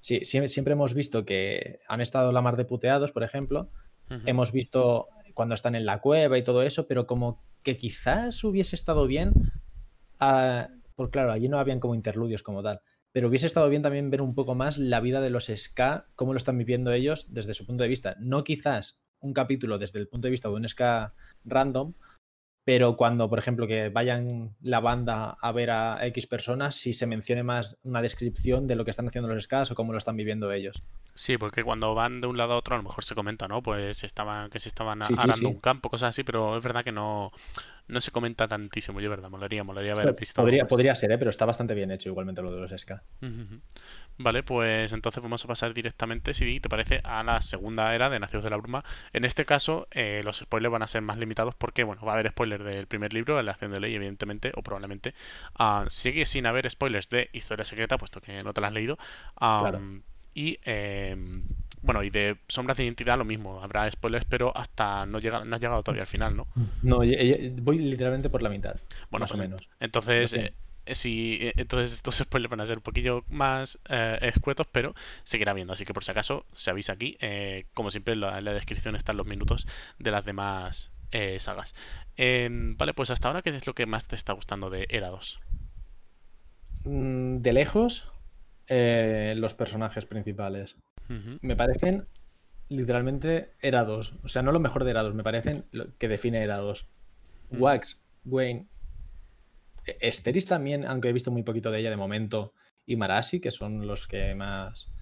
sí, 0.00 0.20
siempre, 0.24 0.72
hemos 0.72 0.92
visto 0.92 1.24
que 1.24 1.80
han 1.88 2.00
estado 2.00 2.32
la 2.32 2.42
mar 2.42 2.56
de 2.56 2.64
puteados, 2.64 3.12
por 3.12 3.22
ejemplo. 3.22 3.70
Hemos 4.26 4.52
visto 4.52 5.08
cuando 5.32 5.54
están 5.54 5.74
en 5.74 5.86
la 5.86 6.00
cueva 6.00 6.36
y 6.36 6.42
todo 6.42 6.62
eso, 6.62 6.86
pero 6.86 7.06
como 7.06 7.42
que 7.62 7.78
quizás 7.78 8.44
hubiese 8.44 8.76
estado 8.76 9.06
bien. 9.06 9.32
Uh, 10.20 10.68
pues 10.94 11.10
claro, 11.10 11.32
allí 11.32 11.48
no 11.48 11.58
habían 11.58 11.80
como 11.80 11.94
interludios 11.94 12.42
como 12.42 12.62
tal 12.62 12.80
pero 13.14 13.28
hubiese 13.28 13.46
estado 13.46 13.68
bien 13.68 13.82
también 13.82 14.10
ver 14.10 14.22
un 14.22 14.34
poco 14.34 14.56
más 14.56 14.76
la 14.76 14.98
vida 14.98 15.20
de 15.20 15.30
los 15.30 15.46
SK, 15.46 16.04
cómo 16.16 16.32
lo 16.32 16.36
están 16.36 16.58
viviendo 16.58 16.92
ellos 16.92 17.32
desde 17.32 17.54
su 17.54 17.64
punto 17.64 17.84
de 17.84 17.88
vista. 17.88 18.16
No 18.18 18.42
quizás 18.42 19.04
un 19.20 19.32
capítulo 19.32 19.78
desde 19.78 20.00
el 20.00 20.08
punto 20.08 20.26
de 20.26 20.32
vista 20.32 20.48
de 20.48 20.54
un 20.54 20.68
SK 20.68 21.14
random, 21.44 21.94
pero 22.64 22.96
cuando, 22.96 23.30
por 23.30 23.38
ejemplo, 23.38 23.68
que 23.68 23.88
vayan 23.88 24.56
la 24.60 24.80
banda 24.80 25.36
a 25.40 25.52
ver 25.52 25.70
a 25.70 26.04
X 26.06 26.26
personas, 26.26 26.74
si 26.74 26.92
se 26.92 27.06
mencione 27.06 27.44
más 27.44 27.78
una 27.84 28.02
descripción 28.02 28.66
de 28.66 28.74
lo 28.74 28.84
que 28.84 28.90
están 28.90 29.06
haciendo 29.06 29.32
los 29.32 29.44
SKs 29.44 29.70
o 29.70 29.74
cómo 29.76 29.92
lo 29.92 29.98
están 29.98 30.16
viviendo 30.16 30.50
ellos. 30.50 30.82
Sí, 31.14 31.38
porque 31.38 31.62
cuando 31.62 31.94
van 31.94 32.20
de 32.20 32.26
un 32.26 32.36
lado 32.36 32.54
a 32.54 32.56
otro 32.56 32.74
a 32.74 32.78
lo 32.78 32.84
mejor 32.84 33.04
se 33.04 33.14
comenta, 33.14 33.46
¿no? 33.46 33.62
Pues 33.62 34.02
estaban, 34.02 34.50
que 34.50 34.58
se 34.58 34.68
estaban 34.68 35.02
arando 35.02 35.50
un 35.50 35.60
campo, 35.60 35.88
cosas 35.88 36.08
así, 36.08 36.24
pero 36.24 36.56
es 36.56 36.64
verdad 36.64 36.82
que 36.82 36.90
no, 36.90 37.30
no 37.86 38.00
se 38.00 38.10
comenta 38.10 38.48
tantísimo, 38.48 39.00
yo 39.00 39.10
verdad, 39.10 39.30
molaría, 39.30 39.62
molaría 39.62 39.92
haber 39.92 40.14
visto. 40.14 40.40
Podría, 40.40 40.66
podría 40.66 40.94
ser, 40.94 41.12
¿eh? 41.12 41.18
pero 41.18 41.30
está 41.30 41.44
bastante 41.44 41.74
bien 41.74 41.90
hecho 41.90 42.08
igualmente 42.08 42.42
lo 42.42 42.52
de 42.52 42.60
los 42.60 42.70
SK. 42.70 42.92
Vale, 44.16 44.42
pues 44.42 44.92
entonces 44.92 45.22
vamos 45.22 45.44
a 45.44 45.48
pasar 45.48 45.74
directamente, 45.74 46.34
si 46.34 46.60
te 46.60 46.68
parece, 46.68 47.00
a 47.04 47.22
la 47.22 47.42
segunda 47.42 47.94
era 47.94 48.08
de 48.08 48.20
Nacidos 48.20 48.44
de 48.44 48.50
la 48.50 48.56
Bruma. 48.56 48.84
En 49.12 49.24
este 49.24 49.44
caso, 49.44 49.88
eh, 49.90 50.22
los 50.24 50.38
spoilers 50.38 50.72
van 50.72 50.82
a 50.82 50.86
ser 50.86 51.02
más 51.02 51.18
limitados 51.18 51.54
porque, 51.54 51.84
bueno, 51.84 52.02
va 52.02 52.12
a 52.12 52.14
haber 52.14 52.30
spoilers 52.30 52.64
del 52.64 52.86
primer 52.86 53.12
libro, 53.12 53.40
la 53.42 53.52
acción 53.52 53.72
de 53.72 53.80
ley, 53.80 53.94
evidentemente, 53.94 54.52
o 54.54 54.62
probablemente. 54.62 55.14
Uh, 55.58 55.88
sigue 55.88 56.26
sin 56.26 56.46
haber 56.46 56.70
spoilers 56.70 57.10
de 57.10 57.28
Historia 57.32 57.64
Secreta, 57.64 57.98
puesto 57.98 58.20
que 58.20 58.42
no 58.42 58.54
te 58.54 58.60
la 58.60 58.68
has 58.68 58.72
leído. 58.72 58.98
claro 59.36 59.80
y 60.34 60.58
em, 60.64 61.44
bueno, 61.84 62.02
y 62.02 62.10
de 62.10 62.38
Sombras 62.48 62.78
de 62.78 62.84
Identidad 62.84 63.18
lo 63.18 63.24
mismo, 63.24 63.62
habrá 63.62 63.90
spoilers, 63.90 64.24
pero 64.24 64.56
hasta 64.56 65.06
no, 65.06 65.18
llega, 65.18 65.44
no 65.44 65.54
has 65.54 65.62
llegado 65.62 65.82
todavía 65.82 66.02
al 66.02 66.08
final, 66.08 66.36
¿no? 66.36 66.46
No, 66.82 66.98
voy 66.98 67.78
literalmente 67.78 68.30
por 68.30 68.42
la 68.42 68.48
mitad, 68.48 68.76
bueno, 69.10 69.24
más 69.24 69.32
o 69.32 69.36
pues, 69.36 69.48
menos. 69.48 69.68
Entonces, 69.80 70.32
eh, 70.32 70.54
si, 70.86 71.38
eh, 71.40 71.52
entonces 71.56 71.92
estos 71.92 72.16
spoilers 72.24 72.50
van 72.50 72.60
a 72.60 72.66
ser 72.66 72.78
un 72.78 72.82
poquillo 72.82 73.24
más 73.28 73.78
eh, 73.88 74.18
escuetos, 74.22 74.66
pero 74.72 74.94
seguirá 75.22 75.52
viendo. 75.52 75.74
Así 75.74 75.84
que 75.84 75.92
por 75.92 76.04
si 76.04 76.10
acaso, 76.10 76.46
se 76.52 76.70
avisa 76.70 76.94
aquí. 76.94 77.18
como 77.74 77.90
siempre, 77.90 78.14
en 78.14 78.20
la, 78.20 78.54
descripción 78.54 78.96
están 78.96 79.16
los 79.16 79.26
minutos 79.26 79.68
de 79.98 80.10
las 80.10 80.24
demás 80.24 80.90
sagas. 81.38 81.74
Em, 82.16 82.76
vale, 82.76 82.92
pues 82.92 83.10
hasta 83.10 83.28
ahora, 83.28 83.42
¿qué 83.42 83.50
es 83.50 83.66
lo 83.66 83.74
que 83.74 83.86
más 83.86 84.08
te 84.08 84.16
está 84.16 84.32
gustando 84.32 84.68
de 84.70 84.86
Era 84.88 85.10
2? 85.10 85.40
Mm, 86.84 87.38
de 87.38 87.52
lejos, 87.52 88.10
eh, 88.68 89.34
los 89.36 89.54
personajes 89.54 90.06
principales. 90.06 90.76
Me 91.08 91.56
parecen 91.56 92.06
literalmente 92.68 93.52
Erados. 93.60 94.16
O 94.22 94.28
sea, 94.28 94.42
no 94.42 94.52
lo 94.52 94.60
mejor 94.60 94.84
de 94.84 94.90
Erados, 94.90 95.14
me 95.14 95.22
parecen 95.22 95.66
lo 95.70 95.96
que 95.98 96.08
define 96.08 96.42
Erados. 96.42 96.88
Wax, 97.50 98.02
Wayne, 98.24 98.68
Esteris 100.00 100.46
también, 100.46 100.84
aunque 100.86 101.08
he 101.08 101.12
visto 101.12 101.30
muy 101.30 101.42
poquito 101.42 101.70
de 101.70 101.80
ella 101.80 101.90
de 101.90 101.96
momento, 101.96 102.54
y 102.86 102.96
Marasi, 102.96 103.40
que 103.40 103.50
son 103.50 103.86
los 103.86 104.06
que 104.06 104.34
más 104.34 104.92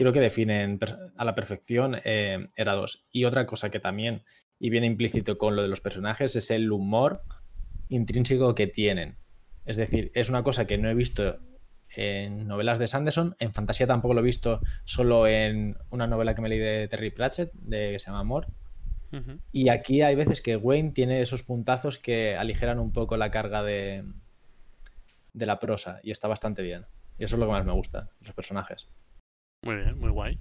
creo 0.00 0.12
que 0.14 0.20
definen 0.20 0.78
a 1.16 1.24
la 1.26 1.34
perfección 1.34 1.96
eh, 2.04 2.48
Erados. 2.56 3.06
Y 3.12 3.24
otra 3.24 3.46
cosa 3.46 3.70
que 3.70 3.80
también, 3.80 4.22
y 4.58 4.70
viene 4.70 4.86
implícito 4.86 5.36
con 5.36 5.56
lo 5.56 5.62
de 5.62 5.68
los 5.68 5.82
personajes, 5.82 6.36
es 6.36 6.50
el 6.50 6.72
humor 6.72 7.22
intrínseco 7.90 8.54
que 8.54 8.66
tienen. 8.66 9.18
Es 9.66 9.76
decir, 9.76 10.10
es 10.14 10.30
una 10.30 10.42
cosa 10.42 10.66
que 10.66 10.78
no 10.78 10.88
he 10.88 10.94
visto 10.94 11.38
en 11.94 12.46
novelas 12.46 12.78
de 12.78 12.88
Sanderson. 12.88 13.36
En 13.38 13.52
fantasía 13.52 13.86
tampoco 13.86 14.14
lo 14.14 14.20
he 14.20 14.24
visto, 14.24 14.60
solo 14.84 15.26
en 15.26 15.76
una 15.90 16.06
novela 16.06 16.34
que 16.34 16.42
me 16.42 16.48
leí 16.48 16.58
de 16.58 16.88
Terry 16.88 17.10
Pratchett, 17.10 17.52
de, 17.54 17.92
que 17.92 17.98
se 17.98 18.06
llama 18.06 18.20
Amor. 18.20 18.46
Y 19.50 19.70
aquí 19.70 20.02
hay 20.02 20.14
veces 20.14 20.40
que 20.40 20.54
Wayne 20.54 20.92
tiene 20.92 21.20
esos 21.20 21.42
puntazos 21.42 21.98
que 21.98 22.36
aligeran 22.36 22.78
un 22.78 22.92
poco 22.92 23.16
la 23.16 23.32
carga 23.32 23.64
de, 23.64 24.04
de 25.32 25.46
la 25.46 25.58
prosa 25.58 25.98
y 26.04 26.12
está 26.12 26.28
bastante 26.28 26.62
bien. 26.62 26.86
Y 27.18 27.24
eso 27.24 27.34
es 27.34 27.40
lo 27.40 27.46
que 27.46 27.52
más 27.52 27.66
me 27.66 27.72
gusta, 27.72 28.10
los 28.20 28.34
personajes. 28.34 28.88
Muy 29.62 29.76
bien, 29.76 29.98
muy 29.98 30.10
guay. 30.10 30.38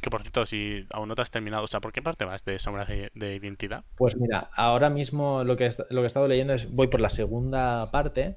que 0.00 0.10
por 0.10 0.22
cierto, 0.22 0.46
si 0.46 0.86
aún 0.92 1.08
no 1.08 1.16
te 1.16 1.22
has 1.22 1.30
terminado, 1.30 1.64
o 1.64 1.66
sea, 1.66 1.80
¿por 1.80 1.92
qué 1.92 2.02
parte 2.02 2.24
vas 2.24 2.44
de 2.44 2.58
Sombras 2.58 2.88
de, 2.88 3.34
Identidad? 3.34 3.84
Pues 3.96 4.16
mira, 4.16 4.48
ahora 4.54 4.90
mismo 4.90 5.42
lo 5.42 5.56
que, 5.56 5.68
lo 5.90 6.00
que 6.00 6.04
he 6.04 6.06
estado 6.06 6.28
leyendo 6.28 6.52
es, 6.52 6.70
voy 6.70 6.86
por 6.86 7.00
la 7.00 7.08
segunda 7.08 7.90
parte 7.90 8.36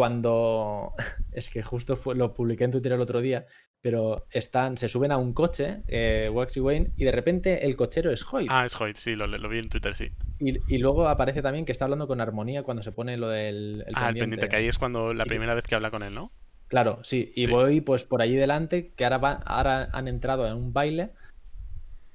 cuando 0.00 0.94
es 1.32 1.50
que 1.50 1.62
justo 1.62 1.94
fue, 1.94 2.14
lo 2.14 2.32
publiqué 2.32 2.64
en 2.64 2.70
Twitter 2.70 2.92
el 2.92 3.02
otro 3.02 3.20
día, 3.20 3.44
pero 3.82 4.26
están, 4.30 4.78
se 4.78 4.88
suben 4.88 5.12
a 5.12 5.18
un 5.18 5.34
coche, 5.34 5.82
eh, 5.88 6.30
Wax 6.32 6.56
y 6.56 6.60
Wayne, 6.60 6.92
y 6.96 7.04
de 7.04 7.12
repente 7.12 7.66
el 7.66 7.76
cochero 7.76 8.10
es 8.10 8.24
Hoyt. 8.32 8.48
Ah, 8.50 8.64
es 8.64 8.80
Hoyt, 8.80 8.96
sí, 8.96 9.14
lo, 9.14 9.28
vi 9.50 9.58
en 9.58 9.68
Twitter, 9.68 9.94
sí. 9.94 10.10
Y, 10.38 10.78
luego 10.78 11.06
aparece 11.06 11.42
también 11.42 11.66
que 11.66 11.72
está 11.72 11.84
hablando 11.84 12.08
con 12.08 12.22
Armonía 12.22 12.62
cuando 12.62 12.82
se 12.82 12.92
pone 12.92 13.18
lo 13.18 13.28
del 13.28 13.84
ah, 13.92 14.08
el 14.08 14.16
pendiente, 14.16 14.48
que 14.48 14.56
ahí 14.56 14.68
es 14.68 14.78
cuando 14.78 15.12
la 15.12 15.26
primera 15.26 15.52
vez 15.52 15.64
que 15.64 15.74
habla 15.74 15.90
con 15.90 16.02
él, 16.02 16.14
¿no? 16.14 16.32
Claro, 16.68 17.00
sí, 17.02 17.30
y 17.34 17.46
voy 17.46 17.82
pues 17.82 18.04
por 18.04 18.22
allí 18.22 18.36
delante, 18.36 18.94
que 18.96 19.04
ahora, 19.04 19.42
ahora 19.44 19.88
han 19.92 20.08
entrado 20.08 20.46
en 20.46 20.54
un 20.54 20.72
baile 20.72 21.10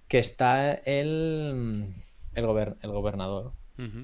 que 0.07 0.17
está 0.17 0.73
el, 0.73 1.93
el, 2.33 2.45
el 2.81 2.91
gobernador. 2.91 3.53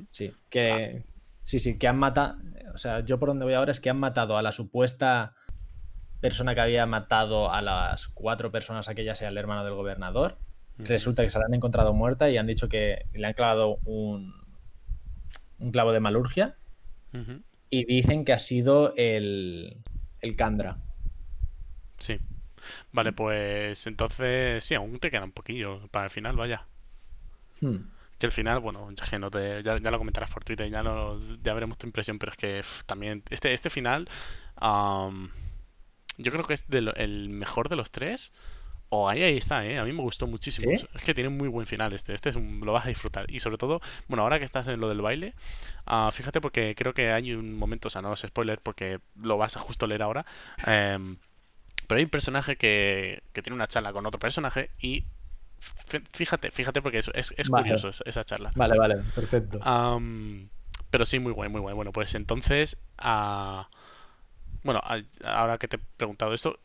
Sí, 0.10 0.34
que, 0.52 1.04
Sí, 1.42 1.60
sí, 1.60 1.78
que 1.78 1.88
han 1.88 1.98
matado. 1.98 2.38
O 2.74 2.78
sea, 2.78 3.02
yo 3.02 3.20
por 3.20 3.30
donde 3.30 3.46
voy 3.46 3.54
ahora 3.54 3.72
es 3.72 3.80
que 3.80 3.90
han 3.90 4.00
matado 4.00 4.38
a 4.38 4.42
la 4.42 4.52
supuesta 4.52 5.36
persona 6.22 6.54
que 6.54 6.62
había 6.62 6.86
matado 6.86 7.52
a 7.52 7.62
las 7.62 8.08
cuatro 8.08 8.52
personas, 8.52 8.88
aquella 8.88 9.16
sea 9.16 9.30
el 9.30 9.38
hermano 9.38 9.66
del 9.66 9.74
gobernador. 9.74 10.38
Resulta 10.78 11.22
que 11.24 11.30
se 11.30 11.38
la 11.38 11.46
han 11.46 11.54
encontrado 11.54 11.94
muerta 11.94 12.30
y 12.30 12.38
han 12.38 12.48
dicho 12.48 12.68
que 12.68 13.06
le 13.14 13.28
han 13.28 13.34
clavado 13.34 13.78
un, 13.86 14.34
un 15.60 15.72
clavo 15.72 15.92
de 15.92 16.00
malurgia. 16.00 16.56
Y 17.70 17.86
dicen 17.86 18.26
que 18.26 18.34
ha 18.34 18.40
sido 18.40 18.94
el, 18.96 19.78
el 20.22 20.36
Kandra. 20.36 20.78
Sí. 21.98 22.20
Vale, 22.92 23.12
pues 23.14 23.86
entonces 23.88 24.64
sí, 24.64 24.76
aún 24.76 25.00
te 25.00 25.12
queda 25.12 25.24
un 25.24 25.32
poquillo 25.32 25.88
para 25.90 26.06
el 26.06 26.12
final, 26.12 26.36
vaya. 26.36 26.66
Hmm. 27.60 27.78
Que 28.22 28.28
al 28.28 28.32
final, 28.32 28.60
bueno, 28.60 28.88
ya, 28.92 29.90
lo 29.90 29.98
comentarás 29.98 30.30
por 30.30 30.44
Twitter, 30.44 30.70
ya, 30.70 30.84
ya 31.42 31.54
veremos 31.56 31.80
tu 31.80 31.88
impresión, 31.88 32.20
pero 32.20 32.32
es 32.32 32.38
que 32.38 32.62
también 32.86 33.24
este, 33.32 33.52
este 33.52 33.72
final 33.72 34.08
yo 36.18 36.32
creo 36.32 36.46
que 36.46 36.54
es 36.54 36.68
el 36.70 37.30
mejor 37.30 37.68
de 37.68 37.76
los 37.78 37.90
tres. 37.90 38.32
O 38.90 39.10
ahí, 39.10 39.24
ahí 39.24 39.38
está, 39.38 39.66
¿eh? 39.66 39.80
A 39.80 39.86
mí 39.86 39.92
me 39.92 40.04
gustó 40.04 40.28
muchísimo. 40.28 40.72
Es 40.72 40.86
que 41.04 41.16
tiene 41.16 41.30
un 41.30 41.38
muy 41.38 41.48
buen 41.48 41.66
final 41.66 41.94
este. 41.94 42.14
Este 42.14 42.30
es 42.30 42.36
lo 42.36 42.74
vas 42.74 42.86
a 42.86 42.90
disfrutar. 42.90 43.26
Y 43.32 43.40
sobre 43.40 43.58
todo, 43.58 43.82
bueno, 44.08 44.22
ahora 44.22 44.38
que 44.38 44.46
estás 44.46 44.68
en 44.68 44.80
lo 44.80 44.88
del 44.88 45.02
baile, 45.02 45.34
uh, 45.88 46.12
fíjate 46.12 46.42
porque 46.42 46.76
creo 46.76 46.94
que 46.94 47.12
hay 47.12 47.34
un 47.34 47.58
momento, 47.58 47.88
o 47.88 47.90
sea, 47.90 48.04
no 48.04 48.14
es 48.14 48.20
spoiler 48.20 48.60
porque 48.60 49.00
lo 49.16 49.40
vas 49.40 49.58
a 49.58 49.62
justo 49.62 49.88
leer 49.88 50.04
ahora. 50.04 50.28
Em, 50.68 51.18
pero 51.88 51.98
hay 51.98 52.04
un 52.04 52.12
personaje 52.12 52.56
que, 52.56 53.24
que 53.34 53.42
tiene 53.42 53.56
una 53.56 53.68
charla 53.68 53.94
con 53.94 54.06
otro 54.06 54.20
personaje 54.20 54.70
y 54.80 55.06
Fíjate, 56.14 56.52
fíjate 56.52 56.82
porque 56.82 57.00
es, 57.00 57.12
es, 57.14 57.50
curioso 57.50 57.90
esa 58.06 58.24
charla. 58.24 58.52
Vale, 58.56 58.78
vale, 58.78 58.96
perfecto. 59.14 59.60
pero 60.90 61.06
sí, 61.06 61.20
muy 61.20 61.34
guay, 61.34 61.50
muy 61.50 61.62
guay. 61.62 61.76
Bueno, 61.76 61.92
pues 61.92 62.16
entonces, 62.16 62.82
uh, 63.04 63.64
bueno, 64.64 64.82
ahora 65.24 65.58
que 65.58 65.68
te 65.68 65.78
he 65.78 65.80
preguntado 65.98 66.34
esto, 66.34 66.60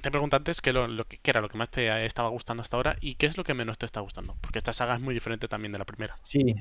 te 0.00 0.10
pregunto 0.10 0.36
antes 0.36 0.60
qué, 0.60 0.72
lo, 0.72 1.04
que, 1.04 1.18
era 1.24 1.40
lo 1.40 1.48
que 1.48 1.58
más 1.58 1.70
te 1.70 2.04
estaba 2.04 2.28
gustando 2.30 2.62
hasta 2.62 2.76
ahora 2.76 2.96
y 3.00 3.14
qué 3.14 3.26
es 3.26 3.36
lo 3.36 3.44
que 3.44 3.54
menos 3.54 3.78
te 3.78 3.86
está 3.86 4.00
gustando. 4.00 4.36
Porque 4.40 4.58
esta 4.58 4.72
saga 4.72 4.94
es 4.94 5.00
muy 5.00 5.14
diferente 5.14 5.48
también 5.48 5.72
de 5.72 5.78
la 5.78 5.84
primera. 5.84 6.14
Sí, 6.14 6.54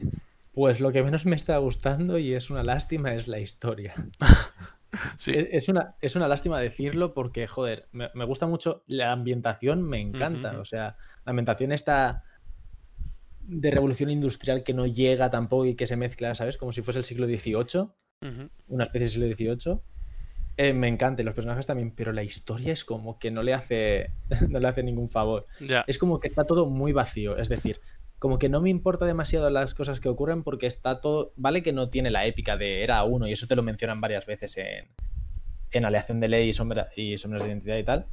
pues 0.54 0.80
lo 0.80 0.92
que 0.92 1.04
menos 1.04 1.26
me 1.26 1.36
está 1.36 1.58
gustando 1.58 2.18
y 2.18 2.34
es 2.34 2.50
una 2.50 2.64
lástima 2.64 3.14
es 3.14 3.28
la 3.28 3.40
historia. 3.40 3.94
Es, 5.28 5.70
una, 5.70 5.96
es 6.02 6.16
una 6.16 6.28
lástima 6.28 6.60
decirlo 6.60 7.14
porque, 7.14 7.48
joder, 7.48 7.88
me, 7.92 8.26
gusta 8.26 8.48
mucho 8.48 8.84
la 8.88 9.12
ambientación, 9.12 9.88
me 9.88 10.00
encanta. 10.00 10.60
O 10.60 10.66
sea, 10.66 10.98
la 11.26 11.30
ambientación 11.32 11.72
está 11.72 12.24
de 13.42 13.72
revolución 13.72 14.10
industrial 14.10 14.64
que 14.64 14.74
no 14.74 14.86
llega 14.86 15.30
tampoco 15.30 15.66
y 15.66 15.76
que 15.76 15.88
se 15.88 15.96
mezcla, 15.96 16.36
¿sabes? 16.36 16.58
Como 16.58 16.72
si 16.72 16.82
fuese 16.82 17.00
el 17.00 17.06
siglo 17.06 17.28
XVIII, 17.28 17.90
una 18.68 18.84
especie 18.86 19.06
de 19.06 19.36
siglo 19.36 19.56
XVIII. 19.58 19.80
Eh, 20.58 20.74
me 20.74 20.90
encanta, 20.90 21.24
los 21.24 21.34
personajes 21.34 21.68
también, 21.68 21.92
pero 21.92 22.12
la 22.12 22.22
historia 22.24 22.74
es 22.74 22.84
como 22.84 23.18
que 23.18 23.32
no 23.32 23.44
le 23.44 23.54
hace, 23.54 24.12
no 24.50 24.60
le 24.60 24.68
hace 24.68 24.84
ningún 24.84 25.10
favor. 25.10 25.46
Es 25.88 25.98
como 25.98 26.20
que 26.20 26.28
está 26.28 26.44
todo 26.46 26.66
muy 26.66 26.92
vacío. 26.92 27.38
Es 27.38 27.48
decir, 27.48 27.80
como 28.20 28.38
que 28.38 28.50
no 28.50 28.62
me 28.62 28.70
importa 28.70 29.06
demasiado 29.06 29.50
las 29.50 29.74
cosas 29.74 30.02
que 30.02 30.10
ocurren 30.10 30.44
porque 30.44 30.68
está 30.68 31.00
todo. 31.00 31.34
Vale 31.38 31.64
que 31.64 31.72
no 31.72 31.90
tiene 31.90 32.12
la 32.12 32.26
épica 32.26 32.58
de 32.58 32.84
Era 32.84 33.04
uno, 33.04 33.28
y 33.28 33.32
eso 33.32 33.48
te 33.48 33.56
lo 33.56 33.64
mencionan 33.64 34.02
varias 34.02 34.26
veces 34.26 34.58
en, 34.58 34.90
en 35.72 35.86
Aleación 35.86 36.20
de 36.20 36.28
Ley 36.28 36.50
y, 36.50 36.54
sombra, 36.54 36.90
y 36.96 37.18
Sombras 37.18 37.44
de 37.44 37.50
Identidad 37.50 37.78
y 37.78 37.84
tal. 37.84 38.08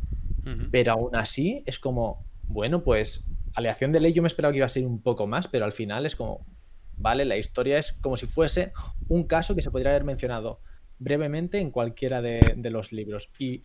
Pero 0.71 0.93
aún 0.93 1.17
así 1.17 1.65
es 1.67 1.81
como, 1.81 2.25
bueno, 2.45 2.85
pues 2.85 3.29
Aleación 3.57 3.91
de 3.91 3.99
Ley 3.99 4.13
yo 4.13 4.23
me 4.23 4.29
esperaba 4.29 4.53
que 4.53 4.59
iba 4.59 4.67
a 4.67 4.69
ser 4.69 4.87
un 4.87 5.03
poco 5.03 5.27
más, 5.27 5.49
pero 5.49 5.65
al 5.65 5.73
final 5.73 6.07
es 6.07 6.15
como, 6.15 6.47
vale, 6.97 7.25
la 7.25 7.37
historia 7.37 7.79
es 7.79 7.93
como 7.93 8.17
si 8.17 8.27
fuese 8.27 8.73
un 9.09 9.25
caso 9.25 9.57
que 9.57 9.63
se 9.63 9.73
podría 9.73 9.91
haber 9.91 10.05
mencionado 10.05 10.61
brevemente 11.01 11.59
en 11.59 11.73
cualquiera 11.73 12.23
de, 12.23 12.55
de 12.57 12.71
los 12.71 12.93
libros. 12.93 13.29
Y 13.41 13.65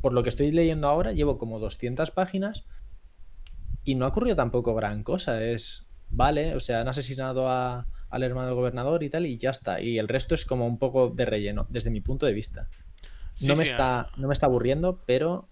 por 0.00 0.12
lo 0.12 0.24
que 0.24 0.28
estoy 0.28 0.50
leyendo 0.50 0.88
ahora, 0.88 1.12
llevo 1.12 1.38
como 1.38 1.60
200 1.60 2.10
páginas 2.10 2.66
y 3.86 3.94
no 3.94 4.04
ha 4.04 4.08
ocurrido 4.08 4.36
tampoco 4.36 4.74
gran 4.74 5.02
cosa. 5.02 5.42
Es, 5.42 5.86
vale, 6.10 6.54
o 6.56 6.60
sea, 6.60 6.80
han 6.80 6.88
asesinado 6.88 7.48
al 7.48 8.22
hermano 8.22 8.48
del 8.48 8.56
gobernador 8.56 9.02
y 9.04 9.08
tal, 9.08 9.24
y 9.24 9.38
ya 9.38 9.50
está. 9.50 9.80
Y 9.80 9.98
el 9.98 10.08
resto 10.08 10.34
es 10.34 10.44
como 10.44 10.66
un 10.66 10.78
poco 10.78 11.08
de 11.08 11.24
relleno, 11.24 11.66
desde 11.70 11.90
mi 11.90 12.00
punto 12.00 12.26
de 12.26 12.32
vista. 12.32 12.68
no, 13.42 13.54
me 13.54 13.62
está, 13.62 14.10
no 14.16 14.26
me 14.26 14.32
está 14.32 14.46
aburriendo, 14.46 15.02
pero 15.06 15.48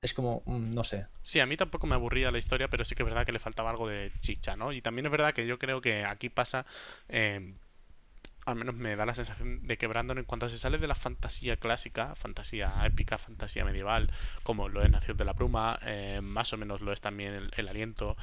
es 0.00 0.14
como, 0.14 0.42
mm, 0.46 0.70
no 0.70 0.84
sé. 0.84 1.06
Sí, 1.20 1.38
a 1.38 1.46
mí 1.46 1.56
tampoco 1.58 1.86
me 1.86 1.94
aburría 1.94 2.30
la 2.30 2.38
historia, 2.38 2.68
pero 2.68 2.82
sí 2.84 2.94
que 2.94 3.02
es 3.02 3.08
verdad 3.08 3.26
que 3.26 3.32
le 3.32 3.38
faltaba 3.38 3.68
algo 3.68 3.86
de 3.86 4.10
chicha, 4.20 4.56
¿no? 4.56 4.72
Y 4.72 4.80
también 4.80 5.04
es 5.04 5.12
verdad 5.12 5.34
que 5.34 5.46
yo 5.46 5.58
creo 5.58 5.82
que 5.82 6.02
aquí 6.02 6.30
pasa, 6.30 6.64
eh, 7.10 7.54
al 8.46 8.54
menos 8.54 8.76
me 8.76 8.94
da 8.94 9.04
la 9.04 9.14
sensación 9.14 9.66
de 9.66 9.76
que 9.76 9.88
Brandon 9.88 10.18
en 10.18 10.24
cuanto 10.24 10.48
se 10.48 10.56
sale 10.56 10.78
de 10.78 10.86
la 10.86 10.94
fantasía 10.94 11.56
clásica, 11.56 12.14
fantasía 12.14 12.72
épica, 12.84 13.18
fantasía 13.18 13.64
medieval, 13.64 14.10
como 14.44 14.68
lo 14.68 14.82
es 14.82 14.90
Nación 14.90 15.16
de 15.16 15.24
la 15.24 15.32
Bruma, 15.32 15.80
eh, 15.82 16.20
más 16.22 16.52
o 16.52 16.56
menos 16.56 16.80
lo 16.80 16.92
es 16.92 17.00
también 17.00 17.50
el, 17.56 17.68
aliento, 17.68 18.16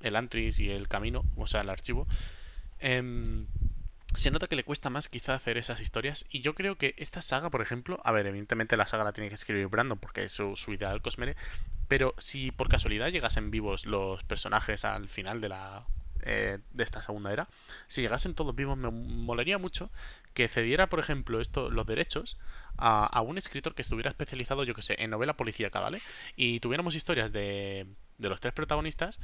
el 0.00 0.16
Antris 0.16 0.58
y 0.60 0.70
el 0.70 0.88
Camino, 0.88 1.24
o 1.36 1.46
sea, 1.46 1.60
el 1.60 1.68
archivo. 1.68 2.06
Em, 2.78 3.46
se 4.14 4.30
nota 4.30 4.46
que 4.46 4.56
le 4.56 4.64
cuesta 4.64 4.88
más 4.88 5.08
quizá 5.08 5.34
hacer 5.34 5.58
esas 5.58 5.80
historias 5.80 6.26
y 6.30 6.40
yo 6.40 6.54
creo 6.54 6.76
que 6.76 6.94
esta 6.96 7.20
saga, 7.20 7.50
por 7.50 7.60
ejemplo, 7.60 8.00
a 8.02 8.12
ver, 8.12 8.26
evidentemente 8.26 8.76
la 8.78 8.86
saga 8.86 9.04
la 9.04 9.12
tiene 9.12 9.28
que 9.28 9.34
escribir 9.34 9.66
Brandon 9.68 9.98
porque 9.98 10.24
es 10.24 10.32
su, 10.32 10.56
su 10.56 10.72
idea 10.72 10.90
del 10.90 11.02
Cosmere, 11.02 11.36
pero 11.88 12.14
si 12.16 12.52
por 12.52 12.70
casualidad 12.70 13.08
llegasen 13.08 13.50
vivos 13.50 13.84
los 13.84 14.24
personajes 14.24 14.86
al 14.86 15.08
final 15.08 15.42
de 15.42 15.50
la 15.50 15.86
eh, 16.24 16.58
de 16.72 16.84
esta 16.84 17.02
segunda 17.02 17.32
era, 17.32 17.48
si 17.86 18.02
llegasen 18.02 18.34
todos 18.34 18.54
vivos 18.54 18.76
me 18.76 18.90
molaría 18.90 19.58
mucho 19.58 19.90
que 20.34 20.48
cediera, 20.48 20.88
por 20.88 21.00
ejemplo, 21.00 21.40
esto, 21.40 21.70
los 21.70 21.86
derechos 21.86 22.38
a, 22.76 23.06
a 23.06 23.20
un 23.20 23.38
escritor 23.38 23.74
que 23.74 23.82
estuviera 23.82 24.10
especializado, 24.10 24.64
yo 24.64 24.74
que 24.74 24.82
sé, 24.82 24.96
en 24.98 25.10
novela 25.10 25.36
policíaca, 25.36 25.80
¿vale? 25.80 26.00
Y 26.36 26.60
tuviéramos 26.60 26.94
historias 26.94 27.32
de, 27.32 27.86
de 28.20 28.28
los 28.28 28.40
tres 28.40 28.52
protagonistas 28.52 29.18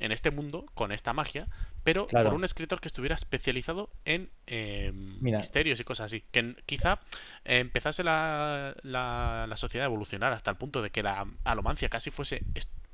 en 0.00 0.12
este 0.12 0.30
mundo, 0.30 0.66
con 0.74 0.92
esta 0.92 1.12
magia, 1.12 1.48
pero 1.82 2.06
por 2.06 2.34
un 2.34 2.44
escritor 2.44 2.80
que 2.80 2.86
estuviera 2.86 3.16
especializado 3.16 3.90
en 4.04 4.30
em, 4.46 5.20
misterios 5.20 5.80
y 5.80 5.84
cosas 5.84 6.06
así. 6.06 6.22
Que 6.30 6.54
quizá 6.66 7.00
empezase 7.44 8.04
la, 8.04 8.76
la, 8.82 9.56
sociedad 9.56 9.86
a 9.86 9.88
evolucionar 9.88 10.32
hasta 10.32 10.50
el 10.52 10.56
punto 10.56 10.82
de 10.82 10.90
que 10.90 11.02
la 11.02 11.26
alomancia 11.44 11.88
casi 11.88 12.10
fuese 12.10 12.42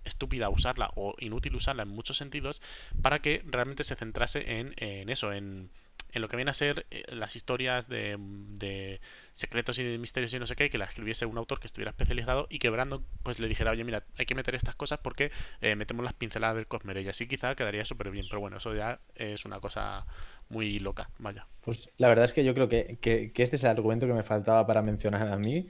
estúpida 0.05 0.49
usarla 0.49 0.91
o 0.95 1.15
inútil 1.19 1.57
usarla 1.57 1.83
en 1.83 1.89
muchos 1.89 2.17
sentidos 2.17 2.63
para 3.03 3.21
que 3.21 3.43
realmente 3.47 3.85
se 3.85 3.97
centrase 3.97 4.59
en, 4.61 4.75
en 4.79 5.09
eso, 5.09 5.33
en 5.33 5.71
en 6.15 6.23
lo 6.23 6.29
que 6.29 6.37
viene 6.37 6.51
a 6.51 6.55
ser 6.55 6.87
eh, 6.91 7.03
las 7.09 7.37
historias 7.37 7.89
de, 7.89 9.01
secretos 9.33 9.79
y 9.81 9.83
de 9.83 9.99
misterios 9.99 10.33
y 10.33 10.39
no 10.39 10.47
sé 10.47 10.55
qué, 10.55 10.71
que 10.71 10.79
la 10.79 10.85
escribiese 10.85 11.27
un 11.27 11.37
autor 11.37 11.59
que 11.59 11.67
estuviera 11.67 11.91
especializado 11.91 12.47
y 12.49 12.61
que 12.61 12.71
Brandon 12.71 13.05
pues 13.23 13.41
le 13.41 13.49
dijera, 13.49 13.73
oye, 13.73 13.83
mira, 13.83 14.05
hay 14.17 14.25
que 14.25 14.35
meter 14.35 14.55
estas 14.55 14.77
cosas 14.77 15.01
porque 15.03 15.33
eh, 15.61 15.75
metemos 15.75 16.05
las 16.05 16.15
pinceladas 16.15 16.57
del 16.57 16.69
Cosmere 16.69 17.03
y 17.03 17.09
así 17.09 17.27
quizá 17.27 17.55
quedaría 17.57 17.85
súper 17.85 18.11
bien, 18.11 18.27
pero 18.29 18.41
bueno, 18.41 18.59
eso 18.59 18.75
ya 18.75 19.01
es 19.17 19.45
una 19.45 19.59
cosa 19.59 20.07
muy 20.49 20.79
loca, 20.79 21.11
vaya. 21.19 21.47
Pues 21.63 21.91
la 21.99 22.09
verdad 22.09 22.27
es 22.27 22.33
que 22.33 22.45
yo 22.45 22.55
creo 22.55 22.69
que, 22.69 22.99
este 23.35 23.57
es 23.57 23.65
el 23.65 23.71
argumento 23.71 24.07
que 24.07 24.13
me 24.13 24.23
faltaba 24.23 24.67
para 24.67 24.83
mencionar 24.83 25.27
a 25.29 25.37
mí, 25.37 25.67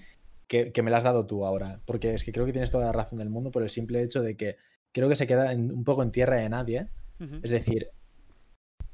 que, 0.46 0.72
me 0.82 0.90
lo 0.90 0.96
has 0.96 1.04
dado 1.04 1.26
tú 1.26 1.46
ahora, 1.46 1.80
porque 1.86 2.14
es 2.14 2.24
que 2.24 2.32
creo 2.32 2.46
que 2.46 2.52
tienes 2.52 2.70
toda 2.70 2.86
la 2.86 2.92
razón 2.92 3.18
del 3.18 3.30
mundo 3.30 3.50
por 3.50 3.62
el 3.62 3.70
simple 3.70 4.02
hecho 4.02 4.22
de 4.22 4.36
que 4.36 4.56
creo 4.92 5.08
que 5.08 5.16
se 5.16 5.26
queda 5.26 5.52
un 5.52 5.84
poco 5.84 6.02
en 6.02 6.12
tierra 6.12 6.36
de 6.36 6.48
nadie, 6.48 6.88
es 7.42 7.50
decir, 7.50 7.90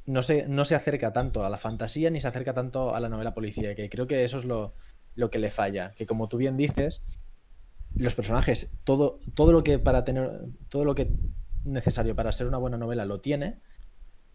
no 0.07 0.23
se, 0.23 0.47
no 0.47 0.65
se 0.65 0.75
acerca 0.75 1.13
tanto 1.13 1.45
a 1.45 1.51
la 1.51 1.59
fantasía 1.59 2.11
ni 2.11 2.21
se 2.21 2.29
acerca 2.29 2.55
tanto 2.55 2.95
a 2.95 3.01
la 3.01 3.09
novela 3.09 3.35
policía, 3.35 3.75
que 3.75 3.89
creo 3.89 4.07
que 4.07 4.25
eso 4.25 4.39
es 4.39 4.45
lo, 4.45 4.75
lo 5.15 5.31
que 5.31 5.39
le 5.39 5.51
falla. 5.51 5.93
Que 5.97 6.07
como 6.07 6.29
tú 6.29 6.37
bien 6.37 6.57
dices, 6.57 7.03
los 7.97 8.15
personajes, 8.15 8.71
todo, 8.85 9.19
todo 9.35 9.53
lo 9.53 9.65
que 9.65 9.79
para 9.79 10.05
tener, 10.05 10.31
todo 10.69 10.85
lo 10.85 10.95
que 10.95 11.11
necesario 11.65 12.15
para 12.15 12.33
ser 12.33 12.47
una 12.47 12.59
buena 12.59 12.77
novela 12.77 13.05
lo 13.05 13.21
tiene, 13.21 13.61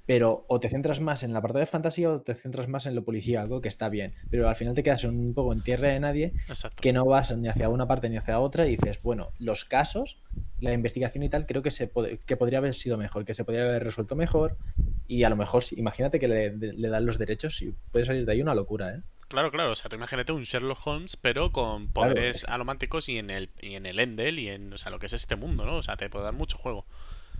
pero 0.05 0.45
o 0.47 0.59
te 0.59 0.69
centras 0.69 0.99
más 0.99 1.23
en 1.23 1.33
la 1.33 1.41
parte 1.41 1.59
de 1.59 1.65
fantasía 1.65 2.09
o 2.09 2.21
te 2.21 2.35
centras 2.35 2.67
más 2.67 2.85
en 2.85 2.95
lo 2.95 3.03
policíaco, 3.03 3.61
que 3.61 3.69
está 3.69 3.89
bien, 3.89 4.13
pero 4.29 4.47
al 4.47 4.55
final 4.55 4.73
te 4.73 4.83
quedas 4.83 5.03
un 5.03 5.33
poco 5.33 5.53
en 5.53 5.61
tierra 5.61 5.89
de 5.89 5.99
nadie, 5.99 6.33
que 6.79 6.93
no 6.93 7.05
vas 7.05 7.35
ni 7.35 7.47
hacia 7.47 7.69
una 7.69 7.87
parte 7.87 8.09
ni 8.09 8.17
hacia 8.17 8.39
otra 8.39 8.67
y 8.67 8.75
dices, 8.75 9.01
bueno, 9.01 9.31
los 9.39 9.65
casos, 9.65 10.19
la 10.59 10.73
investigación 10.73 11.23
y 11.23 11.29
tal, 11.29 11.45
creo 11.45 11.61
que, 11.61 11.71
se 11.71 11.91
que 12.25 12.37
podría 12.37 12.59
haber 12.59 12.73
sido 12.73 12.97
mejor, 12.97 13.25
que 13.25 13.33
se 13.33 13.43
podría 13.43 13.63
haber 13.63 13.83
resuelto 13.83 14.15
mejor 14.15 14.57
y 15.07 15.23
a 15.23 15.29
lo 15.29 15.35
mejor, 15.35 15.63
imagínate 15.75 16.19
que 16.19 16.27
le, 16.27 16.89
dan 16.89 17.05
los 17.05 17.17
derechos 17.17 17.61
y 17.61 17.73
puede 17.91 18.05
salir 18.05 18.25
de 18.25 18.31
ahí 18.31 18.41
una 18.41 18.55
locura, 18.55 18.93
¿eh? 18.93 19.01
Claro, 19.27 19.49
claro, 19.49 19.71
o 19.71 19.75
sea, 19.75 19.89
tú 19.89 19.95
imagínate 19.95 20.31
un 20.33 20.43
Sherlock 20.43 20.85
Holmes, 20.85 21.17
pero 21.17 21.51
con 21.51 21.87
poderes 21.91 22.45
alománticos 22.45 23.09
y 23.09 23.17
en 23.17 23.31
el 23.31 23.49
y 23.59 23.73
en 23.73 23.87
el 23.87 23.99
Endel 23.99 24.37
y 24.37 24.49
en, 24.49 24.71
o 24.71 24.77
sea, 24.77 24.91
lo 24.91 24.99
que 24.99 25.07
es 25.07 25.13
este 25.13 25.35
mundo, 25.35 25.65
¿no? 25.65 25.77
O 25.77 25.83
sea, 25.83 25.97
te 25.97 26.11
puede 26.11 26.25
dar 26.25 26.35
mucho 26.35 26.59
juego. 26.59 26.85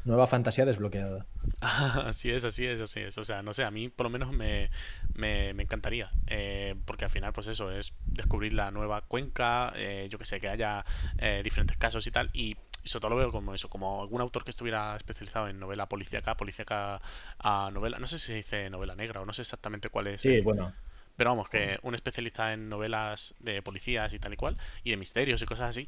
Nueva 0.05 0.27
fantasía 0.27 0.65
desbloqueada. 0.65 1.25
así 1.61 2.29
es, 2.29 2.45
así 2.45 2.65
es, 2.65 2.79
así 2.79 2.99
es. 2.99 3.17
O 3.17 3.23
sea, 3.23 3.41
no 3.41 3.55
sé, 3.55 3.63
a 3.63 3.71
mí 3.71 3.89
por 3.89 4.05
lo 4.05 4.11
menos 4.11 4.31
me, 4.31 4.69
me, 5.15 5.49
encantaría. 5.49 6.11
Eh, 6.27 6.75
porque 6.85 7.05
al 7.05 7.11
final, 7.11 7.33
pues 7.33 7.47
eso, 7.47 7.71
es 7.71 7.91
descubrir 8.05 8.53
la 8.53 8.69
nueva 8.69 9.01
cuenca, 9.01 9.73
eh, 9.75 10.07
yo 10.09 10.19
que 10.19 10.25
sé, 10.25 10.39
que 10.39 10.47
haya 10.47 10.85
eh, 11.17 11.41
diferentes 11.43 11.75
casos 11.77 12.05
y 12.05 12.11
tal. 12.11 12.29
Y, 12.33 12.55
sobre 12.83 13.01
todo 13.01 13.09
lo 13.09 13.15
veo 13.15 13.31
como 13.31 13.55
eso, 13.55 13.67
como 13.67 13.99
algún 13.99 14.21
autor 14.21 14.43
que 14.43 14.51
estuviera 14.51 14.95
especializado 14.95 15.47
en 15.47 15.59
novela 15.59 15.89
policíaca, 15.89 16.37
policíaca 16.37 17.01
a 17.39 17.71
novela, 17.73 17.97
no 17.97 18.05
sé 18.05 18.19
si 18.19 18.27
se 18.27 18.35
dice 18.35 18.69
novela 18.69 18.93
negra 18.93 19.21
o 19.21 19.25
no 19.25 19.33
sé 19.33 19.41
exactamente 19.41 19.89
cuál 19.89 20.05
es. 20.05 20.21
Sí, 20.21 20.39
bueno. 20.41 20.71
Pero 21.15 21.31
vamos, 21.31 21.49
que 21.49 21.79
un 21.81 21.95
especialista 21.95 22.53
en 22.53 22.69
novelas 22.69 23.33
de 23.39 23.61
policías 23.63 24.13
y 24.13 24.19
tal 24.19 24.33
y 24.33 24.35
cual, 24.35 24.57
y 24.83 24.91
de 24.91 24.97
misterios 24.97 25.41
y 25.41 25.45
cosas 25.45 25.69
así, 25.69 25.87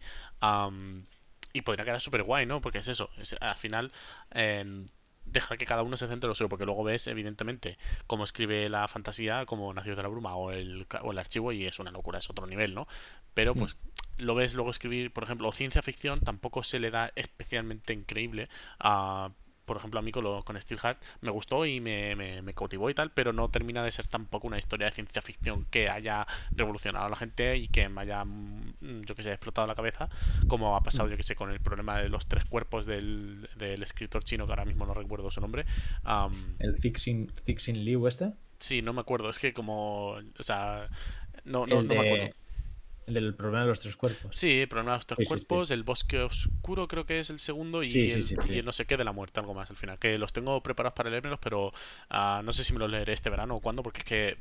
y 1.57 1.61
podría 1.61 1.85
quedar 1.85 2.01
súper 2.01 2.23
guay, 2.23 2.45
¿no? 2.45 2.61
Porque 2.61 2.79
es 2.79 2.87
eso, 2.87 3.09
al 3.41 3.57
final 3.57 3.91
em, 4.31 4.85
dejar 5.25 5.57
que 5.57 5.65
cada 5.65 5.83
uno 5.83 5.97
se 5.97 6.07
centre 6.07 6.27
en 6.27 6.29
lo 6.29 6.35
suyo, 6.35 6.49
porque 6.49 6.65
luego 6.65 6.83
ves, 6.83 7.07
evidentemente, 7.07 7.77
cómo 8.05 8.23
escribe 8.23 8.69
la 8.69 8.87
fantasía, 8.87 9.45
como 9.45 9.73
Nacido 9.73 9.95
de 9.95 10.03
la 10.03 10.09
Bruma 10.09 10.35
o 10.35 10.51
el, 10.51 10.87
o 11.01 11.11
el 11.11 11.17
archivo, 11.17 11.51
y 11.51 11.65
es 11.65 11.79
una 11.79 11.91
locura, 11.91 12.19
es 12.19 12.29
otro 12.29 12.47
nivel, 12.47 12.73
¿no? 12.73 12.87
Pero 13.33 13.55
pues 13.55 13.75
mm. 13.75 14.23
lo 14.23 14.35
ves 14.35 14.53
luego 14.53 14.69
escribir, 14.69 15.11
por 15.11 15.23
ejemplo, 15.23 15.51
ciencia 15.51 15.81
ficción, 15.81 16.19
tampoco 16.21 16.63
se 16.63 16.79
le 16.79 16.91
da 16.91 17.11
especialmente 17.15 17.93
increíble 17.93 18.49
a 18.79 19.31
por 19.67 19.77
ejemplo, 19.77 19.99
a 19.99 20.01
mí 20.01 20.11
con, 20.13 20.23
lo, 20.23 20.43
con 20.43 20.59
Steelheart 20.59 20.97
me 21.19 21.29
gustó 21.29 21.65
y 21.65 21.81
me, 21.81 22.15
me, 22.15 22.53
cautivó 22.53 22.89
y 22.89 22.93
tal, 22.93 23.11
pero 23.11 23.33
no 23.33 23.49
termina 23.49 23.83
de 23.83 23.91
ser 23.91 24.07
tampoco 24.07 24.47
una 24.47 24.57
historia 24.57 24.87
de 24.87 24.93
ciencia 24.93 25.21
ficción 25.21 25.65
que 25.69 25.89
haya 25.89 26.25
revolucionado 26.51 27.05
a 27.05 27.09
la 27.09 27.17
gente 27.17 27.57
y 27.57 27.67
que 27.67 27.89
me 27.89 28.01
haya, 28.01 28.23
mm, 28.23 29.03
yo 29.05 29.13
que 29.13 29.23
sé, 29.23 29.31
explotado 29.31 29.67
la 29.67 29.75
cabeza, 29.75 30.09
como 30.47 30.75
ha 30.77 30.81
pasado, 30.81 31.09
mm. 31.09 31.11
yo 31.11 31.17
que 31.17 31.23
sé, 31.23 31.35
con 31.35 31.51
el 31.51 31.59
problema 31.59 31.97
de 31.97 32.07
los 32.07 32.27
tres 32.27 32.45
cuerpos 32.45 32.85
del, 32.85 33.49
del 33.57 33.83
escritor 33.83 34.23
chino, 34.23 34.45
que 34.45 34.53
ahora 34.53 34.65
mismo 34.65 34.85
no 34.85 34.93
recuerdo 34.93 35.29
su 35.29 35.41
nombre. 35.41 35.65
¿El 36.59 36.77
Fixin, 36.77 37.29
Liu 37.83 38.07
este? 38.07 38.31
Sí, 38.59 38.81
no 38.81 38.93
me 38.93 39.01
acuerdo, 39.01 39.29
es 39.29 39.37
que 39.37 39.53
como, 39.53 40.11
o 40.11 40.43
sea, 40.43 40.87
no, 41.43 41.67
no, 41.67 41.83
no 41.83 41.93
me 41.93 41.99
acuerdo. 41.99 42.35
El 43.07 43.13
del 43.13 43.33
problema 43.35 43.61
de 43.61 43.67
los 43.67 43.79
tres 43.79 43.95
cuerpos. 43.95 44.35
Sí, 44.35 44.59
el 44.59 44.67
problema 44.67 44.91
de 44.91 44.97
los 44.97 45.05
tres 45.05 45.29
cuerpos, 45.29 45.71
el 45.71 45.83
bosque 45.83 46.19
oscuro 46.19 46.89
creo 46.89 47.05
que 47.05 47.19
es 47.19 47.29
el 47.29 47.39
segundo 47.39 47.81
y, 47.81 47.89
el, 47.89 48.65
no 48.65 48.73
sé 48.73 48.85
qué 48.85 48.97
de 48.97 49.05
la 49.05 49.13
muerte, 49.13 49.39
algo 49.39 49.53
más 49.53 49.69
al 49.69 49.77
final. 49.77 49.97
Que 49.97 50.17
los 50.17 50.33
tengo 50.33 50.61
preparados 50.61 50.93
para 50.93 51.09
leérmelos, 51.09 51.39
pero 51.39 51.67
uh, 51.67 52.41
no 52.43 52.51
sé 52.51 52.65
si 52.65 52.73
me 52.73 52.79
los 52.79 52.89
leeré 52.89 53.13
este 53.13 53.29
verano 53.29 53.55
o 53.55 53.59
cuándo, 53.61 53.81
porque 53.81 53.99
es 53.99 54.05
que 54.05 54.37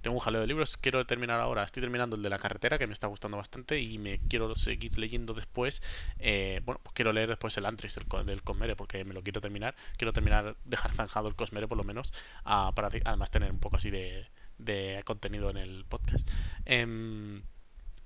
tengo 0.00 0.16
un 0.16 0.20
jaleo 0.20 0.40
de 0.40 0.48
libros. 0.48 0.76
Quiero 0.76 1.06
terminar 1.06 1.38
ahora, 1.38 1.62
estoy 1.62 1.82
terminando 1.82 2.16
el 2.16 2.22
de 2.22 2.30
la 2.30 2.40
carretera, 2.40 2.78
que 2.78 2.88
me 2.88 2.94
está 2.94 3.06
gustando 3.06 3.36
bastante, 3.36 3.78
y 3.78 3.98
me 3.98 4.18
quiero 4.28 4.56
seguir 4.56 4.98
leyendo 4.98 5.32
después. 5.32 5.80
Eh, 6.18 6.62
bueno, 6.64 6.80
pues 6.82 6.92
quiero 6.94 7.12
leer 7.12 7.28
después 7.28 7.56
el 7.58 7.66
Antris 7.66 7.94
del, 7.94 8.26
del, 8.26 8.42
Cosmere, 8.42 8.74
porque 8.74 9.04
me 9.04 9.14
lo 9.14 9.22
quiero 9.22 9.40
terminar. 9.40 9.76
Quiero 9.96 10.12
terminar, 10.12 10.56
dejar 10.64 10.90
zanjado 10.90 11.28
el 11.28 11.36
Cosmere 11.36 11.68
por 11.68 11.78
lo 11.78 11.84
menos, 11.84 12.12
uh, 12.44 12.74
para 12.74 12.88
además 13.04 13.30
tener 13.30 13.52
un 13.52 13.60
poco 13.60 13.76
así 13.76 13.90
de, 13.90 14.26
de 14.58 15.00
contenido 15.04 15.48
en 15.50 15.58
el 15.58 15.84
podcast. 15.88 16.28
Eh, 16.66 17.40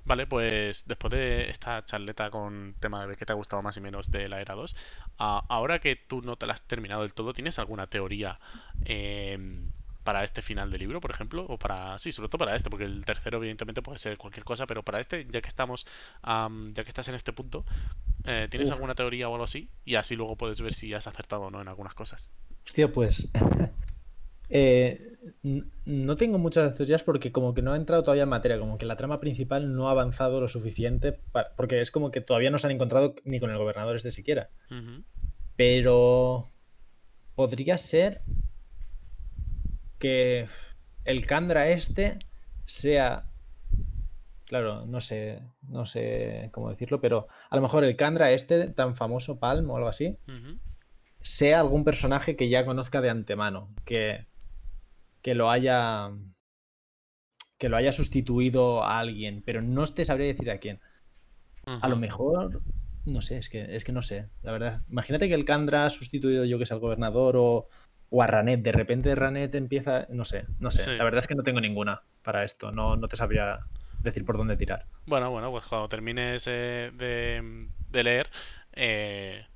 Vale, 0.04 0.26
pues 0.26 0.86
después 0.86 1.10
de 1.10 1.48
esta 1.48 1.82
charleta 1.84 2.30
con 2.30 2.74
tema 2.78 3.06
de 3.06 3.14
qué 3.14 3.24
te 3.24 3.32
ha 3.32 3.36
gustado 3.36 3.62
más 3.62 3.76
y 3.76 3.80
menos 3.80 4.10
de 4.10 4.28
la 4.28 4.40
era 4.40 4.54
2, 4.54 4.76
ahora 5.16 5.78
que 5.78 5.96
tú 5.96 6.20
no 6.20 6.36
te 6.36 6.46
la 6.46 6.52
has 6.52 6.62
terminado 6.62 7.02
del 7.02 7.14
todo, 7.14 7.32
¿tienes 7.32 7.58
alguna 7.58 7.86
teoría 7.86 8.38
em, 8.84 9.70
para 10.02 10.22
este 10.22 10.42
final 10.42 10.70
del 10.70 10.80
libro, 10.80 11.00
por 11.00 11.10
ejemplo? 11.10 11.46
O 11.48 11.58
para. 11.58 11.98
Sí, 11.98 12.12
sobre 12.12 12.28
todo 12.28 12.38
para 12.40 12.54
este, 12.54 12.68
porque 12.68 12.84
el 12.84 13.04
tercero, 13.06 13.38
evidentemente, 13.38 13.80
puede 13.80 13.98
ser 13.98 14.18
cualquier 14.18 14.44
cosa, 14.44 14.66
pero 14.66 14.82
para 14.82 15.00
este, 15.00 15.26
ya 15.30 15.40
que 15.40 15.48
estamos. 15.48 15.86
ya 16.22 16.84
que 16.84 16.88
estás 16.88 17.08
en 17.08 17.14
este 17.14 17.32
punto, 17.32 17.64
eh, 18.24 18.48
¿tienes 18.50 18.70
alguna 18.70 18.94
teoría 18.94 19.30
o 19.30 19.32
algo 19.32 19.44
así? 19.44 19.70
Y 19.86 19.94
así 19.94 20.16
luego 20.16 20.36
puedes 20.36 20.60
ver 20.60 20.74
si 20.74 20.92
has 20.92 21.06
acertado 21.06 21.42
o 21.44 21.50
no 21.50 21.62
en 21.62 21.68
algunas 21.68 21.94
cosas. 21.94 22.30
Hostia, 22.66 22.92
pues. 22.92 23.28
Eh, 24.56 25.16
no 25.84 26.14
tengo 26.14 26.38
muchas 26.38 26.76
teorías 26.76 27.02
porque 27.02 27.32
como 27.32 27.54
que 27.54 27.62
no 27.62 27.72
ha 27.72 27.76
entrado 27.76 28.04
todavía 28.04 28.22
en 28.22 28.28
materia, 28.28 28.60
como 28.60 28.78
que 28.78 28.86
la 28.86 28.96
trama 28.96 29.18
principal 29.18 29.74
no 29.74 29.88
ha 29.88 29.90
avanzado 29.90 30.40
lo 30.40 30.46
suficiente, 30.46 31.18
porque 31.56 31.80
es 31.80 31.90
como 31.90 32.12
que 32.12 32.20
todavía 32.20 32.50
no 32.50 32.58
se 32.58 32.68
han 32.68 32.72
encontrado 32.72 33.16
ni 33.24 33.40
con 33.40 33.50
el 33.50 33.58
gobernador 33.58 33.96
este 33.96 34.12
siquiera. 34.12 34.50
Pero 35.56 36.52
podría 37.34 37.78
ser 37.78 38.22
que 39.98 40.46
el 41.04 41.26
Kandra 41.26 41.68
este 41.68 42.18
sea... 42.64 43.28
Claro, 44.46 44.86
no 44.86 45.00
sé, 45.00 45.42
no 45.62 45.84
sé 45.84 46.50
cómo 46.52 46.68
decirlo, 46.68 47.00
pero 47.00 47.26
a 47.50 47.56
lo 47.56 47.62
mejor 47.62 47.82
el 47.82 47.96
Kandra 47.96 48.30
este 48.30 48.68
tan 48.68 48.94
famoso, 48.94 49.40
Palm 49.40 49.68
o 49.70 49.76
algo 49.76 49.88
así, 49.88 50.16
sea 51.22 51.58
algún 51.58 51.82
personaje 51.82 52.36
que 52.36 52.48
ya 52.48 52.64
conozca 52.64 53.00
de 53.00 53.10
antemano, 53.10 53.74
que 53.84 54.26
que 55.24 55.34
lo 55.34 55.50
haya 55.50 56.10
que 57.56 57.70
lo 57.70 57.78
haya 57.78 57.92
sustituido 57.92 58.84
a 58.84 58.98
alguien, 58.98 59.42
pero 59.44 59.62
no 59.62 59.86
te 59.86 60.04
sabría 60.04 60.26
decir 60.26 60.50
a 60.50 60.58
quién. 60.58 60.80
A 61.64 61.88
lo 61.88 61.96
mejor, 61.96 62.60
no 63.06 63.22
sé, 63.22 63.38
es 63.38 63.48
que, 63.48 63.74
es 63.74 63.84
que 63.84 63.92
no 63.92 64.02
sé, 64.02 64.28
la 64.42 64.52
verdad. 64.52 64.82
Imagínate 64.90 65.28
que 65.28 65.34
el 65.34 65.46
Candra 65.46 65.86
ha 65.86 65.90
sustituido 65.90 66.44
yo 66.44 66.58
que 66.58 66.64
es 66.64 66.72
al 66.72 66.78
gobernador 66.80 67.36
o, 67.38 67.68
o 68.10 68.22
a 68.22 68.26
Ranet. 68.26 68.60
De 68.60 68.72
repente 68.72 69.14
Ranet 69.14 69.54
empieza, 69.54 70.06
no 70.10 70.26
sé, 70.26 70.44
no 70.58 70.70
sé. 70.70 70.94
La 70.94 71.04
verdad 71.04 71.20
es 71.20 71.26
que 71.26 71.34
no 71.34 71.42
tengo 71.42 71.62
ninguna 71.62 72.02
para 72.22 72.44
esto. 72.44 72.70
No, 72.70 72.96
no 72.96 73.08
te 73.08 73.16
sabría 73.16 73.60
decir 74.00 74.26
por 74.26 74.36
dónde 74.36 74.58
tirar. 74.58 74.84
Bueno, 75.06 75.30
bueno, 75.30 75.50
pues 75.50 75.64
cuando 75.66 75.88
termines 75.88 76.46
eh, 76.48 76.90
de, 76.92 77.68
de, 77.88 78.02
leer, 78.02 78.28
eh, 78.74 79.46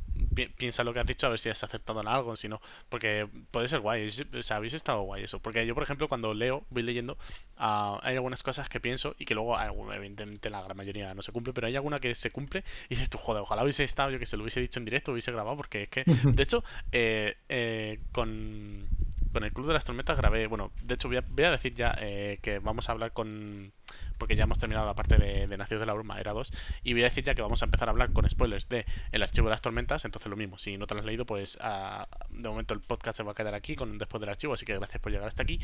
piensa 0.56 0.84
lo 0.84 0.92
que 0.92 1.00
has 1.00 1.06
dicho 1.06 1.26
a 1.26 1.30
ver 1.30 1.38
si 1.38 1.48
has 1.48 1.62
acertado 1.62 2.00
en 2.00 2.08
algo, 2.08 2.36
si 2.36 2.48
no, 2.48 2.60
porque 2.88 3.28
puede 3.50 3.68
ser 3.68 3.80
guay, 3.80 4.08
o 4.08 4.42
sea, 4.42 4.56
habéis 4.56 4.74
estado 4.74 5.02
guay 5.02 5.24
eso, 5.24 5.40
porque 5.40 5.66
yo 5.66 5.74
por 5.74 5.82
ejemplo 5.82 6.08
cuando 6.08 6.34
leo, 6.34 6.64
voy 6.70 6.82
leyendo, 6.82 7.14
uh, 7.58 7.98
hay 8.02 8.16
algunas 8.16 8.42
cosas 8.42 8.68
que 8.68 8.80
pienso 8.80 9.14
y 9.18 9.24
que 9.24 9.34
luego, 9.34 9.58
evidentemente 9.92 10.50
la 10.50 10.62
gran 10.62 10.76
mayoría 10.76 11.14
no 11.14 11.22
se 11.22 11.32
cumple, 11.32 11.52
pero 11.52 11.66
hay 11.66 11.76
alguna 11.76 12.00
que 12.00 12.14
se 12.14 12.30
cumple 12.30 12.64
y 12.88 12.94
dices 12.94 13.10
tú, 13.10 13.18
joder, 13.18 13.42
ojalá 13.42 13.62
hubiese 13.62 13.84
estado, 13.84 14.10
yo 14.10 14.18
que 14.18 14.26
se 14.26 14.36
lo 14.36 14.42
hubiese 14.42 14.60
dicho 14.60 14.78
en 14.78 14.84
directo, 14.84 15.12
hubiese 15.12 15.32
grabado, 15.32 15.56
porque 15.56 15.84
es 15.84 15.88
que, 15.88 16.04
de 16.24 16.42
hecho, 16.42 16.64
eh, 16.92 17.36
eh, 17.48 18.00
con, 18.12 18.86
con 19.32 19.44
el 19.44 19.52
Club 19.52 19.66
de 19.68 19.74
las 19.74 19.84
Tormentas 19.84 20.16
grabé, 20.16 20.46
bueno, 20.46 20.72
de 20.82 20.94
hecho 20.94 21.08
voy 21.08 21.18
a, 21.18 21.24
voy 21.28 21.44
a 21.44 21.50
decir 21.50 21.74
ya 21.74 21.96
eh, 22.00 22.38
que 22.42 22.58
vamos 22.58 22.88
a 22.88 22.92
hablar 22.92 23.12
con 23.12 23.72
porque 24.18 24.36
ya 24.36 24.44
hemos 24.44 24.58
terminado 24.58 24.86
la 24.86 24.94
parte 24.94 25.16
de, 25.16 25.46
de 25.46 25.56
Nacidos 25.56 25.80
de 25.80 25.86
la 25.86 25.94
Bruma, 25.94 26.20
era 26.20 26.32
2, 26.32 26.52
y 26.84 26.92
voy 26.92 27.02
a 27.02 27.04
decir 27.04 27.24
ya 27.24 27.34
que 27.34 27.42
vamos 27.42 27.62
a 27.62 27.66
empezar 27.66 27.88
a 27.88 27.92
hablar 27.92 28.12
con 28.12 28.28
spoilers 28.28 28.68
de 28.68 28.86
el 29.12 29.22
archivo 29.22 29.48
de 29.48 29.52
las 29.52 29.62
tormentas, 29.62 30.04
entonces 30.04 30.28
lo 30.28 30.36
mismo, 30.36 30.58
si 30.58 30.76
no 30.76 30.86
te 30.86 30.94
lo 30.94 31.00
has 31.00 31.06
leído, 31.06 31.26
pues 31.26 31.58
uh, 31.62 32.04
de 32.30 32.48
momento 32.48 32.74
el 32.74 32.80
podcast 32.80 33.16
se 33.16 33.22
va 33.22 33.32
a 33.32 33.34
quedar 33.34 33.54
aquí 33.54 33.76
con 33.76 33.98
después 33.98 34.20
del 34.20 34.30
archivo, 34.30 34.54
así 34.54 34.66
que 34.66 34.74
gracias 34.74 35.00
por 35.00 35.12
llegar 35.12 35.28
hasta 35.28 35.42
aquí, 35.42 35.60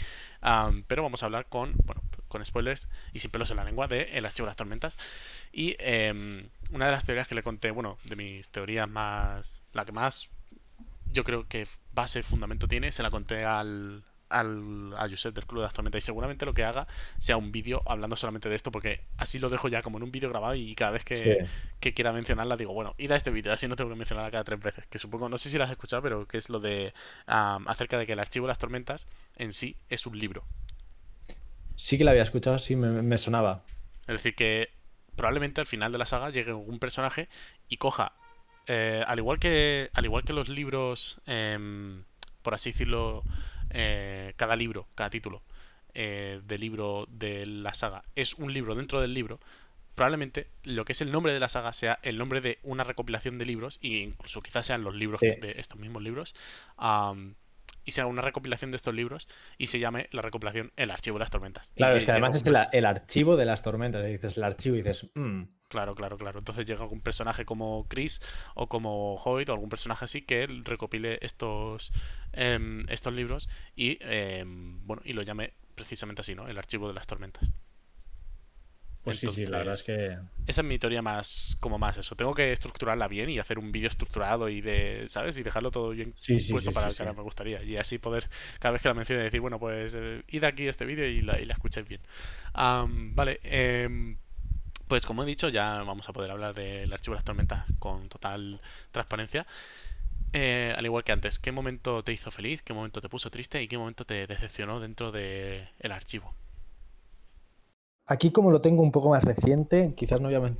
pero 0.86 1.02
vamos 1.02 1.22
a 1.22 1.26
hablar 1.26 1.46
con, 1.46 1.74
bueno, 1.84 2.02
con 2.28 2.44
spoilers 2.44 2.88
y 3.12 3.18
sin 3.18 3.30
pelos 3.30 3.50
en 3.50 3.56
la 3.56 3.64
lengua 3.64 3.86
de 3.86 4.02
el 4.16 4.26
archivo 4.26 4.46
de 4.46 4.50
las 4.50 4.56
tormentas, 4.56 4.98
y 5.52 5.76
um, 6.10 6.42
una 6.72 6.86
de 6.86 6.92
las 6.92 7.04
teorías 7.04 7.28
que 7.28 7.34
le 7.34 7.42
conté, 7.42 7.70
bueno, 7.70 7.98
de 8.04 8.16
mis 8.16 8.50
teorías 8.50 8.88
más, 8.88 9.60
la 9.72 9.84
que 9.84 9.92
más 9.92 10.28
yo 11.12 11.24
creo 11.24 11.46
que 11.48 11.66
base, 11.92 12.22
fundamento 12.22 12.66
tiene, 12.66 12.92
se 12.92 13.02
la 13.02 13.10
conté 13.10 13.44
al, 13.44 14.02
al, 14.28 14.94
a 14.96 15.08
Josep 15.08 15.34
del 15.34 15.46
Club 15.46 15.60
de 15.60 15.66
las 15.66 15.74
Tormentas 15.74 16.02
y 16.02 16.06
seguramente 16.06 16.46
lo 16.46 16.54
que 16.54 16.64
haga 16.64 16.86
sea 17.18 17.36
un 17.36 17.52
vídeo 17.52 17.82
hablando 17.86 18.16
solamente 18.16 18.48
de 18.48 18.54
esto 18.54 18.70
porque 18.70 19.00
así 19.16 19.38
lo 19.38 19.48
dejo 19.48 19.68
ya 19.68 19.82
como 19.82 19.98
en 19.98 20.04
un 20.04 20.12
vídeo 20.12 20.28
grabado 20.28 20.54
y 20.54 20.74
cada 20.74 20.92
vez 20.92 21.04
que, 21.04 21.46
quiera 21.94 22.12
mencionarla 22.12 22.56
digo, 22.56 22.72
bueno, 22.72 22.94
id 22.98 23.10
a 23.12 23.16
este 23.16 23.30
vídeo, 23.30 23.52
así 23.52 23.68
no 23.68 23.76
tengo 23.76 23.90
que 23.90 23.96
mencionarla 23.96 24.30
cada 24.30 24.44
tres 24.44 24.60
veces, 24.60 24.86
que 24.86 24.98
supongo, 24.98 25.28
no 25.28 25.38
sé 25.38 25.50
si 25.50 25.58
la 25.58 25.64
has 25.64 25.70
escuchado, 25.70 26.02
pero 26.02 26.26
que 26.26 26.38
es 26.38 26.48
lo 26.48 26.60
de 26.60 26.92
acerca 27.26 27.98
de 27.98 28.06
que 28.06 28.12
el 28.12 28.20
archivo 28.20 28.46
de 28.46 28.48
las 28.48 28.58
tormentas 28.58 29.08
en 29.36 29.52
sí 29.52 29.76
es 29.88 30.06
un 30.06 30.18
libro. 30.18 30.44
Sí 31.76 31.98
que 31.98 32.04
la 32.04 32.12
había 32.12 32.22
escuchado, 32.22 32.58
sí, 32.58 32.76
me, 32.76 33.18
sonaba. 33.18 33.64
Es 34.06 34.16
decir, 34.16 34.34
que 34.34 34.70
probablemente 35.16 35.60
al 35.60 35.66
final 35.66 35.92
de 35.92 35.98
la 35.98 36.06
saga 36.06 36.30
llegue 36.30 36.52
un 36.52 36.78
personaje 36.78 37.28
y 37.68 37.78
coja, 37.78 38.12
eh, 38.66 39.02
al 39.06 39.18
igual 39.18 39.38
que 39.38 39.90
al 39.92 40.04
igual 40.04 40.24
que 40.24 40.32
los 40.32 40.48
libros, 40.48 41.20
em, 41.26 42.04
por 42.42 42.54
así 42.54 42.72
decirlo, 42.72 43.24
eh, 43.74 44.32
cada 44.36 44.56
libro, 44.56 44.86
cada 44.94 45.10
título 45.10 45.42
eh, 45.94 46.40
del 46.44 46.60
libro 46.60 47.06
de 47.10 47.46
la 47.46 47.74
saga 47.74 48.04
es 48.14 48.34
un 48.34 48.52
libro 48.52 48.74
dentro 48.74 49.00
del 49.00 49.14
libro, 49.14 49.40
probablemente 49.94 50.48
lo 50.62 50.84
que 50.84 50.92
es 50.92 51.00
el 51.00 51.12
nombre 51.12 51.32
de 51.32 51.40
la 51.40 51.48
saga 51.48 51.72
sea 51.72 51.98
el 52.02 52.18
nombre 52.18 52.40
de 52.40 52.58
una 52.62 52.84
recopilación 52.84 53.38
de 53.38 53.46
libros, 53.46 53.78
e 53.82 53.88
incluso 53.88 54.42
quizás 54.42 54.66
sean 54.66 54.82
los 54.82 54.94
libros 54.94 55.20
de 55.20 55.54
estos 55.58 55.78
mismos 55.78 56.02
libros, 56.02 56.34
y 57.84 57.90
sea 57.90 58.06
una 58.06 58.22
recopilación 58.22 58.70
de 58.70 58.76
estos 58.76 58.94
libros 58.94 59.28
y 59.58 59.66
se 59.66 59.78
llame 59.78 60.08
la 60.10 60.22
recopilación 60.22 60.72
El 60.76 60.90
Archivo 60.90 61.16
de 61.16 61.20
las 61.20 61.30
Tormentas. 61.30 61.72
Claro, 61.76 61.96
es 61.96 62.04
que 62.04 62.12
además 62.12 62.36
es 62.36 62.46
el, 62.72 62.86
archivo 62.86 63.36
de 63.36 63.44
las 63.44 63.62
tormentas, 63.62 64.04
dices 64.04 64.36
el 64.36 64.44
archivo 64.44 64.76
y 64.76 64.82
dices, 64.82 65.10
mm". 65.14 65.42
Claro, 65.74 65.96
claro, 65.96 66.16
claro. 66.16 66.38
Entonces 66.38 66.66
llega 66.66 66.82
algún 66.82 67.00
personaje 67.00 67.44
como 67.44 67.86
Chris 67.88 68.22
o 68.54 68.68
como 68.68 69.16
Hoyt 69.16 69.48
o 69.48 69.52
algún 69.54 69.68
personaje 69.68 70.04
así 70.04 70.22
que 70.22 70.46
recopile 70.62 71.18
estos, 71.20 71.92
em, 72.32 72.88
estos 72.88 73.12
libros 73.12 73.48
y, 73.74 73.98
em, 74.00 74.86
bueno, 74.86 75.02
y 75.04 75.14
lo 75.14 75.22
llame 75.22 75.52
precisamente 75.74 76.20
así, 76.20 76.36
¿no? 76.36 76.46
El 76.46 76.58
Archivo 76.58 76.86
de 76.86 76.94
las 76.94 77.08
Tormentas. 77.08 77.52
Pues 79.02 79.18
sí, 79.18 79.26
sí, 79.26 79.46
la 79.46 79.58
verdad 79.58 79.74
es 79.74 79.82
que. 79.82 80.16
Esa 80.46 80.60
es 80.60 80.66
mi 80.66 80.78
teoría 80.78 81.02
más, 81.02 81.56
como 81.58 81.76
más 81.76 81.96
eso. 81.98 82.14
Tengo 82.14 82.34
que 82.34 82.52
estructurarla 82.52 83.08
bien 83.08 83.28
y 83.30 83.40
hacer 83.40 83.58
un 83.58 83.72
vídeo 83.72 83.88
estructurado 83.88 84.48
y 84.48 84.60
de, 84.60 85.06
¿sabes? 85.08 85.36
Y 85.38 85.42
dejarlo 85.42 85.72
todo 85.72 85.90
bien 85.90 86.14
puesto 86.50 86.70
para 86.72 86.86
el 86.88 86.96
canal, 86.96 87.16
me 87.16 87.22
gustaría. 87.22 87.64
Y 87.64 87.76
así 87.76 87.98
poder, 87.98 88.30
cada 88.60 88.74
vez 88.74 88.82
que 88.82 88.88
la 88.88 88.94
mencione, 88.94 89.24
decir, 89.24 89.40
bueno, 89.40 89.58
pues 89.58 89.94
eh, 89.96 90.22
id 90.28 90.44
aquí 90.44 90.68
este 90.68 90.84
vídeo 90.84 91.06
y 91.08 91.20
la, 91.20 91.40
y 91.40 91.46
la 91.46 91.56
bien. 91.88 92.00
vale, 92.54 93.40
eh, 93.42 94.16
pues 94.94 95.06
como 95.06 95.24
he 95.24 95.26
dicho, 95.26 95.48
ya 95.48 95.82
vamos 95.82 96.08
a 96.08 96.12
poder 96.12 96.30
hablar 96.30 96.54
del 96.54 96.92
archivo 96.92 97.14
de 97.14 97.16
las 97.16 97.24
tormentas 97.24 97.64
con 97.80 98.08
total 98.08 98.60
transparencia. 98.92 99.44
Eh, 100.32 100.72
al 100.76 100.84
igual 100.84 101.02
que 101.02 101.10
antes, 101.10 101.40
¿qué 101.40 101.50
momento 101.50 102.04
te 102.04 102.12
hizo 102.12 102.30
feliz? 102.30 102.62
¿Qué 102.62 102.74
momento 102.74 103.00
te 103.00 103.08
puso 103.08 103.28
triste? 103.28 103.60
¿Y 103.60 103.66
qué 103.66 103.76
momento 103.76 104.04
te 104.04 104.28
decepcionó 104.28 104.78
dentro 104.78 105.10
del 105.10 105.68
el 105.80 105.90
archivo? 105.90 106.32
Aquí 108.06 108.30
como 108.30 108.52
lo 108.52 108.60
tengo 108.60 108.84
un 108.84 108.92
poco 108.92 109.10
más 109.10 109.24
reciente, 109.24 109.94
quizás 109.96 110.20
no 110.20 110.28
voy 110.28 110.36
a... 110.36 110.54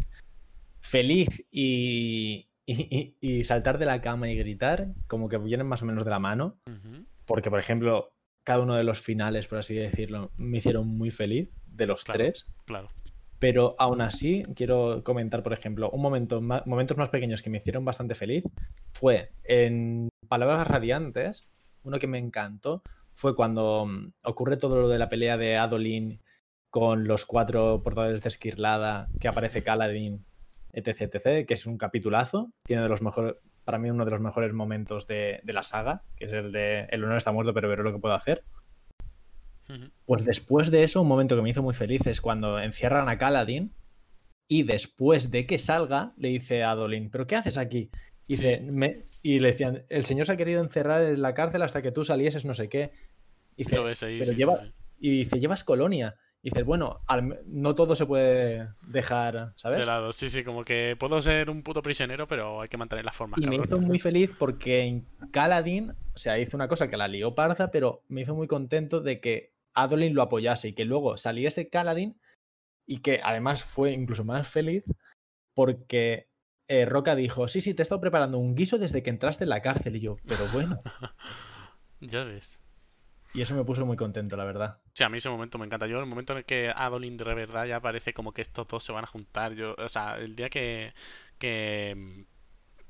Feliz 0.80 1.28
y, 1.52 2.48
y, 2.66 3.44
saltar 3.44 3.78
de 3.78 3.86
la 3.86 4.00
cama 4.00 4.28
y 4.28 4.36
gritar, 4.36 4.88
como 5.06 5.28
que 5.28 5.38
vienen 5.38 5.68
más 5.68 5.82
o 5.82 5.86
menos 5.86 6.02
de 6.02 6.10
la 6.10 6.18
mano. 6.18 6.56
Porque, 7.24 7.50
por 7.50 7.60
ejemplo, 7.60 8.12
cada 8.42 8.62
uno 8.62 8.74
de 8.74 8.82
los 8.82 8.98
finales, 8.98 9.46
por 9.46 9.58
así 9.58 9.76
decirlo, 9.76 10.32
me 10.36 10.58
hicieron 10.58 10.88
muy 10.88 11.12
feliz, 11.12 11.50
de 11.66 11.86
los 11.86 12.02
tres. 12.02 12.46
Claro. 12.64 12.90
Pero 13.38 13.74
aún 13.78 14.00
así, 14.00 14.44
quiero 14.54 15.02
comentar, 15.04 15.42
por 15.42 15.52
ejemplo, 15.52 15.90
un 15.90 16.00
momento 16.00 16.40
momentos 16.40 16.96
más 16.96 17.10
pequeños 17.10 17.42
que 17.42 17.50
me 17.50 17.58
hicieron 17.58 17.84
bastante 17.84 18.14
feliz. 18.14 18.44
Fue 18.92 19.32
en 19.44 20.08
Palabras 20.28 20.66
Radiantes, 20.66 21.46
uno 21.82 21.98
que 21.98 22.06
me 22.06 22.18
encantó, 22.18 22.82
fue 23.14 23.34
cuando 23.34 23.86
mm, 23.86 24.12
ocurre 24.24 24.56
todo 24.56 24.80
lo 24.80 24.88
de 24.88 24.98
la 24.98 25.08
pelea 25.08 25.36
de 25.36 25.56
Adolin 25.56 26.20
con 26.70 27.06
los 27.06 27.24
cuatro 27.24 27.82
portadores 27.82 28.20
de 28.20 28.28
Esquirlada, 28.28 29.08
que 29.20 29.28
aparece 29.28 29.62
Kaladin, 29.62 30.24
etc, 30.72 31.02
etc, 31.02 31.46
que 31.46 31.54
es 31.54 31.66
un 31.66 31.78
capitulazo. 31.78 32.50
Tiene 32.64 32.82
de 32.82 32.88
los 32.88 33.00
mejores, 33.00 33.36
para 33.64 33.78
mí 33.78 33.90
uno 33.90 34.04
de 34.04 34.10
los 34.10 34.20
mejores 34.20 34.52
momentos 34.52 35.06
de, 35.06 35.40
la 35.44 35.62
saga, 35.62 36.02
que 36.16 36.24
es 36.24 36.32
el 36.32 36.50
de 36.50 36.88
El 36.90 37.04
honor 37.04 37.16
está 37.16 37.30
muerto, 37.30 37.54
pero 37.54 37.68
veré 37.68 37.84
lo 37.84 37.92
que 37.92 38.00
puedo 38.00 38.14
hacer. 38.14 38.44
Pues 40.04 40.24
después 40.24 40.70
de 40.70 40.84
eso, 40.84 41.02
un 41.02 41.08
momento 41.08 41.36
que 41.36 41.42
me 41.42 41.50
hizo 41.50 41.62
muy 41.62 41.74
feliz 41.74 42.06
es 42.06 42.20
cuando 42.20 42.60
encierran 42.60 43.08
a 43.08 43.18
Kaladin 43.18 43.72
y 44.46 44.64
después 44.64 45.30
de 45.30 45.46
que 45.46 45.58
salga, 45.58 46.12
le 46.16 46.28
dice 46.28 46.62
a 46.62 46.72
Adolin, 46.72 47.10
¿pero 47.10 47.26
qué 47.26 47.36
haces 47.36 47.56
aquí? 47.56 47.90
Y, 48.26 48.36
y 49.22 49.40
le 49.40 49.52
decían, 49.52 49.84
el 49.88 50.04
señor 50.04 50.26
se 50.26 50.32
ha 50.32 50.36
querido 50.36 50.62
encerrar 50.62 51.02
en 51.02 51.22
la 51.22 51.34
cárcel 51.34 51.62
hasta 51.62 51.82
que 51.82 51.92
tú 51.92 52.04
salieses 52.04 52.44
no 52.44 52.54
sé 52.54 52.68
qué. 52.68 52.92
Y 53.56 53.64
dice, 53.64 54.10
y 54.98 55.18
dice, 55.18 55.40
llevas 55.40 55.64
colonia. 55.64 56.16
Y 56.42 56.50
dices, 56.50 56.66
bueno, 56.66 57.00
no 57.46 57.74
todo 57.74 57.96
se 57.96 58.04
puede 58.04 58.68
dejar, 58.82 59.54
¿sabes? 59.56 59.78
De 59.78 59.86
lado, 59.86 60.12
sí, 60.12 60.28
sí, 60.28 60.44
como 60.44 60.62
que 60.62 60.94
puedo 60.98 61.22
ser 61.22 61.48
un 61.48 61.62
puto 61.62 61.80
prisionero, 61.82 62.28
pero 62.28 62.60
hay 62.60 62.68
que 62.68 62.76
mantener 62.76 63.06
las 63.06 63.16
formas. 63.16 63.40
Y 63.40 63.46
me 63.46 63.56
hizo 63.56 63.80
muy 63.80 63.98
feliz 63.98 64.30
porque 64.38 64.82
en 64.82 65.06
Kaladin, 65.30 65.92
o 65.92 66.18
sea, 66.18 66.38
hizo 66.38 66.54
una 66.58 66.68
cosa 66.68 66.88
que 66.88 66.98
la 66.98 67.08
lió 67.08 67.34
parza, 67.34 67.70
pero 67.70 68.02
me 68.08 68.20
hizo 68.20 68.34
muy 68.34 68.46
contento 68.46 69.00
de 69.00 69.20
que 69.20 69.53
Adolin 69.74 70.14
lo 70.14 70.22
apoyase 70.22 70.68
y 70.68 70.72
que 70.72 70.84
luego 70.84 71.16
saliese 71.16 71.68
Kaladin 71.68 72.18
y 72.86 72.98
que 72.98 73.20
además 73.22 73.62
fue 73.62 73.92
incluso 73.92 74.24
más 74.24 74.48
feliz 74.48 74.84
porque 75.54 76.28
eh, 76.68 76.84
Roca 76.84 77.14
dijo, 77.14 77.48
sí, 77.48 77.60
sí, 77.60 77.74
te 77.74 77.82
he 77.82 77.84
estado 77.84 78.00
preparando 78.00 78.38
un 78.38 78.54
guiso 78.54 78.78
desde 78.78 79.02
que 79.02 79.10
entraste 79.10 79.44
en 79.44 79.50
la 79.50 79.62
cárcel 79.62 79.96
y 79.96 80.00
yo, 80.00 80.16
pero 80.26 80.46
bueno. 80.52 80.80
ya 82.00 82.24
ves. 82.24 82.62
Y 83.34 83.42
eso 83.42 83.56
me 83.56 83.64
puso 83.64 83.84
muy 83.84 83.96
contento, 83.96 84.36
la 84.36 84.44
verdad. 84.44 84.80
Sí, 84.92 85.02
a 85.02 85.08
mí 85.08 85.18
ese 85.18 85.28
momento 85.28 85.58
me 85.58 85.66
encanta. 85.66 85.88
Yo, 85.88 85.98
el 85.98 86.06
momento 86.06 86.32
en 86.32 86.38
el 86.38 86.44
que 86.44 86.72
Adolin 86.74 87.16
de 87.16 87.24
verdad 87.24 87.66
ya 87.66 87.80
parece 87.80 88.14
como 88.14 88.32
que 88.32 88.42
estos 88.42 88.68
dos 88.68 88.84
se 88.84 88.92
van 88.92 89.04
a 89.04 89.08
juntar. 89.08 89.54
Yo, 89.54 89.74
o 89.76 89.88
sea, 89.88 90.18
el 90.18 90.36
día 90.36 90.48
que, 90.48 90.94
que 91.38 92.26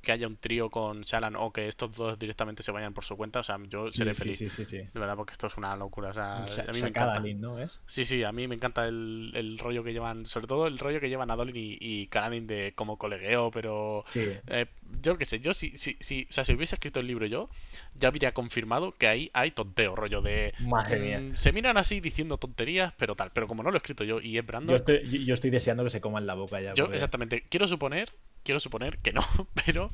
que 0.05 0.13
haya 0.13 0.27
un 0.27 0.37
trío 0.37 0.71
con 0.71 1.03
Shalan 1.03 1.37
o 1.37 1.53
que 1.53 1.69
estos 1.69 1.97
dos 1.97 2.19
directamente 2.19 2.63
se 2.63 2.73
vayan 2.73 2.95
por 2.95 3.05
su 3.05 3.17
cuenta, 3.17 3.41
o 3.41 3.43
sea, 3.43 3.59
yo 3.69 3.91
seré 3.93 4.15
feliz. 4.15 4.39
Sí, 4.39 4.51
sí, 4.51 4.65
sí, 4.65 4.79
De 4.79 5.01
verdad, 5.01 5.17
porque 5.17 5.33
esto 5.33 5.47
es 5.47 5.57
una 5.57 5.75
locura. 5.77 6.11
O 6.11 6.13
sea, 6.13 6.37
a 6.37 6.73
mí 6.73 6.81
me 6.81 6.89
encanta. 6.89 7.21
¿no? 7.21 7.57
Sí, 7.87 8.05
sí, 8.05 8.23
a 8.25 8.33
mí 8.33 8.47
me 8.49 8.55
encanta 8.55 8.87
el, 8.87 9.33
el, 9.35 9.59
rollo 9.59 9.83
que 9.83 9.93
llevan, 9.93 10.27
sobre 10.27 10.47
todo 10.47 10.67
el 10.67 10.79
rollo 10.79 11.01
que 11.01 11.09
llevan 11.09 11.31
Adolin 11.31 11.57
y, 11.57 11.79
y 11.81 12.07
Kaladin 12.09 12.47
de 12.47 12.73
como 12.75 12.99
colegueo, 12.99 13.51
pero 13.51 14.05
eh, 14.15 14.67
yo 15.03 15.17
qué 15.19 15.25
sé, 15.25 15.41
yo 15.41 15.55
si, 15.55 15.77
si, 15.77 15.97
si, 16.01 16.27
o 16.29 16.33
sea, 16.33 16.45
si 16.45 16.55
hubiese 16.55 16.77
escrito 16.77 17.01
el 17.01 17.07
libro 17.07 17.27
yo, 17.27 17.49
ya 17.95 18.09
habría 18.09 18.33
confirmado 18.33 18.93
que 18.93 19.07
ahí 19.07 19.31
hay 19.33 19.51
tonteo, 19.51 19.95
rollo 19.95 20.21
de... 20.21 20.53
Madre 20.61 20.99
mía. 20.99 21.21
Mm, 21.21 21.37
se 21.37 21.53
miran 21.53 21.77
así 21.77 22.01
diciendo 22.01 22.39
tonterías, 22.39 22.93
pero 22.97 23.15
tal, 23.15 23.31
pero 23.33 23.47
como 23.47 23.63
no 23.63 23.71
lo 23.71 23.77
he 23.77 23.79
escrito 23.79 24.05
yo 24.05 24.21
y 24.21 24.39
es 24.39 24.47
Brandon... 24.47 24.77
Yo 24.77 24.77
estoy, 24.77 25.25
yo 25.25 25.35
estoy 25.35 25.51
deseando 25.51 25.85
que 25.85 25.91
se 25.91 26.01
coman 26.01 26.27
la 26.27 26.35
boca 26.35 26.61
ya. 26.61 26.75
Yo, 26.75 26.93
exactamente, 26.93 27.45
quiero 27.49 27.67
suponer 27.67 28.09
quiero 28.45 28.61
suponer 28.61 28.99
que 28.99 29.13
no, 29.13 29.23
pero 29.67 29.91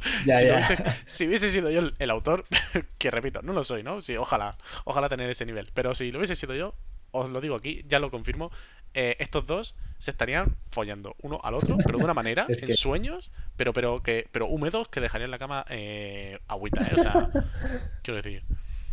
si, 1.06 1.26
Hubiese, 1.26 1.50
sido 1.50 1.70
yo 1.70 1.88
el, 1.98 2.10
autor, 2.10 2.44
que 2.98 3.10
repito, 3.10 3.40
no 3.42 3.52
lo 3.52 3.64
soy, 3.64 3.82
¿no? 3.82 4.02
Sí, 4.02 4.16
ojalá, 4.16 4.58
ojalá 4.84 5.08
tener 5.08 5.30
ese 5.30 5.46
nivel, 5.46 5.70
pero 5.72 5.94
si 5.94 6.10
lo 6.10 6.18
hubiese 6.18 6.34
sido 6.34 6.54
yo, 6.54 6.74
os 7.12 7.30
lo 7.30 7.40
digo 7.40 7.54
aquí, 7.56 7.84
ya 7.88 7.98
lo 7.98 8.10
confirmo. 8.10 8.50
eh, 8.92 9.14
estos 9.20 9.46
dos 9.46 9.76
se 9.98 10.10
estarían 10.10 10.56
follando 10.72 11.14
uno 11.22 11.38
al 11.44 11.54
otro, 11.54 11.76
pero 11.86 11.98
de 11.98 12.04
una 12.04 12.14
manera, 12.14 12.46
Es 12.48 12.62
en 12.62 12.68
que- 12.68 12.74
sueños, 12.74 13.30
pero 13.56 13.72
pero 13.72 14.02
que 14.02 14.26
pero 14.32 14.46
húmedos 14.48 14.88
que 14.88 15.00
dejarían 15.00 15.30
la 15.30 15.38
cama 15.38 15.64
eh, 15.70 16.38
agüita, 16.48 16.82
¿eh? 16.82 16.94
O 16.98 17.02
sea, 17.02 17.30
quiero 18.02 18.20
decir. 18.22 18.42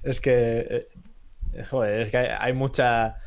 Es 0.03 0.21
que. 0.21 0.87
eh, 1.53 1.63
Joder, 1.69 2.01
es 2.01 2.09
que 2.11 2.17
hay, 2.17 2.27
hay 2.39 2.53
mucha. 2.53 3.17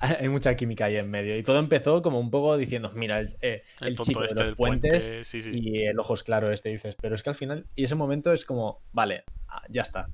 Hay 0.00 0.28
mucha 0.28 0.54
química 0.56 0.84
ahí 0.86 0.96
en 0.96 1.10
medio. 1.10 1.36
Y 1.36 1.42
todo 1.42 1.58
empezó 1.58 2.00
como 2.00 2.18
un 2.20 2.30
poco 2.30 2.56
diciendo: 2.56 2.90
Mira, 2.94 3.18
el, 3.20 3.36
eh, 3.42 3.62
El, 3.80 3.88
el 3.88 3.98
chico 3.98 4.20
de 4.20 4.26
este 4.28 4.38
los 4.38 4.46
del 4.46 4.56
puentes 4.56 5.04
puente, 5.04 5.24
sí, 5.24 5.42
sí. 5.42 5.50
y 5.52 5.82
el 5.86 5.98
ojos 5.98 6.22
claro, 6.22 6.50
este 6.52 6.68
dices. 6.70 6.96
Pero 7.00 7.14
es 7.16 7.22
que 7.22 7.30
al 7.30 7.36
final. 7.36 7.66
Y 7.74 7.84
ese 7.84 7.96
momento 7.96 8.32
es 8.32 8.44
como: 8.46 8.80
Vale, 8.92 9.24
ah, 9.48 9.62
ya 9.68 9.82
está. 9.82 10.08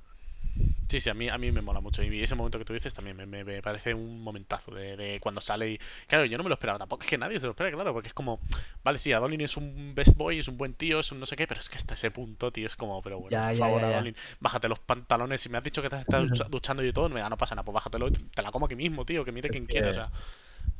Sí, 0.88 0.98
sí, 0.98 1.08
a 1.08 1.14
mí, 1.14 1.28
a 1.28 1.38
mí 1.38 1.52
me 1.52 1.62
mola 1.62 1.80
mucho. 1.80 2.02
Y 2.02 2.20
ese 2.20 2.34
momento 2.34 2.58
que 2.58 2.64
tú 2.64 2.72
dices 2.72 2.92
también 2.92 3.16
me, 3.16 3.24
me- 3.24 3.44
me 3.44 3.62
parece 3.62 3.94
un 3.94 4.20
momentazo 4.24 4.74
de, 4.74 4.96
de 4.96 5.20
cuando 5.20 5.40
sale 5.40 5.70
y... 5.70 5.78
Claro, 6.08 6.24
yo 6.24 6.36
no 6.36 6.42
me 6.42 6.48
lo 6.48 6.54
esperaba 6.54 6.80
tampoco. 6.80 7.04
Es 7.04 7.08
que 7.08 7.16
nadie 7.16 7.38
se 7.38 7.46
lo 7.46 7.52
espera, 7.52 7.70
claro, 7.70 7.92
porque 7.92 8.08
es 8.08 8.14
como... 8.14 8.40
Vale, 8.82 8.98
sí, 8.98 9.12
Adolin 9.12 9.40
es 9.40 9.56
un 9.56 9.94
best 9.94 10.16
boy, 10.16 10.40
es 10.40 10.48
un 10.48 10.56
buen 10.58 10.74
tío, 10.74 10.98
es 10.98 11.12
un 11.12 11.20
no 11.20 11.26
sé 11.26 11.36
qué, 11.36 11.46
pero 11.46 11.60
es 11.60 11.68
que 11.70 11.76
hasta 11.76 11.94
ese 11.94 12.10
punto, 12.10 12.50
tío, 12.52 12.66
es 12.66 12.74
como... 12.74 13.00
Pero 13.02 13.20
bueno, 13.20 13.38
Ya, 13.38 13.44
por 13.44 13.52
ya, 13.52 13.54
favor, 13.54 13.84
ya. 13.84 13.84
Adolin, 13.84 14.16
bájate 14.40 14.66
los 14.68 14.80
pantalones. 14.80 15.40
Si 15.40 15.48
me 15.48 15.58
has 15.58 15.64
dicho 15.64 15.80
que 15.80 15.90
te 15.90 15.96
estás 15.96 16.22
ducha- 16.24 16.46
duchando 16.50 16.84
y 16.84 16.92
todo, 16.92 17.08
no, 17.08 17.28
no 17.28 17.36
pasa 17.36 17.54
nada, 17.54 17.64
pues 17.64 17.74
bájatelo 17.74 18.10
te 18.10 18.42
la 18.42 18.50
como 18.50 18.66
aquí 18.66 18.74
mismo, 18.74 19.04
tío, 19.04 19.24
que 19.24 19.30
mire 19.32 19.48
quien 19.50 19.66
quiera, 19.68 19.90
o 19.90 19.92
sea... 19.92 20.10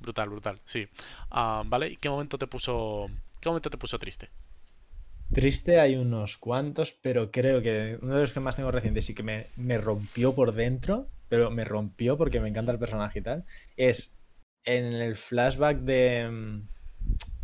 Brutal, 0.01 0.29
brutal, 0.31 0.61
sí. 0.67 0.89
Ah, 1.31 1.63
vale, 1.67 1.89
¿y 1.91 1.97
qué 1.99 2.11
momento 2.11 2.39
te 2.39 2.47
puso... 2.49 3.11
¿Qué 3.41 3.49
momento 3.51 3.71
te 3.71 3.79
puso 3.79 3.99
triste? 3.99 4.31
Triste 5.33 5.79
hay 5.79 5.97
unos 5.97 6.37
cuantos, 6.39 6.93
pero 6.93 7.31
creo 7.31 7.63
que 7.63 7.99
uno 8.03 8.15
de 8.15 8.21
los 8.23 8.33
que 8.33 8.41
más 8.41 8.57
tengo 8.57 8.71
recientes 8.73 9.09
y 9.11 9.15
que 9.15 9.23
me, 9.23 9.47
me 9.57 9.79
rompió 9.79 10.35
por 10.35 10.53
dentro, 10.55 11.09
pero 11.29 11.51
me 11.51 11.65
rompió 11.65 12.17
porque 12.17 12.41
me 12.41 12.49
encanta 12.49 12.73
el 12.73 12.79
personaje 12.81 13.21
y 13.21 13.23
tal, 13.23 13.45
es 13.77 14.13
en 14.65 14.87
el 14.87 15.17
flashback 15.17 15.79
de, 15.79 16.29
mm, 16.29 16.69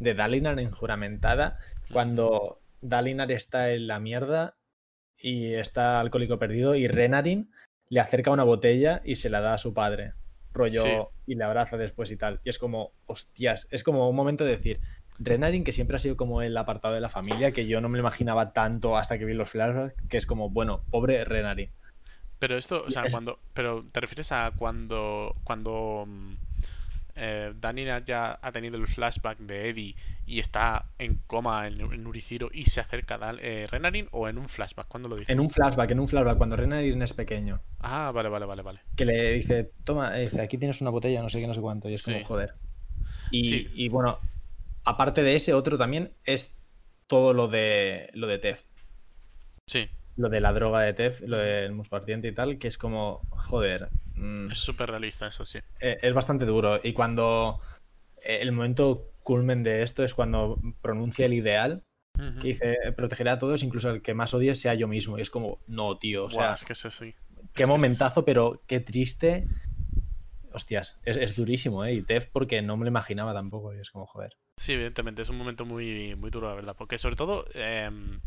de 0.01 0.15
Dalinar 0.15 0.59
en 0.59 0.71
Juramentada, 0.73 1.59
cuando 1.93 2.61
Dalinar 2.81 3.31
está 3.31 3.71
en 3.73 3.87
la 3.87 4.01
mierda 4.01 4.57
y 5.17 5.55
está 5.55 6.01
alcohólico 6.01 6.39
perdido 6.39 6.75
y 6.75 6.89
Renarin 6.89 7.51
le 7.89 8.01
acerca 8.01 8.33
una 8.33 8.43
botella 8.43 9.01
y 9.05 9.15
se 9.17 9.31
la 9.31 9.41
da 9.41 9.55
a 9.55 9.59
su 9.59 9.73
padre, 9.73 10.15
rollo, 10.53 10.83
Sí. 10.83 10.91
y 11.27 11.35
le 11.37 11.45
abraza 11.45 11.77
después 11.77 12.11
y 12.11 12.17
tal. 12.17 12.41
Y 12.43 12.51
es 12.51 12.59
como, 12.59 12.93
hostias, 13.07 13.69
es 13.71 13.85
como 13.85 14.11
un 14.11 14.17
momento 14.17 14.45
de 14.45 14.57
decir, 14.57 14.81
Renarin, 15.19 15.65
que 15.65 15.73
siempre 15.73 15.97
ha 15.97 16.01
sido 16.01 16.17
como 16.17 16.43
el 16.43 16.57
apartado 16.57 16.95
de 16.95 17.01
la 17.01 17.09
familia, 17.09 17.51
que 17.53 17.67
yo 17.67 17.81
no 17.81 17.89
me 17.89 17.99
lo 17.99 18.03
imaginaba 18.03 18.53
tanto 18.53 18.97
hasta 18.97 19.19
que 19.19 19.25
vi 19.25 19.35
los 19.35 19.51
flashbacks, 19.51 19.95
que 20.09 20.17
es 20.17 20.27
como, 20.27 20.51
bueno, 20.51 20.83
pobre 20.91 21.25
Renarin. 21.25 21.71
Pero 22.39 22.57
esto, 22.59 22.85
o 22.87 22.91
sea, 22.91 23.05
Es- 23.05 23.13
cuando. 23.13 23.39
Pero 23.55 23.85
te 23.91 24.01
refieres 24.01 24.31
a 24.33 24.53
cuando. 24.57 25.35
Cuando. 25.45 26.05
mm, 26.07 26.33
eh, 27.19 27.55
Danina 27.59 28.05
ya 28.05 28.39
ha 28.43 28.53
tenido 28.53 28.77
el 28.77 28.87
flashback 28.87 29.39
de 29.39 29.71
Eddie 29.71 29.95
y 30.27 30.39
está 30.39 30.85
en 30.99 31.19
coma 31.27 31.67
en, 31.67 31.81
en 31.81 32.07
Uriciro 32.07 32.51
y 32.53 32.67
se 32.67 32.81
acerca 32.81 33.15
a 33.15 33.35
eh, 33.41 33.67
Renarin 33.71 34.09
o 34.13 34.29
en 34.29 34.37
un 34.37 34.51
flashback, 34.51 34.87
¿cuándo 34.89 35.09
lo 35.09 35.17
dices? 35.17 35.31
En 35.31 35.41
un 35.41 35.49
flashback, 35.49 35.93
en 35.93 36.01
un 36.01 36.09
flashback, 36.09 36.37
cuando 36.37 36.57
Renarin 36.57 37.01
es 37.01 37.15
pequeño, 37.15 37.59
Ah, 37.81 38.13
vale, 38.15 38.29
vale, 38.29 38.45
vale, 38.45 38.61
vale. 38.61 38.81
que 38.97 39.07
le 39.07 39.33
dice, 39.33 39.71
toma, 39.85 40.19
eh, 40.19 40.25
dice, 40.25 40.43
aquí 40.43 40.59
tienes 40.59 40.83
una 40.83 40.91
botella, 40.91 41.23
no 41.23 41.31
sé 41.31 41.41
qué, 41.41 41.47
no 41.47 41.55
sé 41.55 41.61
cuánto, 41.63 41.89
y 41.89 41.95
es 41.95 42.03
como, 42.03 42.23
joder. 42.23 42.53
Y, 43.31 43.45
Sí. 43.49 43.71
y 43.75 43.89
bueno, 43.89 44.19
aparte 44.87 45.23
de 45.23 45.37
ese, 45.37 45.53
otro 45.55 45.77
también 45.79 46.13
es 46.25 46.57
todo 47.07 47.33
lo 47.35 47.49
de 47.49 48.11
lo 48.15 48.27
de 48.27 48.39
Tef. 48.39 48.65
Sí, 49.67 49.89
Lo 50.17 50.29
de 50.29 50.41
la 50.41 50.53
droga 50.53 50.81
de 50.83 50.93
Tef, 50.95 51.21
lo 51.23 51.37
del 51.39 51.73
muspartiente 51.73 52.29
y 52.29 52.33
tal, 52.33 52.59
que 52.59 52.69
es 52.69 52.79
como, 52.79 53.21
joder, 53.31 53.89
mm, 54.15 54.51
es 54.51 54.59
súper 54.59 54.91
realista 54.91 55.27
eso, 55.27 55.45
sí. 55.45 55.59
eh, 55.81 55.99
es 56.01 56.15
bastante 56.15 56.47
duro. 56.47 56.81
Y 56.83 56.93
cuando 56.93 57.61
eh, 58.23 58.39
el 58.41 58.53
momento 58.53 59.11
culmen 59.23 59.63
de 59.63 59.83
esto 59.83 60.05
es 60.05 60.15
cuando 60.15 60.59
pronuncia 60.81 61.27
el 61.27 61.35
ideal, 61.35 61.83
que 62.41 62.49
dice, 62.49 62.77
protegeré 62.97 63.31
a 63.31 63.39
todos, 63.39 63.63
incluso 63.63 63.91
el 63.91 64.01
que 64.03 64.15
más 64.15 64.33
odie 64.35 64.55
sea 64.55 64.75
yo 64.75 64.89
mismo. 64.89 65.19
Y 65.19 65.21
es 65.23 65.31
como, 65.31 65.59
no, 65.67 65.99
tío, 65.99 66.25
o 66.27 66.31
sea, 66.31 66.55
es 66.55 66.65
que 66.65 66.73
es 66.73 66.87
así. 66.87 67.15
qué 67.55 67.65
es- 67.65 67.69
momentazo, 67.69 68.25
pero 68.25 68.63
qué 68.67 68.81
triste. 68.81 69.47
Hostias, 70.53 70.99
es, 71.05 71.17
es 71.19 71.37
durísimo, 71.37 71.85
¿eh? 71.85 71.93
Y 71.95 72.03
Tef 72.03 72.27
porque 72.33 72.63
no 72.63 72.77
me 72.79 72.85
lo 72.85 72.89
imaginaba 72.89 73.35
tampoco, 73.35 73.75
y 73.75 73.81
es 73.81 73.91
como, 73.91 74.07
joder. 74.07 74.33
Sí, 74.57 74.73
evidentemente, 74.73 75.23
es 75.23 75.29
un 75.29 75.37
momento 75.37 75.65
muy, 75.67 76.15
muy 76.17 76.31
duro, 76.31 76.49
la 76.49 76.55
verdad. 76.55 76.77
Porque 76.77 76.97
sobre 76.99 77.15
todo, 77.17 77.45
em, 77.53 78.21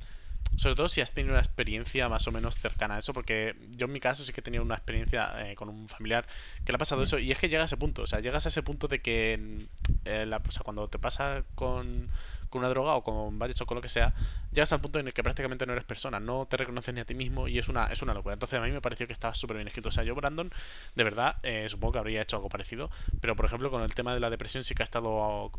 sobre 0.55 0.75
todo 0.75 0.87
si 0.89 1.01
has 1.01 1.13
tenido 1.13 1.33
una 1.33 1.39
experiencia 1.41 2.09
más 2.09 2.27
o 2.27 2.31
menos 2.31 2.57
cercana 2.57 2.95
a 2.95 2.99
eso, 2.99 3.13
porque 3.13 3.55
yo 3.71 3.85
en 3.87 3.93
mi 3.93 3.99
caso 3.99 4.23
sí 4.23 4.31
que 4.33 4.41
he 4.41 4.43
tenido 4.43 4.63
una 4.63 4.75
experiencia 4.75 5.51
eh, 5.51 5.55
con 5.55 5.69
un 5.69 5.89
familiar 5.89 6.27
que 6.65 6.71
le 6.71 6.75
ha 6.77 6.79
pasado 6.79 7.01
Mm. 7.01 7.05
eso, 7.05 7.19
y 7.19 7.31
es 7.31 7.37
que 7.39 7.49
llega 7.49 7.63
a 7.63 7.65
ese 7.65 7.77
punto, 7.77 8.03
o 8.03 8.07
sea, 8.07 8.19
llegas 8.21 8.45
a 8.45 8.49
ese 8.49 8.63
punto 8.63 8.87
de 8.87 9.01
que, 9.01 9.37
mm, 9.39 9.63
eh, 10.05 10.25
la- 10.27 10.43
o 10.47 10.51
sea, 10.51 10.63
cuando 10.63 10.87
te 10.89 10.99
pasa 10.99 11.45
con, 11.55 12.11
con 12.49 12.59
una 12.59 12.69
droga 12.69 12.95
o 12.95 13.03
con 13.03 13.37
varios 13.39 13.61
o 13.61 13.65
con 13.65 13.75
lo 13.75 13.81
que 13.81 13.89
sea, 13.89 14.13
llegas 14.51 14.71
al 14.73 14.81
punto 14.81 14.99
en 14.99 15.07
el 15.07 15.13
que 15.13 15.23
prácticamente 15.23 15.65
no 15.65 15.73
eres 15.73 15.85
persona, 15.85 16.19
no 16.19 16.45
te 16.47 16.57
reconoces 16.57 16.93
ni 16.93 17.01
a 17.01 17.05
ti 17.05 17.13
mismo 17.15 17.47
y 17.47 17.57
es 17.57 17.69
una, 17.69 17.87
es 17.87 18.01
una 18.01 18.13
locura. 18.13 18.33
Entonces 18.33 18.59
a 18.59 18.63
mí 18.63 18.71
me 18.71 18.81
pareció 18.81 19.07
que 19.07 19.13
estaba 19.13 19.33
súper 19.33 19.57
bien 19.57 19.67
escrito. 19.67 19.89
O 19.89 19.91
sea, 19.91 20.03
yo, 20.03 20.15
Brandon, 20.15 20.51
de 20.95 21.03
verdad, 21.03 21.37
eh, 21.43 21.67
supongo 21.69 21.93
que 21.93 21.99
habría 21.99 22.21
hecho 22.21 22.37
algo 22.37 22.49
parecido, 22.49 22.89
pero 23.21 23.35
por 23.35 23.45
ejemplo 23.45 23.69
con 23.71 23.81
el 23.83 23.93
tema 23.93 24.13
de 24.13 24.19
la 24.19 24.29
depresión 24.29 24.63
sí 24.63 24.75
que 24.75 24.83
ha 24.83 24.85
estado 24.85 25.51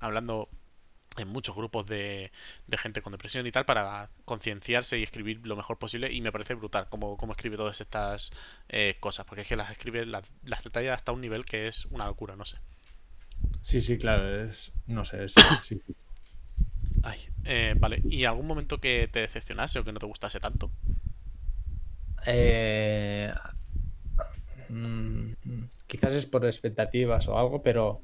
hablando 0.00 0.48
en 1.16 1.28
muchos 1.28 1.54
grupos 1.54 1.86
de, 1.86 2.32
de 2.66 2.78
gente 2.78 3.02
con 3.02 3.12
depresión 3.12 3.46
y 3.46 3.52
tal 3.52 3.64
para 3.64 4.08
concienciarse 4.24 4.98
y 4.98 5.02
escribir 5.02 5.46
lo 5.46 5.56
mejor 5.56 5.78
posible 5.78 6.12
y 6.12 6.20
me 6.20 6.32
parece 6.32 6.54
brutal 6.54 6.88
cómo, 6.88 7.16
cómo 7.16 7.32
escribe 7.32 7.56
todas 7.56 7.80
estas 7.80 8.30
eh, 8.68 8.96
cosas 9.00 9.26
porque 9.26 9.42
es 9.42 9.48
que 9.48 9.56
las 9.56 9.70
escribe 9.70 10.06
las, 10.06 10.30
las 10.42 10.64
detalla 10.64 10.94
hasta 10.94 11.12
un 11.12 11.20
nivel 11.20 11.44
que 11.44 11.68
es 11.68 11.86
una 11.86 12.06
locura 12.06 12.36
no 12.36 12.44
sé 12.44 12.58
Sí, 13.60 13.80
sí, 13.80 13.98
claro, 13.98 14.44
es, 14.44 14.72
no 14.86 15.04
sé, 15.04 15.24
es, 15.24 15.34
sí, 15.62 15.80
sí. 15.84 15.94
Ay, 17.02 17.18
eh, 17.44 17.74
vale 17.78 18.00
y 18.08 18.24
algún 18.24 18.46
momento 18.46 18.80
que 18.80 19.08
te 19.10 19.20
decepcionase 19.20 19.78
o 19.78 19.84
que 19.84 19.92
no 19.92 19.98
te 19.98 20.06
gustase 20.06 20.40
tanto 20.40 20.70
Eh, 22.26 23.32
mm, 24.68 25.32
quizás 25.86 26.14
es 26.14 26.26
por 26.26 26.46
expectativas 26.46 27.28
o 27.28 27.38
algo, 27.38 27.62
pero 27.62 28.00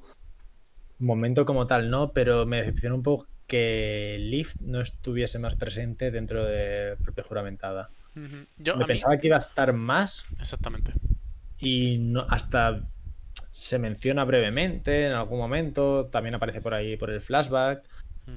momento 0.98 1.46
como 1.46 1.66
tal 1.66 1.90
no, 1.90 2.12
pero 2.12 2.44
me 2.46 2.58
decepcionó 2.58 2.96
un 2.96 3.02
poco 3.02 3.26
que 3.46 4.16
Lift 4.20 4.60
no 4.60 4.80
estuviese 4.80 5.38
más 5.38 5.56
presente 5.56 6.10
dentro 6.10 6.44
de 6.44 6.96
propia 7.02 7.24
juramentada. 7.24 7.90
Yo 8.58 8.76
Me 8.76 8.84
a 8.84 8.86
mí 8.86 8.92
pensaba 8.92 9.18
que 9.18 9.28
iba 9.28 9.36
a 9.36 9.40
estar 9.40 9.72
más 9.72 10.26
exactamente 10.38 10.92
y 11.58 11.98
no, 11.98 12.26
hasta 12.28 12.82
se 13.50 13.78
menciona 13.78 14.24
brevemente 14.24 15.06
en 15.06 15.12
algún 15.12 15.38
momento, 15.38 16.06
también 16.06 16.34
aparece 16.34 16.60
por 16.60 16.74
ahí 16.74 16.96
por 16.96 17.10
el 17.10 17.20
flashback 17.20 17.84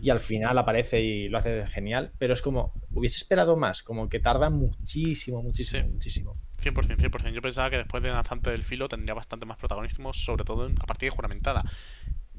y 0.01 0.09
al 0.09 0.19
final 0.19 0.57
aparece 0.57 1.01
y 1.01 1.29
lo 1.29 1.37
hace 1.37 1.67
genial, 1.67 2.11
pero 2.17 2.33
es 2.33 2.41
como, 2.41 2.73
hubiese 2.93 3.17
esperado 3.17 3.57
más, 3.57 3.83
como 3.83 4.09
que 4.09 4.19
tarda 4.19 4.49
muchísimo, 4.49 5.43
muchísimo, 5.43 5.83
Sí. 5.83 5.89
muchísimo. 5.89 6.35
100%, 6.57 6.97
100%. 6.97 7.35
Yo 7.35 7.41
pensaba 7.41 7.69
que 7.69 7.77
después 7.77 8.01
de 8.01 8.09
Danzante 8.09 8.49
del 8.49 8.63
Filo 8.63 8.87
tendría 8.89 9.13
bastante 9.13 9.45
más 9.45 9.57
protagonismo, 9.57 10.11
sobre 10.13 10.45
todo 10.45 10.65
a 10.79 10.85
partir 10.87 11.07
de 11.11 11.15
Juramentada. 11.15 11.63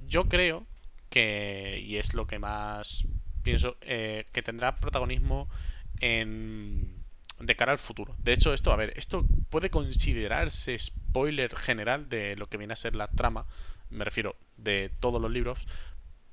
Yo 0.08 0.28
creo 0.28 0.66
que, 1.10 1.80
y 1.86 1.96
es 1.96 2.14
lo 2.14 2.26
que 2.26 2.38
más 2.40 3.06
pienso, 3.44 3.76
eh, 3.82 4.26
que 4.32 4.42
tendrá 4.42 4.76
protagonismo 4.76 5.48
en 6.00 7.03
de 7.38 7.56
cara 7.56 7.72
al 7.72 7.78
futuro. 7.78 8.14
De 8.22 8.32
hecho, 8.32 8.52
esto, 8.52 8.72
a 8.72 8.76
ver, 8.76 8.92
esto 8.96 9.24
puede 9.50 9.70
considerarse 9.70 10.78
spoiler 10.78 11.54
general 11.56 12.08
de 12.08 12.36
lo 12.36 12.48
que 12.48 12.56
viene 12.56 12.72
a 12.72 12.76
ser 12.76 12.94
la 12.94 13.08
trama, 13.08 13.46
me 13.90 14.04
refiero 14.04 14.36
de 14.56 14.90
todos 15.00 15.20
los 15.20 15.30
libros, 15.30 15.58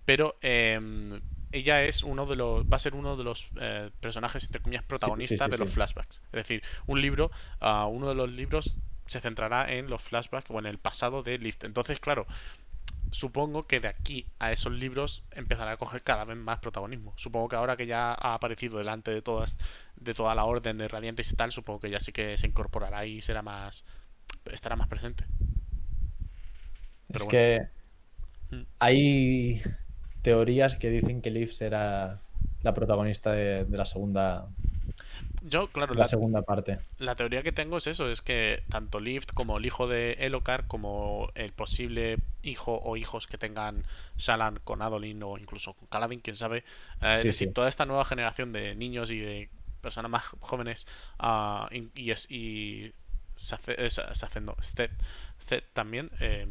pero 0.06 0.36
eh, 0.42 1.20
ella 1.52 1.84
es 1.84 2.04
uno 2.04 2.26
de 2.26 2.36
los, 2.36 2.66
va 2.66 2.78
a 2.78 2.80
ser 2.80 2.96
uno 2.96 3.18
de 3.18 3.24
los 3.24 3.48
eh, 3.60 3.90
personajes 4.00 4.46
entre 4.46 4.62
comillas 4.62 4.84
protagonistas 4.84 5.46
sí, 5.46 5.52
de 5.52 5.58
los 5.58 5.70
flashbacks. 5.70 6.22
Es 6.26 6.32
decir, 6.32 6.64
un 6.88 7.02
libro, 7.02 7.32
ah, 7.60 7.88
uno 7.88 8.10
de 8.10 8.16
los 8.16 8.30
libros 8.32 8.78
se 9.08 9.20
centrará 9.20 9.72
en 9.72 9.90
los 9.90 10.02
flashbacks 10.02 10.50
o 10.50 10.60
en 10.60 10.66
el 10.66 10.78
pasado 10.78 11.24
de 11.24 11.38
Lift. 11.38 11.66
Entonces, 11.66 12.00
claro, 12.00 12.26
supongo 13.12 13.68
que 13.68 13.80
de 13.80 13.88
aquí 13.90 14.28
a 14.40 14.52
esos 14.52 14.74
libros 14.74 15.26
empezará 15.32 15.74
a 15.74 15.78
coger 15.78 16.04
cada 16.04 16.26
vez 16.26 16.38
más 16.38 16.60
protagonismo. 16.60 17.14
Supongo 17.18 17.50
que 17.50 17.56
ahora 17.58 17.78
que 17.78 17.88
ya 17.88 18.12
ha 18.14 18.34
aparecido 18.36 18.78
delante 18.80 19.12
de 19.12 19.22
todas, 19.22 19.58
de 19.96 20.14
toda 20.14 20.36
la 20.36 20.46
orden 20.46 20.78
de 20.78 20.88
radiantes 20.88 21.32
y 21.32 21.36
tal, 21.36 21.52
supongo 21.52 21.80
que 21.82 21.90
ya 21.92 22.00
sí 22.00 22.12
que 22.14 22.38
se 22.38 22.48
incorporará 22.48 23.06
y 23.06 23.22
será 23.22 23.42
más, 23.44 23.86
estará 24.46 24.76
más 24.76 24.88
presente. 24.88 25.26
Pero 27.12 27.24
es 27.24 27.26
bueno. 27.26 27.30
que 27.30 27.70
Mm. 28.52 28.64
hay 28.80 29.62
teorías 30.22 30.78
que 30.78 30.90
dicen 30.90 31.22
que 31.22 31.32
Liv 31.32 31.52
será 31.52 32.22
la 32.62 32.74
protagonista 32.74 33.32
de, 33.34 33.66
de 33.66 33.78
la 33.78 33.86
segunda, 33.86 34.50
Yo, 35.42 35.72
claro, 35.72 35.96
la 35.96 36.04
la, 36.04 36.08
segunda 36.08 36.42
parte. 36.44 36.80
la 37.00 37.16
teoría 37.16 37.44
que 37.44 37.52
tengo 37.52 37.78
es 37.78 37.88
eso, 37.88 38.10
es 38.12 38.22
que 38.22 38.64
tanto 38.70 39.00
Lift 39.00 39.32
como 39.34 39.58
el 39.58 39.66
hijo 39.66 39.88
de 39.88 40.14
Elocar, 40.20 40.68
como 40.68 41.30
el 41.36 41.52
posible 41.54 42.20
hijo 42.44 42.80
o 42.84 42.98
hijos 42.98 43.28
que 43.28 43.38
tengan 43.38 43.86
Shalan 44.18 44.60
con 44.64 44.82
Adolin 44.82 45.22
o 45.24 45.38
incluso 45.38 45.74
con 45.74 45.88
Kaladin, 45.88 46.22
quién 46.22 46.36
sabe, 46.36 46.64
eh, 47.02 47.20
es 47.20 47.26
decir, 47.26 47.50
sí. 47.50 47.54
toda 47.54 47.68
esta 47.70 47.86
nueva 47.86 48.06
generación 48.06 48.54
de 48.54 48.76
niños 48.76 49.12
y 49.12 49.20
de 49.20 49.50
personas 49.82 50.12
más 50.12 50.24
jóvenes 50.42 50.88
ah, 51.20 51.70
y, 51.72 51.90
y 51.96 52.12
es- 52.12 52.30
y 52.32 52.94
Saced, 53.36 54.92
Sted, 55.42 55.64
también. 55.74 56.10
Eh, 56.20 56.46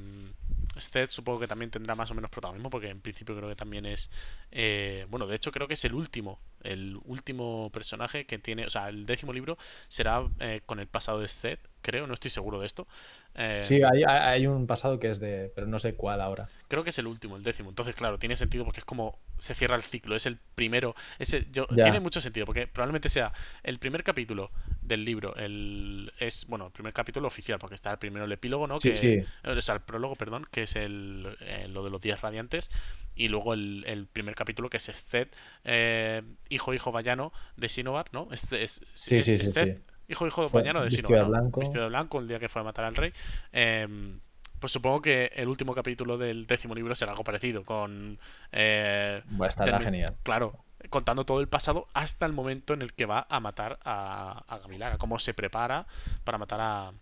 supongo 1.09 1.41
que 1.41 1.47
también 1.47 1.71
tendrá 1.71 1.95
más 1.95 2.11
o 2.11 2.15
menos 2.15 2.31
protagonismo 2.31 2.71
porque 2.71 2.89
en 2.89 3.01
principio 3.01 3.37
creo 3.37 3.49
que 3.49 3.57
también 3.57 3.87
es... 3.87 4.11
Eh, 4.53 5.07
bueno, 5.11 5.27
de 5.27 5.37
hecho 5.37 5.53
creo 5.53 5.67
que 5.69 5.75
es 5.75 5.85
el 5.85 5.95
último, 5.95 6.39
el 6.63 6.99
último 7.05 7.71
personaje 7.73 8.27
que 8.27 8.39
tiene, 8.39 8.67
o 8.67 8.71
sea, 8.71 8.89
el 8.89 9.07
décimo 9.07 9.33
libro 9.33 9.59
será 9.89 10.27
eh, 10.41 10.61
con 10.67 10.81
el 10.81 10.87
pasado 10.87 11.21
de 11.21 11.27
Sted, 11.27 11.59
creo, 11.83 12.07
no 12.07 12.15
estoy 12.15 12.31
seguro 12.31 12.61
de 12.61 12.67
esto. 12.67 12.87
Eh, 13.35 13.61
sí, 13.63 13.81
hay, 13.83 14.47
un 14.47 14.67
pasado 14.67 14.99
que 14.99 15.11
es 15.11 15.21
de, 15.21 15.53
pero 15.55 15.67
no 15.67 15.79
sé 15.79 15.95
cuál 15.95 16.21
ahora. 16.21 16.49
Creo 16.69 16.83
que 16.85 16.91
es 16.91 16.99
el 16.99 17.07
último, 17.07 17.37
el 17.37 17.43
décimo. 17.43 17.71
Entonces, 17.71 17.95
claro, 17.95 18.19
tiene 18.19 18.37
sentido 18.37 18.65
porque 18.65 18.81
es 18.81 18.85
como 18.85 19.19
se 19.39 19.55
cierra 19.55 19.77
el 19.77 19.83
ciclo, 19.83 20.17
es 20.17 20.27
el 20.27 20.39
primero, 20.55 20.95
ese, 21.19 21.47
yo, 21.51 21.67
tiene 21.69 22.01
mucho 22.01 22.21
sentido 22.21 22.45
porque 22.45 22.67
probablemente 22.67 23.09
sea 23.09 23.33
el 23.63 23.79
primer 23.79 24.05
capítulo 24.05 24.51
del 24.83 25.05
libro, 25.05 25.35
el 25.37 26.13
es 26.19 26.47
bueno, 26.47 26.67
el 26.67 26.73
primer 26.73 26.93
capítulo 26.93 27.29
oficial 27.29 27.59
porque 27.59 27.77
está 27.77 27.93
el 27.93 27.99
primero 27.99 28.27
el 28.27 28.33
epílogo, 28.33 28.67
¿no? 28.67 28.80
Sí, 28.81 28.95
sí. 28.95 29.25
O 29.45 29.61
sea, 29.61 29.75
el 29.75 29.81
prólogo, 29.81 30.17
perdón, 30.17 30.47
que 30.51 30.63
es 30.65 30.77
el, 30.77 31.37
eh, 31.41 31.67
lo 31.69 31.85
de 31.85 31.91
los 31.91 32.01
días 32.01 32.21
radiantes 32.21 32.71
y 33.15 33.29
luego 33.29 33.55
el, 33.55 34.09
primer 34.13 34.35
capítulo 34.35 34.71
que 34.71 34.79
es 34.79 34.85
Seth, 34.85 35.37
eh, 35.65 36.23
hijo 36.49 36.73
hijo 36.73 36.93
vallano 36.93 37.33
de 37.57 37.69
Sinovar, 37.69 38.07
¿no? 38.13 38.29
Es, 38.33 38.53
es, 38.53 38.85
sí, 38.95 39.23
sí, 39.23 39.37
sí, 39.37 39.77
hijo 40.09 40.27
hijo 40.27 40.49
vallano 40.49 40.83
de 40.83 40.91
Sinovar, 40.91 41.25
de 41.25 41.29
blanco. 41.29 41.61
vestido 41.61 41.85
de 41.85 41.91
blanco 41.91 42.21
el 42.21 42.29
día 42.29 42.39
que 42.39 42.49
fue 42.49 42.63
a 42.63 42.65
matar 42.65 42.85
al 42.87 42.97
rey. 42.97 43.13
Eh, 43.53 44.19
pues 44.61 44.73
supongo 44.73 45.01
que 45.01 45.33
el 45.35 45.49
último 45.49 45.75
capítulo 45.75 46.19
del 46.19 46.47
décimo 46.47 46.75
libro 46.75 46.95
será 46.95 47.13
algo 47.13 47.25
parecido, 47.25 47.65
con... 47.65 48.19
Eh, 48.53 49.23
Va 49.41 49.47
a 49.47 49.49
estar 49.49 49.83
genial. 49.83 50.15
Claro, 50.23 50.65
contando 50.91 51.25
todo 51.25 51.41
el 51.41 51.49
pasado 51.49 51.89
hasta 51.95 52.27
el 52.27 52.33
momento 52.33 52.75
en 52.75 52.83
el 52.83 52.93
que 52.93 53.07
va 53.07 53.27
a 53.29 53.41
matar 53.41 53.79
a, 53.85 54.45
a 54.47 54.59
Gamilara, 54.59 54.99
cómo 54.99 55.19
se 55.19 55.33
prepara 55.33 55.87
para 56.25 56.37
matar 56.37 56.61
a, 56.61 56.93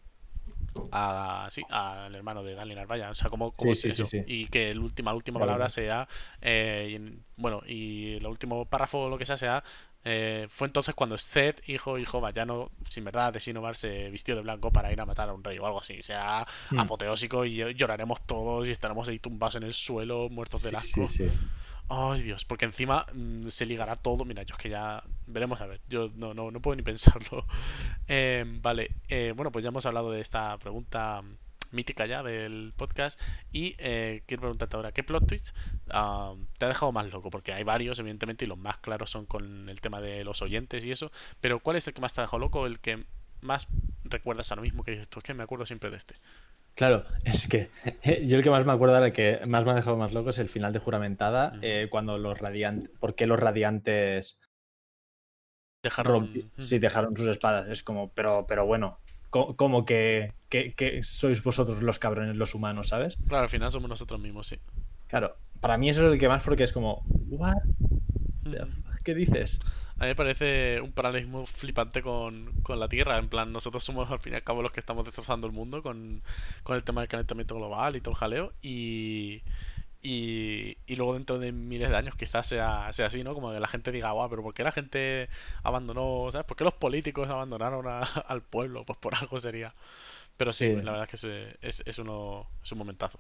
a, 0.93 1.49
sí, 1.51 1.63
al 1.71 2.15
hermano 2.15 2.43
de 2.43 2.55
Daniel 2.55 2.79
Arvaya. 2.79 3.11
O 3.11 3.15
sea, 3.15 3.31
como, 3.31 3.53
eso. 3.63 4.05
y 4.27 4.47
que 4.47 4.71
el 4.71 4.79
última, 4.79 5.11
la 5.11 5.17
última 5.17 5.41
palabra 5.41 5.69
sea. 5.69 6.09
Eh, 6.41 7.19
bueno, 7.37 7.63
y 7.67 8.15
el 8.15 8.27
último 8.27 8.65
párrafo 8.65 9.01
o 9.01 9.09
lo 9.09 9.19
que 9.19 9.25
sea 9.25 9.37
sea. 9.37 9.65
Eh, 10.05 10.47
fue 10.49 10.69
entonces 10.69 10.95
cuando 10.95 11.19
Seth, 11.19 11.69
hijo, 11.69 11.99
hijo 11.99 12.21
vallano, 12.21 12.71
sin 12.89 13.05
verdad, 13.05 13.33
de 13.33 13.41
Sinovar, 13.41 13.77
se 13.77 14.09
vistió 14.11 14.37
de 14.37 14.43
blanco 14.43 14.71
para 14.71 14.93
ir 14.93 15.01
a 15.01 15.07
matar 15.07 15.29
a 15.29 15.35
un 15.35 15.43
rey 15.43 15.59
o 15.59 15.67
algo 15.67 15.81
así. 15.81 16.03
Sea 16.03 16.47
hmm. 16.71 16.79
apoteósico 16.79 17.45
y 17.45 17.75
lloraremos 17.75 18.23
todos 18.23 18.69
y 18.69 18.71
estaremos 18.71 19.09
ahí 19.09 19.19
tumbados 19.19 19.57
en 19.57 19.65
el 19.65 19.75
suelo, 19.75 20.29
muertos 20.31 20.63
de 20.63 20.77
asco. 20.77 21.07
Sí, 21.07 21.25
sí. 21.25 21.31
Ay, 21.91 22.23
Dios, 22.23 22.45
porque 22.45 22.67
encima 22.67 23.07
mm, 23.15 23.49
se 23.49 23.65
ligará 23.67 23.97
todo. 23.97 24.25
Mira, 24.25 24.43
yo 24.43 24.55
es 24.57 24.63
que 24.63 24.69
ya 24.69 25.03
veremos 25.27 25.61
a 25.61 25.67
ver. 25.67 25.81
Yo 25.89 26.11
no, 26.15 26.35
no, 26.35 26.51
no 26.51 26.61
puedo 26.61 26.77
ni 26.77 26.83
pensarlo. 26.83 27.47
Eh, 28.11 28.45
vale, 28.63 28.97
eh, 29.09 29.33
bueno, 29.37 29.53
pues 29.53 29.63
ya 29.63 29.69
hemos 29.69 29.85
hablado 29.85 30.11
de 30.11 30.21
esta 30.23 30.57
pregunta 30.59 31.23
mítica 31.73 32.07
ya 32.07 32.23
del 32.23 32.73
podcast. 32.77 33.21
Y 33.53 33.75
eh, 33.79 34.23
quiero 34.27 34.43
preguntarte 34.43 34.77
ahora, 34.77 34.93
¿qué 34.93 35.03
plot 35.05 35.27
twist 35.27 35.55
ah, 35.91 36.35
te 36.59 36.65
ha 36.67 36.69
dejado 36.69 36.93
más 36.93 37.11
loco? 37.13 37.31
Porque 37.31 37.53
hay 37.53 37.65
varios, 37.65 37.99
evidentemente, 37.99 38.45
y 38.47 38.49
los 38.49 38.57
más 38.59 38.79
claros 38.79 39.11
son 39.11 39.27
con 39.27 39.69
el 39.69 39.81
tema 39.83 40.01
de 40.01 40.25
los 40.25 40.41
oyentes 40.43 40.85
y 40.87 40.91
eso. 40.91 41.11
Pero 41.41 41.61
¿cuál 41.61 41.77
es 41.77 41.87
el 41.89 41.95
que 41.95 42.01
más 42.01 42.15
te 42.15 42.21
ha 42.21 42.25
dejado 42.25 42.39
loco? 42.41 42.67
El 42.67 42.81
que 42.81 43.05
más 43.41 43.67
recuerdas 44.05 44.51
a 44.53 44.57
lo 44.57 44.63
mismo 44.63 44.85
que 44.85 44.93
dices 44.93 45.09
tú. 45.09 45.21
Es 45.21 45.25
que 45.25 45.35
me 45.35 45.43
acuerdo 45.43 45.67
siempre 45.67 45.91
de 45.91 45.97
este. 45.97 46.15
Claro, 46.75 47.05
es 47.25 47.49
que 47.49 47.71
yo 48.25 48.37
el 48.37 48.43
que 48.43 48.51
más 48.51 48.65
me 48.65 48.73
acuerdo, 48.73 49.05
el 49.05 49.13
que 49.13 49.41
más 49.47 49.65
me 49.65 49.73
ha 49.73 49.75
dejado 49.75 49.97
más 49.97 50.13
loco 50.13 50.31
es 50.31 50.39
el 50.39 50.49
final 50.49 50.73
de 50.73 50.79
juramentada, 50.79 51.59
eh, 51.61 51.89
cuando 51.91 52.19
los 52.19 52.39
radiantes, 52.39 52.91
¿por 53.01 53.15
qué 53.15 53.27
los 53.27 53.39
radiantes 53.39 54.41
dejaron, 55.83 56.51
sí, 56.57 56.79
dejaron 56.79 57.17
sus 57.17 57.27
espadas? 57.27 57.69
Es 57.69 57.83
como, 57.83 58.13
pero, 58.13 58.47
pero 58.47 58.65
bueno, 58.65 59.01
como 59.31 59.85
que, 59.85 60.33
que, 60.49 61.01
sois 61.03 61.43
vosotros 61.43 61.83
los 61.83 61.99
cabrones, 61.99 62.37
los 62.37 62.55
humanos, 62.55 62.89
¿sabes? 62.89 63.17
Claro, 63.27 63.45
al 63.45 63.51
final 63.51 63.71
somos 63.71 63.91
nosotros 63.91 64.21
mismos, 64.21 64.47
sí. 64.47 64.59
Claro, 65.09 65.37
para 65.61 65.79
mí 65.79 65.89
eso 65.89 66.07
es 66.07 66.13
el 66.13 66.19
que 66.19 66.29
más 66.29 66.43
porque 66.43 66.63
es 66.63 66.73
como, 66.73 67.05
¿what? 67.29 67.57
¿Qué 69.05 69.15
dices? 69.15 69.61
A 69.99 70.03
mí 70.03 70.09
me 70.09 70.15
parece 70.15 70.81
un 70.81 70.93
paralelismo 70.93 71.45
flipante 71.45 72.03
con, 72.03 72.53
la 72.69 72.89
Tierra. 72.89 73.19
En 73.19 73.29
plan, 73.29 73.53
nosotros 73.53 73.83
somos 73.83 74.11
al 74.11 74.21
fin 74.21 74.33
y 74.33 74.37
al 74.37 74.45
cabo 74.45 74.63
los 74.63 74.71
que 74.71 74.79
estamos 74.79 75.05
destrozando 75.05 75.49
el 75.49 75.53
mundo 75.53 75.83
con, 75.83 76.23
el 76.69 76.85
tema 76.85 77.01
del 77.01 77.09
calentamiento 77.09 77.57
global 77.57 77.97
y 77.97 78.01
todo 78.01 78.13
el 78.13 78.19
jaleo. 78.19 78.53
Y, 78.63 79.43
y, 80.01 80.77
luego 80.95 81.15
dentro 81.15 81.41
de 81.41 81.51
miles 81.51 81.91
de 81.91 81.97
años 81.97 82.15
quizás 82.15 82.47
sea, 82.47 82.93
sea 82.93 83.07
así, 83.07 83.25
¿no? 83.25 83.35
Como 83.35 83.53
que 83.53 83.59
la 83.59 83.67
gente 83.67 83.91
diga, 83.91 84.13
guau, 84.13 84.31
pero 84.31 84.43
¿por 84.43 84.55
qué 84.55 84.63
la 84.63 84.71
gente 84.71 85.29
abandonó, 85.65 86.29
¿sabes? 86.31 86.47
¿Por 86.47 86.57
qué 86.57 86.63
los 86.63 86.75
políticos 86.75 87.29
abandonaron 87.29 87.85
al 88.29 88.43
pueblo? 88.43 88.85
Pues 88.85 88.99
por 88.99 89.17
algo 89.17 89.41
sería. 89.41 89.73
Pero 90.37 90.53
sí, 90.53 90.77
la 90.77 90.93
verdad 90.93 91.09
es 91.13 91.21
que 91.21 91.59
es, 91.61 91.83
es, 91.85 91.99
uno, 91.99 92.49
es 92.63 92.71
un 92.71 92.79
momentazo. 92.79 93.19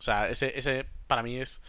O 0.00 0.02
sea, 0.02 0.28
ese, 0.28 0.58
ese 0.58 0.84
para 1.06 1.22
mí 1.22 1.36
es 1.36 1.62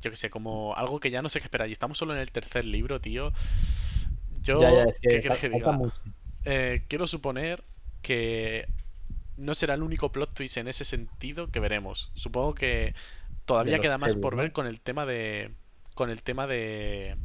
yo 0.00 0.10
que 0.10 0.16
sé, 0.16 0.30
como 0.30 0.74
algo 0.76 1.00
que 1.00 1.10
ya 1.10 1.22
no 1.22 1.28
sé 1.28 1.40
qué 1.40 1.46
esperar. 1.46 1.68
Y 1.68 1.72
estamos 1.72 1.98
solo 1.98 2.14
en 2.14 2.20
el 2.20 2.30
tercer 2.30 2.64
libro, 2.64 3.00
tío. 3.00 3.32
Yo, 4.42 4.58
¿qué 5.02 5.20
quieres 5.20 5.38
que 5.38 5.48
diga? 5.48 5.78
Eh, 6.44 6.84
quiero 6.88 7.06
suponer 7.06 7.62
que 8.02 8.68
no 9.36 9.54
será 9.54 9.74
el 9.74 9.82
único 9.82 10.10
plot 10.12 10.34
twist 10.34 10.56
en 10.56 10.68
ese 10.68 10.84
sentido 10.84 11.50
que 11.50 11.60
veremos. 11.60 12.10
Supongo 12.14 12.54
que 12.54 12.94
todavía 13.44 13.78
queda 13.78 13.98
más 13.98 14.16
por 14.16 14.36
ver 14.36 14.52
con 14.52 14.66
el 14.66 14.80
tema 14.80 15.06
de. 15.06 15.50
Con 15.94 16.10
el 16.10 16.22
tema 16.22 16.46
de. 16.46 17.16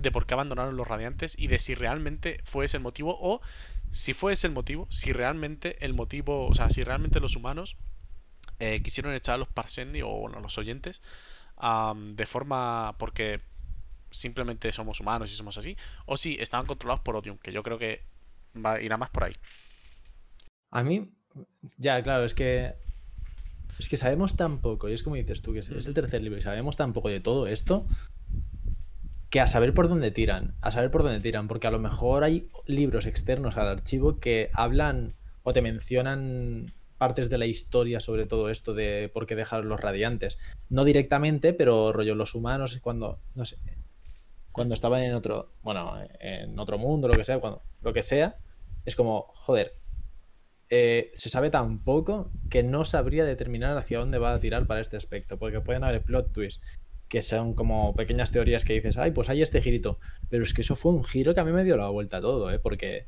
De 0.00 0.10
por 0.10 0.26
qué 0.26 0.34
abandonaron 0.34 0.76
los 0.76 0.88
radiantes 0.88 1.38
y 1.38 1.46
de 1.46 1.60
si 1.60 1.74
realmente 1.74 2.40
fue 2.44 2.64
ese 2.64 2.78
el 2.78 2.82
motivo 2.82 3.16
o 3.20 3.40
si 3.90 4.12
fue 4.12 4.32
ese 4.32 4.48
el 4.48 4.52
motivo, 4.52 4.88
si 4.90 5.12
realmente 5.12 5.76
el 5.84 5.94
motivo, 5.94 6.48
o 6.48 6.54
sea, 6.54 6.68
si 6.68 6.82
realmente 6.82 7.20
los 7.20 7.36
humanos 7.36 7.76
eh, 8.58 8.82
quisieron 8.82 9.14
echar 9.14 9.36
a 9.36 9.38
los 9.38 9.48
Parsendi 9.48 10.02
o 10.02 10.08
bueno, 10.08 10.40
los 10.40 10.58
oyentes 10.58 11.00
de 11.60 12.26
forma 12.26 12.94
porque 12.98 13.40
simplemente 14.10 14.70
somos 14.72 15.00
humanos 15.00 15.30
y 15.32 15.34
somos 15.34 15.58
así, 15.58 15.76
o 16.06 16.16
si 16.16 16.34
estaban 16.40 16.66
controlados 16.66 17.02
por 17.02 17.16
Odium, 17.16 17.38
que 17.38 17.52
yo 17.52 17.62
creo 17.62 17.78
que 17.78 18.02
irá 18.80 18.96
más 18.96 19.10
por 19.10 19.24
ahí. 19.24 19.36
A 20.70 20.82
mí, 20.82 21.10
ya, 21.78 22.02
claro, 22.02 22.24
es 22.24 22.34
que 22.34 22.74
es 23.78 23.88
que 23.88 23.96
sabemos 23.96 24.36
tan 24.36 24.60
poco, 24.60 24.88
y 24.88 24.92
es 24.92 25.02
como 25.02 25.16
dices 25.16 25.42
tú, 25.42 25.52
que 25.52 25.58
es, 25.58 25.68
el 25.70 25.94
tercer 25.94 26.22
libro, 26.22 26.38
y 26.38 26.42
sabemos 26.42 26.76
tan 26.76 26.92
poco 26.92 27.08
de 27.08 27.20
todo 27.20 27.46
esto, 27.46 27.86
que 29.30 29.40
a 29.40 29.48
saber 29.48 29.74
por 29.74 29.88
dónde 29.88 30.12
tiran, 30.12 30.54
a 30.60 30.70
saber 30.70 30.92
por 30.92 31.02
dónde 31.02 31.20
tiran, 31.20 31.48
porque 31.48 31.66
a 31.66 31.72
lo 31.72 31.80
mejor 31.80 32.22
hay 32.22 32.48
libros 32.66 33.06
externos 33.06 33.56
al 33.56 33.66
archivo 33.66 34.20
que 34.20 34.50
hablan 34.52 35.14
o 35.42 35.52
te 35.52 35.60
mencionan 35.60 36.72
partes 36.98 37.28
de 37.28 37.38
la 37.38 37.46
historia 37.46 38.00
sobre 38.00 38.26
todo 38.26 38.50
esto 38.50 38.74
de 38.74 39.10
por 39.12 39.26
qué 39.26 39.34
dejar 39.36 39.64
los 39.64 39.80
radiantes. 39.80 40.38
No 40.68 40.84
directamente, 40.84 41.52
pero 41.52 41.92
rollo 41.92 42.14
los 42.14 42.34
humanos 42.34 42.78
cuando, 42.82 43.18
no 43.34 43.44
sé, 43.44 43.58
cuando 44.52 44.74
estaban 44.74 45.02
en 45.02 45.14
otro, 45.14 45.52
bueno, 45.62 45.94
en 46.20 46.58
otro 46.58 46.78
mundo, 46.78 47.08
lo 47.08 47.16
que 47.16 47.24
sea, 47.24 47.40
cuando, 47.40 47.62
lo 47.82 47.92
que 47.92 48.02
sea, 48.02 48.36
es 48.84 48.94
como, 48.96 49.26
joder, 49.32 49.74
eh, 50.70 51.10
se 51.14 51.28
sabe 51.28 51.50
tan 51.50 51.82
poco 51.82 52.30
que 52.50 52.62
no 52.62 52.84
sabría 52.84 53.24
determinar 53.24 53.76
hacia 53.76 53.98
dónde 53.98 54.18
va 54.18 54.32
a 54.32 54.40
tirar 54.40 54.66
para 54.66 54.80
este 54.80 54.96
aspecto, 54.96 55.38
porque 55.38 55.60
pueden 55.60 55.84
haber 55.84 56.02
plot 56.02 56.32
twists 56.32 56.60
que 57.08 57.22
son 57.22 57.54
como 57.54 57.94
pequeñas 57.94 58.32
teorías 58.32 58.64
que 58.64 58.74
dices, 58.74 58.96
ay, 58.96 59.10
pues 59.10 59.28
hay 59.28 59.42
este 59.42 59.60
girito, 59.62 59.98
pero 60.30 60.42
es 60.42 60.54
que 60.54 60.62
eso 60.62 60.74
fue 60.74 60.92
un 60.92 61.04
giro 61.04 61.34
que 61.34 61.40
a 61.40 61.44
mí 61.44 61.52
me 61.52 61.64
dio 61.64 61.76
la 61.76 61.88
vuelta 61.88 62.16
a 62.16 62.20
todo, 62.20 62.50
¿eh? 62.50 62.58
porque 62.58 63.06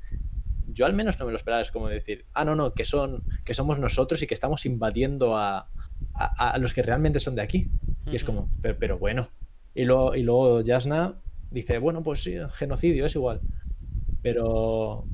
yo 0.66 0.86
al 0.86 0.92
menos 0.92 1.18
no 1.18 1.26
me 1.26 1.32
lo 1.32 1.36
esperaba. 1.36 1.62
Es 1.62 1.70
como 1.70 1.88
decir, 1.88 2.26
ah, 2.32 2.44
no, 2.44 2.54
no, 2.54 2.74
que 2.74 2.84
son, 2.84 3.24
que 3.44 3.54
somos 3.54 3.78
nosotros 3.78 4.22
y 4.22 4.26
que 4.26 4.34
estamos 4.34 4.66
invadiendo 4.66 5.36
a, 5.36 5.68
a, 6.14 6.58
los 6.58 6.74
que 6.74 6.82
realmente 6.82 7.20
son 7.20 7.34
de 7.34 7.42
aquí. 7.42 7.70
Y 8.06 8.16
es 8.16 8.24
como, 8.24 8.50
pero, 8.60 8.98
bueno. 8.98 9.30
Y 9.74 9.84
luego, 9.84 10.14
y 10.14 10.22
luego 10.22 10.62
Jasna 10.64 11.20
dice, 11.50 11.78
bueno, 11.78 12.02
pues 12.02 12.22
sí, 12.22 12.36
genocidio 12.54 13.06
es 13.06 13.14
igual. 13.14 13.40
Pero, 14.22 15.06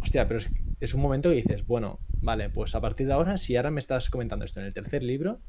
hostia, 0.00 0.28
pero 0.28 0.38
es, 0.38 0.50
es 0.80 0.94
un 0.94 1.00
momento 1.00 1.30
que 1.30 1.36
dices, 1.36 1.66
bueno, 1.66 2.00
vale, 2.20 2.50
pues 2.50 2.74
a 2.74 2.80
partir 2.80 3.06
de 3.06 3.12
ahora, 3.12 3.36
si 3.36 3.56
ahora 3.56 3.70
me 3.70 3.80
estás 3.80 4.10
comentando 4.10 4.44
esto 4.44 4.60
en 4.60 4.66
el 4.66 4.74
tercer 4.74 5.02
libro, 5.02 5.40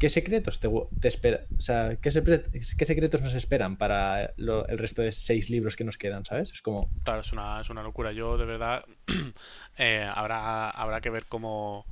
¿Qué 0.00 0.08
secretos 0.08 0.58
te, 0.60 1.08
espera? 1.08 1.44
O 1.54 1.60
sea, 1.60 1.96
¿qué, 1.96 2.10
secretos 2.10 3.20
nos 3.20 3.34
esperan 3.34 3.76
para 3.76 4.32
el 4.38 4.78
resto 4.78 5.02
de 5.02 5.12
seis 5.12 5.50
libros 5.50 5.76
que 5.76 5.84
nos 5.84 5.98
quedan, 5.98 6.24
¿sabes? 6.24 6.52
Es 6.52 6.62
como. 6.62 6.88
Claro, 7.04 7.20
es 7.20 7.30
una, 7.34 7.60
es 7.60 7.68
una 7.68 7.82
locura. 7.82 8.10
Yo, 8.10 8.38
de 8.38 8.46
verdad, 8.46 8.86
eh, 9.76 10.10
habrá, 10.10 10.70
habrá 10.70 11.02
que 11.02 11.10
ver 11.10 11.26
cómo, 11.26 11.84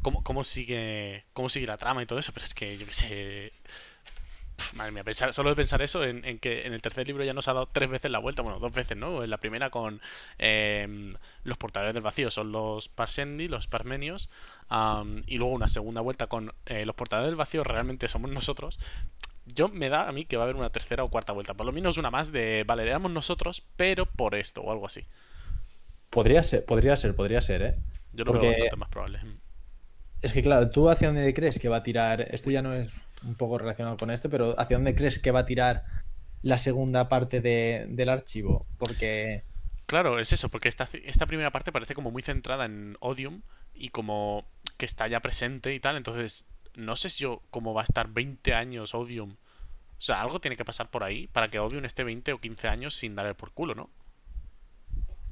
cómo, 0.00 0.24
cómo, 0.24 0.42
sigue, 0.42 1.26
cómo 1.34 1.50
sigue 1.50 1.66
la 1.66 1.76
trama 1.76 2.02
y 2.02 2.06
todo 2.06 2.18
eso, 2.18 2.32
pero 2.32 2.46
es 2.46 2.54
que 2.54 2.78
yo 2.78 2.86
qué 2.86 2.92
sé. 2.94 3.52
Madre 4.74 4.92
mía, 4.92 5.04
pensar, 5.04 5.32
solo 5.32 5.50
de 5.50 5.56
pensar 5.56 5.82
eso, 5.82 6.04
en, 6.04 6.38
que 6.38 6.66
en 6.66 6.72
el 6.72 6.82
tercer 6.82 7.06
libro 7.06 7.24
ya 7.24 7.32
nos 7.34 7.48
ha 7.48 7.52
dado 7.52 7.68
tres 7.70 7.88
veces 7.88 8.10
la 8.10 8.18
vuelta, 8.18 8.42
bueno, 8.42 8.58
dos 8.58 8.72
veces, 8.72 8.96
¿no? 8.96 9.22
En 9.22 9.30
la 9.30 9.38
primera 9.38 9.70
con 9.70 10.00
em, 10.38 11.14
los 11.44 11.58
portadores 11.58 11.94
del 11.94 12.02
vacío, 12.02 12.30
son 12.30 12.52
los 12.52 12.88
Parsendi, 12.88 13.48
los 13.48 13.66
Parmenios, 13.66 14.30
y 15.26 15.38
luego 15.38 15.54
una 15.54 15.68
segunda 15.68 16.00
vuelta 16.00 16.26
con 16.26 16.52
eh, 16.66 16.84
los 16.84 16.94
portadores 16.94 17.30
del 17.30 17.36
vacío, 17.36 17.64
realmente 17.64 18.08
somos 18.08 18.30
nosotros. 18.30 18.78
Yo 19.46 19.68
me 19.68 19.90
da 19.90 20.08
a 20.08 20.12
mí 20.12 20.24
que 20.24 20.36
va 20.36 20.44
a 20.44 20.46
haber 20.46 20.56
una 20.56 20.70
tercera 20.70 21.04
o 21.04 21.10
cuarta 21.10 21.32
vuelta, 21.32 21.54
por 21.54 21.66
lo 21.66 21.72
menos 21.72 21.98
una 21.98 22.10
más 22.10 22.32
de, 22.32 22.64
vale, 22.66 22.82
éramos 22.82 23.12
nosotros, 23.12 23.62
pero 23.76 24.06
por 24.06 24.34
esto 24.34 24.62
o 24.62 24.72
algo 24.72 24.86
así. 24.86 25.04
Podría 26.10 26.42
ser, 26.42 26.64
podría 26.64 26.96
ser, 26.96 27.14
podría 27.14 27.40
ser, 27.40 27.62
¿eh? 27.62 27.74
Yo 28.12 28.24
lo 28.24 28.32
veo 28.32 28.46
bastante 28.46 28.76
más 28.76 28.88
probable. 28.88 29.20
Es 30.22 30.32
que 30.32 30.42
claro, 30.42 30.70
¿tú 30.70 30.88
hacia 30.88 31.08
dónde 31.08 31.34
crees 31.34 31.58
que 31.58 31.68
va 31.68 31.78
a 31.78 31.82
tirar? 31.82 32.22
Esto 32.30 32.50
ya 32.50 32.62
no 32.62 32.72
es 32.72 32.94
un 33.26 33.34
poco 33.34 33.58
relacionado 33.58 33.96
con 33.96 34.10
esto, 34.10 34.30
pero 34.30 34.58
¿hacia 34.58 34.76
dónde 34.76 34.94
crees 34.94 35.18
que 35.18 35.30
va 35.30 35.40
a 35.40 35.46
tirar 35.46 35.84
la 36.42 36.58
segunda 36.58 37.08
parte 37.08 37.40
del 37.40 38.08
archivo? 38.08 38.66
Porque... 38.78 39.44
Claro, 39.86 40.18
es 40.18 40.32
eso, 40.32 40.48
porque 40.48 40.68
esta, 40.68 40.88
esta 41.04 41.26
primera 41.26 41.50
parte 41.50 41.72
parece 41.72 41.94
como 41.94 42.10
muy 42.10 42.22
centrada 42.22 42.64
en 42.64 42.96
Odium 43.00 43.42
y 43.74 43.90
como 43.90 44.44
que 44.76 44.86
está 44.86 45.06
ya 45.08 45.20
presente 45.20 45.74
y 45.74 45.80
tal, 45.80 45.96
entonces 45.96 46.46
no 46.74 46.96
sé 46.96 47.10
si 47.10 47.20
yo 47.20 47.42
cómo 47.50 47.74
va 47.74 47.82
a 47.82 47.84
estar 47.84 48.08
20 48.08 48.54
años 48.54 48.94
Odium. 48.94 49.32
O 49.32 50.00
sea, 50.00 50.20
algo 50.20 50.40
tiene 50.40 50.56
que 50.56 50.64
pasar 50.64 50.90
por 50.90 51.04
ahí 51.04 51.28
para 51.28 51.50
que 51.50 51.58
Odium 51.58 51.84
esté 51.84 52.04
20 52.04 52.32
o 52.32 52.40
15 52.40 52.68
años 52.68 52.94
sin 52.94 53.14
darle 53.14 53.34
por 53.34 53.52
culo, 53.52 53.74
¿no? 53.74 53.90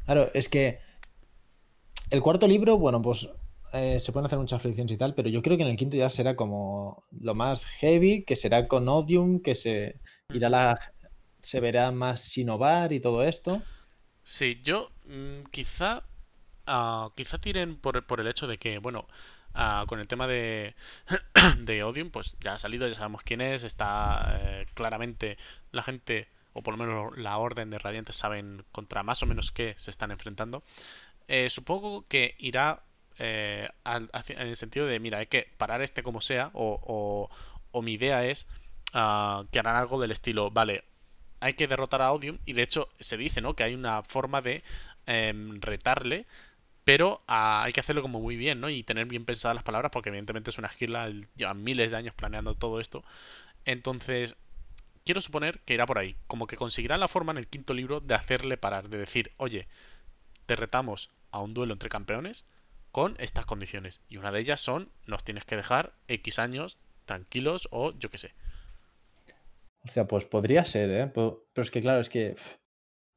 Claro, 0.05 0.29
es 0.35 0.49
que 0.49 0.81
el 2.11 2.23
cuarto 2.23 2.47
libro, 2.47 2.79
bueno, 2.79 3.01
pues 3.01 3.29
eh, 3.73 3.99
se 4.01 4.13
pueden 4.13 4.27
hacer 4.27 4.39
muchas 4.39 4.61
predicciones 4.61 4.93
y 4.93 4.99
tal, 4.99 5.15
pero 5.15 5.29
yo 5.29 5.43
creo 5.43 5.57
que 5.57 5.63
en 5.63 5.71
el 5.71 5.77
quinto 5.77 5.97
ya 5.97 6.11
será 6.11 6.37
como 6.37 7.03
lo 7.21 7.35
más 7.35 7.65
heavy, 7.65 8.25
que 8.25 8.37
será 8.37 8.69
con 8.69 8.89
Odium, 8.89 9.41
que 9.41 9.55
se 9.55 10.01
irá 10.31 10.51
la, 10.51 10.79
se 11.41 11.61
verá 11.61 11.91
más 11.91 12.21
Sinovar 12.23 12.93
y 12.93 13.01
todo 13.01 13.23
esto. 13.23 13.63
Sí, 14.25 14.61
yo 14.63 14.91
mm, 15.07 15.45
quizá 15.51 16.05
ah, 16.67 17.11
quizá 17.17 17.39
tiren 17.39 17.77
por, 17.77 18.07
por, 18.07 18.21
el 18.21 18.29
hecho 18.29 18.47
de 18.47 18.59
que, 18.59 18.79
bueno, 18.79 19.07
ah, 19.55 19.85
con 19.89 20.01
el 20.01 20.09
tema 20.09 20.27
de, 20.27 20.75
de 21.59 21.83
Odium, 21.83 22.11
pues 22.11 22.37
ya 22.41 22.55
ha 22.55 22.59
salido, 22.59 22.87
ya 22.89 22.95
sabemos 22.95 23.23
quién 23.23 23.41
es, 23.41 23.65
está 23.65 24.39
eh, 24.43 24.67
claramente 24.75 25.39
la 25.71 25.83
gente, 25.83 26.29
o 26.53 26.63
por 26.63 26.77
lo 26.77 26.85
menos 26.85 27.17
la 27.19 27.39
orden 27.39 27.71
de 27.71 27.79
Radiantes 27.79 28.17
saben 28.17 28.65
contra 28.73 29.03
más 29.03 29.23
o 29.23 29.27
menos 29.27 29.51
qué 29.51 29.75
se 29.79 29.91
están 29.91 30.11
enfrentando. 30.11 30.63
Eh, 31.29 31.49
supongo 31.51 32.07
que 32.09 32.35
irá 32.39 32.85
eh, 33.25 33.69
en 33.85 34.49
el 34.49 34.57
sentido 34.57 34.85
de, 34.87 34.99
mira, 34.99 35.19
hay 35.19 35.27
que 35.27 35.49
parar 35.57 35.81
este 35.81 36.03
como 36.03 36.21
sea, 36.21 36.51
o, 36.55 37.31
mi 37.83 37.93
idea 37.93 38.27
es 38.27 38.49
ah, 38.95 39.45
que 39.53 39.61
harán 39.61 39.77
algo 39.77 40.01
del 40.01 40.11
estilo, 40.11 40.51
vale, 40.51 40.83
hay 41.39 41.53
que 41.53 41.69
derrotar 41.69 42.03
a 42.03 42.13
Odium, 42.13 42.39
y 42.47 42.53
de 42.53 42.63
hecho 42.63 42.89
se 42.99 43.17
dice, 43.17 43.41
¿no? 43.41 43.55
Que 43.55 43.63
hay 43.63 43.75
una 43.75 44.03
forma 44.03 44.43
de 44.43 44.65
em, 45.07 45.61
retarle, 45.61 46.27
pero 46.85 47.23
ah, 47.29 47.63
hay 47.65 47.73
que 47.73 47.81
hacerlo 47.81 48.03
como 48.03 48.21
muy 48.21 48.37
bien, 48.37 48.61
¿no? 48.61 48.69
Y 48.71 48.83
tener 48.83 49.07
bien 49.07 49.25
pensadas 49.25 49.55
las 49.55 49.65
palabras, 49.65 49.93
porque 49.93 50.09
evidentemente 50.09 50.51
es 50.51 50.59
una 50.59 50.69
esquila, 50.69 51.09
llevan 51.37 51.63
miles 51.63 51.93
de 51.93 51.97
años 51.97 52.15
planeando 52.15 52.57
todo 52.57 52.81
esto. 52.81 53.05
Entonces, 53.65 54.37
quiero 55.05 55.21
suponer 55.21 55.61
que 55.61 55.75
irá 55.75 55.87
por 55.87 55.99
ahí, 55.99 56.17
como 56.27 56.49
que 56.49 56.57
conseguirán 56.57 57.01
la 57.01 57.09
forma 57.09 57.33
en 57.33 57.39
el 57.39 57.47
quinto 57.49 57.75
libro 57.75 58.01
de 58.01 58.15
hacerle 58.15 58.57
parar, 58.57 58.89
de 58.89 58.99
decir, 58.99 59.31
oye, 59.37 59.69
te 60.47 60.57
retamos 60.57 61.11
a 61.31 61.41
un 61.41 61.55
duelo 61.55 61.73
entre 61.73 61.89
campeones, 61.89 62.47
con 62.93 63.17
estas 63.19 63.47
condiciones. 63.47 64.03
Y 64.09 64.19
una 64.19 64.31
de 64.31 64.41
ellas 64.41 64.61
son, 64.61 64.93
nos 65.07 65.25
tienes 65.25 65.45
que 65.45 65.57
dejar 65.57 65.95
X 66.09 66.39
años 66.39 66.79
tranquilos 67.07 67.69
o 67.73 67.93
yo 67.99 68.11
qué 68.11 68.19
sé. 68.19 68.35
O 69.85 69.89
sea, 69.89 70.07
pues 70.07 70.25
podría 70.25 70.65
ser, 70.65 70.91
¿eh? 70.91 71.11
Pero, 71.13 71.45
es 71.57 71.71
que 71.71 71.81
claro, 71.81 72.01
es 72.01 72.09
que... 72.09 72.37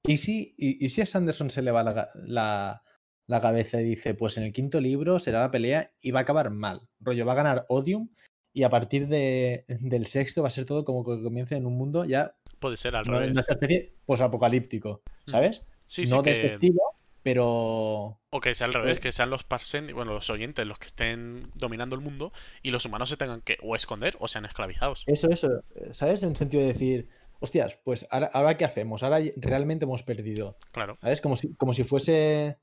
¿Y 0.08 0.18
si, 0.18 0.56
y, 0.58 0.90
si 0.90 1.02
a 1.02 1.06
Sanderson 1.06 1.50
se 1.50 1.62
le 1.62 1.72
va 1.72 1.84
la, 1.84 2.84
la, 3.28 3.42
cabeza 3.42 3.82
y 3.82 3.86
dice, 3.86 4.14
pues 4.14 4.38
en 4.38 4.44
el 4.44 4.54
quinto 4.54 4.80
libro 4.80 5.20
será 5.20 5.42
la 5.42 5.52
pelea 5.52 5.92
y 6.02 6.12
va 6.12 6.20
a 6.20 6.24
acabar 6.24 6.52
mal? 6.52 6.88
Rollo, 7.00 7.26
va 7.26 7.34
a 7.34 7.36
ganar 7.36 7.66
Odium 7.70 8.10
y 8.54 8.64
a 8.64 8.70
partir 8.70 9.08
de, 9.08 9.66
del 9.68 10.06
sexto 10.06 10.44
va 10.44 10.48
a 10.48 10.52
ser 10.52 10.66
todo 10.66 10.86
como 10.86 11.04
que 11.04 11.22
comience 11.22 11.56
en 11.56 11.66
un 11.66 11.76
mundo 11.76 12.06
ya... 12.06 12.36
Puede 12.60 12.78
ser 12.78 12.96
al 12.96 13.06
revés. 13.06 13.32
Una 13.32 13.42
especie 13.42 13.96
posapocalíptico, 14.06 15.02
mm. 15.26 15.30
¿sabes? 15.30 15.66
Sí, 15.88 16.04
no 16.04 16.20
sí 16.20 16.26
de 16.26 16.32
este 16.32 16.54
estilo, 16.54 16.82
pero... 17.26 18.22
O 18.30 18.40
que 18.40 18.54
sea 18.54 18.68
al 18.68 18.74
revés, 18.74 19.00
que 19.00 19.12
sean 19.12 19.32
los 19.32 19.44
parsen, 19.44 19.92
bueno, 19.96 20.14
los 20.14 20.30
oyentes 20.30 20.64
los 20.68 20.78
que 20.78 20.86
estén 20.86 21.50
dominando 21.56 21.96
el 21.96 22.02
mundo 22.04 22.32
y 22.62 22.70
los 22.70 22.86
humanos 22.86 23.10
se 23.10 23.18
tengan 23.18 23.42
que 23.42 23.58
o 23.64 23.76
esconder 23.76 24.16
o 24.20 24.28
sean 24.28 24.46
esclavizados. 24.46 25.06
Eso, 25.08 25.32
eso, 25.32 25.64
¿sabes? 25.90 26.22
En 26.22 26.30
el 26.30 26.36
sentido 26.36 26.62
de 26.62 26.74
decir, 26.74 27.10
hostias, 27.40 27.80
pues 27.84 28.08
ahora, 28.12 28.58
qué 28.58 28.66
hacemos, 28.66 29.02
ahora 29.02 29.22
realmente 29.38 29.86
hemos 29.86 30.04
perdido. 30.04 30.60
Claro. 30.72 31.00
¿Sabes? 31.02 31.20
Como 31.20 31.36
si, 31.36 31.56
como 31.56 31.74
si 31.74 31.84
fuese... 31.84 32.60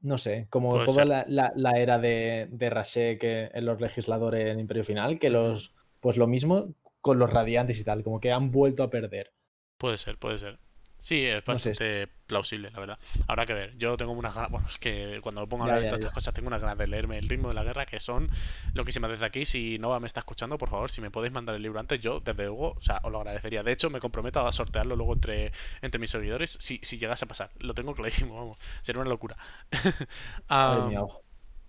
No 0.00 0.18
sé, 0.18 0.46
como 0.50 0.84
toda 0.84 1.06
la, 1.06 1.72
era 1.74 1.98
de, 1.98 2.48
de 2.50 3.50
en 3.54 3.64
los 3.64 3.80
legisladores 3.80 4.46
en 4.50 4.60
Imperio 4.60 4.84
Final, 4.84 5.18
que 5.18 5.30
los... 5.30 5.74
Pues 6.00 6.18
lo 6.18 6.26
mismo 6.26 6.74
con 7.00 7.18
los 7.18 7.32
radiantes 7.32 7.80
y 7.80 7.84
tal, 7.84 8.02
como 8.02 8.20
que 8.20 8.30
han 8.30 8.50
vuelto 8.50 8.82
a 8.82 8.90
perder. 8.90 9.32
Puede 9.78 9.96
ser, 9.96 10.18
puede 10.18 10.36
ser. 10.36 10.58
Sí, 11.00 11.24
es 11.24 11.44
bastante 11.44 12.08
plausible, 12.26 12.70
la 12.70 12.80
verdad. 12.80 12.98
Habrá 13.28 13.46
que 13.46 13.54
ver. 13.54 13.78
Yo 13.78 13.96
tengo 13.96 14.12
unas 14.12 14.34
ganas. 14.34 14.50
Bueno, 14.50 14.66
es 14.68 14.78
que 14.78 15.20
cuando 15.22 15.40
me 15.40 15.46
pongo 15.46 15.64
a 15.64 15.66
hablar 15.66 15.82
de 15.82 15.88
todas 15.88 16.00
estas 16.00 16.12
cosas, 16.12 16.34
tengo 16.34 16.48
unas 16.48 16.60
ganas 16.60 16.76
de 16.76 16.88
leerme 16.88 17.18
El 17.18 17.28
ritmo 17.28 17.48
de 17.48 17.54
la 17.54 17.62
guerra, 17.62 17.86
que 17.86 18.00
son 18.00 18.28
loquísimas 18.74 19.10
desde 19.10 19.24
aquí. 19.24 19.44
Si 19.44 19.78
Nova 19.78 20.00
me 20.00 20.06
está 20.06 20.20
escuchando, 20.20 20.58
por 20.58 20.70
favor, 20.70 20.90
si 20.90 21.00
me 21.00 21.10
podéis 21.10 21.32
mandar 21.32 21.54
el 21.54 21.62
libro 21.62 21.78
antes, 21.78 22.00
yo, 22.00 22.20
desde 22.20 22.44
luego, 22.44 22.72
o 22.72 22.82
sea, 22.82 23.00
os 23.04 23.12
lo 23.12 23.18
agradecería. 23.18 23.62
De 23.62 23.72
hecho, 23.72 23.90
me 23.90 24.00
comprometo 24.00 24.46
a 24.46 24.52
sortearlo 24.52 24.96
luego 24.96 25.14
entre, 25.14 25.52
entre 25.82 26.00
mis 26.00 26.10
seguidores, 26.10 26.58
si, 26.60 26.80
si 26.82 26.98
llegase 26.98 27.24
a 27.24 27.28
pasar. 27.28 27.50
Lo 27.60 27.74
tengo 27.74 27.94
clarísimo, 27.94 28.34
vamos. 28.34 28.58
Sería 28.80 29.00
una 29.00 29.10
locura. 29.10 29.36
um, 30.50 31.08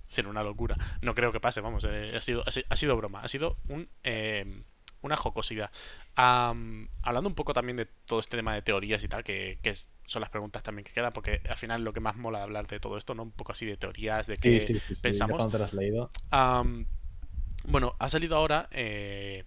sería 0.08 0.32
una 0.32 0.44
locura. 0.44 0.76
No 1.02 1.14
creo 1.14 1.32
que 1.32 1.40
pase, 1.40 1.62
vamos. 1.62 1.86
Eh, 1.88 2.14
ha, 2.16 2.20
sido, 2.20 2.44
ha, 2.46 2.76
sido 2.76 2.98
broma. 2.98 3.22
Ha 3.22 3.28
sido 3.28 3.58
un. 3.68 3.88
Eh, 4.04 4.64
una 5.02 5.16
jocosidad. 5.16 5.72
hablando 6.16 7.30
un 7.30 7.36
poco 7.36 7.54
también 7.54 7.78
de 7.78 7.86
todo 8.06 8.20
este 8.20 8.38
tema 8.38 8.54
de 8.54 8.62
teorías 8.62 9.04
y 9.04 9.08
tal, 9.08 9.24
que, 9.24 9.60
son 10.06 10.22
las 10.22 10.30
preguntas 10.30 10.64
también 10.64 10.84
que 10.84 10.92
quedan, 10.92 11.14
porque 11.14 11.42
al 11.48 11.58
final 11.58 11.84
lo 11.84 11.94
que 11.94 12.00
más 12.00 12.16
mola 12.16 12.42
hablar 12.42 12.68
de 12.68 12.80
todo 12.80 12.98
esto, 12.98 13.14
¿no? 13.14 13.24
Un 13.24 13.32
poco 13.32 13.52
así 13.52 13.66
de 13.66 13.78
teorías, 13.78 14.28
de 14.28 14.38
qué 14.38 14.82
pensamos. 15.02 15.50
te 15.52 15.58
has 15.58 15.74
leído. 15.74 16.10
bueno, 17.66 17.96
ha 18.00 18.10
salido 18.10 18.36
ahora 18.36 18.68
eh, 18.72 19.46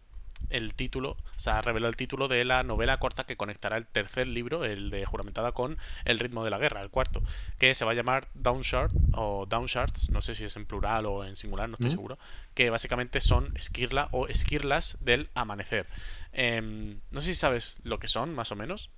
el 0.50 0.74
título, 0.74 1.10
o 1.10 1.38
sea, 1.38 1.62
reveló 1.62 1.88
el 1.88 1.96
título 1.96 2.28
de 2.28 2.44
la 2.44 2.62
novela 2.62 2.98
corta 2.98 3.24
que 3.24 3.36
conectará 3.36 3.76
el 3.76 3.86
tercer 3.86 4.26
libro, 4.26 4.64
el 4.64 4.90
de 4.90 5.04
Juramentada, 5.04 5.52
con 5.52 5.78
El 6.04 6.18
ritmo 6.18 6.44
de 6.44 6.50
la 6.50 6.58
guerra, 6.58 6.82
el 6.82 6.90
cuarto, 6.90 7.22
que 7.58 7.74
se 7.74 7.84
va 7.84 7.92
a 7.92 7.94
llamar 7.94 8.28
Downshard 8.34 8.92
o 9.14 9.46
Downshards, 9.46 10.10
no 10.10 10.20
sé 10.20 10.34
si 10.34 10.44
es 10.44 10.56
en 10.56 10.66
plural 10.66 11.06
o 11.06 11.24
en 11.24 11.36
singular, 11.36 11.68
no 11.68 11.74
estoy 11.74 11.90
seguro, 11.90 12.18
que 12.54 12.70
básicamente 12.70 13.20
son 13.20 13.56
esquirla 13.56 14.08
o 14.12 14.26
esquirlas 14.26 14.98
del 15.04 15.28
amanecer. 15.34 15.86
Em, 16.32 17.00
no 17.10 17.20
sé 17.20 17.28
si 17.28 17.34
sabes 17.34 17.78
lo 17.82 17.98
que 17.98 18.08
son, 18.08 18.34
más 18.34 18.52
o 18.52 18.56
menos. 18.56 18.90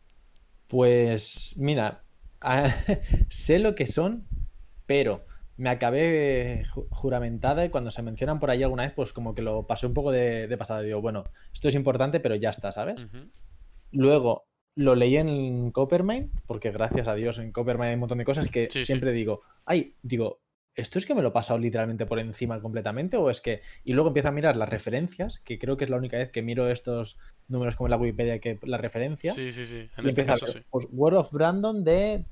Pues 0.69 1.55
mira, 1.57 2.03
sé 3.29 3.59
lo 3.59 3.75
que 3.75 3.87
son, 3.87 4.27
pero 4.87 5.27
me 5.57 5.71
acabé 5.71 6.65
juramentada 6.91 7.65
y 7.65 7.71
cuando 7.71 7.91
se 7.91 8.03
mencionan 8.03 8.41
por 8.41 8.51
ahí 8.51 8.63
alguna 8.63 8.85
vez, 8.85 8.93
pues 8.93 9.13
como 9.13 9.35
que 9.35 9.43
lo 9.43 9.67
pasé 9.67 9.87
un 9.87 9.95
poco 9.95 10.11
de, 10.11 10.55
pasada. 10.59 10.83
Digo, 10.83 11.01
bueno, 11.01 11.25
esto 11.53 11.69
es 11.69 11.75
importante, 11.75 12.21
pero 12.21 12.35
ya 12.35 12.51
está, 12.51 12.73
¿sabes? 12.73 13.07
Luego 13.91 14.47
lo 14.77 14.95
leí 14.95 15.17
en 15.17 15.71
Coppermine, 15.71 16.31
porque 16.47 16.73
gracias 16.73 17.07
a 17.07 17.15
Dios 17.15 17.39
en 17.39 17.53
Coppermine 17.53 17.89
hay 17.89 17.95
un 17.95 18.01
montón 18.01 18.19
de 18.19 18.25
cosas 18.25 18.51
que 18.51 18.69
siempre 18.71 19.13
digo, 19.13 19.43
ay, 19.65 19.95
digo, 20.03 20.41
¿esto 20.75 20.99
es 20.99 21.07
que 21.07 21.15
me 21.15 21.23
lo 21.23 21.29
he 21.29 21.33
pasado 21.33 21.59
literalmente 21.59 22.07
por 22.07 22.19
encima 22.19 22.61
completamente? 22.61 23.17
¿O 23.17 23.31
es 23.31 23.41
que.? 23.41 23.61
Y 23.85 23.93
luego 23.93 24.09
empiezo 24.09 24.29
a 24.29 24.33
mirar 24.33 24.57
las 24.57 24.69
referencias, 24.69 25.41
que 25.45 25.59
creo 25.59 25.77
que 25.77 25.85
es 25.85 25.91
la 25.91 25.97
única 25.97 26.17
vez 26.17 26.31
que 26.31 26.43
miro 26.43 26.69
estos 26.69 27.19
números 27.47 27.77
como 27.77 27.87
en 27.87 27.93
la 27.93 27.97
Wikipedia 27.97 28.41
que 28.41 28.59
la 28.63 28.79
referencia. 28.79 29.33
Sí, 29.33 29.53
sí, 29.53 29.65
sí. 29.65 29.89
En 29.97 30.05
y 30.05 30.09
este 30.09 30.27
caso, 30.27 30.47
sí. 30.47 30.61
Pues, 30.71 30.89
World 30.91 31.19
of 31.19 31.33
Brandon 31.33 31.85
de 31.85 32.25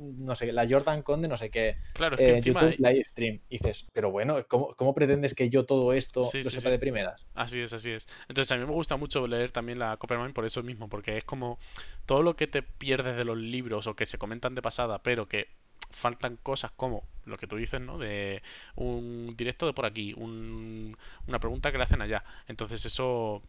no 0.00 0.34
sé, 0.34 0.52
la 0.52 0.66
Jordan 0.68 1.02
Conde, 1.02 1.28
no 1.28 1.36
sé 1.36 1.50
qué, 1.50 1.76
claro, 1.92 2.16
es 2.16 2.20
que 2.20 2.38
eh, 2.38 2.40
YouTube 2.40 2.76
live 2.78 3.04
stream. 3.08 3.40
Y 3.48 3.58
dices, 3.58 3.86
pero 3.92 4.10
bueno, 4.10 4.36
¿cómo, 4.48 4.94
pretendes 4.94 5.34
que 5.34 5.50
yo 5.50 5.66
todo 5.66 5.92
esto 5.92 6.20
lo 6.22 6.50
sepa 6.50 6.70
de 6.70 6.78
primeras? 6.78 7.26
Así 7.34 7.60
es, 7.60 7.72
así 7.72 7.90
es. 7.90 8.08
Entonces 8.28 8.50
a 8.52 8.56
mí 8.56 8.64
me 8.64 8.72
gusta 8.72 8.96
mucho 8.96 9.26
leer 9.26 9.50
también 9.50 9.78
la 9.78 9.96
Coppermine 9.96 10.32
por 10.32 10.44
eso 10.44 10.62
mismo, 10.62 10.88
porque 10.88 11.16
es 11.16 11.24
como 11.24 11.58
todo 12.06 12.22
lo 12.22 12.36
que 12.36 12.46
te 12.46 12.62
pierdes 12.62 13.16
de 13.16 13.24
los 13.24 13.38
libros 13.38 13.86
o 13.86 13.94
que 13.94 14.06
se 14.06 14.18
comentan 14.18 14.54
de 14.54 14.62
pasada, 14.62 15.02
pero 15.02 15.28
que 15.28 15.48
faltan 15.90 16.36
cosas 16.36 16.70
como 16.72 17.04
lo 17.24 17.36
que 17.36 17.46
tú 17.46 17.56
dices, 17.56 17.80
¿no? 17.80 17.98
De 17.98 18.42
un 18.76 19.34
directo 19.36 19.66
de 19.66 19.72
por 19.72 19.86
aquí, 19.86 20.14
una 20.14 21.38
pregunta 21.40 21.70
que 21.70 21.78
le 21.78 21.84
hacen 21.84 22.00
allá. 22.00 22.24
Entonces 22.46 22.84
eso 22.84 23.42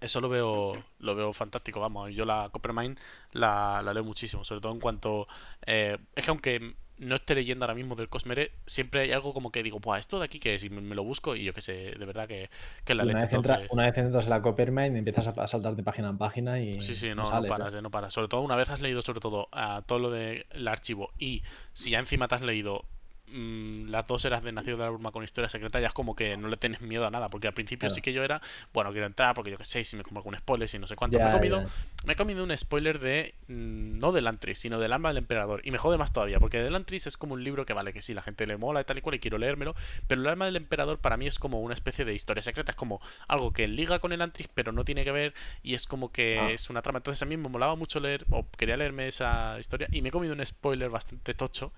eso 0.00 0.20
lo 0.20 0.28
veo 0.28 0.84
lo 0.98 1.14
veo 1.14 1.32
fantástico 1.32 1.80
vamos 1.80 2.14
yo 2.14 2.24
la 2.24 2.48
Coppermine 2.50 2.96
la, 3.32 3.82
la 3.82 3.94
leo 3.94 4.04
muchísimo 4.04 4.44
sobre 4.44 4.60
todo 4.60 4.72
en 4.72 4.80
cuanto 4.80 5.26
eh, 5.66 5.98
es 6.14 6.24
que 6.24 6.30
aunque 6.30 6.74
no 6.98 7.16
esté 7.16 7.34
leyendo 7.34 7.64
ahora 7.64 7.74
mismo 7.74 7.94
del 7.94 8.08
Cosmere 8.08 8.52
siempre 8.64 9.02
hay 9.02 9.12
algo 9.12 9.34
como 9.34 9.50
que 9.52 9.62
digo 9.62 9.80
pues 9.80 10.00
esto 10.00 10.18
de 10.18 10.24
aquí 10.24 10.38
que 10.38 10.58
si 10.58 10.70
me, 10.70 10.94
lo 10.94 11.04
busco 11.04 11.36
y 11.36 11.44
yo 11.44 11.52
que 11.52 11.60
sé 11.60 11.94
de 11.98 12.06
verdad 12.06 12.26
que, 12.26 12.48
que 12.84 12.94
la 12.94 13.04
una 13.04 13.12
leche 13.12 13.26
vez 13.26 13.68
una 13.70 13.84
vez 13.84 13.98
entras 13.98 14.24
en 14.24 14.30
la 14.30 14.42
Coppermine 14.42 14.98
empiezas 14.98 15.26
a 15.26 15.46
saltar 15.46 15.76
de 15.76 15.82
página 15.82 16.08
en 16.08 16.18
página 16.18 16.60
y 16.60 16.80
sí 16.80 16.94
sí 16.94 17.08
no, 17.14 17.24
no, 17.24 17.46
paras 17.46 17.74
¿eh? 17.74 17.82
no 17.82 17.90
paras 17.90 18.14
sobre 18.14 18.28
todo 18.28 18.40
una 18.40 18.56
vez 18.56 18.70
has 18.70 18.80
leído 18.80 19.02
sobre 19.02 19.20
todo 19.20 19.48
a 19.52 19.82
todo 19.82 19.98
lo 19.98 20.10
del 20.10 20.46
archivo 20.66 21.10
y 21.18 21.42
si 21.72 21.90
ya 21.90 21.98
encima 21.98 22.28
te 22.28 22.36
has 22.36 22.42
leído 22.42 22.84
mm, 23.28 23.88
las 23.88 24.06
dos 24.06 24.24
eras 24.24 24.42
de 24.42 24.52
Nacido 24.52 24.76
de 24.76 24.84
la 24.84 24.90
Bruma 24.90 25.12
con 25.12 25.24
historia 25.24 25.48
secreta, 25.48 25.80
ya 25.80 25.88
es 25.88 25.92
como 25.92 26.14
que 26.14 26.36
no 26.36 26.48
le 26.48 26.56
tienes 26.56 26.80
miedo 26.80 27.06
a 27.06 27.10
nada. 27.10 27.28
Porque 27.28 27.48
al 27.48 27.54
principio 27.54 27.88
sí 27.90 28.00
que 28.00 28.12
yo 28.12 28.24
era, 28.24 28.40
bueno, 28.72 28.92
quiero 28.92 29.06
entrar 29.06 29.34
porque 29.34 29.50
yo 29.50 29.58
que 29.58 29.64
sé, 29.64 29.84
si 29.84 29.96
me 29.96 30.02
como 30.02 30.20
algún 30.20 30.36
spoiler, 30.36 30.68
si 30.68 30.78
no 30.78 30.86
sé 30.86 30.96
cuánto. 30.96 31.18
me, 31.18 31.28
he 31.28 31.32
comido, 31.32 31.64
me 32.04 32.12
he 32.12 32.16
comido 32.16 32.44
un 32.44 32.56
spoiler 32.56 32.98
de, 32.98 33.34
mm, 33.48 33.98
no 33.98 34.12
del 34.12 34.26
Antris, 34.26 34.58
sino 34.58 34.78
del 34.78 34.92
alma 34.92 35.08
del 35.08 35.18
emperador. 35.18 35.60
Y 35.64 35.70
me 35.70 35.78
jode 35.78 35.98
más 35.98 36.12
todavía, 36.12 36.40
porque 36.40 36.62
del 36.62 36.74
Antris 36.74 37.06
es 37.06 37.16
como 37.16 37.34
un 37.34 37.44
libro 37.44 37.66
que 37.66 37.72
vale, 37.72 37.92
que 37.92 38.00
sí, 38.00 38.14
la 38.14 38.22
gente 38.22 38.46
le 38.46 38.56
mola 38.56 38.80
y 38.80 38.84
tal 38.84 38.98
y 38.98 39.00
cual 39.00 39.16
y 39.16 39.18
quiero 39.18 39.38
leérmelo. 39.38 39.74
Pero 40.06 40.20
el 40.20 40.26
alma 40.26 40.44
del 40.46 40.56
emperador 40.56 40.98
para 40.98 41.16
mí 41.16 41.26
es 41.26 41.38
como 41.38 41.60
una 41.60 41.74
especie 41.74 42.04
de 42.04 42.14
historia 42.14 42.42
secreta, 42.42 42.72
es 42.72 42.76
como 42.76 43.00
algo 43.28 43.52
que 43.52 43.66
liga 43.68 43.98
con 43.98 44.12
el 44.12 44.22
Antris, 44.22 44.48
pero 44.54 44.72
no 44.72 44.84
tiene 44.84 45.04
que 45.04 45.12
ver 45.12 45.34
y 45.62 45.74
es 45.74 45.86
como 45.86 46.12
que 46.12 46.38
ah. 46.38 46.50
es 46.50 46.70
una 46.70 46.82
trama. 46.82 46.98
Entonces 46.98 47.22
a 47.22 47.26
mí 47.26 47.36
me 47.36 47.48
molaba 47.48 47.74
mucho 47.74 48.00
leer, 48.00 48.24
o 48.30 48.46
quería 48.56 48.76
leerme 48.76 49.08
esa 49.08 49.58
historia, 49.58 49.88
y 49.90 50.02
me 50.02 50.08
he 50.08 50.12
comido 50.12 50.34
un 50.34 50.44
spoiler 50.44 50.90
bastante 50.90 51.34
tocho, 51.34 51.72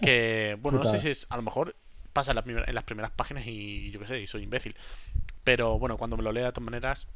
que, 0.00 0.56
bueno, 0.60 0.83
no 0.84 0.90
sé 0.90 0.98
si 0.98 1.08
es, 1.10 1.26
a 1.30 1.36
lo 1.36 1.42
mejor 1.42 1.74
pasa 2.12 2.32
en, 2.32 2.74
las 2.74 2.84
primeras 2.84 3.10
páginas 3.10 3.44
y 3.46 3.90
yo 3.90 4.00
qué 4.00 4.06
sé, 4.06 4.20
y 4.20 4.26
soy 4.26 4.44
imbécil. 4.44 4.74
Pero 5.42 5.78
bueno, 5.78 5.98
cuando 5.98 6.16
me 6.16 6.22
lo 6.22 6.32
lea 6.32 6.46
de 6.46 6.52
todas 6.52 6.64
maneras, 6.64 7.08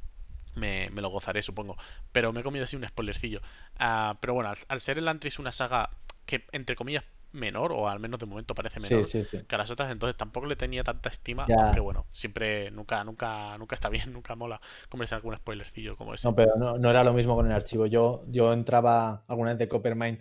me, 0.55 0.91
lo 0.91 1.09
gozaré, 1.09 1.41
supongo. 1.43 1.77
Pero 2.13 2.33
me 2.33 2.41
he 2.41 2.43
comido 2.43 2.65
así 2.65 2.77
un 2.77 2.87
spoilercillo. 2.87 3.41
Uh, 3.81 4.15
pero 4.21 4.35
bueno, 4.35 4.53
al, 4.69 4.81
ser 4.81 4.99
el 4.99 5.09
Antris 5.09 5.39
una 5.39 5.53
saga 5.53 5.91
que, 6.27 6.45
entre 6.53 6.77
comillas, 6.77 7.05
menor, 7.33 7.73
o 7.73 7.89
al 7.89 8.01
menos 8.01 8.19
de 8.19 8.27
momento 8.27 8.55
parece 8.55 8.81
menor 8.81 9.07
que 9.47 9.55
a 9.55 9.59
las 9.59 9.71
otras, 9.71 9.93
entonces 9.93 10.17
tampoco 10.17 10.47
le 10.47 10.57
tenía 10.57 10.83
tanta 10.83 11.11
estima, 11.11 11.47
aunque 11.47 11.81
bueno, 11.81 12.07
siempre, 12.11 12.71
nunca, 12.71 13.05
nunca, 13.05 13.57
nunca 13.59 13.75
está 13.75 13.91
bien, 13.91 14.13
nunca 14.13 14.35
mola 14.35 14.61
comerse 14.89 15.15
algún 15.15 15.37
spoilercillo 15.37 15.97
como 15.97 16.15
ese. 16.15 16.27
No, 16.27 16.35
pero 16.35 16.57
no, 16.57 16.79
no, 16.79 16.91
era 16.91 17.05
lo 17.05 17.13
mismo 17.13 17.37
con 17.37 17.47
el 17.47 17.53
archivo. 17.53 17.87
Yo, 17.87 18.25
yo 18.29 18.53
entraba 18.53 19.25
alguna 19.29 19.51
vez 19.51 19.59
de 19.59 19.69
Coppermine 19.69 20.21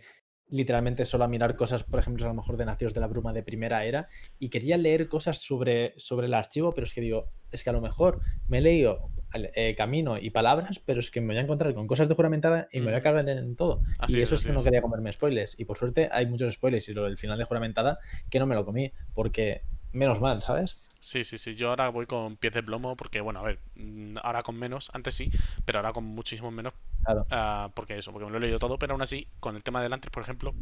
literalmente 0.49 1.05
solo 1.05 1.25
a 1.25 1.27
mirar 1.27 1.55
cosas, 1.55 1.83
por 1.83 1.99
ejemplo, 1.99 2.25
a 2.25 2.29
lo 2.29 2.35
mejor 2.35 2.57
de 2.57 2.65
Nacidos 2.65 2.93
de 2.93 3.01
la 3.01 3.07
Bruma 3.07 3.33
de 3.33 3.43
primera 3.43 3.85
era, 3.85 4.07
y 4.39 4.49
quería 4.49 4.77
leer 4.77 5.07
cosas 5.09 5.39
sobre, 5.39 5.93
sobre 5.97 6.27
el 6.27 6.33
archivo, 6.33 6.73
pero 6.73 6.85
es 6.85 6.93
que 6.93 7.01
digo, 7.01 7.31
es 7.51 7.63
que 7.63 7.69
a 7.69 7.73
lo 7.73 7.81
mejor 7.81 8.21
me 8.47 8.59
he 8.59 8.61
leído 8.61 9.09
eh, 9.33 9.75
camino 9.75 10.17
y 10.17 10.29
palabras, 10.29 10.79
pero 10.79 11.01
es 11.01 11.11
que 11.11 11.19
me 11.19 11.27
voy 11.27 11.37
a 11.37 11.41
encontrar 11.41 11.73
con 11.73 11.85
cosas 11.85 12.07
de 12.07 12.15
juramentada 12.15 12.67
y 12.71 12.79
me 12.79 12.85
voy 12.85 12.95
a 12.95 13.01
cagar 13.01 13.27
en, 13.27 13.55
todo. 13.55 13.81
y 14.07 14.21
eso 14.21 14.35
es 14.35 14.45
que 14.45 14.53
no 14.53 14.63
quería 14.63 14.81
comerme 14.81 15.11
spoilers. 15.11 15.59
Y 15.59 15.65
por 15.65 15.77
suerte 15.77 16.09
hay 16.11 16.27
muchos 16.27 16.53
spoilers 16.53 16.87
y 16.87 16.93
lo 16.93 17.03
del 17.03 17.17
final 17.17 17.37
de 17.37 17.43
juramentada 17.43 17.99
que 18.29 18.39
no 18.39 18.45
me 18.45 18.55
lo 18.55 18.65
comí, 18.65 18.93
porque 19.13 19.63
menos 19.91 20.19
mal, 20.21 20.41
¿sabes? 20.41 20.89
Sí, 20.99 21.23
sí, 21.23 21.37
sí. 21.37 21.55
Yo 21.55 21.69
ahora 21.69 21.89
voy 21.89 22.05
con 22.05 22.37
pies 22.37 22.53
de 22.53 22.63
plomo 22.63 22.95
porque, 22.95 23.21
bueno, 23.21 23.39
a 23.39 23.43
ver, 23.43 23.59
mm, 23.75 24.15
ahora 24.23 24.43
con 24.43 24.57
menos, 24.57 24.89
antes 24.93 25.13
sí, 25.15 25.29
pero 25.65 25.79
ahora 25.79 25.93
con 25.93 26.03
muchísimo 26.03 26.51
menos. 26.51 26.73
Claro. 27.03 27.25
Ah, 27.29 27.71
porque 27.73 27.97
eso, 27.97 28.11
porque 28.11 28.25
me 28.25 28.31
lo 28.31 28.37
he 28.37 28.41
leído 28.41 28.59
todo, 28.59 28.77
pero 28.77 28.93
aún 28.93 29.01
así, 29.01 29.27
con 29.39 29.55
el 29.55 29.63
tema 29.63 29.81
del 29.81 29.93
antes, 29.93 30.11
por 30.11 30.23
ejemplo, 30.23 30.53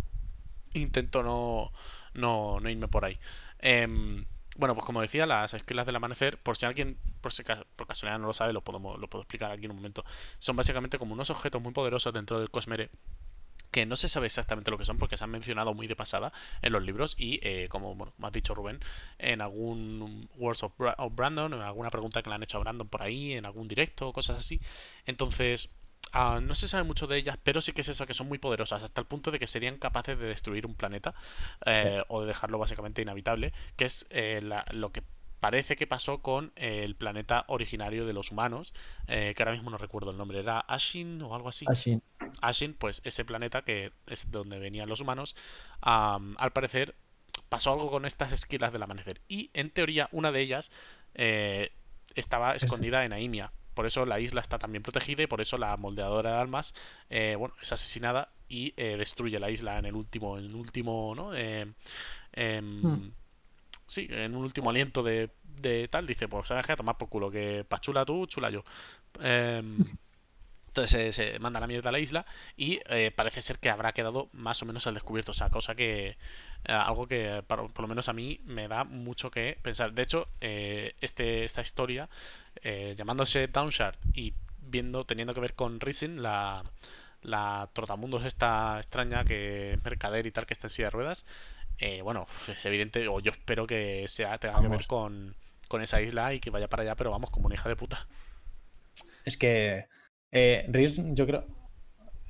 intento 0.74 1.24
no, 1.24 1.72
no, 2.14 2.60
no 2.60 2.70
irme 2.70 2.88
por 2.88 3.06
ahí. 3.06 3.20
Em, 3.60 4.26
bueno, 4.58 4.76
pues 4.76 4.86
como 4.86 5.02
decía, 5.02 5.26
las 5.26 5.54
esquilas 5.54 5.86
del 5.86 5.96
amanecer, 5.96 6.38
por 6.42 6.58
si 6.58 6.66
alguien 6.66 6.98
por, 7.22 7.34
si, 7.34 7.44
por 7.76 7.88
casualidad 7.88 8.20
no 8.20 8.28
lo 8.28 8.34
sabe, 8.34 8.54
lo, 8.54 8.62
podemos, 8.62 9.00
lo 9.00 9.10
puedo 9.10 9.24
explicar 9.24 9.52
aquí 9.52 9.66
en 9.66 9.72
un 9.72 9.78
momento. 9.78 10.06
Son 10.40 10.56
básicamente 10.56 10.98
como 11.00 11.14
unos 11.14 11.30
objetos 11.30 11.62
muy 11.62 11.74
poderosos 11.74 12.14
dentro 12.14 12.40
del 12.40 12.50
Cosmere 12.52 12.90
que 13.72 13.86
no 13.86 13.96
se 13.96 14.08
sabe 14.08 14.28
exactamente 14.28 14.72
lo 14.72 14.78
que 14.78 14.86
son 14.86 14.98
porque 14.98 15.18
se 15.18 15.24
han 15.24 15.32
mencionado 15.32 15.74
muy 15.74 15.88
de 15.88 15.96
pasada 15.96 16.34
en 16.62 16.74
los 16.74 16.84
libros 16.84 17.16
y 17.18 17.40
eh, 17.44 17.68
como 17.70 17.96
bueno, 17.96 18.14
ha 18.22 18.32
dicho 18.32 18.56
Rubén 18.56 18.80
en 19.18 19.42
algún 19.42 20.30
Words 20.38 20.64
of, 20.64 20.74
Brandon 21.12 21.54
en 21.54 21.62
alguna 21.62 21.90
pregunta 21.90 22.22
que 22.22 22.30
le 22.30 22.36
han 22.36 22.44
hecho 22.44 22.58
a 22.58 22.62
Brandon 22.62 22.88
por 22.88 23.02
ahí 23.02 23.34
en 23.34 23.46
algún 23.46 23.68
directo 23.68 24.10
o 24.10 24.14
cosas 24.14 24.38
así. 24.38 24.62
Entonces 25.06 25.70
ah, 26.12 26.40
no 26.42 26.56
se 26.56 26.68
sabe 26.68 26.84
mucho 26.84 27.08
de 27.08 27.18
ellas 27.18 27.38
pero 27.44 27.62
sí 27.62 27.72
que 27.72 27.82
es 27.82 27.90
eso 27.90 28.06
que 28.06 28.14
son 28.14 28.28
muy 28.28 28.38
poderosas 28.38 28.84
hasta 28.84 29.02
el 29.02 29.08
punto 29.08 29.32
de 29.32 29.40
que 29.40 29.48
serían 29.48 29.78
capaces 29.78 30.18
de 30.20 30.28
destruir 30.28 30.66
un 30.66 30.76
planeta 30.76 31.14
eh, 31.66 32.02
o 32.08 32.22
de 32.22 32.28
dejarlo 32.28 32.58
básicamente 32.58 33.02
inhabitable 33.02 33.54
que 33.76 33.86
es 33.86 34.08
eh, 34.10 34.42
lo 34.72 34.92
que 34.92 35.04
parece 35.40 35.76
que 35.76 35.88
pasó 35.88 36.22
con 36.22 36.52
el 36.56 36.96
planeta 36.96 37.46
originario 37.48 38.06
de 38.06 38.14
los 38.14 38.32
humanos, 38.32 38.74
que 39.08 39.36
ahora 39.38 39.52
mismo 39.52 39.70
no 39.70 39.78
recuerdo 39.78 40.12
el 40.12 40.18
nombre, 40.18 40.40
era 40.40 40.60
Ashin 40.60 41.22
o 41.22 41.36
algo 41.36 41.50
así. 41.50 41.66
Ashin. 41.68 42.02
Ashin, 42.42 42.74
pues 42.74 43.02
ese 43.04 43.26
planeta 43.26 43.64
que 43.64 43.92
es 44.08 44.32
de 44.32 44.38
donde 44.38 44.60
venían 44.60 44.90
los 44.90 45.02
humanos, 45.02 45.36
al 45.82 46.52
parecer 46.52 46.96
pasó 47.50 47.74
algo 47.74 47.90
con 47.90 48.06
estas 48.06 48.32
esquilas 48.32 48.74
del 48.74 48.84
amanecer. 48.84 49.22
Y 49.28 49.50
en 49.54 49.70
teoría 49.70 50.10
una 50.12 50.32
de 50.32 50.42
ellas 50.42 50.72
eh, 51.14 51.72
estaba 52.16 52.56
escondida 52.56 53.06
en 53.06 53.14
Aimia. 53.14 53.52
Por 53.74 53.86
eso 53.86 54.06
la 54.06 54.20
isla 54.20 54.42
está 54.42 54.58
también 54.58 54.84
protegida 54.84 55.24
y 55.24 55.28
por 55.28 55.42
eso 55.42 55.58
la 55.58 55.76
moldeadora 55.76 56.32
de 56.32 56.38
almas 56.38 56.76
eh, 57.10 57.36
bueno, 57.38 57.56
es 57.62 57.74
asesinada 57.74 58.30
y 58.48 58.74
eh, 58.78 58.96
destruye 58.98 59.38
la 59.38 59.50
isla 59.50 59.78
en 59.78 59.86
el 59.86 59.96
último, 59.96 60.38
en 60.38 60.46
el 60.46 60.56
último, 60.56 61.14
¿no? 61.16 61.34
Em, 61.36 61.74
hmm. 62.34 63.12
Sí, 63.88 64.08
en 64.10 64.36
un 64.36 64.44
último 64.44 64.70
aliento 64.70 65.04
de, 65.04 65.30
de 65.44 65.88
tal, 65.88 66.08
dice, 66.08 66.28
pues 66.28 66.48
sabes 66.48 66.66
que 66.66 66.74
a 66.74 66.76
tomar 66.76 66.98
por 66.98 67.10
culo, 67.10 67.30
que 67.32 67.66
pa' 67.68 67.80
chula 67.80 68.06
tú, 68.06 68.26
chula 68.28 68.50
yo. 68.50 68.64
Em, 69.22 69.78
Entonces 70.76 71.16
se, 71.16 71.40
manda 71.40 71.62
la 71.62 71.68
mierda 71.68 71.88
a 71.90 71.92
la 71.94 72.00
isla 72.00 72.26
y 72.58 72.82
eh, 72.90 73.10
parece 73.16 73.42
ser 73.42 73.60
que 73.60 73.70
habrá 73.70 73.94
quedado 73.94 74.28
más 74.34 74.62
o 74.62 74.66
menos 74.66 74.86
al 74.88 74.94
descubierto. 74.94 75.32
O 75.32 75.34
sea, 75.34 75.50
cosa 75.50 75.74
que. 75.74 76.18
Eh, 76.66 76.74
algo 76.74 77.08
que 77.08 77.44
por, 77.48 77.80
lo 77.80 77.88
menos 77.88 78.10
a 78.10 78.14
mí 78.14 78.42
me 78.44 78.68
da 78.68 78.84
mucho 78.84 79.32
que 79.32 79.58
pensar. 79.62 79.94
De 79.94 80.02
hecho, 80.04 80.28
eh, 80.42 80.94
este, 81.00 81.46
esta 81.46 81.62
historia, 81.62 82.10
llamándose 82.96 83.48
Downshard 83.48 83.96
y 84.14 84.34
viendo, 84.60 85.06
teniendo 85.06 85.34
que 85.34 85.40
ver 85.40 85.54
con 85.56 85.80
Rising, 85.80 86.18
la, 86.18 86.64
la 87.22 87.70
trotamundos 87.74 88.26
esta 88.26 88.78
extraña 88.78 89.24
que 89.24 89.74
es 89.74 89.84
mercader 89.84 90.26
y 90.26 90.32
tal, 90.32 90.46
que 90.46 90.54
está 90.54 90.68
en 90.68 90.72
silla 90.72 90.88
de 90.88 90.92
ruedas. 90.92 91.26
Bueno, 92.04 92.28
es 92.48 92.66
evidente, 92.66 93.08
o 93.08 93.20
yo 93.20 93.32
espero 93.32 93.68
que 93.68 94.06
sea 94.08 94.38
tenga 94.38 94.62
que 94.62 94.68
ver 94.68 94.88
con, 94.88 95.36
con 95.68 95.82
esa 95.82 96.02
isla 96.02 96.34
y 96.34 96.40
que 96.40 96.50
vaya 96.50 96.68
para 96.68 96.84
allá, 96.84 96.96
pero 96.96 97.12
vamos, 97.12 97.32
como 97.32 97.48
una 97.48 97.56
hija 97.56 97.70
de 97.70 97.76
puta. 97.76 98.08
Es 99.26 99.38
que 99.38 99.88
eh, 100.38 100.66
Riz, 100.68 100.96
yo 101.14 101.26
creo. 101.26 101.46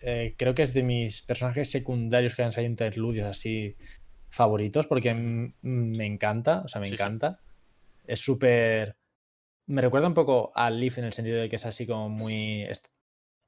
Eh, 0.02 0.36
creo 0.38 0.54
que 0.54 0.62
es 0.62 0.74
de 0.76 0.84
mis 0.84 1.24
personajes 1.24 1.72
secundarios 1.72 2.36
que 2.36 2.44
han 2.44 2.52
salido 2.52 2.70
interludios 2.70 3.26
así 3.26 3.76
favoritos, 4.30 4.86
porque 4.86 5.14
me 5.14 6.06
encanta, 6.06 6.62
o 6.64 6.68
sea, 6.68 6.82
me 6.82 6.88
encanta. 6.88 7.40
Es 8.06 8.20
súper. 8.20 8.98
Me 9.66 9.82
recuerda 9.82 10.08
un 10.08 10.14
poco 10.14 10.52
a 10.54 10.70
Leaf 10.70 11.00
en 11.00 11.06
el 11.06 11.14
sentido 11.14 11.42
de 11.42 11.50
que 11.50 11.56
es 11.56 11.66
así 11.66 11.88
como 11.88 12.10
muy 12.10 12.68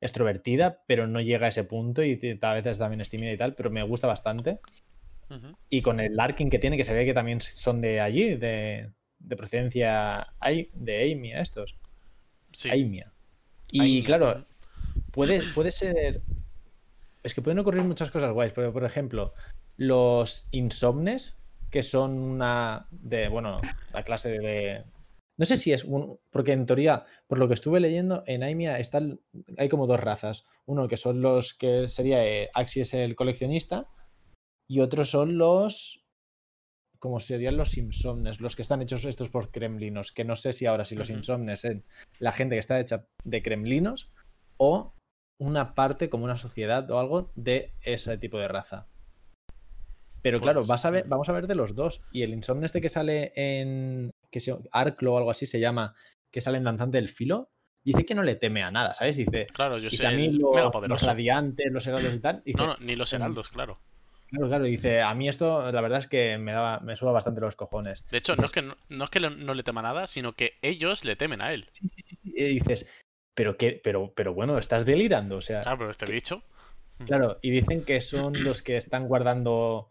extrovertida, 0.02 0.84
pero 0.88 1.06
no 1.06 1.22
llega 1.22 1.45
a 1.45 1.49
ese 1.49 1.64
punto 1.64 2.03
y 2.03 2.19
a 2.41 2.53
veces 2.53 2.80
también 2.80 3.02
es 3.02 3.11
tímida 3.11 3.32
y 3.32 3.38
tal, 3.38 3.53
pero 3.53 3.69
me 3.69 3.84
gusta 3.84 4.07
bastante. 4.07 4.60
Y 5.70 5.82
con 5.82 5.99
el 5.99 6.16
Larkin 6.16 6.49
que 6.49 6.60
tiene, 6.60 6.78
que 6.78 6.84
se 6.84 6.94
ve 6.94 7.06
que 7.06 7.14
también 7.14 7.41
son 7.41 7.82
de 7.82 7.99
allí, 7.99 8.36
de, 8.36 8.91
procedencia 9.36 10.28
de 10.74 10.98
Aimia 10.98 11.41
estos. 11.41 11.78
Sí. 12.54 12.70
Aimia. 12.70 13.14
Y 13.72 14.04
claro, 14.04 14.45
puede, 15.12 15.41
puede 15.54 15.72
ser. 15.72 16.22
Es 17.24 17.34
que 17.34 17.41
pueden 17.41 17.60
ocurrir 17.60 17.84
muchas 17.84 18.12
cosas 18.12 18.34
guays. 18.34 18.54
Pero, 18.54 18.72
por 18.72 18.86
ejemplo, 18.86 19.34
los 19.76 20.48
insomnes, 20.52 21.38
que 21.70 21.84
son 21.84 22.18
una. 22.18 22.88
de. 22.91 23.28
Bueno, 23.28 23.62
la 23.94 24.04
clase 24.04 24.30
de. 24.30 24.84
no 25.38 25.45
sé 25.45 25.58
si 25.58 25.74
es 25.74 25.84
un. 25.84 26.20
Porque 26.32 26.54
en 26.54 26.66
teoría, 26.66 27.06
por 27.28 27.40
lo 27.40 27.48
que 27.48 27.54
estuve 27.54 27.80
leyendo, 27.80 28.24
en 28.28 28.44
Aimia 28.44 28.80
están, 28.80 29.20
hay 29.58 29.70
como 29.70 29.88
dos 29.88 29.99
razas. 29.99 30.45
Uno 30.66 30.88
que 30.88 30.98
son 30.98 31.22
los 31.22 31.54
que 31.54 31.90
sería 31.90 32.26
eh, 32.26 32.49
Axis 32.54 32.94
el 32.94 33.16
coleccionista. 33.16 33.88
Y 34.69 34.81
otros 34.81 35.10
son 35.10 35.38
los 35.38 36.03
como 36.99 37.19
serían 37.19 37.57
los 37.57 37.77
insomnes, 37.77 38.41
los 38.41 38.56
que 38.56 38.64
están 38.64 38.81
hechos 38.81 39.06
estos 39.06 39.30
por 39.30 39.52
kremlinos, 39.52 40.11
que 40.11 40.26
no 40.26 40.35
sé 40.35 40.53
si 40.53 40.65
ahora 40.65 40.84
si 40.84 40.95
los 40.95 41.10
insomnes 41.10 41.64
es 41.64 41.84
la 42.19 42.31
gente 42.31 42.56
que 42.56 42.60
está 42.60 42.80
hecha 42.80 43.06
de 43.23 43.44
kremlinos 43.44 44.10
o 44.57 44.95
una 45.39 45.76
parte 45.76 46.10
como 46.10 46.26
una 46.26 46.38
sociedad 46.38 46.89
o 46.89 46.99
algo 46.99 47.31
de 47.35 47.76
ese 47.81 48.18
tipo 48.18 48.39
de 48.39 48.48
raza. 48.48 48.88
Pero 50.22 50.39
claro, 50.39 50.61
pues 50.61 50.68
vas 50.68 50.85
a 50.85 50.89
ver, 50.89 51.07
vamos 51.07 51.30
a 51.30 51.31
ver 51.31 51.48
de 51.48 51.56
los 51.56 51.76
dos. 51.76 52.02
Y 52.11 52.23
el 52.23 52.34
insomne 52.34 52.65
este 52.65 52.81
que 52.81 52.89
sale 52.89 53.31
en. 53.35 54.11
que 54.31 54.39
se, 54.39 54.57
Arclo 54.72 55.14
o 55.14 55.18
algo 55.18 55.31
así 55.31 55.45
se 55.45 55.60
llama, 55.60 55.95
que 56.31 56.41
sale 56.41 56.57
en 56.57 56.64
Danzante 56.64 56.98
del 56.98 57.07
Filo, 57.07 57.52
dice 57.85 58.06
que 58.06 58.15
no 58.15 58.23
le 58.23 58.35
teme 58.35 58.64
a 58.64 58.72
nada, 58.72 58.94
¿sabes? 58.94 59.15
Dice. 59.15 59.45
Claro, 59.53 59.77
yo 59.77 59.89
sé. 59.89 60.06
A 60.07 60.11
mí 60.11 60.30
los 60.30 61.03
radiantes, 61.03 61.72
los 61.72 61.85
heraldos 61.85 62.15
y 62.15 62.19
tal. 62.19 62.44
no, 62.57 62.68
no, 62.68 62.77
ni 62.80 62.95
los 62.95 63.14
heraldos, 63.14 63.49
claro. 63.49 63.80
Claro, 64.28 64.48
claro, 64.48 64.66
dice, 64.66 65.02
a 65.02 65.14
mí 65.16 65.30
esto 65.30 65.72
la 65.72 65.82
verdad 65.82 65.99
es 65.99 66.08
que 66.08 66.38
me, 66.38 66.52
daba, 66.52 66.80
me 66.82 66.95
suba 66.95 67.12
bastante 67.12 67.40
los 67.40 67.56
cojones. 67.56 68.06
De 68.12 68.18
hecho, 68.18 68.36
no 68.36 68.45
es 68.45 68.52
que 68.52 68.62
no, 68.62 68.76
es 69.04 69.10
que 69.10 69.20
no 69.20 69.54
le 69.54 69.64
tema 69.64 69.82
nada, 69.82 70.06
sino 70.08 70.34
que 70.34 70.56
ellos 70.62 71.06
le 71.06 71.16
temen 71.16 71.41
a 71.41 71.54
él. 71.54 71.66
Sí, 71.72 71.88
sí, 71.88 72.02
sí. 72.02 72.34
Y 72.36 72.44
dices, 72.60 72.88
pero 73.34 73.56
qué, 73.56 73.80
pero, 73.82 74.14
pero 74.14 74.34
bueno, 74.34 74.58
estás 74.58 74.86
delirando, 74.86 75.38
o 75.38 75.41
sea. 75.41 75.62
Claro, 75.62 75.78
pero 75.78 75.91
este 75.91 76.06
bicho. 76.12 76.44
Claro, 77.06 77.38
y 77.41 77.52
dicen 77.52 77.84
que 77.86 78.02
son 78.02 78.44
los 78.44 78.62
que 78.62 78.76
están 78.76 79.08
guardando 79.08 79.90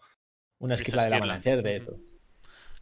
una 0.59 0.75
esquila 0.75 1.05
del 1.05 1.15
amanecer 1.15 1.63
de 1.63 1.77
esto. 1.77 1.97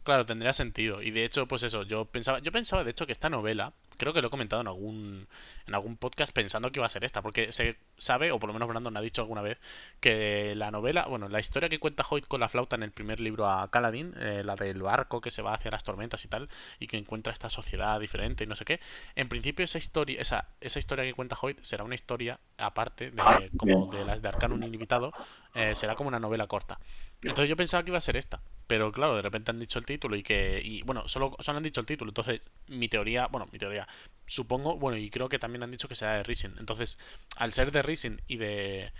Claro, 0.05 0.23
tendría 0.23 0.53
sentido. 0.53 1.01
Y 1.01 1.09
de 1.09 1.25
hecho, 1.25 1.47
pues 1.47 1.63
eso, 1.63 1.81
yo 1.81 2.05
pensaba, 2.05 2.37
yo 2.37 2.51
pensaba 2.51 2.83
de 2.83 2.91
hecho 2.91 3.07
que 3.07 3.11
esta 3.11 3.27
novela, 3.27 3.73
creo 3.97 4.13
que 4.13 4.21
lo 4.21 4.27
he 4.27 4.29
comentado 4.29 4.61
en 4.61 4.67
algún, 4.67 5.27
en 5.65 5.73
algún 5.73 5.97
podcast 5.97 6.31
pensando 6.31 6.71
que 6.71 6.77
iba 6.79 6.85
a 6.85 6.89
ser 6.89 7.03
esta, 7.03 7.23
porque 7.23 7.51
se 7.51 7.75
sabe, 7.97 8.31
o 8.31 8.37
por 8.37 8.47
lo 8.47 8.53
menos 8.53 8.67
Brandon 8.67 8.95
ha 8.97 9.01
dicho 9.01 9.23
alguna 9.23 9.41
vez, 9.41 9.59
que 9.99 10.53
la 10.53 10.69
novela, 10.69 11.07
bueno, 11.07 11.27
la 11.27 11.39
historia 11.39 11.69
que 11.69 11.79
cuenta 11.79 12.05
Hoyt 12.07 12.27
con 12.27 12.39
la 12.39 12.49
flauta 12.49 12.75
en 12.75 12.83
el 12.83 12.91
primer 12.91 13.19
libro 13.19 13.49
a 13.49 13.71
Caladín, 13.71 14.13
eh, 14.19 14.43
la 14.45 14.55
del 14.55 14.83
barco 14.83 15.21
que 15.21 15.31
se 15.31 15.41
va 15.41 15.55
hacia 15.55 15.71
las 15.71 15.83
tormentas 15.83 16.23
y 16.23 16.27
tal, 16.27 16.49
y 16.79 16.85
que 16.85 16.97
encuentra 16.97 17.33
esta 17.33 17.49
sociedad 17.49 17.99
diferente 17.99 18.43
y 18.43 18.47
no 18.47 18.55
sé 18.55 18.63
qué, 18.63 18.79
en 19.15 19.27
principio 19.27 19.63
esa 19.65 19.79
historia, 19.79 20.21
esa, 20.21 20.49
esa 20.61 20.77
historia 20.77 21.03
que 21.03 21.13
cuenta 21.15 21.35
Hoyt 21.41 21.63
será 21.63 21.83
una 21.83 21.95
historia 21.95 22.39
aparte 22.59 23.09
de 23.09 23.23
Ah, 23.23 23.57
como 23.57 23.91
de 23.91 24.05
las 24.05 24.21
de 24.21 24.29
Arcanum 24.29 24.61
Ilimitado, 24.61 25.15
eh, 25.55 25.73
será 25.73 25.95
como 25.95 26.09
una 26.09 26.19
novela 26.19 26.45
corta. 26.45 26.79
Entonces 27.23 27.49
yo 27.49 27.55
pensaba 27.55 27.83
que 27.83 27.89
iba 27.89 27.97
a 27.97 28.01
ser 28.01 28.17
esta, 28.17 28.39
pero 28.67 28.91
claro, 28.91 29.15
de 29.15 29.21
repente 29.21 29.51
han 29.51 29.59
dicho 29.59 29.79
el 29.79 29.85
título 29.85 30.15
y 30.15 30.23
que, 30.23 30.61
y 30.63 30.81
bueno, 30.83 31.07
solo, 31.07 31.35
solo 31.39 31.57
han 31.57 31.63
dicho 31.63 31.81
el 31.81 31.87
título, 31.87 32.09
entonces 32.09 32.49
mi 32.67 32.89
teoría, 32.89 33.27
bueno, 33.27 33.47
mi 33.51 33.59
teoría, 33.59 33.87
supongo, 34.25 34.77
bueno, 34.77 34.97
y 34.97 35.09
creo 35.09 35.29
que 35.29 35.39
también 35.39 35.63
han 35.63 35.71
dicho 35.71 35.87
que 35.87 35.95
sea 35.95 36.13
de 36.15 36.23
Rising. 36.23 36.51
Entonces, 36.59 36.97
al 37.37 37.51
ser 37.51 37.71
de 37.71 37.81
Rising 37.81 38.17
y 38.27 38.37
de, 38.37 38.91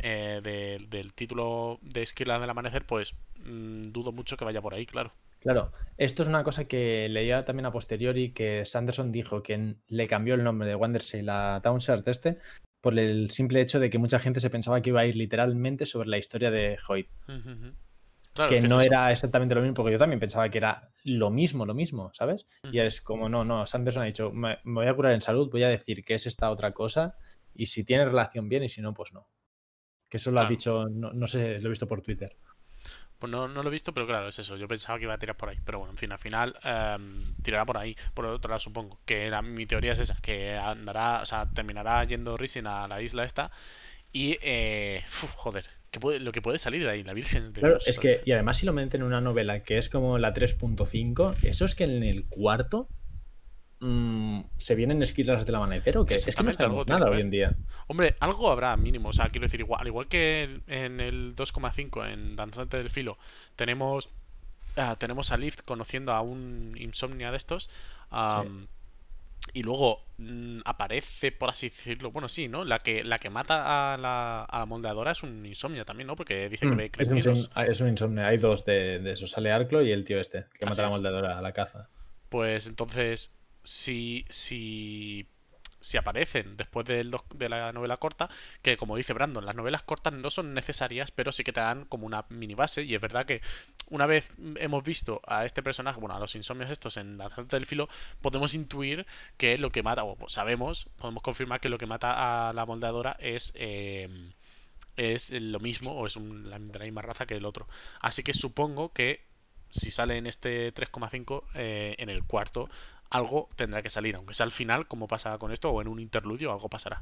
eh, 0.00 0.40
de- 0.42 0.84
del 0.88 1.12
título 1.14 1.78
de 1.82 2.02
Esquila 2.02 2.38
del 2.38 2.50
Amanecer, 2.50 2.86
pues 2.86 3.14
mm, 3.36 3.82
dudo 3.92 4.12
mucho 4.12 4.36
que 4.36 4.44
vaya 4.44 4.62
por 4.62 4.74
ahí, 4.74 4.86
claro. 4.86 5.12
Claro, 5.40 5.72
esto 5.96 6.22
es 6.22 6.28
una 6.28 6.42
cosa 6.42 6.66
que 6.66 7.08
leía 7.08 7.44
también 7.44 7.66
a 7.66 7.72
posteriori 7.72 8.32
que 8.32 8.64
Sanderson 8.64 9.12
dijo 9.12 9.42
que 9.42 9.76
le 9.86 10.08
cambió 10.08 10.34
el 10.34 10.42
nombre 10.42 10.68
de 10.68 10.74
Wandersail 10.74 11.28
a 11.30 11.60
Townshard 11.62 12.08
este 12.08 12.38
por 12.80 12.98
el 12.98 13.30
simple 13.30 13.60
hecho 13.60 13.78
de 13.80 13.88
que 13.90 13.98
mucha 13.98 14.18
gente 14.18 14.40
se 14.40 14.50
pensaba 14.50 14.80
que 14.82 14.90
iba 14.90 15.00
a 15.00 15.06
ir 15.06 15.16
literalmente 15.16 15.86
sobre 15.86 16.08
la 16.08 16.18
historia 16.18 16.50
de 16.50 16.76
Hoyt. 16.88 17.08
Claro, 18.38 18.50
que 18.50 18.60
no 18.60 18.80
era 18.80 19.10
exactamente 19.10 19.54
lo 19.54 19.60
mismo, 19.60 19.74
porque 19.74 19.92
yo 19.92 19.98
también 19.98 20.20
pensaba 20.20 20.48
que 20.48 20.58
era 20.58 20.90
lo 21.04 21.30
mismo, 21.30 21.66
lo 21.66 21.74
mismo, 21.74 22.10
¿sabes? 22.14 22.46
Y 22.72 22.78
es 22.78 23.00
como, 23.00 23.28
no, 23.28 23.44
no, 23.44 23.66
Sanderson 23.66 24.04
ha 24.04 24.06
dicho, 24.06 24.30
me, 24.30 24.58
me 24.62 24.74
voy 24.74 24.86
a 24.86 24.94
curar 24.94 25.12
en 25.12 25.20
salud, 25.20 25.50
voy 25.50 25.64
a 25.64 25.68
decir 25.68 26.04
que 26.04 26.14
es 26.14 26.26
esta 26.26 26.50
otra 26.50 26.70
cosa, 26.72 27.16
y 27.54 27.66
si 27.66 27.84
tiene 27.84 28.04
relación 28.04 28.48
bien, 28.48 28.62
y 28.62 28.68
si 28.68 28.80
no, 28.80 28.94
pues 28.94 29.12
no. 29.12 29.26
Que 30.08 30.18
eso 30.18 30.30
lo 30.30 30.40
ha 30.40 30.46
dicho, 30.48 30.86
no, 30.88 31.12
no 31.12 31.26
sé, 31.26 31.58
lo 31.60 31.66
he 31.66 31.70
visto 31.70 31.88
por 31.88 32.00
Twitter. 32.00 32.36
Pues 33.18 33.32
no, 33.32 33.48
no 33.48 33.64
lo 33.64 33.68
he 33.68 33.72
visto, 33.72 33.92
pero 33.92 34.06
claro, 34.06 34.28
es 34.28 34.38
eso. 34.38 34.56
Yo 34.56 34.68
pensaba 34.68 34.96
que 34.98 35.04
iba 35.04 35.14
a 35.14 35.18
tirar 35.18 35.36
por 35.36 35.48
ahí. 35.48 35.58
Pero 35.64 35.80
bueno, 35.80 35.90
en 35.92 35.96
fin, 35.98 36.12
al 36.12 36.18
final 36.20 36.54
em, 36.62 37.34
tirará 37.42 37.66
por 37.66 37.76
ahí. 37.76 37.96
Por 38.14 38.24
otro 38.26 38.48
lado, 38.48 38.60
supongo. 38.60 39.00
Que 39.04 39.28
la- 39.28 39.42
mi 39.42 39.66
teoría 39.66 39.90
es 39.92 39.98
esa. 39.98 40.14
Que 40.22 40.56
andará, 40.56 41.20
o 41.22 41.26
sea, 41.26 41.50
terminará 41.50 42.04
yendo 42.04 42.36
Rising 42.36 42.66
a 42.66 42.86
la 42.86 43.02
isla 43.02 43.24
esta. 43.24 43.50
Y, 44.12 44.38
eh, 44.42 45.02
uf, 45.24 45.34
joder, 45.34 45.68
que 45.90 46.00
puede- 46.00 46.20
lo 46.20 46.32
que 46.32 46.42
puede 46.42 46.58
salir 46.58 46.82
de 46.82 46.90
ahí, 46.90 47.02
la 47.04 47.14
Virgen 47.14 47.52
de 47.52 47.60
Claro, 47.60 47.78
es 47.84 47.98
que, 47.98 48.20
y 48.24 48.32
además 48.32 48.58
si 48.58 48.66
lo 48.66 48.72
meten 48.72 49.00
en 49.00 49.06
una 49.06 49.20
novela 49.20 49.62
que 49.62 49.78
es 49.78 49.88
como 49.88 50.18
la 50.18 50.34
3.5, 50.34 51.34
eso 51.42 51.64
es 51.64 51.74
que 51.74 51.84
en 51.84 52.02
el 52.02 52.26
cuarto 52.26 52.88
mm, 53.80 54.40
se 54.56 54.74
vienen 54.74 55.02
esquilas 55.02 55.46
del 55.46 55.54
amanecer 55.54 55.96
o 55.98 56.04
qué? 56.04 56.14
Es 56.14 56.26
que 56.26 56.42
no 56.42 56.50
algo 56.50 56.84
nada 56.84 57.06
que 57.06 57.12
hoy 57.12 57.20
en 57.20 57.30
día. 57.30 57.56
Hombre, 57.86 58.16
algo 58.18 58.50
habrá 58.50 58.76
mínimo. 58.76 59.10
O 59.10 59.12
sea, 59.12 59.28
quiero 59.28 59.44
decir, 59.44 59.60
igual, 59.60 59.80
al 59.82 59.86
igual 59.86 60.08
que 60.08 60.60
en- 60.66 61.00
el 61.00 61.36
2,5, 61.36 62.04
en 62.04 62.34
Danzante 62.34 62.76
del 62.76 62.90
Filo, 62.90 63.18
tenemos, 63.54 64.08
ah, 64.76 64.96
tenemos 64.98 65.30
a 65.30 65.36
Lift 65.36 65.60
conociendo 65.64 66.12
a 66.12 66.20
un 66.22 66.74
insomnia 66.78 67.30
de 67.30 67.36
estos. 67.36 67.70
am, 68.10 68.66
Y 69.52 69.62
luego 69.62 70.06
mm, 70.18 70.60
aparece, 70.64 71.32
por 71.32 71.50
así 71.50 71.68
decirlo, 71.68 72.10
bueno, 72.10 72.28
sí, 72.28 72.48
¿no? 72.48 72.64
La 72.64 72.78
que, 72.80 73.04
la 73.04 73.18
que 73.18 73.30
mata 73.30 73.94
a 73.94 73.96
la, 73.96 74.44
a 74.44 74.58
la 74.58 74.66
moldeadora 74.66 75.12
es 75.12 75.22
un 75.22 75.44
insomnia 75.46 75.84
también, 75.84 76.06
¿no? 76.06 76.16
Porque 76.16 76.48
dice 76.48 76.66
que 76.66 76.74
Mm, 76.74 76.76
ve 76.76 76.90
es, 76.96 77.08
un, 77.26 77.48
ah, 77.54 77.66
es 77.66 77.80
un 77.80 77.88
insomnio, 77.88 78.24
hay 78.26 78.38
dos 78.38 78.64
de, 78.64 78.98
de 78.98 79.12
esos, 79.12 79.30
sale 79.30 79.50
Arclo 79.50 79.82
y 79.82 79.92
el 79.92 80.04
tío 80.04 80.20
este, 80.20 80.46
que 80.54 80.64
Así 80.64 80.70
mata 80.70 80.82
a 80.82 80.86
la 80.86 80.90
moldeadora 80.90 81.38
a 81.38 81.42
la 81.42 81.52
caza. 81.52 81.88
Pues 82.28 82.66
entonces, 82.66 83.38
si, 83.62 84.24
si, 84.28 85.28
si 85.80 85.96
aparecen 85.96 86.56
después 86.56 86.86
doc- 87.10 87.34
de 87.34 87.48
la 87.48 87.72
novela 87.72 87.96
corta, 87.98 88.28
que 88.62 88.76
como 88.76 88.96
dice 88.96 89.12
Brandon, 89.12 89.44
las 89.46 89.54
novelas 89.56 89.82
cortas 89.82 90.12
no 90.12 90.30
son 90.30 90.54
necesarias, 90.54 91.10
pero 91.10 91.32
sí 91.32 91.44
que 91.44 91.52
te 91.52 91.60
dan 91.60 91.84
como 91.86 92.06
una 92.06 92.24
mini 92.30 92.54
base. 92.54 92.82
Y 92.84 92.94
es 92.94 93.00
verdad 93.00 93.26
que 93.26 93.40
una 93.90 94.06
vez 94.06 94.30
hemos 94.56 94.84
visto 94.84 95.20
a 95.26 95.44
este 95.44 95.62
personaje, 95.62 96.00
bueno, 96.00 96.14
a 96.16 96.20
los 96.20 96.34
insomnios 96.36 96.70
estos 96.70 96.96
en 96.96 97.18
la 97.18 97.28
del 97.50 97.66
Filo, 97.66 97.88
podemos 98.20 98.54
intuir 98.54 99.06
que 99.36 99.58
lo 99.58 99.70
que 99.70 99.82
mata, 99.82 100.04
o 100.04 100.16
sabemos, 100.28 100.88
podemos 100.98 101.22
confirmar 101.22 101.60
que 101.60 101.68
lo 101.68 101.78
que 101.78 101.86
mata 101.86 102.48
a 102.48 102.52
la 102.52 102.66
moldeadora 102.66 103.16
es... 103.20 103.52
eh, 103.56 104.08
es 104.96 105.30
lo 105.30 105.60
mismo 105.60 105.92
o 105.92 106.06
es 106.06 106.16
un- 106.16 106.48
la, 106.50 106.58
de 106.58 106.78
la 106.78 106.84
misma 106.84 107.02
raza 107.02 107.26
que 107.26 107.34
el 107.36 107.44
otro. 107.44 107.68
Así 108.00 108.22
que 108.22 108.32
supongo 108.34 108.92
que 108.92 109.22
si 109.70 109.90
sale 109.90 110.16
en 110.16 110.26
este 110.26 110.72
3,5, 110.72 111.44
eh, 111.54 111.94
en 111.98 112.08
el 112.08 112.24
cuarto, 112.24 112.68
algo 113.10 113.48
tendrá 113.56 113.82
que 113.82 113.90
salir, 113.90 114.16
aunque 114.16 114.34
sea 114.34 114.44
al 114.44 114.52
final, 114.52 114.86
como 114.88 115.08
pasa 115.08 115.38
con 115.38 115.52
esto, 115.52 115.70
o 115.70 115.80
en 115.80 115.88
un 115.88 115.98
interludio, 116.00 116.52
algo 116.52 116.68
pasará. 116.68 117.00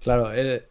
Claro, 0.00 0.32
eh, 0.32 0.68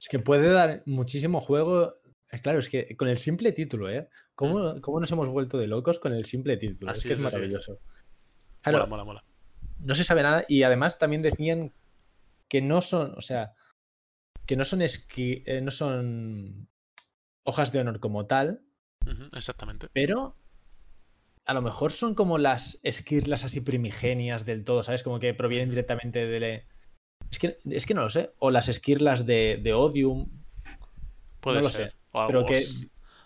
es 0.00 0.08
que 0.08 0.18
puede 0.18 0.50
dar 0.50 0.82
muchísimo 0.86 1.40
juego. 1.40 1.94
Eh, 2.30 2.40
Claro, 2.40 2.58
es 2.58 2.68
que 2.68 2.96
con 2.96 3.08
el 3.08 3.18
simple 3.18 3.52
título, 3.52 3.88
¿eh? 3.90 4.08
¿Cómo, 4.34 4.80
cómo 4.80 5.00
nos 5.00 5.10
hemos 5.10 5.28
vuelto 5.28 5.58
de 5.58 5.66
locos 5.66 5.98
con 5.98 6.12
el 6.12 6.24
simple 6.24 6.56
título? 6.56 6.90
Así 6.92 7.00
es 7.00 7.06
que 7.06 7.12
es 7.14 7.20
es, 7.20 7.26
así 7.26 7.34
es. 7.36 7.40
maravilloso. 7.40 7.78
Claro, 8.62 8.78
Mola, 8.78 8.86
mola, 8.88 9.04
mola. 9.04 9.24
no 9.80 9.94
se 9.94 10.04
sabe 10.04 10.22
nada 10.22 10.44
y 10.48 10.62
además 10.62 10.98
también 10.98 11.22
decían 11.22 11.72
que 12.48 12.60
no 12.62 12.82
son, 12.82 13.14
o 13.16 13.20
sea, 13.20 13.54
que 14.46 14.56
no 14.56 14.64
son 14.64 14.80
esqui- 14.80 15.42
eh, 15.46 15.60
no 15.60 15.70
son 15.70 16.68
hojas 17.44 17.72
de 17.72 17.80
honor 17.80 17.98
como 18.00 18.26
tal, 18.26 18.62
exactamente. 19.34 19.88
pero 19.92 20.36
a 21.48 21.54
lo 21.54 21.62
mejor 21.62 21.92
son 21.92 22.14
como 22.14 22.36
las 22.38 22.78
esquirlas 22.82 23.42
así 23.42 23.62
primigenias 23.62 24.44
del 24.44 24.64
todo, 24.64 24.82
¿sabes? 24.82 25.02
Como 25.02 25.18
que 25.18 25.32
provienen 25.32 25.70
directamente 25.70 26.26
de... 26.26 26.64
Es 27.30 27.38
que, 27.38 27.56
es 27.70 27.86
que 27.86 27.94
no 27.94 28.02
lo 28.02 28.10
sé. 28.10 28.30
O 28.38 28.50
las 28.50 28.68
esquirlas 28.68 29.24
de, 29.24 29.58
de 29.62 29.72
Odium. 29.72 30.28
Puede 31.40 31.56
no 31.56 31.62
lo 31.62 31.68
ser. 31.70 31.90
sé, 31.90 31.96
O 32.12 32.26
pero 32.26 32.44
que- 32.44 32.62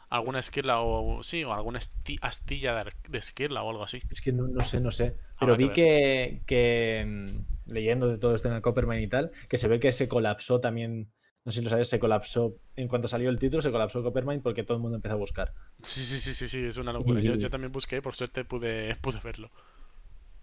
alguna 0.08 0.38
esquirla 0.38 0.80
o 0.82 1.22
sí, 1.22 1.42
o 1.42 1.52
alguna 1.52 1.80
astilla 2.20 2.84
de, 3.08 3.18
esquirla 3.18 3.62
o 3.64 3.70
algo 3.70 3.82
así. 3.82 4.00
Es 4.10 4.20
que 4.20 4.32
no, 4.32 4.46
no 4.46 4.62
sé, 4.62 4.80
no 4.80 4.92
sé. 4.92 5.16
Pero 5.40 5.56
vi 5.56 5.70
que, 5.70 6.42
que, 6.46 7.04
mm, 7.06 7.72
leyendo 7.72 8.06
de 8.08 8.18
todo 8.18 8.34
esto 8.36 8.48
en 8.48 8.54
el 8.54 8.62
Coppermine 8.62 9.02
y 9.02 9.08
tal, 9.08 9.32
que 9.48 9.56
se 9.56 9.66
ve 9.68 9.80
que 9.80 9.90
se 9.90 10.08
colapsó 10.08 10.60
también. 10.60 11.10
No 11.44 11.50
sé 11.50 11.58
si 11.58 11.64
lo 11.64 11.70
sabes, 11.70 11.88
se 11.88 11.98
colapsó. 11.98 12.54
En 12.76 12.86
cuanto 12.88 13.08
salió 13.08 13.28
el 13.28 13.38
título, 13.38 13.62
se 13.62 13.72
colapsó 13.72 14.02
Coppermine 14.02 14.40
porque 14.42 14.62
todo 14.62 14.76
el 14.76 14.82
mundo 14.82 14.96
empezó 14.96 15.14
a 15.14 15.18
buscar. 15.18 15.52
Sí, 15.82 16.00
sí, 16.04 16.18
sí, 16.20 16.34
sí, 16.34 16.48
sí, 16.48 16.64
es 16.64 16.76
una 16.76 16.92
locura. 16.92 17.20
Yo, 17.20 17.34
Y- 17.34 17.38
yo 17.38 17.50
también 17.50 17.72
busqué, 17.72 18.00
por 18.00 18.14
suerte 18.14 18.44
pude, 18.44 18.94
pude 18.96 19.18
verlo. 19.24 19.50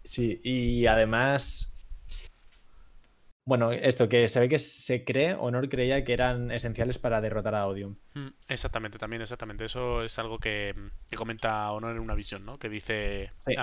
Sí, 0.03 0.41
y 0.43 0.85
además. 0.87 1.73
Bueno, 3.45 3.71
esto 3.71 4.07
que 4.09 4.27
se 4.27 4.39
ve 4.41 4.49
que 4.49 4.59
se 4.59 5.03
cree, 5.03 5.33
Honor 5.33 5.69
creía 5.69 6.03
que 6.03 6.13
eran 6.13 6.51
esenciales 6.51 6.99
para 6.99 7.19
derrotar 7.19 7.55
a 7.55 7.65
Odium. 7.65 7.95
Mm, 8.13 8.27
Exactamente, 8.47 8.99
también 8.99 9.21
exactamente. 9.23 9.65
Eso 9.65 10.03
es 10.03 10.19
algo 10.19 10.37
que, 10.37 10.75
que 11.09 11.15
comenta 11.17 11.71
Honor 11.71 11.95
en 11.95 12.01
una 12.01 12.13
visión, 12.13 12.45
¿no? 12.45 12.59
Que 12.59 12.69
dice, 12.69 13.31
Sí. 13.39 13.55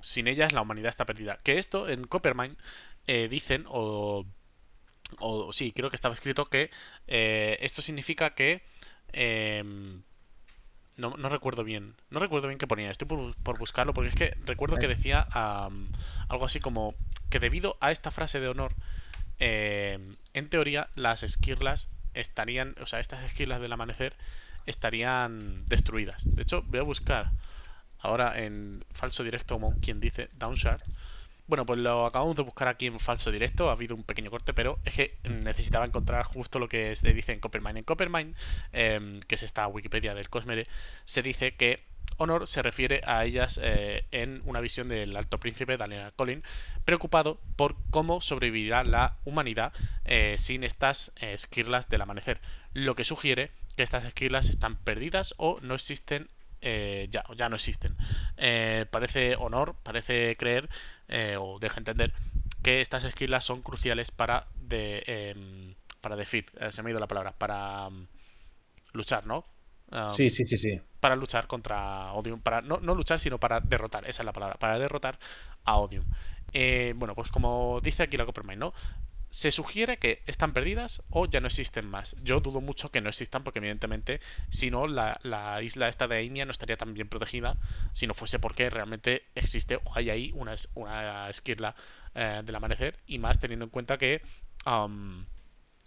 sin 0.00 0.26
ellas 0.28 0.52
la 0.52 0.62
humanidad 0.62 0.88
está 0.88 1.04
perdida. 1.04 1.38
Que 1.42 1.58
esto 1.58 1.88
en 1.88 2.04
Coppermine 2.04 2.56
eh, 3.06 3.28
dicen, 3.28 3.64
o, 3.68 4.24
o 5.18 5.52
sí, 5.52 5.72
creo 5.72 5.90
que 5.90 5.96
estaba 5.96 6.14
escrito 6.14 6.46
que 6.46 6.70
eh, 7.06 7.56
esto 7.60 7.82
significa 7.82 8.34
que... 8.34 8.62
em, 9.12 10.02
no, 10.98 11.16
no 11.16 11.28
recuerdo 11.28 11.64
bien. 11.64 11.94
No 12.10 12.18
recuerdo 12.18 12.48
bien 12.48 12.58
qué 12.58 12.66
ponía. 12.66 12.90
Estoy 12.90 13.06
por, 13.06 13.34
por 13.36 13.56
buscarlo 13.58 13.94
porque 13.94 14.08
es 14.10 14.14
que 14.16 14.36
recuerdo 14.44 14.76
que 14.76 14.88
decía 14.88 15.20
algo 15.20 16.44
así 16.44 16.60
como 16.60 16.94
que 17.30 17.38
debido 17.38 17.76
a 17.80 17.92
esta 17.92 18.10
frase 18.10 18.40
de 18.40 18.48
honor, 18.48 18.74
eh, 19.38 19.98
en 20.34 20.48
teoría 20.50 20.88
las 20.96 21.22
esquirlas 21.22 21.88
estarían, 22.14 22.74
o 22.80 22.86
sea, 22.86 22.98
estas 22.98 23.22
esquirlas 23.22 23.60
del 23.60 23.72
amanecer 23.72 24.14
estarían 24.66 25.64
destruidas. 25.66 26.34
De 26.34 26.42
hecho, 26.42 26.62
voy 26.62 26.80
a 26.80 26.82
buscar 26.82 27.30
ahora 28.00 28.40
en 28.40 28.84
falso 28.90 29.22
directo, 29.22 29.54
como 29.54 29.78
quien 29.80 30.00
dice, 30.00 30.28
Downshard. 30.32 30.82
Bueno, 31.48 31.64
pues 31.64 31.78
lo 31.78 32.04
acabamos 32.04 32.36
de 32.36 32.42
buscar 32.42 32.68
aquí 32.68 32.86
en 32.86 33.00
falso 33.00 33.30
directo, 33.30 33.70
ha 33.70 33.72
habido 33.72 33.96
un 33.96 34.04
pequeño 34.04 34.30
corte, 34.30 34.52
pero 34.52 34.78
es 34.84 34.92
que 34.94 35.16
necesitaba 35.24 35.86
encontrar 35.86 36.24
justo 36.24 36.58
lo 36.58 36.68
que 36.68 36.94
se 36.94 37.12
dice 37.14 37.32
en 37.32 37.40
Coppermine. 37.40 37.78
En 37.78 37.84
Coppermine, 37.84 38.34
eh, 38.74 39.20
que 39.26 39.34
es 39.34 39.42
esta 39.42 39.66
Wikipedia 39.66 40.14
del 40.14 40.28
Cosmere, 40.28 40.66
se 41.04 41.22
dice 41.22 41.54
que 41.56 41.82
Honor 42.18 42.46
se 42.46 42.62
refiere 42.62 43.00
a 43.06 43.24
ellas 43.24 43.60
eh, 43.62 44.04
en 44.10 44.42
una 44.44 44.60
visión 44.60 44.88
del 44.88 45.16
alto 45.16 45.38
príncipe 45.38 45.76
Daniel 45.76 46.12
Colin, 46.16 46.42
preocupado 46.84 47.40
por 47.56 47.76
cómo 47.90 48.20
sobrevivirá 48.20 48.84
la 48.84 49.16
humanidad 49.24 49.72
eh, 50.04 50.34
sin 50.36 50.64
estas 50.64 51.12
eh, 51.16 51.32
esquirlas 51.32 51.88
del 51.88 52.02
amanecer, 52.02 52.40
lo 52.74 52.94
que 52.94 53.04
sugiere 53.04 53.52
que 53.76 53.84
estas 53.84 54.04
esquirlas 54.04 54.50
están 54.50 54.76
perdidas 54.76 55.34
o 55.38 55.60
no 55.62 55.74
existen 55.74 56.28
eh, 56.60 57.08
ya, 57.10 57.24
ya 57.36 57.48
no 57.48 57.56
existen. 57.56 57.96
Eh, 58.36 58.86
parece 58.90 59.36
honor, 59.36 59.74
parece 59.82 60.36
creer 60.36 60.68
eh, 61.08 61.36
o 61.38 61.58
deja 61.58 61.78
entender 61.78 62.12
que 62.62 62.80
estas 62.80 63.04
esquirlas 63.04 63.44
son 63.44 63.62
cruciales 63.62 64.10
para 64.10 64.46
de, 64.56 65.02
em, 65.06 65.74
para 66.00 66.16
defeat, 66.16 66.46
eh, 66.60 66.72
se 66.72 66.82
me 66.82 66.90
ha 66.90 66.92
ido 66.92 67.00
la 67.00 67.06
palabra, 67.08 67.32
para 67.32 67.88
mm, 67.90 68.06
luchar, 68.92 69.26
¿no? 69.26 69.44
Um, 69.90 70.10
Sí, 70.10 70.28
sí, 70.30 70.46
sí, 70.46 70.56
sí. 70.58 70.80
para 71.00 71.16
luchar 71.16 71.46
contra 71.46 72.12
Odium. 72.12 72.40
Para, 72.40 72.60
no, 72.60 72.78
no 72.78 72.94
luchar, 72.94 73.18
sino 73.20 73.38
para 73.38 73.60
derrotar. 73.60 74.04
Esa 74.08 74.22
es 74.22 74.26
la 74.26 74.32
palabra. 74.32 74.56
Para 74.58 74.78
derrotar 74.78 75.18
a 75.64 75.76
Odium. 75.78 76.04
Eh, 76.52 76.92
bueno, 76.96 77.14
pues 77.14 77.30
como 77.30 77.80
dice 77.82 78.02
aquí 78.02 78.16
la 78.16 78.26
Coppermine, 78.26 78.56
¿no? 78.56 78.74
Se 79.30 79.50
sugiere 79.50 79.98
que 79.98 80.22
están 80.26 80.52
perdidas 80.52 81.02
o 81.10 81.26
ya 81.26 81.40
no 81.40 81.46
existen 81.48 81.88
más. 81.88 82.16
Yo 82.22 82.40
dudo 82.40 82.60
mucho 82.60 82.90
que 82.90 83.00
no 83.00 83.08
existan 83.08 83.44
porque 83.44 83.58
evidentemente 83.58 84.20
si 84.48 84.70
no 84.70 84.86
la, 84.86 85.18
isla 85.62 85.88
esta 85.88 86.08
de 86.08 86.16
Aimia 86.16 86.44
no 86.44 86.50
estaría 86.50 86.76
tan 86.76 86.94
bien 86.94 87.08
protegida 87.08 87.56
si 87.92 88.06
no 88.06 88.14
fuese 88.14 88.38
porque 88.38 88.70
realmente 88.70 89.24
existe 89.34 89.76
o 89.76 89.92
hay 89.94 90.10
ahí 90.10 90.32
una, 90.34 90.54
una 90.74 91.28
esquirla 91.28 91.74
eh, 92.14 92.42
del 92.44 92.54
amanecer 92.54 92.98
y 93.06 93.18
más 93.18 93.38
teniendo 93.38 93.64
en 93.66 93.70
cuenta 93.70 93.98
que 93.98 94.22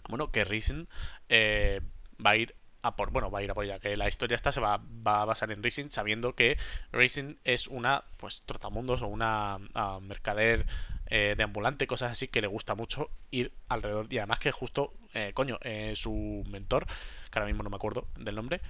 bueno 0.09 0.31
que 0.31 0.43
Risen 0.45 0.87
eh, 1.29 1.81
va 2.23 2.31
a 2.31 2.37
ir 2.37 2.55
a 2.81 2.95
por 2.95 3.11
bueno 3.11 3.29
va 3.29 3.39
a 3.39 3.43
ir 3.43 3.51
a 3.51 3.53
por 3.53 3.65
ella 3.65 3.79
que 3.79 3.95
la 3.95 4.07
historia 4.07 4.35
esta 4.35 4.51
se 4.51 4.61
va, 4.61 4.81
va 5.05 5.21
a 5.21 5.25
basar 5.25 5.51
en 5.51 5.63
Racing 5.63 5.89
sabiendo 5.89 6.33
que 6.33 6.57
Racing 6.91 7.35
es 7.43 7.67
una 7.67 8.03
pues 8.17 8.43
trotamundos 8.45 9.01
o 9.01 9.07
una 9.07 9.59
mercader 10.01 10.65
eh, 11.13 11.35
de 11.35 11.43
ambulante, 11.43 11.87
cosas 11.87 12.13
así 12.13 12.29
que 12.29 12.39
le 12.39 12.47
gusta 12.47 12.73
mucho 12.73 13.11
ir 13.31 13.51
alrededor. 13.67 14.07
Y 14.09 14.17
además 14.19 14.39
que 14.39 14.51
justo, 14.53 14.93
eh, 15.13 15.31
coño, 15.33 15.59
eh, 15.61 15.91
su 15.93 16.41
mentor, 16.49 16.85
que 17.29 17.37
ahora 17.37 17.47
mismo 17.47 17.63
no 17.63 17.69
me 17.69 17.75
acuerdo 17.75 18.07
del 18.15 18.35
nombre, 18.35 18.61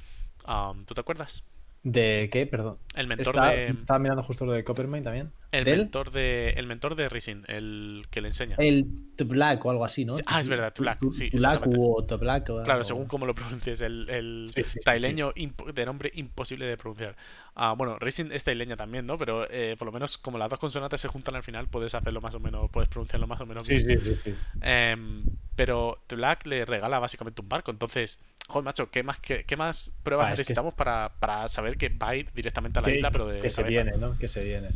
¿tú 0.87 0.95
te 0.95 1.01
acuerdas? 1.01 1.43
¿De 1.83 2.29
qué? 2.31 2.45
Perdón. 2.45 2.77
El 2.95 3.07
mentor 3.07 3.41
de. 3.41 3.67
Estaba 3.69 3.97
mirando 3.97 4.21
justo 4.21 4.45
lo 4.45 4.51
de 4.51 4.63
Coppermine 4.63 5.01
también. 5.01 5.31
El 5.51 5.65
mentor 5.65 6.11
de. 6.11 6.51
El 6.51 6.67
mentor 6.67 6.95
de 6.95 7.09
Rising, 7.09 7.43
el 7.47 8.05
que 8.11 8.21
le 8.21 8.27
enseña. 8.27 8.55
El 8.59 8.85
The 9.15 9.23
Black 9.23 9.65
o 9.65 9.71
algo 9.71 9.83
así, 9.83 10.05
¿no? 10.05 10.13
ah, 10.27 10.41
es 10.41 10.47
verdad, 10.47 10.73
The 10.73 10.81
Black. 10.83 10.99
Sí, 11.11 11.29
Black 11.33 11.67
o 11.75 12.05
Black. 12.19 12.45
claro, 12.65 12.83
según 12.83 13.07
cómo 13.07 13.25
lo 13.25 13.33
pronuncies, 13.33 13.81
el, 13.81 14.07
el 14.09 14.45
taileño 14.83 15.33
de 15.73 15.85
nombre 15.85 16.11
imposible 16.13 16.67
de 16.67 16.77
pronunciar. 16.77 17.15
Ah, 17.55 17.73
bueno, 17.75 17.97
Rising 17.97 18.31
es 18.31 18.43
taileña 18.43 18.77
también, 18.77 19.07
¿no? 19.07 19.17
Pero 19.17 19.49
eh, 19.49 19.75
por 19.77 19.87
lo 19.87 19.91
menos 19.91 20.19
como 20.19 20.37
las 20.37 20.49
dos 20.49 20.59
consonantes 20.59 21.01
se 21.01 21.07
juntan 21.07 21.35
al 21.35 21.43
final, 21.43 21.67
puedes 21.67 21.95
hacerlo 21.95 22.21
más 22.21 22.35
o 22.35 22.39
menos, 22.39 22.69
puedes 22.69 22.89
pronunciarlo 22.89 23.25
más 23.25 23.41
o 23.41 23.47
menos. 23.47 23.65
Sí, 23.65 23.79
sí, 23.79 23.97
sí. 24.03 24.15
sí. 24.23 24.35
Em, 24.61 25.23
pero 25.55 26.03
The 26.05 26.15
Black 26.15 26.45
le 26.45 26.63
regala 26.65 26.99
básicamente 26.99 27.41
un 27.41 27.49
barco, 27.49 27.71
entonces 27.71 28.21
Joder, 28.51 28.65
macho, 28.65 28.91
¿qué 28.91 29.01
más, 29.01 29.17
qué, 29.19 29.55
más 29.55 29.93
pruebas 30.03 30.27
ah, 30.27 30.31
necesitamos 30.31 30.73
para, 30.73 31.47
saber 31.47 31.70
que 31.77 31.89
va 31.89 32.09
a 32.09 32.15
ir 32.15 32.31
directamente 32.33 32.79
a 32.79 32.81
la 32.81 32.91
isla, 32.91 33.11
pero 33.11 33.27
de 33.27 33.41
Que 33.41 33.49
se 33.49 33.63
viene, 33.63 33.97
¿no? 33.97 34.17
Que 34.17 34.27
se 34.27 34.43
viene. 34.43 34.69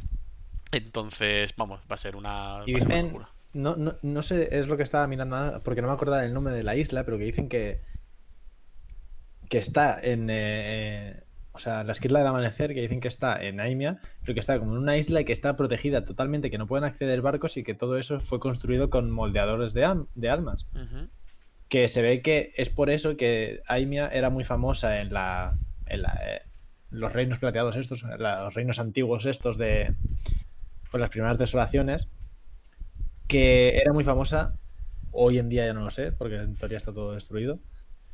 Entonces, 0.71 1.53
vamos, 1.55 1.81
va 1.89 1.95
a 1.95 1.97
ser 1.97 2.15
una, 2.15 2.63
y 2.65 2.73
dicen, 2.73 3.17
No, 3.53 3.75
no, 3.75 3.95
no, 4.01 4.21
sé, 4.21 4.59
es 4.59 4.67
lo 4.67 4.77
que 4.77 4.83
estaba 4.83 5.07
mirando, 5.07 5.61
porque 5.63 5.81
no 5.81 5.87
me 5.87 5.93
acuerdo 5.93 6.19
el 6.19 6.33
nombre 6.33 6.53
de 6.53 6.63
la 6.63 6.75
isla, 6.75 7.03
pero 7.05 7.17
que 7.17 7.23
dicen 7.23 7.49
que 7.49 7.81
que 9.47 9.59
está 9.59 9.99
en... 10.01 10.27
Eh, 10.31 11.21
o 11.51 11.59
sea, 11.59 11.85
la 11.85 11.93
esquirla 11.93 12.19
del 12.19 12.27
amanecer, 12.27 12.73
que 12.73 12.81
dicen 12.81 12.99
que 12.99 13.07
está 13.07 13.41
en 13.41 13.61
Aimia, 13.61 14.01
pero 14.21 14.33
que 14.33 14.39
está 14.41 14.59
como 14.59 14.73
en 14.73 14.79
una 14.79 14.97
isla 14.97 15.21
y 15.21 15.25
que 15.25 15.31
está 15.31 15.55
protegida 15.55 16.03
totalmente, 16.03 16.51
que 16.51 16.57
no 16.57 16.67
pueden 16.67 16.83
acceder 16.83 17.21
barcos 17.21 17.55
y 17.55 17.63
que 17.63 17.73
todo 17.73 17.97
eso 17.97 18.19
fue 18.19 18.41
construido 18.41 18.89
con 18.89 19.09
moldeadores 19.09 19.73
de, 19.73 20.03
de 20.15 20.29
almas 20.29 20.67
que 21.69 21.87
se 21.87 22.01
ve 22.01 22.21
que 22.21 22.53
es 22.55 22.69
por 22.69 22.89
eso 22.89 23.17
que 23.17 23.61
Aimia 23.67 24.07
era 24.07 24.29
muy 24.29 24.43
famosa 24.43 25.01
en 25.01 25.13
la, 25.13 25.57
en 25.87 26.03
la 26.03 26.19
eh, 26.23 26.41
los 26.89 27.13
reinos 27.13 27.39
plateados 27.39 27.75
estos, 27.75 28.03
los 28.03 28.53
reinos 28.53 28.79
antiguos 28.79 29.25
estos 29.25 29.57
de 29.57 29.95
con 30.91 31.01
las 31.01 31.09
primeras 31.09 31.37
desolaciones, 31.37 32.07
que 33.27 33.77
era 33.79 33.91
muy 33.91 34.03
famosa, 34.03 34.57
hoy 35.11 35.39
en 35.39 35.49
día 35.49 35.65
ya 35.65 35.73
no 35.73 35.83
lo 35.83 35.89
sé, 35.89 36.11
porque 36.11 36.35
en 36.35 36.55
teoría 36.55 36.77
está 36.77 36.93
todo 36.93 37.13
destruido, 37.13 37.59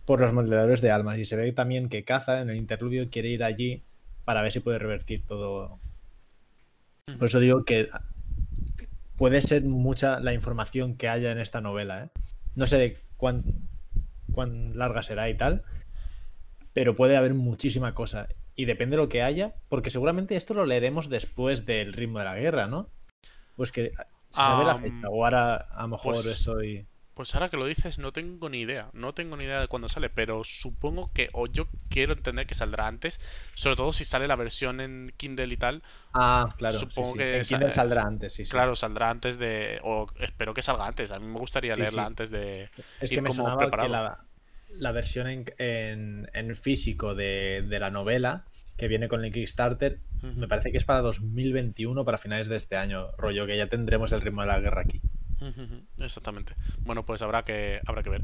por 0.05 0.19
los 0.19 0.33
moldeadores 0.33 0.81
de 0.81 0.91
almas. 0.91 1.17
Y 1.17 1.25
se 1.25 1.35
ve 1.35 1.51
también 1.51 1.89
que 1.89 2.03
Caza 2.03 2.41
en 2.41 2.49
el 2.49 2.55
interludio 2.55 3.09
quiere 3.09 3.29
ir 3.29 3.43
allí 3.43 3.83
para 4.25 4.41
ver 4.41 4.51
si 4.51 4.59
puede 4.61 4.79
revertir 4.79 5.25
todo. 5.25 5.79
Por 7.17 7.27
eso 7.27 7.39
digo 7.39 7.65
que 7.65 7.89
puede 9.15 9.41
ser 9.41 9.63
mucha 9.63 10.19
la 10.19 10.33
información 10.33 10.95
que 10.95 11.09
haya 11.09 11.31
en 11.31 11.39
esta 11.39 11.61
novela. 11.61 12.05
¿eh? 12.05 12.09
No 12.55 12.67
sé 12.67 12.97
cuán, 13.17 13.43
cuán 14.31 14.77
larga 14.77 15.01
será 15.01 15.29
y 15.29 15.35
tal. 15.35 15.63
Pero 16.73 16.95
puede 16.95 17.17
haber 17.17 17.33
muchísima 17.33 17.93
cosa. 17.93 18.27
Y 18.61 18.65
depende 18.65 18.95
de 18.95 19.01
lo 19.01 19.09
que 19.09 19.23
haya, 19.23 19.55
porque 19.69 19.89
seguramente 19.89 20.35
esto 20.35 20.53
lo 20.53 20.67
leeremos 20.67 21.09
después 21.09 21.65
del 21.65 21.93
ritmo 21.93 22.19
de 22.19 22.25
la 22.25 22.35
guerra, 22.35 22.67
¿no? 22.67 22.91
Pues 23.55 23.71
que 23.71 23.91
se 24.29 24.35
sabe 24.35 24.65
la 24.65 24.77
fecha, 24.77 25.09
o 25.09 25.25
ahora 25.25 25.55
a 25.55 25.81
lo 25.81 25.87
mejor 25.87 26.13
pues 26.13 26.27
estoy. 26.27 26.85
Pues 27.15 27.33
ahora 27.33 27.49
que 27.49 27.57
lo 27.57 27.65
dices, 27.65 27.97
no 27.97 28.11
tengo 28.11 28.49
ni 28.49 28.59
idea. 28.59 28.91
No 28.93 29.15
tengo 29.15 29.35
ni 29.35 29.45
idea 29.45 29.61
de 29.61 29.67
cuándo 29.67 29.89
sale, 29.89 30.11
pero 30.11 30.43
supongo 30.43 31.11
que, 31.11 31.29
o 31.33 31.47
yo 31.47 31.69
quiero 31.89 32.13
entender 32.13 32.45
que 32.45 32.53
saldrá 32.53 32.85
antes, 32.85 33.19
sobre 33.55 33.77
todo 33.77 33.93
si 33.93 34.05
sale 34.05 34.27
la 34.27 34.35
versión 34.35 34.79
en 34.79 35.11
Kindle 35.17 35.51
y 35.51 35.57
tal. 35.57 35.81
Ah, 36.13 36.53
claro. 36.55 36.77
Supongo 36.77 37.15
que 37.15 37.37
en 37.37 37.41
Kindle 37.41 37.73
saldrá 37.73 38.03
antes, 38.03 38.33
sí, 38.33 38.43
Claro, 38.43 38.75
saldrá 38.75 39.09
antes 39.09 39.39
de. 39.39 39.79
O 39.81 40.07
espero 40.19 40.53
que 40.53 40.61
salga 40.61 40.85
antes. 40.85 41.11
A 41.11 41.17
mí 41.17 41.25
me 41.25 41.39
gustaría 41.39 41.75
leerla 41.75 42.05
antes 42.05 42.29
de. 42.29 42.69
Es 42.99 43.09
que 43.09 43.23
me 43.23 43.31
sonaba 43.31 43.71
que 43.71 43.89
la, 44.77 44.91
versión 44.91 45.27
en, 45.27 46.29
en, 46.33 46.55
físico 46.55 47.15
de, 47.15 47.65
de, 47.67 47.79
la 47.79 47.89
novela, 47.89 48.45
que 48.77 48.87
viene 48.87 49.07
con 49.07 49.23
el 49.23 49.31
Kickstarter, 49.31 49.99
me 50.21 50.47
parece 50.47 50.71
que 50.71 50.77
es 50.77 50.85
para 50.85 51.01
2021, 51.01 52.05
para 52.05 52.17
finales 52.17 52.47
de 52.47 52.57
este 52.57 52.75
año. 52.75 53.11
Rollo, 53.17 53.45
que 53.45 53.57
ya 53.57 53.67
tendremos 53.67 54.11
el 54.11 54.21
ritmo 54.21 54.41
de 54.41 54.47
la 54.47 54.59
guerra 54.59 54.81
aquí. 54.81 55.01
Exactamente. 55.99 56.55
Bueno, 56.81 57.05
pues 57.05 57.21
habrá 57.21 57.43
que, 57.43 57.81
habrá 57.85 58.03
que 58.03 58.09
ver. 58.09 58.21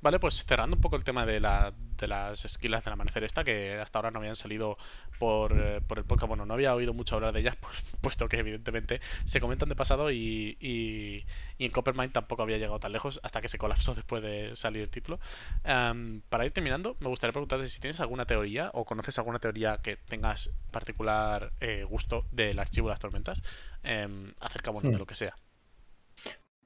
Vale, 0.00 0.18
pues 0.18 0.44
cerrando 0.44 0.76
un 0.76 0.80
poco 0.80 0.96
el 0.96 1.04
tema 1.04 1.26
de, 1.26 1.40
la, 1.40 1.72
de 1.96 2.06
las 2.06 2.44
esquilas 2.44 2.84
del 2.84 2.92
amanecer 2.92 3.24
esta, 3.24 3.44
que 3.44 3.78
hasta 3.78 3.98
ahora 3.98 4.10
no 4.10 4.18
habían 4.18 4.36
salido 4.36 4.76
por, 5.18 5.52
eh, 5.58 5.80
por 5.80 5.98
el 5.98 6.04
podcast. 6.04 6.28
Bueno, 6.28 6.46
no 6.46 6.54
había 6.54 6.74
oído 6.74 6.94
mucho 6.94 7.16
hablar 7.16 7.32
de 7.32 7.40
ellas, 7.40 7.56
pues, 7.60 7.74
puesto 8.00 8.28
que 8.28 8.38
evidentemente 8.38 9.00
se 9.24 9.40
comentan 9.40 9.68
de 9.68 9.76
pasado 9.76 10.10
y, 10.10 10.56
y, 10.60 11.24
en 11.58 11.70
Coppermine 11.70 12.08
tampoco 12.08 12.42
había 12.42 12.58
llegado 12.58 12.78
tan 12.78 12.92
lejos 12.92 13.20
hasta 13.22 13.40
que 13.40 13.48
se 13.48 13.58
colapsó 13.58 13.94
después 13.96 14.22
de 14.22 14.54
salir 14.56 14.82
el 14.82 14.90
título. 14.90 15.18
para 15.62 16.44
ir 16.44 16.52
terminando, 16.52 16.96
me 17.00 17.08
gustaría 17.08 17.32
preguntarte 17.32 17.68
si 17.68 17.80
tienes 17.80 18.00
alguna 18.00 18.26
teoría 18.26 18.70
o 18.74 18.84
conoces 18.84 19.18
alguna 19.18 19.38
teoría 19.38 19.78
que 19.78 19.96
tengas 19.96 20.50
particular 20.70 21.52
eh, 21.60 21.84
gusto 21.84 22.24
del 22.32 22.58
archivo 22.58 22.88
de 22.88 22.92
las 22.92 23.00
tormentas 23.00 23.42
em, 23.82 24.32
acerca 24.40 24.70
bueno, 24.70 24.90
de 24.90 24.96
hmm. 24.96 24.98
lo 24.98 25.06
que 25.06 25.14
sea. 25.14 25.36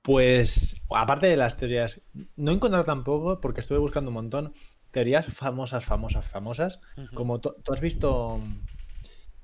Pues, 0.02 0.82
aparte 0.90 1.28
de 1.28 1.36
las 1.36 1.56
teorías, 1.56 2.02
no 2.36 2.50
he 2.50 2.54
encontrado 2.54 2.84
tampoco, 2.84 3.40
porque 3.40 3.60
estuve 3.60 3.78
buscando 3.78 4.10
un 4.10 4.14
montón, 4.14 4.52
teorías 4.90 5.26
famosas, 5.32 5.84
famosas, 5.84 6.26
famosas. 6.26 6.80
Como 7.14 7.40
tú 7.40 7.72
has 7.72 7.80
visto 7.80 8.40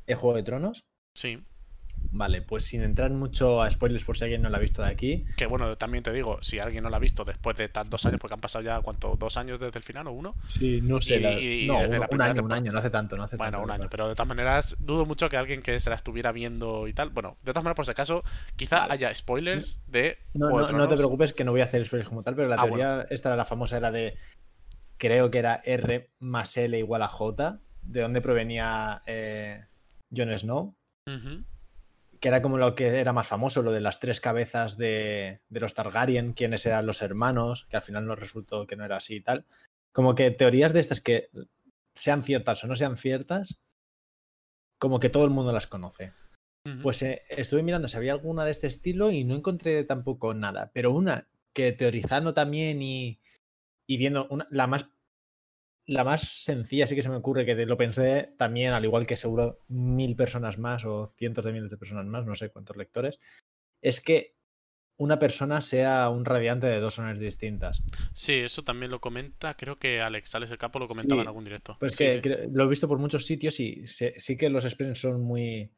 el 0.07 0.17
Juego 0.17 0.37
de 0.37 0.43
Tronos. 0.43 0.85
Sí. 1.15 1.45
Vale, 2.11 2.43
pues 2.43 2.65
sin 2.65 2.83
entrar 2.83 3.11
mucho 3.11 3.63
a 3.63 3.71
spoilers 3.71 4.05
por 4.05 4.17
si 4.17 4.25
alguien 4.25 4.43
no 4.43 4.49
la 4.49 4.57
ha 4.57 4.61
visto 4.61 4.83
de 4.83 4.89
aquí. 4.89 5.27
Que 5.37 5.47
bueno, 5.47 5.77
también 5.77 6.03
te 6.03 6.13
digo, 6.13 6.39
si 6.41 6.59
alguien 6.59 6.83
no 6.83 6.91
la 6.91 6.97
ha 6.97 7.01
visto 7.01 7.25
después 7.25 7.57
de 7.57 7.69
tantos 7.69 8.05
años, 8.07 8.19
porque 8.21 8.35
han 8.35 8.41
pasado 8.41 8.65
ya, 8.65 8.81
¿cuánto? 8.81 9.17
¿Dos 9.19 9.37
años 9.37 9.61
desde 9.61 9.79
el 9.79 9.85
final 9.85 10.07
o 10.09 10.13
uno? 10.13 10.35
Sí, 10.47 10.81
no 10.81 11.01
sé. 11.01 11.21
no, 11.67 11.79
un, 11.81 12.23
año, 12.23 12.43
un 12.43 12.53
año, 12.53 12.73
no 12.73 12.79
hace 12.79 12.91
tanto, 12.91 13.17
no 13.17 13.25
hace 13.25 13.37
bueno, 13.37 13.63
un 13.63 13.71
año, 13.71 13.89
pero 13.91 14.09
de 14.09 14.15
todas 14.15 14.29
maneras, 14.29 14.77
dudo 14.81 15.05
mucho 15.05 15.29
que 15.29 15.37
alguien 15.37 15.63
que 15.63 15.79
se 15.81 15.91
la 15.91 15.97
estuviera 15.97 16.33
viendo 16.33 16.89
y 16.89 16.95
tal. 16.95 17.11
Bueno, 17.11 17.37
de 17.43 17.53
todas 17.53 17.65
maneras, 17.65 17.77
por 17.77 17.85
si 17.85 17.91
acaso, 17.91 18.25
quizá 18.57 18.91
haya 18.91 19.15
spoilers 19.15 19.83
de. 19.87 20.19
No, 20.35 20.51
no, 20.51 20.73
no, 20.73 20.89
te 20.89 20.97
preocupes 20.97 21.33
que 21.33 21.45
no 21.45 21.53
voy 21.53 21.61
a 21.61 21.65
hacer 21.65 21.85
spoilers 21.85 22.09
como 22.09 22.23
tal, 22.23 22.35
pero 22.35 22.49
la 22.49 22.57
ah, 22.59 22.65
teoría, 22.65 23.07
esta 23.11 23.29
era 23.29 23.37
la 23.37 23.45
famosa, 23.45 23.77
era 23.77 23.91
de. 23.91 24.17
Creo 24.97 25.31
que 25.31 25.39
era 25.39 25.61
R 25.65 26.09
más 26.21 26.57
L 26.57 26.77
igual 26.77 27.03
a 27.03 27.09
J, 27.09 27.61
de 27.83 28.01
dónde 28.01 28.21
provenía 28.21 29.03
eh, 29.07 29.65
Jon 30.11 30.37
Snow 30.37 30.75
que 32.21 32.29
era 32.29 32.43
como 32.43 32.59
lo 32.59 32.75
que 32.75 32.87
era 32.99 33.13
más 33.13 33.27
famoso, 33.27 33.63
lo 33.63 33.73
de 33.73 33.81
las 33.81 34.01
tres 34.01 34.21
cabezas 34.21 34.77
de, 34.77 35.41
los 35.51 35.75
Targaryen, 35.75 36.33
quiénes 36.33 36.67
eran 36.67 36.87
los 36.87 37.03
hermanos, 37.03 37.67
que 37.71 37.77
al 37.77 37.83
final 37.83 38.07
nos 38.07 38.19
resultó 38.19 38.67
que 38.67 38.77
no 38.77 38.85
era 38.85 38.97
así 38.97 39.17
y 39.17 39.21
tal. 39.21 39.47
Como 39.93 40.15
que 40.15 40.31
teorías 40.31 40.73
de 40.73 40.81
estas 40.81 41.01
que 41.01 41.31
sean 41.95 42.23
ciertas 42.23 42.63
o 42.65 42.67
no 42.67 42.77
sean 42.77 42.97
ciertas, 42.97 43.61
como 44.79 45.01
que 45.01 45.11
todo 45.11 45.25
el 45.25 45.31
mundo 45.31 45.53
las 45.53 45.67
conoce. 45.67 46.13
Pues 46.83 47.01
eh, 47.03 47.23
estuve 47.31 47.63
mirando 47.63 47.89
si 47.89 47.97
había 47.97 48.13
alguna 48.13 48.45
de 48.45 48.51
este 48.51 48.67
estilo 48.67 49.11
y 49.11 49.25
no 49.25 49.35
encontré 49.35 49.83
tampoco 49.85 50.35
nada, 50.35 50.71
pero 50.75 50.93
una 50.93 51.27
que 51.55 51.73
teorizando 51.73 52.35
también 52.35 52.83
y, 52.83 53.21
y 53.87 53.97
viendo 53.97 54.27
una, 54.29 54.47
la 54.51 54.67
más 54.67 54.91
la 55.89 56.05
más 56.05 56.29
sencilla 56.29 56.87
sí 56.87 56.95
que 56.95 57.03
se 57.03 57.09
me 57.09 57.17
ocurre, 57.17 57.47
que 57.47 57.55
lo 57.65 57.79
pensé 57.79 58.35
también, 58.37 58.75
al 58.75 58.85
igual 58.85 59.07
que 59.07 59.17
seguro 59.17 59.59
mil 59.69 60.17
personas 60.17 60.59
más 60.59 60.85
o 60.85 61.07
cientos 61.07 61.45
de 61.47 61.53
miles 61.53 61.71
de 61.71 61.79
personas 61.79 62.05
más, 62.05 62.27
no 62.27 62.35
sé 62.35 62.51
cuántos 62.51 62.77
lectores, 62.77 63.19
es 63.81 64.03
que 64.03 64.37
una 64.99 65.19
persona 65.19 65.63
sea 65.63 66.11
un 66.11 66.27
radiante 66.27 66.67
de 66.67 66.81
dos 66.81 66.95
zonas 66.95 67.19
distintas. 67.19 67.83
Sí, 68.13 68.35
eso 68.35 68.65
también 68.65 68.91
lo 68.91 69.01
comenta, 69.01 69.55
creo 69.55 69.79
que 69.79 70.03
Alex, 70.03 70.35
Alex 70.35 70.51
el 70.51 70.59
Capo 70.59 70.79
lo 70.79 70.89
comentaba 70.89 71.23
en 71.23 71.29
algún 71.29 71.45
directo. 71.45 71.79
Pues 71.81 71.97
que, 71.97 72.21
lo 72.53 72.65
he 72.65 72.69
visto 72.69 72.87
por 72.87 72.99
muchos 72.99 73.25
sitios 73.25 73.59
y 73.59 73.87
sí 73.87 74.37
que 74.37 74.51
los 74.51 74.67
express 74.67 75.01
son 75.01 75.23
muy... 75.23 75.73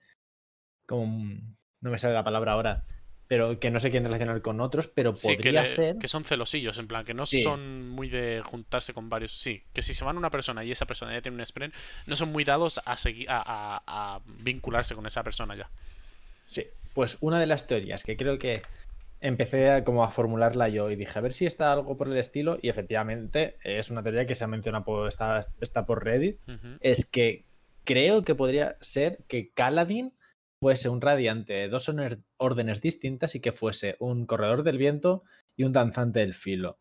como... 0.86 1.06
no 1.80 1.90
me 1.90 1.98
sale 2.00 2.14
la 2.14 2.24
palabra 2.24 2.52
ahora 2.52 2.84
pero 3.31 3.61
que 3.61 3.70
no 3.70 3.78
sé 3.78 3.93
quién 3.93 4.02
relacionar 4.02 4.43
con 4.43 4.61
otros, 4.61 4.89
pero 4.89 5.15
podría 5.15 5.65
ser. 5.65 5.98
Que 5.98 6.09
son 6.09 6.24
celosillos, 6.24 6.81
en 6.81 6.89
plan, 6.89 7.05
que 7.05 7.15
no 7.15 7.27
son 7.27 7.89
muy 7.89 8.09
de 8.09 8.43
juntarse 8.44 8.93
con 8.93 9.09
varios. 9.09 9.31
Sí, 9.31 9.62
que 9.73 9.82
si 9.82 9.94
se 9.94 10.05
van 10.05 10.19
una 10.19 10.31
persona 10.31 10.65
y 10.65 10.73
esa 10.73 10.85
persona 10.85 11.12
ya 11.12 11.23
tiene 11.23 11.36
un 11.36 11.40
sprint, 11.43 11.73
no 12.07 12.16
son 12.16 12.32
muy 12.32 12.43
dados 12.43 12.81
a, 12.85 12.97
seguir, 12.97 13.28
a, 13.31 14.20
vincularse 14.43 14.97
con 14.97 15.07
esa 15.07 15.23
persona 15.23 15.55
ya. 15.55 15.70
Sí, 16.44 16.66
Pues 16.93 17.19
una 17.20 17.39
de 17.39 17.47
las 17.47 17.69
teorías 17.69 18.02
que 18.02 18.16
creo 18.16 18.36
que 18.40 18.62
empecé 19.20 19.70
a, 19.70 19.85
como 19.85 20.02
a 20.02 20.11
formularla 20.11 20.69
yo 20.69 20.90
y 20.90 20.97
dije, 20.97 21.16
a 21.16 21.23
ver 21.23 21.32
si 21.32 21.47
está 21.47 21.73
algo 21.73 21.97
por 21.97 22.09
el 22.09 22.16
estilo, 22.16 22.59
y 22.61 22.69
efectivamente 22.69 23.59
es 23.62 23.90
una 23.90 24.02
teoría 24.02 24.27
que 24.27 24.35
se 24.35 24.43
ha 24.43 24.48
mencionado 24.48 24.85
por, 24.85 25.07
está, 25.07 25.47
está 25.61 25.86
por 25.86 26.05
Reddit, 26.05 26.40
es 26.81 27.05
que 27.05 27.44
creo 27.85 28.23
que 28.23 28.35
podría 28.35 28.77
ser 28.81 29.19
que 29.28 29.51
Kaladin 29.51 30.15
fuese 30.60 30.88
un 30.88 31.00
radiante 31.00 31.54
de 31.54 31.68
dos 31.68 31.90
órdenes 32.36 32.80
distintas 32.80 33.34
y 33.34 33.40
que 33.40 33.52
fuese 33.52 33.96
un 33.98 34.26
corredor 34.26 34.62
del 34.62 34.78
viento 34.78 35.24
y 35.56 35.64
un 35.64 35.72
danzante 35.72 36.20
del 36.20 36.34
filo. 36.34 36.78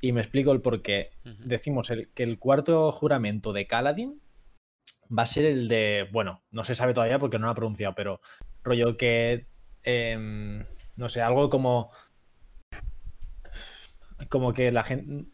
Y 0.00 0.12
me 0.12 0.20
explico 0.20 0.52
el 0.52 0.60
por 0.60 0.82
qué. 0.82 1.10
Decimos 1.24 1.90
el, 1.90 2.12
que 2.12 2.22
el 2.22 2.38
cuarto 2.38 2.92
juramento 2.92 3.52
de 3.52 3.66
Kaladin 3.66 4.20
va 5.16 5.22
a 5.22 5.26
ser 5.26 5.46
el 5.46 5.68
de, 5.68 6.08
bueno, 6.12 6.44
no 6.50 6.64
se 6.64 6.74
sabe 6.74 6.94
todavía 6.94 7.18
porque 7.18 7.38
no 7.38 7.46
lo 7.46 7.52
ha 7.52 7.56
pronunciado, 7.56 7.94
pero 7.94 8.20
rollo 8.62 8.96
que, 8.96 9.46
em, 9.82 10.64
no 10.96 11.08
sé, 11.08 11.22
algo 11.22 11.48
como, 11.48 11.90
como 14.28 14.52
que 14.52 14.70
la 14.70 14.84
gente 14.84 15.26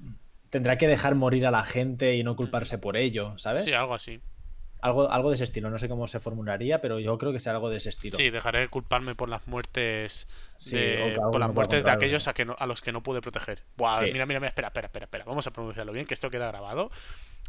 tendrá 0.48 0.78
que 0.78 0.86
dejar 0.86 1.16
morir 1.16 1.46
a 1.46 1.50
la 1.50 1.64
gente 1.64 2.14
y 2.14 2.22
no 2.22 2.36
culparse 2.36 2.78
por 2.78 2.96
ello, 2.96 3.36
¿sabes? 3.36 3.64
Sí, 3.64 3.72
algo 3.72 3.94
así. 3.94 4.20
Algo, 4.84 5.10
algo 5.10 5.30
de 5.30 5.36
ese 5.36 5.44
estilo, 5.44 5.70
no 5.70 5.78
sé 5.78 5.88
cómo 5.88 6.06
se 6.06 6.20
formularía, 6.20 6.82
pero 6.82 7.00
yo 7.00 7.16
creo 7.16 7.32
que 7.32 7.40
sea 7.40 7.52
algo 7.52 7.70
de 7.70 7.78
ese 7.78 7.88
estilo. 7.88 8.18
Sí, 8.18 8.28
dejaré 8.28 8.60
de 8.60 8.68
culparme 8.68 9.14
por 9.14 9.30
las 9.30 9.48
muertes 9.48 10.28
de, 10.70 11.16
por 11.16 11.40
las 11.40 11.54
muertes 11.54 11.82
de 11.82 11.90
aquellos 11.90 12.28
a, 12.28 12.34
que 12.34 12.46
a 12.54 12.66
los 12.66 12.82
que 12.82 12.92
no 12.92 13.02
pude 13.02 13.22
proteger. 13.22 13.62
Buah, 13.78 14.02
mira, 14.02 14.26
mira, 14.26 14.40
mira, 14.40 14.48
espera, 14.48 14.68
espera, 14.68 14.88
espera, 14.88 15.06
espera, 15.06 15.24
vamos 15.24 15.46
a 15.46 15.52
pronunciarlo 15.52 15.90
bien, 15.90 16.04
que 16.04 16.12
esto 16.12 16.28
queda 16.28 16.48
grabado. 16.48 16.90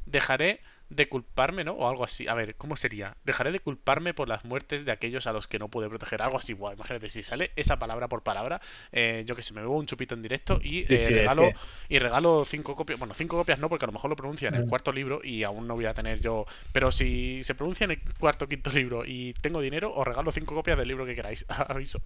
Dejaré 0.06 0.62
de 0.90 1.10
culparme, 1.10 1.64
¿no? 1.64 1.74
O 1.74 1.90
algo 1.90 2.03
así. 2.03 2.28
A 2.28 2.34
ver, 2.36 2.56
¿cómo 2.56 2.76
sería? 2.76 3.18
Dejaré 3.24 3.52
de 3.52 3.60
culparme 3.60 4.14
por 4.14 4.28
las 4.28 4.45
muertes 4.45 4.86
de 4.86 4.91
aquellos 4.91 5.28
a 5.28 5.34
los 5.34 5.48
que 5.48 5.60
no 5.60 5.68
pude 5.70 5.90
proteger. 5.90 6.22
Algo 6.22 6.38
así, 6.38 6.53
guau. 6.53 6.74
Imagínate, 6.74 7.10
si 7.10 7.24
sale 7.24 7.52
esa 7.56 7.80
palabra 7.80 8.07
por 8.07 8.24
palabra, 8.24 8.62
eh, 8.91 9.24
yo 9.26 9.36
que 9.36 9.41
sé, 9.41 9.53
me 9.53 9.62
bebo 9.62 9.78
un 9.78 9.86
chupito 9.86 10.14
en 10.14 10.22
directo 10.22 10.60
y 10.62 10.86
eh, 10.88 11.07
regalo 11.10 11.52
y 11.90 11.99
regalo 11.99 12.45
cinco 12.45 12.76
copias. 12.76 12.99
Bueno, 12.99 13.14
cinco 13.14 13.38
copias 13.38 13.60
no, 13.60 13.70
porque 13.70 13.86
a 13.86 13.88
lo 13.88 13.94
mejor 13.94 14.10
lo 14.10 14.16
pronuncia 14.16 14.49
en 14.49 14.56
el 14.56 14.66
mm. 14.66 14.70
cuarto 14.70 14.91
libro 14.91 15.22
y 15.24 15.44
aún 15.44 15.68
no 15.68 15.76
voy 15.76 15.86
a 15.86 15.94
tener 15.94 16.20
yo. 16.22 16.45
Pero 16.72 16.91
si 16.91 17.44
se 17.44 17.56
pronuncia 17.56 17.86
en 17.86 17.91
el 17.91 18.02
cuarto 18.20 18.48
quinto 18.48 18.70
libro 18.70 19.03
y 19.06 19.34
tengo 19.34 19.62
dinero, 19.62 19.94
os 19.94 20.06
regalo 20.06 20.32
cinco 20.32 20.56
copias 20.56 20.78
del 20.78 20.88
libro 20.88 21.06
que 21.06 21.16
queráis. 21.16 21.45
Aviso. 21.49 21.99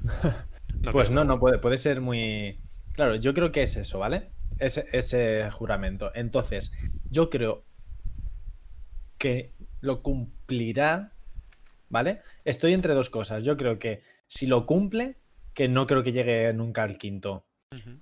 pues 0.92 1.10
no, 1.10 1.24
no 1.24 1.38
puede, 1.38 1.58
puede 1.58 1.78
ser 1.78 2.00
muy. 2.00 2.58
Claro, 2.92 3.16
yo 3.16 3.34
creo 3.34 3.52
que 3.52 3.62
es 3.62 3.76
eso, 3.76 3.98
¿vale? 3.98 4.30
Ese, 4.58 4.86
ese 4.92 5.50
juramento. 5.50 6.12
Entonces, 6.14 6.72
yo 7.10 7.28
creo 7.28 7.64
que 9.18 9.52
lo 9.80 10.02
cumplirá, 10.02 11.12
¿vale? 11.88 12.20
Estoy 12.44 12.72
entre 12.72 12.94
dos 12.94 13.10
cosas. 13.10 13.44
Yo 13.44 13.56
creo 13.56 13.78
que 13.78 14.02
si 14.26 14.46
lo 14.46 14.66
cumple, 14.66 15.16
que 15.54 15.68
no 15.68 15.86
creo 15.86 16.02
que 16.02 16.12
llegue 16.12 16.52
nunca 16.52 16.82
al 16.82 16.98
quinto. 16.98 17.46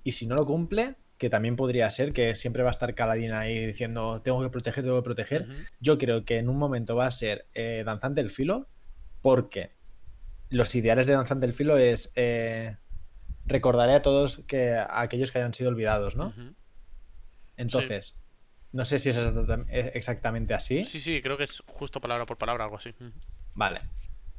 Y 0.03 0.11
si 0.11 0.27
no 0.27 0.35
lo 0.35 0.45
cumple, 0.45 0.97
que 1.17 1.29
también 1.29 1.55
podría 1.55 1.89
ser 1.89 2.13
que 2.13 2.35
siempre 2.35 2.63
va 2.63 2.69
a 2.69 2.71
estar 2.71 2.93
Caladín 2.93 3.31
ahí 3.31 3.65
diciendo 3.65 4.21
tengo 4.21 4.41
que 4.43 4.49
proteger, 4.49 4.83
tengo 4.83 4.97
que 4.97 5.05
proteger. 5.05 5.47
Yo 5.79 5.97
creo 5.97 6.25
que 6.25 6.37
en 6.37 6.49
un 6.49 6.57
momento 6.57 6.95
va 6.95 7.07
a 7.07 7.11
ser 7.11 7.47
eh, 7.53 7.83
Danzante 7.85 8.21
del 8.21 8.29
Filo, 8.29 8.67
porque 9.21 9.71
los 10.49 10.75
ideales 10.75 11.07
de 11.07 11.13
Danzante 11.13 11.47
del 11.47 11.53
Filo 11.55 11.77
es 11.77 12.11
eh, 12.15 12.77
recordaré 13.45 13.93
a 13.93 14.01
todos 14.01 14.43
que 14.47 14.73
a 14.73 15.01
aquellos 15.01 15.31
que 15.31 15.39
hayan 15.39 15.53
sido 15.53 15.69
olvidados, 15.69 16.15
¿no? 16.15 16.33
Entonces, 17.57 18.17
no 18.73 18.85
sé 18.85 18.99
si 18.99 19.09
es 19.09 19.17
exactamente 19.93 20.53
así. 20.55 20.83
Sí, 20.83 20.99
sí, 20.99 21.21
creo 21.21 21.37
que 21.37 21.43
es 21.43 21.63
justo 21.67 22.01
palabra 22.01 22.25
por 22.25 22.37
palabra, 22.37 22.65
algo 22.65 22.77
así. 22.77 22.93
Vale. 23.53 23.81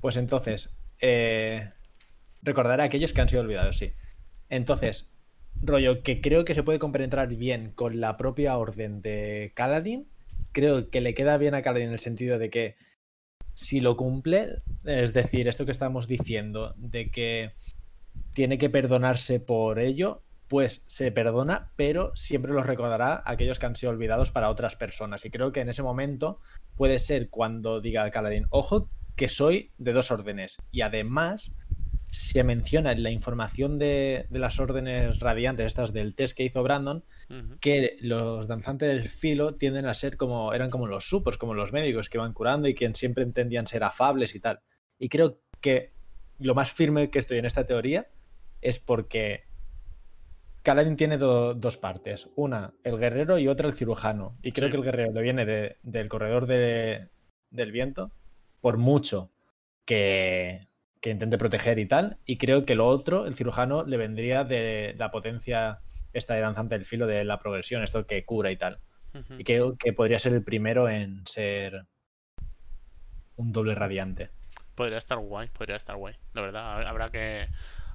Pues 0.00 0.16
entonces, 0.16 0.74
eh, 1.00 1.70
recordaré 2.42 2.82
a 2.82 2.86
aquellos 2.86 3.12
que 3.12 3.20
han 3.20 3.28
sido 3.28 3.42
olvidados, 3.42 3.78
sí. 3.78 3.92
Entonces, 4.48 5.08
rollo, 5.62 6.02
que 6.02 6.20
creo 6.20 6.44
que 6.44 6.54
se 6.54 6.64
puede 6.64 6.80
compenetrar 6.80 7.28
bien 7.28 7.70
con 7.70 8.00
la 8.00 8.16
propia 8.16 8.58
orden 8.58 9.02
de 9.02 9.52
Kaladin. 9.54 10.08
Creo 10.50 10.90
que 10.90 11.00
le 11.00 11.14
queda 11.14 11.38
bien 11.38 11.54
a 11.54 11.62
Kaladin 11.62 11.86
en 11.86 11.92
el 11.92 11.98
sentido 12.00 12.38
de 12.40 12.50
que 12.50 12.76
si 13.54 13.80
lo 13.80 13.96
cumple, 13.96 14.62
es 14.84 15.12
decir, 15.12 15.46
esto 15.46 15.64
que 15.64 15.70
estamos 15.70 16.08
diciendo, 16.08 16.74
de 16.76 17.12
que 17.12 17.52
tiene 18.32 18.58
que 18.58 18.68
perdonarse 18.68 19.38
por 19.38 19.78
ello, 19.78 20.23
pues 20.48 20.84
se 20.86 21.10
perdona, 21.10 21.72
pero 21.76 22.12
siempre 22.14 22.52
los 22.52 22.66
recordará 22.66 23.14
a 23.14 23.30
aquellos 23.30 23.58
que 23.58 23.66
han 23.66 23.76
sido 23.76 23.90
olvidados 23.90 24.30
para 24.30 24.50
otras 24.50 24.76
personas. 24.76 25.24
Y 25.24 25.30
creo 25.30 25.52
que 25.52 25.60
en 25.60 25.68
ese 25.68 25.82
momento 25.82 26.40
puede 26.76 26.98
ser 26.98 27.30
cuando 27.30 27.80
diga 27.80 28.10
Kaladin, 28.10 28.46
ojo, 28.50 28.90
que 29.16 29.28
soy 29.28 29.72
de 29.78 29.92
dos 29.92 30.10
órdenes. 30.10 30.58
Y 30.70 30.82
además 30.82 31.52
se 32.10 32.44
menciona 32.44 32.92
en 32.92 33.02
la 33.02 33.10
información 33.10 33.78
de, 33.78 34.26
las 34.30 34.60
órdenes 34.60 35.18
radiantes, 35.18 35.66
estas 35.66 35.92
del 35.92 36.14
test 36.14 36.36
que 36.36 36.44
hizo 36.44 36.62
Brandon, 36.62 37.04
que 37.60 37.96
los 38.00 38.46
danzantes 38.46 38.88
del 38.88 39.08
filo 39.08 39.56
tienden 39.56 39.86
a 39.86 39.94
ser 39.94 40.16
como, 40.16 40.52
eran 40.52 40.70
como 40.70 40.86
los 40.86 41.08
supos, 41.08 41.38
como 41.38 41.54
los 41.54 41.72
médicos 41.72 42.08
que 42.08 42.18
van 42.18 42.32
curando 42.32 42.68
y 42.68 42.74
quien 42.74 42.94
siempre 42.94 43.24
entendían 43.24 43.66
ser 43.66 43.82
afables 43.82 44.36
y 44.36 44.40
tal. 44.40 44.60
Y 44.96 45.08
creo 45.08 45.40
que 45.60 45.92
lo 46.38 46.54
más 46.54 46.72
firme 46.72 47.10
que 47.10 47.18
estoy 47.18 47.38
en 47.38 47.46
esta 47.46 47.66
teoría 47.66 48.06
es 48.60 48.78
porque 48.78 49.44
Kaladin 50.64 50.96
tiene 50.96 51.18
dos 51.18 51.76
partes. 51.76 52.30
Una, 52.36 52.72
el 52.84 52.98
guerrero 52.98 53.38
y 53.38 53.48
otra, 53.48 53.68
el 53.68 53.74
cirujano. 53.74 54.38
Y 54.42 54.52
creo 54.52 54.70
que 54.70 54.78
el 54.78 54.82
guerrero 54.82 55.12
le 55.12 55.20
viene 55.20 55.76
del 55.82 56.08
corredor 56.08 56.46
del 56.46 57.72
viento, 57.72 58.10
por 58.62 58.78
mucho 58.78 59.30
que, 59.84 60.66
intente 61.02 61.36
proteger 61.36 61.78
y 61.78 61.86
tal. 61.86 62.16
Y 62.24 62.38
creo 62.38 62.64
que 62.64 62.74
lo 62.74 62.88
otro, 62.88 63.26
el 63.26 63.34
cirujano, 63.34 63.84
le 63.84 63.98
vendría 63.98 64.44
de 64.44 64.94
la 64.96 65.10
potencia 65.10 65.80
esta 66.14 66.32
de 66.32 66.40
danzante 66.40 66.76
del 66.76 66.86
filo 66.86 67.06
de 67.06 67.24
la 67.24 67.38
progresión, 67.38 67.82
esto 67.82 68.06
que 68.06 68.24
cura 68.24 68.50
y 68.50 68.56
tal. 68.56 68.78
Y 69.38 69.44
creo 69.44 69.76
que 69.76 69.92
podría 69.92 70.18
ser 70.18 70.32
el 70.32 70.42
primero 70.42 70.88
en 70.88 71.26
ser 71.26 71.84
un 73.36 73.52
doble 73.52 73.74
radiante. 73.74 74.30
Podría 74.74 74.96
estar 74.96 75.18
guay, 75.18 75.48
podría 75.50 75.76
estar 75.76 75.96
guay. 75.96 76.14
La 76.32 76.40
verdad, 76.40 76.88
habrá 76.88 77.10
que 77.10 77.48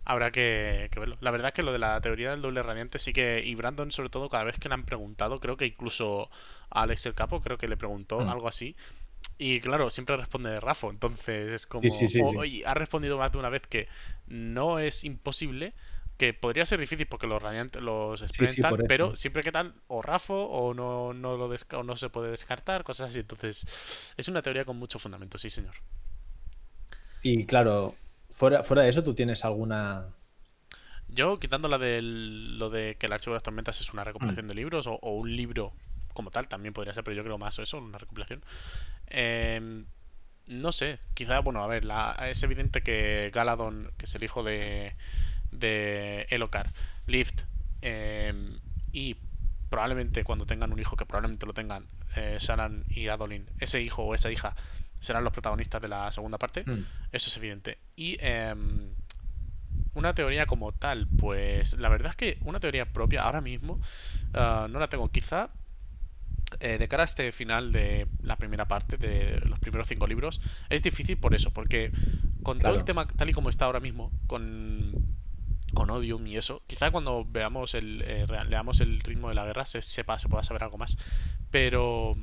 habrá 0.10 0.32
que, 0.32 0.90
verlo. 0.96 1.18
La 1.22 1.30
verdad 1.30 1.50
es 1.50 1.54
que 1.54 1.62
lo 1.62 1.72
de 1.72 1.78
la 1.78 2.02
teoría 2.02 2.32
del 2.32 2.42
doble 2.42 2.64
radiante 2.64 2.98
sí 2.98 3.14
que, 3.14 3.44
y 3.46 3.54
Brandon 3.54 3.92
sobre 3.92 4.10
todo, 4.10 4.28
cada 4.28 4.44
vez 4.44 4.58
que 4.58 4.68
le 4.68 4.74
han 4.74 4.84
preguntado, 4.84 5.40
creo 5.40 5.56
que 5.56 5.68
incluso 5.68 6.32
a 6.72 6.82
Alex 6.82 7.06
el 7.06 7.14
Capo 7.14 7.42
creo 7.42 7.60
que 7.60 7.68
le 7.68 7.78
preguntó 7.78 8.20
mm. 8.20 8.28
algo 8.28 8.48
así. 8.48 8.76
Y 9.38 9.62
claro, 9.62 9.92
siempre 9.92 10.18
responde 10.18 10.60
Rafa, 10.60 10.88
entonces 10.88 11.52
es 11.52 11.68
como... 11.68 11.88
Sí, 11.88 12.64
ha 12.66 12.74
respondido 12.74 13.20
más 13.20 13.32
de 13.32 13.38
una 13.38 13.50
vez 13.50 13.62
que 13.68 13.88
no 14.26 14.80
es 14.80 15.04
imposible, 15.04 15.74
que 16.18 16.34
podría 16.34 16.66
ser 16.66 16.80
difícil 16.80 17.06
porque 17.06 17.28
los 17.28 17.40
radiantes 17.40 17.80
los 17.80 18.24
experimentan, 18.24 18.88
pero 18.88 19.16
siempre 19.16 19.44
que 19.44 19.52
tal, 19.52 19.76
o 19.88 20.02
Rafa 20.02 20.34
o 20.34 20.74
no, 20.74 21.14
no, 21.14 21.38
lo 21.38 21.46
o 21.46 21.84
no 21.84 21.96
se 21.96 22.10
puede 22.10 22.32
descartar, 22.32 22.84
cosas 22.84 23.12
así. 23.12 23.20
Entonces, 23.20 24.14
es 24.18 24.28
una 24.28 24.42
teoría 24.42 24.66
con 24.66 24.76
mucho 24.76 24.98
fundamento, 24.98 25.38
sí, 25.38 25.52
señor. 25.52 25.76
Y 27.22 27.46
claro, 27.46 27.94
Fuera, 28.32 28.64
fuera 28.64 28.84
de 28.84 28.90
eso, 28.90 29.04
¿tú 29.04 29.14
tienes 29.14 29.44
alguna...? 29.46 30.08
Yo, 31.08 31.40
quitando 31.40 31.68
la 31.68 31.80
de 31.80 32.02
lo 32.02 32.70
de 32.70 32.96
que 32.96 33.08
el 33.08 33.14
archivo 33.14 33.34
de 33.34 33.38
las 33.38 33.44
tormentas 33.44 33.82
es 33.82 33.92
una 33.94 34.04
recopilación 34.04 34.46
mm. 34.46 34.50
de 34.50 34.56
libros 34.56 34.88
o, 34.88 35.00
un 35.02 35.36
libro 35.36 35.74
como 36.14 36.30
tal, 36.30 36.48
también 36.48 36.74
podría 36.74 36.94
ser, 36.94 37.04
pero 37.04 37.16
yo 37.16 37.24
creo 37.24 37.38
más 37.38 37.58
eso, 37.58 37.80
una 37.80 37.98
recopilación. 37.98 38.44
Em, 39.08 39.86
no 40.46 40.72
sé, 40.72 41.00
quizá, 41.16 41.40
bueno, 41.40 41.64
a 41.64 41.68
ver, 41.68 41.86
la, 41.86 42.16
es 42.30 42.44
evidente 42.44 42.82
que 42.82 43.32
Galadon, 43.34 43.92
que 43.98 44.06
es 44.06 44.16
el 44.16 44.24
hijo 44.24 44.44
de, 44.44 44.96
de 45.52 46.28
Elokar, 46.30 46.74
Lift, 47.08 47.42
em, 47.82 48.60
y 48.92 49.16
probablemente 49.70 50.24
cuando 50.24 50.46
tengan 50.46 50.72
un 50.72 50.80
hijo, 50.80 50.96
que 50.96 51.06
probablemente 51.06 51.46
lo 51.46 51.54
tengan, 51.54 51.88
eh, 52.16 52.38
Shanan 52.40 52.86
y 52.90 53.08
Adolin, 53.08 53.48
ese 53.60 53.82
hijo 53.82 54.04
o 54.04 54.16
esa 54.16 54.32
hija 54.32 54.56
serán 55.00 55.24
los 55.24 55.34
protagonistas 55.34 55.82
de 55.82 55.88
la 55.88 56.12
segunda 56.12 56.38
parte. 56.38 56.64
Mm. 56.66 56.86
Eso 57.12 57.30
es 57.30 57.38
evidente. 57.38 57.78
Y 57.96 58.18
em, 58.20 58.94
una 59.94 60.14
teoría 60.14 60.46
como 60.46 60.72
tal, 60.72 61.08
pues 61.18 61.78
la 61.78 61.90
verdad 61.90 62.12
es 62.12 62.16
que 62.16 62.38
una 62.42 62.60
teoría 62.60 62.86
propia 62.92 63.24
ahora 63.24 63.42
mismo 63.42 63.80
ah, 64.34 64.68
no 64.70 64.80
la 64.80 64.88
tengo. 64.88 65.10
Quizá 65.10 65.50
eh, 66.60 66.78
de 66.78 66.88
cara 66.88 67.04
a 67.04 67.06
este 67.06 67.32
final 67.32 67.72
de 67.72 68.08
la 68.24 68.36
primera 68.36 68.68
parte, 68.68 68.98
de 68.98 69.40
los 69.46 69.60
primeros 69.60 69.88
cinco 69.88 70.08
libros, 70.08 70.42
es 70.70 70.82
difícil 70.82 71.18
por 71.18 71.36
eso, 71.36 71.52
porque 71.52 71.92
con 72.44 72.60
todo 72.60 72.76
el 72.76 72.84
tema 72.84 73.08
tal 73.08 73.30
y 73.30 73.34
como 73.34 73.50
está 73.50 73.66
ahora 73.66 73.80
mismo, 73.80 74.12
con, 74.28 74.94
con 75.74 75.90
Odium 75.90 76.26
y 76.26 76.38
eso, 76.38 76.64
quizá 76.68 76.92
cuando 76.92 77.26
veamos 77.26 77.76
el, 77.76 78.02
eh, 78.06 78.26
leamos 78.48 78.80
el 78.82 79.00
ritmo 79.02 79.30
de 79.30 79.36
la 79.36 79.46
guerra 79.46 79.66
se 79.66 79.82
sepa, 79.82 80.18
se 80.18 80.28
pueda 80.28 80.44
saber 80.44 80.64
algo 80.64 80.78
más. 80.78 80.98
Pero, 81.52 82.16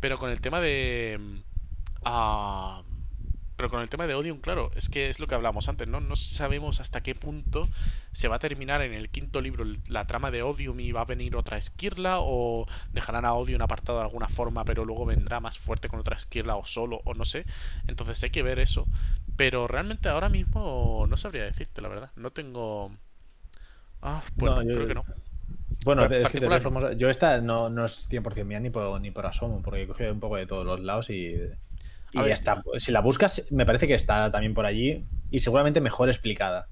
pero 0.00 0.18
con 0.18 0.30
el 0.30 0.40
tema 0.40 0.60
de 0.60 1.42
pero 2.02 3.68
con 3.68 3.82
el 3.82 3.90
tema 3.90 4.06
de 4.06 4.14
Odium, 4.14 4.38
claro, 4.38 4.70
es 4.74 4.88
que 4.88 5.10
es 5.10 5.20
lo 5.20 5.26
que 5.26 5.34
hablamos 5.34 5.68
antes, 5.68 5.86
¿no? 5.86 6.00
No 6.00 6.16
sabemos 6.16 6.80
hasta 6.80 7.02
qué 7.02 7.14
punto 7.14 7.68
se 8.10 8.26
va 8.26 8.36
a 8.36 8.38
terminar 8.38 8.80
en 8.80 8.94
el 8.94 9.10
quinto 9.10 9.42
libro 9.42 9.66
la 9.88 10.06
trama 10.06 10.30
de 10.30 10.42
Odium 10.42 10.80
y 10.80 10.92
va 10.92 11.02
a 11.02 11.04
venir 11.04 11.36
otra 11.36 11.58
esquirla 11.58 12.20
o 12.20 12.66
dejarán 12.94 13.26
a 13.26 13.34
Odium 13.34 13.60
apartado 13.60 13.98
de 13.98 14.04
alguna 14.04 14.28
forma, 14.28 14.64
pero 14.64 14.86
luego 14.86 15.04
vendrá 15.04 15.40
más 15.40 15.58
fuerte 15.58 15.88
con 15.88 16.00
otra 16.00 16.16
esquirla 16.16 16.56
o 16.56 16.64
solo 16.64 17.02
o 17.04 17.12
no 17.12 17.26
sé. 17.26 17.44
Entonces 17.86 18.22
hay 18.22 18.30
que 18.30 18.42
ver 18.42 18.60
eso. 18.60 18.86
Pero 19.36 19.68
realmente 19.68 20.08
ahora 20.08 20.30
mismo 20.30 21.04
no 21.06 21.18
sabría 21.18 21.44
decirte, 21.44 21.82
la 21.82 21.88
verdad. 21.88 22.10
No 22.16 22.30
tengo... 22.30 22.92
Ah, 24.00 24.22
pues 24.38 24.52
no, 24.52 24.62
creo 24.62 24.88
que 24.88 24.94
no. 24.94 25.04
Bueno, 25.84 26.06
es 26.06 26.28
que 26.28 26.96
yo 26.96 27.10
esta 27.10 27.42
no, 27.42 27.68
no 27.68 27.84
es 27.84 28.10
100% 28.10 28.44
mía 28.46 28.60
ni 28.60 28.70
por, 28.70 28.98
ni 29.02 29.10
por 29.10 29.26
asomo, 29.26 29.60
porque 29.60 29.82
he 29.82 29.86
cogido 29.86 30.12
un 30.14 30.20
poco 30.20 30.36
de 30.36 30.46
todos 30.46 30.64
los 30.64 30.80
lados 30.80 31.10
y 31.10 31.34
y 32.12 32.18
ya 32.18 32.34
está. 32.34 32.62
Si 32.78 32.92
la 32.92 33.00
buscas, 33.00 33.46
me 33.50 33.66
parece 33.66 33.86
que 33.86 33.94
está 33.94 34.30
también 34.30 34.54
por 34.54 34.66
allí 34.66 35.06
y 35.30 35.40
seguramente 35.40 35.80
mejor 35.80 36.08
explicada. 36.08 36.68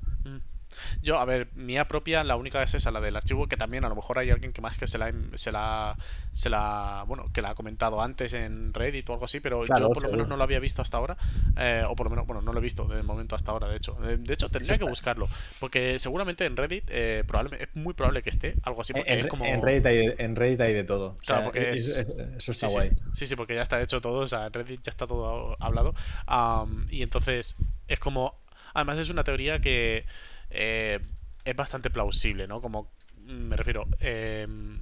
Yo, 1.03 1.19
a 1.19 1.25
ver, 1.25 1.49
mía 1.55 1.89
propia, 1.89 2.25
la 2.25 2.37
única 2.37 2.63
es 2.63 2.75
esa, 2.75 2.91
la 2.91 3.01
del 3.01 3.17
archivo, 3.17 3.47
que 3.47 3.57
también 3.57 3.85
a 3.85 3.89
lo 3.89 3.95
mejor 3.95 4.19
hay 4.19 4.31
alguien 4.31 4.53
que 4.53 4.61
más 4.61 4.77
que 4.77 4.87
se 4.87 4.99
la, 4.99 5.13
se 5.35 5.53
la, 5.53 5.97
se 6.33 6.51
la 6.51 7.05
bueno, 7.07 7.31
que 7.33 7.43
la 7.43 7.51
ha 7.51 7.55
comentado 7.55 8.01
antes 8.03 8.35
en 8.35 8.73
Reddit 8.73 9.09
o 9.11 9.13
algo 9.13 9.25
así, 9.25 9.41
pero 9.41 9.65
yo 9.65 9.91
por 9.91 10.03
lo 10.03 10.11
menos 10.11 10.29
no 10.29 10.37
lo 10.37 10.43
había 10.43 10.61
visto 10.61 10.83
hasta 10.83 10.97
ahora, 10.97 11.17
eh, 11.57 11.85
o 11.87 11.95
por 11.97 12.07
lo 12.07 12.11
menos, 12.11 12.27
bueno, 12.27 12.43
no 12.43 12.53
lo 12.53 12.59
he 12.59 12.63
visto 12.63 12.87
de 12.87 13.03
momento 13.03 13.35
hasta 13.35 13.53
ahora, 13.53 13.69
de 13.69 13.77
hecho. 13.77 13.95
De 13.95 14.33
hecho, 14.33 14.49
tendría 14.49 14.79
que 14.79 14.85
buscarlo, 14.85 15.29
porque 15.61 15.99
seguramente 15.99 16.45
en 16.45 16.57
Reddit 16.57 16.85
eh, 16.89 17.25
probablemente, 17.27 17.65
es 17.65 17.77
muy 17.77 17.95
probable 17.95 18.23
que 18.23 18.31
esté 18.31 18.55
algo 18.63 18.81
así, 18.81 18.93
porque 18.93 19.13
en, 19.13 19.21
es 19.21 19.27
como... 19.27 19.45
En 19.45 19.63
Reddit, 19.63 19.87
hay 19.87 19.97
de, 19.97 20.17
en 20.19 20.37
Reddit 20.37 20.61
hay 20.61 20.75
de 20.75 20.85
todo. 20.85 21.17
Claro, 21.25 21.45
porque 21.45 21.73
eso 21.73 22.53
está 22.53 22.69
guay. 22.69 22.91
Sí. 23.13 23.27
sí, 23.27 23.37
porque 23.37 23.55
ya 23.55 23.63
está 23.63 23.81
hecho 23.81 24.01
todo, 24.01 24.21
o 24.21 24.27
sea, 24.27 24.47
en 24.47 24.53
Reddit 24.53 24.83
ya 24.83 24.91
está 24.91 25.07
todo 25.07 25.57
hablado, 25.61 25.95
y 26.91 27.03
entonces 27.03 27.57
es 27.87 27.99
como... 27.99 28.35
Además 28.75 28.99
es 28.99 29.11
una 29.11 29.25
teoría 29.25 29.61
que... 29.61 30.05
Eh, 30.51 31.01
es 31.45 31.57
bastante 31.57 31.91
plausible, 31.91 32.47
¿no? 32.47 32.61
Como 32.61 32.91
me 33.27 33.57
refiero, 33.57 33.89
em, 34.01 34.81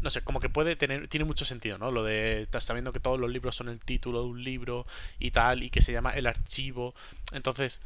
no 0.00 0.10
sé, 0.10 0.22
como 0.22 0.40
que 0.40 0.48
puede 0.48 0.76
tener, 0.76 1.08
tiene 1.08 1.24
mucho 1.24 1.44
sentido, 1.44 1.78
¿no? 1.78 1.90
Lo 1.90 2.04
de, 2.04 2.42
estás 2.42 2.64
sabiendo 2.64 2.92
que 2.92 3.00
todos 3.00 3.18
los 3.20 3.30
libros 3.30 3.56
son 3.56 3.68
el 3.68 3.80
título 3.80 4.22
de 4.22 4.28
un 4.28 4.42
libro 4.44 4.86
y 5.18 5.30
tal, 5.30 5.62
y 5.62 5.70
que 5.70 5.80
se 5.82 5.92
llama 5.92 6.12
el 6.12 6.26
archivo, 6.26 6.94
entonces 7.32 7.82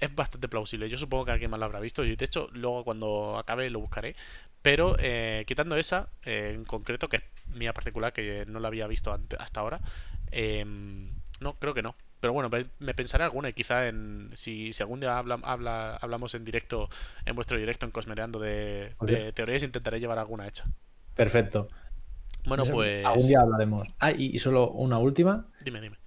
es 0.00 0.14
bastante 0.14 0.48
plausible. 0.48 0.88
Yo 0.88 0.98
supongo 0.98 1.24
que 1.26 1.32
alguien 1.32 1.50
más 1.50 1.60
lo 1.60 1.66
habrá 1.66 1.80
visto 1.80 2.04
y 2.04 2.16
de 2.16 2.24
hecho 2.24 2.48
luego 2.52 2.84
cuando 2.84 3.38
acabe 3.38 3.70
lo 3.70 3.80
buscaré. 3.80 4.16
Pero 4.62 4.96
eh, 4.98 5.44
quitando 5.46 5.76
esa 5.76 6.08
eh, 6.24 6.52
en 6.54 6.64
concreto, 6.64 7.08
que 7.08 7.18
es 7.18 7.22
mía 7.48 7.72
particular, 7.72 8.12
que 8.12 8.44
no 8.46 8.60
la 8.60 8.68
había 8.68 8.86
visto 8.86 9.16
hasta 9.38 9.60
ahora, 9.60 9.80
em, 10.30 11.10
no, 11.40 11.54
creo 11.58 11.74
que 11.74 11.82
no. 11.82 11.94
Pero 12.26 12.32
bueno, 12.32 12.50
me 12.80 12.92
pensaré 12.92 13.22
alguna 13.22 13.50
y 13.50 13.52
quizá 13.52 13.86
en, 13.86 14.30
si, 14.34 14.72
si 14.72 14.82
algún 14.82 14.98
día 14.98 15.16
habla, 15.16 15.38
habla, 15.44 15.94
hablamos 15.94 16.34
en 16.34 16.44
directo, 16.44 16.88
en 17.24 17.36
vuestro 17.36 17.56
directo 17.56 17.86
en 17.86 17.92
Cosmereando 17.92 18.40
de, 18.40 18.96
teorías, 19.32 19.62
intentaré 19.62 20.00
llevar 20.00 20.18
alguna 20.18 20.48
hecha. 20.48 20.64
Perfecto. 21.14 21.68
Bueno, 22.44 22.64
pues... 22.64 23.06
Algún 23.06 23.28
día 23.28 23.42
hablaremos. 23.42 23.86
Ah, 24.00 24.10
y, 24.10 24.36
solo 24.40 24.72
una 24.72 24.98
última. 24.98 25.46
Dime, 25.64 25.80
dime. 25.80 25.98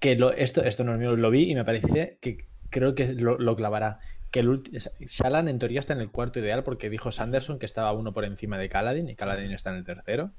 Que 0.00 0.16
lo, 0.16 0.34
esto, 0.34 0.62
esto 0.62 0.84
no 0.84 0.92
es 0.92 0.98
mío, 0.98 1.16
lo 1.16 1.30
vi 1.30 1.50
y 1.50 1.54
me 1.54 1.64
parece 1.64 2.18
que 2.20 2.46
creo 2.68 2.94
que 2.94 3.14
lo, 3.14 3.56
clavará. 3.56 4.00
Que 4.30 4.40
el 4.40 4.64
Shalan 5.00 5.48
en 5.48 5.58
teoría 5.58 5.80
está 5.80 5.94
en 5.94 6.02
el 6.02 6.10
cuarto 6.10 6.40
ideal 6.40 6.62
porque 6.62 6.90
dijo 6.90 7.10
Sanderson 7.10 7.58
que 7.58 7.64
estaba 7.64 7.90
uno 7.94 8.12
por 8.12 8.26
encima 8.26 8.58
de 8.58 8.68
Kaladin 8.68 9.08
y 9.08 9.16
Kaladin 9.16 9.50
está 9.52 9.70
en 9.70 9.76
el 9.76 9.84
tercero. 9.84 10.30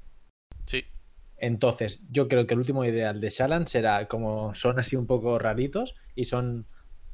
Sí. 0.66 0.84
Entonces, 1.38 2.06
yo 2.10 2.28
creo 2.28 2.46
que 2.46 2.54
el 2.54 2.60
último 2.60 2.84
ideal 2.84 3.20
de 3.20 3.30
Shalan 3.30 3.66
será, 3.66 4.08
como 4.08 4.54
son 4.54 4.78
así 4.78 4.96
un 4.96 5.06
poco 5.06 5.38
raritos 5.38 5.94
y 6.14 6.24
son 6.24 6.66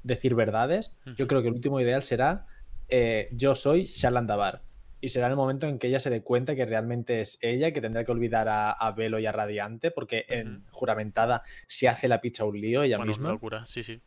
decir 0.03 0.35
verdades, 0.35 0.93
yo 1.17 1.27
creo 1.27 1.43
que 1.43 1.49
el 1.49 1.55
último 1.55 1.81
ideal 1.81 2.03
será 2.03 2.47
eh, 2.89 3.29
yo 3.33 3.55
soy 3.55 3.85
Shalan 3.85 4.27
Dabar. 4.27 4.63
Y 5.01 5.09
será 5.09 5.27
el 5.27 5.35
momento 5.35 5.67
en 5.67 5.79
que 5.79 5.89
ella 5.89 5.99
se 5.99 6.11
dé 6.11 6.23
cuenta 6.23 6.55
que 6.55 6.65
realmente 6.65 7.23
es 7.23 7.39
ella, 7.41 7.73
que 7.73 7.81
tendrá 7.81 8.05
que 8.05 8.13
olvidar 8.13 8.47
a, 8.49 8.93
Velo 8.93 9.19
y 9.19 9.27
a 9.27 9.33
Radiante, 9.33 9.91
porque 9.91 10.27
en 10.29 10.65
juramentada 10.71 11.43
se 11.67 11.89
hace 11.89 12.07
la 12.07 12.21
picha 12.21 12.45
un 12.45 12.61
lío 12.61 12.85
ella 12.85 12.99
misma. 12.99 13.31
locura, 13.31 13.67
sí, 13.67 13.83
sí. 13.83 14.01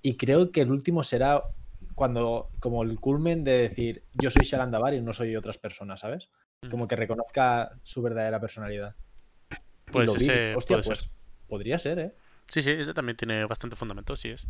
Y 0.00 0.16
creo 0.16 0.52
que 0.52 0.62
el 0.62 0.70
último 0.70 1.02
será 1.02 1.42
cuando, 1.94 2.50
como 2.60 2.82
el 2.82 2.98
culmen 2.98 3.44
de 3.44 3.58
decir 3.58 4.04
yo 4.14 4.30
soy 4.30 4.44
Shalan 4.44 4.70
Dabar 4.70 4.94
y 4.94 5.02
no 5.02 5.12
soy 5.12 5.36
otras 5.36 5.58
personas, 5.58 6.00
¿sabes? 6.00 6.30
Como 6.70 6.88
que 6.88 6.96
reconozca 6.96 7.72
su 7.82 8.00
verdadera 8.00 8.40
personalidad. 8.40 8.94
Pues 9.92 10.14
ese 10.14 10.54
pues 10.54 11.10
podría 11.48 11.78
ser, 11.78 11.98
¿eh? 11.98 12.12
Sí, 12.50 12.62
sí, 12.62 12.70
ese 12.70 12.94
también 12.94 13.16
tiene 13.16 13.44
bastante 13.44 13.76
fundamento, 13.76 14.16
sí 14.16 14.30
es. 14.30 14.46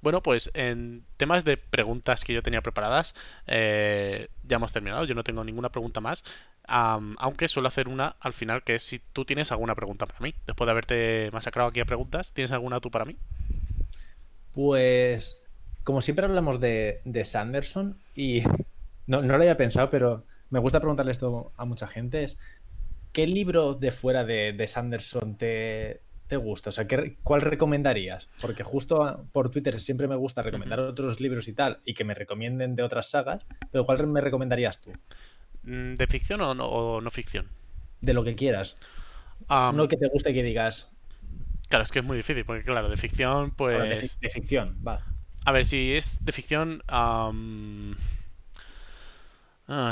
bueno, 0.00 0.22
pues 0.22 0.50
en 0.54 1.04
temas 1.16 1.44
de 1.44 1.56
preguntas 1.56 2.24
que 2.24 2.32
yo 2.32 2.42
tenía 2.42 2.62
preparadas, 2.62 3.14
eh, 3.46 4.28
ya 4.44 4.56
hemos 4.56 4.72
terminado. 4.72 5.04
Yo 5.04 5.14
no 5.14 5.24
tengo 5.24 5.44
ninguna 5.44 5.70
pregunta 5.70 6.00
más. 6.00 6.24
aunque 6.66 7.48
suelo 7.48 7.68
hacer 7.68 7.88
una 7.88 8.16
al 8.20 8.32
final, 8.32 8.62
que 8.62 8.76
es 8.76 8.82
si 8.82 9.00
tú 9.12 9.24
tienes 9.24 9.52
alguna 9.52 9.74
pregunta 9.74 10.06
para 10.06 10.20
mí. 10.20 10.34
Después 10.46 10.66
de 10.66 10.70
haberte 10.70 11.30
masacrado 11.32 11.68
aquí 11.68 11.80
a 11.80 11.84
preguntas, 11.84 12.32
¿tienes 12.32 12.52
alguna 12.52 12.80
tú 12.80 12.90
para 12.90 13.04
mí? 13.04 13.16
Pues, 14.54 15.42
como 15.84 16.00
siempre 16.00 16.24
hablamos 16.24 16.60
de, 16.60 17.22
Sanderson, 17.24 17.98
y 18.14 18.42
no, 19.06 19.22
no 19.22 19.28
lo 19.28 19.34
había 19.34 19.56
pensado, 19.56 19.90
pero 19.90 20.24
me 20.50 20.58
gusta 20.58 20.80
preguntarle 20.80 21.12
esto 21.12 21.52
a 21.56 21.64
mucha 21.64 21.86
gente, 21.86 22.24
es 22.24 22.38
¿qué 23.18 23.26
libro 23.26 23.74
de 23.74 23.90
fuera 23.90 24.24
de, 24.24 24.64
Sanderson 24.68 25.36
te, 25.36 26.02
te, 26.28 26.36
gusta? 26.36 26.68
O 26.70 26.72
sea, 26.72 26.86
¿cuál 27.24 27.40
recomendarías? 27.40 28.28
Porque 28.40 28.62
justo 28.62 29.26
por 29.32 29.50
Twitter 29.50 29.80
siempre 29.80 30.06
me 30.06 30.14
gusta 30.14 30.40
recomendar 30.40 30.78
otros 30.78 31.18
libros 31.18 31.48
y 31.48 31.52
tal, 31.52 31.80
y 31.84 31.94
que 31.94 32.04
me 32.04 32.14
recomienden 32.14 32.76
de 32.76 32.84
otras 32.84 33.10
sagas, 33.10 33.44
pero 33.72 33.84
¿cuál 33.84 34.06
me 34.06 34.20
recomendarías 34.20 34.80
tú? 34.80 34.92
Mm, 35.64 35.94
¿De 35.94 36.06
ficción 36.06 36.42
o 36.42 36.54
no, 37.00 37.10
ficción? 37.10 37.48
De 38.00 38.14
lo 38.14 38.22
que 38.22 38.36
quieras. 38.36 38.76
Uno 39.48 39.88
que 39.88 39.96
te 39.96 40.08
guste 40.10 40.32
que 40.32 40.44
digas. 40.44 40.88
Claro, 41.68 41.82
es 41.82 41.90
que 41.90 41.98
es 41.98 42.04
muy 42.04 42.18
difícil, 42.18 42.44
porque 42.44 42.62
claro, 42.62 42.88
de 42.88 42.96
ficción, 42.96 43.50
pues. 43.50 44.16
de, 44.20 44.30
ficción, 44.30 44.80
va. 44.86 45.04
A 45.44 45.50
ver, 45.50 45.64
si 45.64 45.92
es 45.92 46.24
de 46.24 46.30
ficción. 46.30 46.84
Ah, 46.86 47.32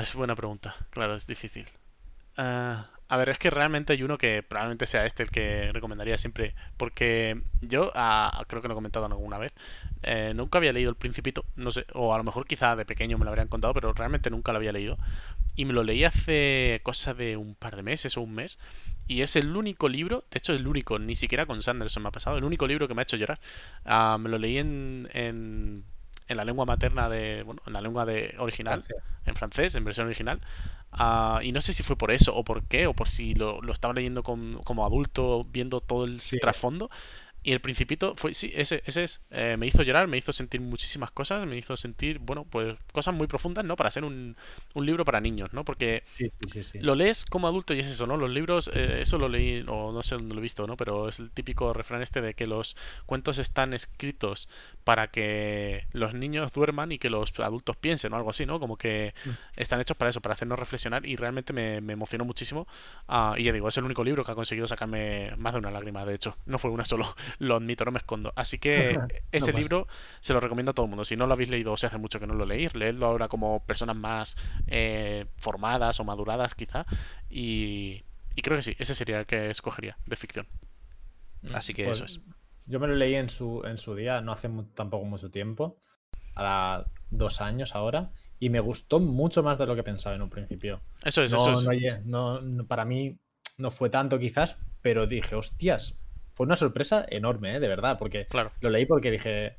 es 0.01 0.15
buena 0.15 0.37
pregunta. 0.37 0.77
Claro, 0.91 1.17
es 1.17 1.27
difícil. 1.27 1.67
Ah, 2.37 2.87
a 3.09 3.17
ver, 3.17 3.29
es 3.29 3.39
que 3.39 3.51
realmente 3.51 3.93
hay 3.93 4.03
uno 4.03 4.19
que 4.19 4.43
probablemente 4.43 4.87
sea 4.87 5.07
este 5.07 5.23
el 5.23 5.31
que 5.31 5.71
recomendaría 5.73 6.19
siempre. 6.19 6.55
Porque 6.77 7.41
yo, 7.61 7.93
ah, 7.95 8.45
creo 8.49 8.63
que 8.63 8.69
lo 8.69 8.75
he 8.75 8.77
comentado 8.77 9.07
alguna 9.07 9.39
vez, 9.39 9.53
eh, 10.03 10.33
nunca 10.35 10.59
había 10.59 10.73
leído 10.73 10.91
El 10.91 10.97
Principito. 10.97 11.45
No 11.55 11.71
sé, 11.71 11.87
o 11.93 12.15
a 12.15 12.19
lo 12.19 12.25
mejor 12.25 12.47
quizá 12.47 12.75
de 12.75 12.85
pequeño 12.85 13.19
me 13.19 13.25
lo 13.25 13.31
habrían 13.31 13.49
contado, 13.49 13.75
pero 13.75 13.93
realmente 13.93 14.31
nunca 14.31 14.53
lo 14.53 14.59
había 14.59 14.73
leído. 14.73 14.99
Y 15.55 15.65
me 15.65 15.73
lo 15.73 15.85
leí 15.85 16.05
hace 16.05 16.81
cosa 16.83 17.15
de 17.15 17.37
un 17.37 17.55
par 17.55 17.77
de 17.77 17.83
meses 17.83 18.17
o 18.17 18.23
un 18.23 18.35
mes. 18.35 18.59
Y 19.07 19.23
es 19.23 19.37
el 19.37 19.57
único 19.57 19.89
libro, 19.89 20.25
de 20.31 20.39
hecho, 20.39 20.53
el 20.53 20.67
único, 20.67 20.99
ni 20.99 21.15
siquiera 21.15 21.47
con 21.47 21.63
Sanderson 21.63 22.03
me 22.03 22.09
ha 22.09 22.13
pasado, 22.13 22.39
el 22.39 22.45
único 22.45 22.67
libro 22.67 22.89
que 22.89 22.95
me 22.95 23.03
ha 23.03 23.05
hecho 23.05 23.17
llorar. 23.17 23.41
Ah, 23.85 24.19
me 24.21 24.29
lo 24.29 24.39
leí 24.39 24.59
en, 24.59 25.09
en, 25.13 25.85
en, 26.29 26.37
la 26.37 26.45
lengua 26.45 26.65
materna 26.65 27.09
de. 27.09 27.43
Bueno, 27.43 27.63
en 27.67 27.73
la 27.73 27.81
lengua 27.81 28.05
de 28.05 28.35
original, 28.39 28.83
en 29.25 29.35
francés, 29.37 29.75
en 29.75 29.85
versión 29.85 30.07
original. 30.07 30.41
Ah, 30.93 31.41
y 31.43 31.53
no 31.53 31.61
sé 31.61 31.73
si 31.73 31.83
fue 31.83 31.97
por 31.97 32.11
eso 32.11 32.35
o 32.35 32.45
por 32.45 32.65
qué, 32.65 32.87
o 32.87 32.95
por 32.95 33.09
si 33.09 33.35
lo, 33.35 33.61
lo 33.61 33.73
estaba 33.73 33.93
leyendo 33.93 34.23
como 34.23 34.87
adulto, 34.87 35.45
viendo 35.45 35.81
todo 35.81 36.05
el 36.05 36.21
trasfondo. 36.41 36.91
Y 37.47 37.53
el 37.53 37.61
principito 37.61 38.17
fue, 38.17 38.35
sí, 38.35 38.51
ese, 38.57 38.83
ese 38.87 39.05
es. 39.05 39.21
Eh, 39.31 39.55
me 39.57 39.69
hizo 39.69 39.85
llorar, 39.85 40.09
me 40.09 40.17
hizo 40.17 40.33
sentir 40.33 40.61
muchísimas 40.61 41.13
cosas, 41.13 41.47
me 41.47 41.57
hizo 41.57 41.77
sentir, 41.77 42.19
bueno, 42.19 42.45
pues 42.45 42.77
cosas 42.93 43.15
muy 43.15 43.29
profundas, 43.29 43.65
¿no? 43.65 43.77
Para 43.77 43.93
ser 43.93 44.03
un, 44.03 44.37
un 44.75 44.85
libro 44.85 45.05
para 45.05 45.21
niños, 45.21 45.53
¿no? 45.53 45.65
Porque 45.65 46.03
lo 46.81 46.97
lees 46.97 47.25
como 47.25 47.47
adulto 47.47 47.73
y 47.73 47.79
es 47.79 47.87
eso, 47.87 48.05
¿no? 48.09 48.17
Los 48.17 48.31
libros, 48.31 48.69
eh, 48.75 48.99
eso 49.01 49.17
lo 49.17 49.29
leí, 49.29 49.65
o 49.69 49.93
no 49.93 50.03
sé 50.03 50.17
dónde 50.17 50.35
lo 50.35 50.41
he 50.41 50.43
visto, 50.43 50.67
¿no? 50.67 50.77
Pero 50.77 51.09
es 51.09 51.21
el 51.21 51.31
típico 51.31 51.73
refrán 51.73 52.03
este 52.03 52.21
de 52.21 52.35
que 52.35 52.47
los 52.47 52.77
cuentos 53.07 53.39
están 53.39 53.75
escritos 53.75 54.49
para 54.83 55.07
que 55.07 55.87
los 55.93 56.15
niños 56.15 56.51
duerman 56.51 56.91
y 56.91 56.99
que 56.99 57.11
los 57.11 57.33
adultos 57.39 57.77
piensen, 57.77 58.13
o 58.13 58.17
algo 58.17 58.31
así, 58.31 58.45
¿no? 58.45 58.59
Como 58.59 58.77
que 58.77 59.15
mm. 59.25 59.31
están 59.55 59.81
hechos 59.81 59.97
para 59.97 60.11
eso, 60.11 60.21
para 60.21 60.33
hacernos 60.33 60.59
reflexionar 60.59 61.07
y 61.07 61.15
realmente 61.15 61.53
me, 61.53 61.81
me 61.81 61.93
emocionó 61.93 62.25
muchísimo. 62.25 62.67
Ah, 63.07 63.37
y 63.39 63.45
ya 63.45 63.53
digo, 63.53 63.69
es 63.69 63.77
el 63.77 63.85
único 63.85 64.03
libro 64.03 64.25
que 64.25 64.33
ha 64.33 64.35
conseguido 64.35 64.67
sacarme 64.67 65.31
más 65.37 65.53
de 65.53 65.61
una 65.61 65.71
lágrima, 65.71 66.05
de 66.05 66.17
hecho. 66.17 66.37
No 66.45 66.59
fue 66.59 66.73
una 66.73 66.85
solo 66.85 67.15
lo 67.39 67.57
admito, 67.57 67.85
no 67.85 67.91
me 67.93 67.99
escondo. 67.99 68.33
Así 68.37 68.59
que 68.59 68.99
ese 69.33 69.53
libro 69.53 69.87
se 70.21 70.33
lo 70.33 70.41
recomiendo 70.41 70.71
a 70.71 70.75
todo 70.75 70.87
el 70.87 70.91
mundo. 70.91 71.05
Si 71.05 71.17
no 71.17 71.27
lo 71.27 71.35
habéis 71.35 71.51
leído 71.51 71.73
o 71.73 71.77
se 71.77 71.87
hace 71.87 71.99
mucho 71.99 72.21
que 72.21 72.27
no 72.27 72.35
lo 72.35 72.47
leéis, 72.47 72.75
leedlo 72.75 73.07
ahora 73.07 73.29
como 73.29 73.65
personas 73.65 73.97
más 73.97 74.37
eh, 74.67 75.27
formadas 75.37 76.01
o 76.01 76.05
maduradas 76.05 76.55
quizá. 76.55 76.87
Y, 77.31 78.05
creo 78.43 78.57
que 78.57 78.63
sí, 78.63 78.77
ese 78.79 78.95
sería 78.95 79.21
el 79.21 79.27
que 79.27 79.51
escogería 79.51 79.97
de 80.07 80.17
ficción. 80.17 80.47
Mm, 81.43 81.55
Así 81.55 81.75
que 81.75 81.85
pues 81.85 81.99
eso 82.01 82.05
es. 82.05 82.21
Yo 82.67 82.81
me 82.81 82.89
lo 82.89 82.97
leí 82.97 83.15
en 83.15 83.29
su, 83.29 83.63
en 83.65 83.79
su 83.79 83.95
día, 83.95 84.21
no 84.21 84.33
hace 84.33 84.51
tampoco 84.75 85.05
mucho 85.05 85.31
tiempo, 85.31 85.79
a 86.35 86.85
dos 87.11 87.41
años 87.41 87.77
ahora, 87.77 88.11
y 88.41 88.51
me 88.51 88.59
gustó 88.59 88.99
mucho 88.99 89.43
más 89.43 89.59
de 89.59 89.67
lo 89.67 89.77
que 89.77 89.85
pensaba 89.85 90.17
en 90.17 90.23
un 90.23 90.31
principio. 90.31 90.81
Eso 91.05 91.23
es, 91.23 91.33
eso 91.33 91.71
es. 91.71 92.05
No, 92.05 92.41
para 92.67 92.85
mí 92.85 93.19
no 93.57 93.71
fue 93.71 93.89
tanto 93.89 94.19
quizás, 94.19 94.57
pero 94.83 95.07
dije, 95.07 95.37
hostias, 95.37 95.95
fue 96.37 96.45
una 96.45 96.57
sorpresa 96.57 97.07
enorme, 97.09 97.57
¿eh? 97.57 97.61
de 97.61 97.67
verdad, 97.69 97.99
porque 97.99 98.27
Claro. 98.27 98.53
lo 98.61 98.69
leí 98.69 98.85
porque 98.85 99.11
dije, 99.11 99.57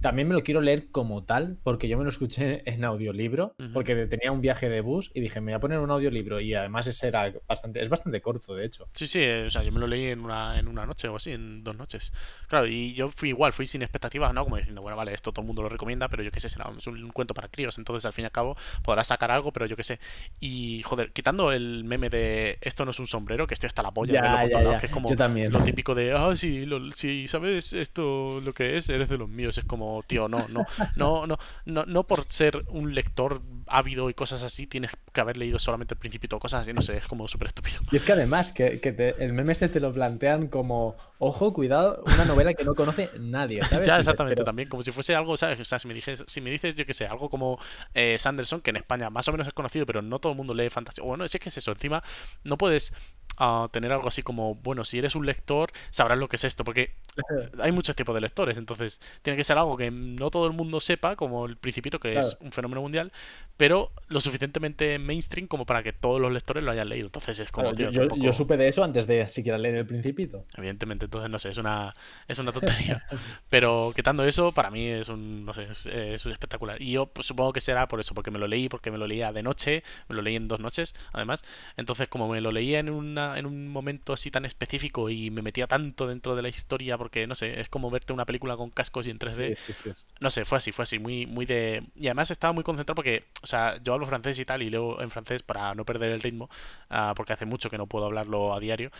también 0.00 0.28
me 0.28 0.34
lo 0.34 0.42
quiero 0.42 0.60
leer 0.60 0.90
como 0.90 1.24
tal, 1.24 1.58
porque 1.62 1.88
yo 1.88 1.98
me 1.98 2.04
lo 2.04 2.10
escuché 2.10 2.62
en 2.70 2.84
audiolibro, 2.84 3.54
porque 3.72 3.94
tenía 4.06 4.32
un 4.32 4.40
viaje 4.40 4.68
de 4.68 4.80
bus 4.80 5.10
y 5.14 5.20
dije, 5.20 5.40
me 5.40 5.52
voy 5.52 5.56
a 5.56 5.60
poner 5.60 5.78
un 5.80 5.90
audiolibro 5.90 6.40
y 6.40 6.54
además 6.54 6.86
ese 6.86 7.08
era 7.08 7.32
bastante, 7.46 7.82
es 7.82 7.88
bastante 7.88 8.20
corto, 8.20 8.54
de 8.54 8.64
hecho. 8.64 8.88
Sí, 8.94 9.06
sí, 9.06 9.20
eh, 9.20 9.44
o 9.46 9.50
sea, 9.50 9.62
yo 9.62 9.72
me 9.72 9.80
lo 9.80 9.86
leí 9.86 10.06
en 10.06 10.20
una, 10.20 10.58
en 10.58 10.68
una 10.68 10.86
noche 10.86 11.08
o 11.08 11.16
así, 11.16 11.32
en 11.32 11.62
dos 11.62 11.76
noches. 11.76 12.12
Claro, 12.48 12.66
y 12.66 12.94
yo 12.94 13.10
fui 13.10 13.30
igual, 13.30 13.52
fui 13.52 13.66
sin 13.66 13.82
expectativas, 13.82 14.32
¿no? 14.34 14.44
Como 14.44 14.56
diciendo, 14.56 14.82
bueno, 14.82 14.96
vale, 14.96 15.12
esto 15.14 15.32
todo 15.32 15.42
el 15.42 15.46
mundo 15.46 15.62
lo 15.62 15.68
recomienda, 15.68 16.08
pero 16.08 16.22
yo 16.22 16.30
qué 16.30 16.40
sé, 16.40 16.48
será 16.48 16.68
un, 16.68 16.78
es 16.78 16.86
un 16.86 17.10
cuento 17.10 17.34
para 17.34 17.48
críos, 17.48 17.78
entonces 17.78 18.04
al 18.06 18.12
fin 18.12 18.22
y 18.24 18.26
al 18.26 18.32
cabo 18.32 18.56
podrás 18.82 19.06
sacar 19.08 19.30
algo, 19.30 19.52
pero 19.52 19.66
yo 19.66 19.76
qué 19.76 19.82
sé. 19.84 20.00
Y, 20.40 20.82
joder, 20.82 21.12
quitando 21.12 21.52
el 21.52 21.84
meme 21.84 22.08
de 22.08 22.58
esto 22.60 22.84
no 22.84 22.90
es 22.90 22.98
un 23.00 23.06
sombrero, 23.06 23.46
que 23.46 23.54
estoy 23.54 23.66
hasta 23.68 23.82
la 23.82 23.90
polla 23.92 24.12
de 24.14 24.22
Ya, 24.22 24.40
por 24.42 24.50
ya, 24.50 24.72
ya. 24.72 24.78
que 24.80 24.86
es 24.86 24.92
como 24.92 25.10
Yo 25.10 25.16
también. 25.16 25.52
lo 25.52 25.62
típico 25.62 25.94
de, 25.94 26.12
ah, 26.12 26.34
sí, 26.36 26.66
lo- 26.66 26.90
si 26.92 27.26
sabes 27.28 27.72
esto 27.72 28.40
lo 28.40 28.52
que 28.54 28.76
es, 28.76 28.88
eres 28.88 29.08
de 29.08 29.18
los 29.18 29.28
míos. 29.28 29.58
Es 29.58 29.64
como, 29.64 29.87
tío, 30.06 30.28
no, 30.28 30.46
no, 30.48 30.66
no, 30.96 31.26
no, 31.26 31.38
no, 31.64 31.84
no 31.86 32.06
por 32.06 32.24
ser 32.28 32.64
un 32.68 32.94
lector 32.94 33.42
ávido 33.66 34.08
y 34.10 34.14
cosas 34.14 34.42
así, 34.42 34.66
tienes 34.66 34.90
que 35.12 35.20
haber 35.20 35.36
leído 35.36 35.58
solamente 35.58 35.94
el 35.94 35.98
principito 35.98 36.36
o 36.36 36.40
cosas 36.40 36.62
así, 36.62 36.72
no 36.72 36.80
sé, 36.80 36.96
es 36.96 37.06
como 37.06 37.26
súper 37.28 37.48
estúpido. 37.48 37.80
Y 37.90 37.96
es 37.96 38.02
que 38.02 38.12
además, 38.12 38.52
que, 38.52 38.80
que 38.80 38.92
te- 38.92 39.22
el 39.24 39.32
meme 39.32 39.52
este 39.52 39.68
te 39.68 39.80
lo 39.80 39.92
plantean 39.92 40.48
como, 40.48 40.96
ojo, 41.18 41.52
cuidado, 41.52 42.02
una 42.06 42.24
novela 42.24 42.54
que 42.54 42.64
no 42.64 42.74
conoce 42.74 43.10
nadie, 43.18 43.62
¿sabes? 43.64 43.86
Ya, 43.86 43.98
exactamente, 43.98 44.36
pero- 44.36 44.44
también, 44.44 44.68
como 44.68 44.82
si 44.82 44.90
fuese 44.92 45.14
algo, 45.14 45.36
¿sabes? 45.36 45.60
O 45.60 45.64
sea, 45.64 45.78
si 45.78 45.88
me 45.88 45.94
dices, 45.94 46.24
si 46.28 46.40
me 46.40 46.50
dices, 46.50 46.74
yo 46.74 46.86
que 46.86 46.94
sé, 46.94 47.06
algo 47.06 47.28
como 47.28 47.58
eh, 47.94 48.16
Sanderson, 48.18 48.60
que 48.60 48.70
en 48.70 48.76
España 48.76 49.10
más 49.10 49.26
o 49.28 49.32
menos 49.32 49.46
es 49.46 49.52
conocido, 49.52 49.86
pero 49.86 50.02
no 50.02 50.18
todo 50.18 50.32
el 50.32 50.36
mundo 50.38 50.54
lee 50.54 50.70
fantasía. 50.70 51.04
Bueno, 51.04 51.24
es 51.24 51.32
que 51.38 51.48
es 51.48 51.56
eso, 51.58 51.72
encima 51.72 52.02
no 52.44 52.56
puedes 52.58 52.94
ah, 53.38 53.68
tener 53.72 53.92
algo 53.92 54.08
así 54.08 54.22
como, 54.22 54.54
bueno, 54.56 54.84
si 54.84 54.98
eres 54.98 55.14
un 55.14 55.26
lector, 55.26 55.70
sabrás 55.90 56.18
lo 56.18 56.28
que 56.28 56.36
es 56.36 56.44
esto, 56.44 56.64
porque 56.64 56.92
hay 57.60 57.72
muchos 57.72 57.96
tipos 57.96 58.14
de 58.14 58.20
lectores, 58.20 58.58
entonces 58.58 59.00
tiene 59.22 59.36
que 59.36 59.44
ser 59.44 59.58
algo 59.58 59.76
que 59.76 59.90
no 59.90 60.30
todo 60.30 60.46
el 60.46 60.52
mundo 60.52 60.80
sepa, 60.80 61.16
como 61.16 61.46
el 61.46 61.56
Principito, 61.56 61.98
que 62.00 62.18
es 62.18 62.36
un 62.40 62.52
fenómeno 62.52 62.80
mundial, 62.82 63.12
pero 63.56 63.90
lo 64.08 64.20
suficientemente 64.20 64.98
mainstream 64.98 65.48
como 65.48 65.66
para 65.66 65.82
que 65.82 65.92
todos 65.92 66.20
los 66.20 66.32
lectores 66.32 66.62
lo 66.62 66.70
hayan 66.70 66.88
leído. 66.88 67.06
Entonces 67.06 67.38
es 67.40 67.50
como, 67.50 67.74
Claro, 67.74 67.76
tío, 67.76 67.86
yo, 67.86 67.92
yo- 67.92 68.00
tampoco- 68.08 68.22
yo 68.22 68.32
supe 68.32 68.56
de 68.56 68.68
eso 68.68 68.84
antes 68.84 69.06
de 69.06 69.28
siquiera 69.28 69.58
leer 69.58 69.74
El 69.76 69.86
Principito. 69.86 70.44
Evidentemente, 70.56 71.06
entonces 71.06 71.28
no 71.30 71.38
sé, 71.38 71.50
es 71.50 71.58
una, 71.58 71.94
es 72.28 72.38
una 72.38 72.52
tontería. 72.52 73.02
Pero 73.50 73.92
quitando 73.94 74.24
eso, 74.24 74.52
para 74.52 74.70
mí 74.70 74.86
es 74.86 75.08
un, 75.08 75.44
no 75.44 75.52
sé, 75.54 75.62
es, 75.62 75.86
es 75.86 76.24
un 76.26 76.32
espectacular. 76.32 76.80
Y 76.80 76.92
yo 76.92 77.06
pues, 77.06 77.26
supongo 77.26 77.52
que 77.52 77.60
será 77.60 77.88
por 77.88 78.00
eso, 78.00 78.14
porque 78.14 78.30
me 78.30 78.38
lo 78.38 78.46
leí, 78.46 78.68
porque 78.68 78.90
me 78.90 78.98
lo 78.98 79.06
leía 79.06 79.32
de 79.32 79.42
noche, 79.42 79.82
me 80.08 80.14
lo 80.14 80.22
leí 80.22 80.36
en 80.36 80.48
dos 80.48 80.60
noches, 80.60 80.94
además. 81.12 81.42
Entonces, 81.76 82.08
como 82.08 82.28
me 82.28 82.40
lo 82.40 82.52
leía 82.52 82.78
en, 82.78 82.90
una, 82.90 83.27
en 83.36 83.46
un 83.46 83.68
momento 83.68 84.12
así 84.12 84.30
tan 84.30 84.44
específico 84.44 85.10
y 85.10 85.30
me 85.30 85.42
metía 85.42 85.66
tanto 85.66 86.06
dentro 86.06 86.36
de 86.36 86.42
la 86.42 86.48
historia, 86.48 86.96
porque 86.96 87.26
no 87.26 87.34
sé, 87.34 87.60
es 87.60 87.68
como 87.68 87.90
verte 87.90 88.12
una 88.12 88.24
película 88.24 88.56
con 88.56 88.70
cascos 88.70 89.06
y 89.06 89.10
en 89.10 89.18
3D. 89.18 89.56
Sí, 89.56 89.72
sí, 89.72 89.92
sí. 89.94 90.04
No 90.20 90.30
sé, 90.30 90.44
fue 90.44 90.58
así, 90.58 90.72
fue 90.72 90.84
así, 90.84 90.98
muy, 90.98 91.26
muy 91.26 91.46
de... 91.46 91.82
Y 91.96 92.06
además 92.06 92.30
estaba 92.30 92.52
muy 92.52 92.64
concentrado 92.64 92.94
porque, 92.94 93.24
o 93.42 93.46
sea, 93.46 93.82
yo 93.82 93.94
hablo 93.94 94.06
francés 94.06 94.38
y 94.38 94.44
tal, 94.44 94.62
y 94.62 94.70
leo 94.70 95.00
en 95.00 95.10
francés 95.10 95.42
para 95.42 95.74
no 95.74 95.84
perder 95.84 96.12
el 96.12 96.20
ritmo, 96.20 96.48
ah, 96.90 97.12
porque 97.16 97.32
hace 97.32 97.46
mucho 97.46 97.70
que 97.70 97.78
no 97.78 97.86
puedo 97.86 98.06
hablarlo 98.06 98.54
a 98.54 98.60
diario. 98.60 98.90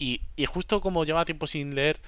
Y, 0.00 0.22
y 0.36 0.46
justo 0.46 0.80
como 0.80 1.04
llevaba 1.04 1.24
tiempo 1.24 1.46
sin 1.46 1.74
leer, 1.74 2.00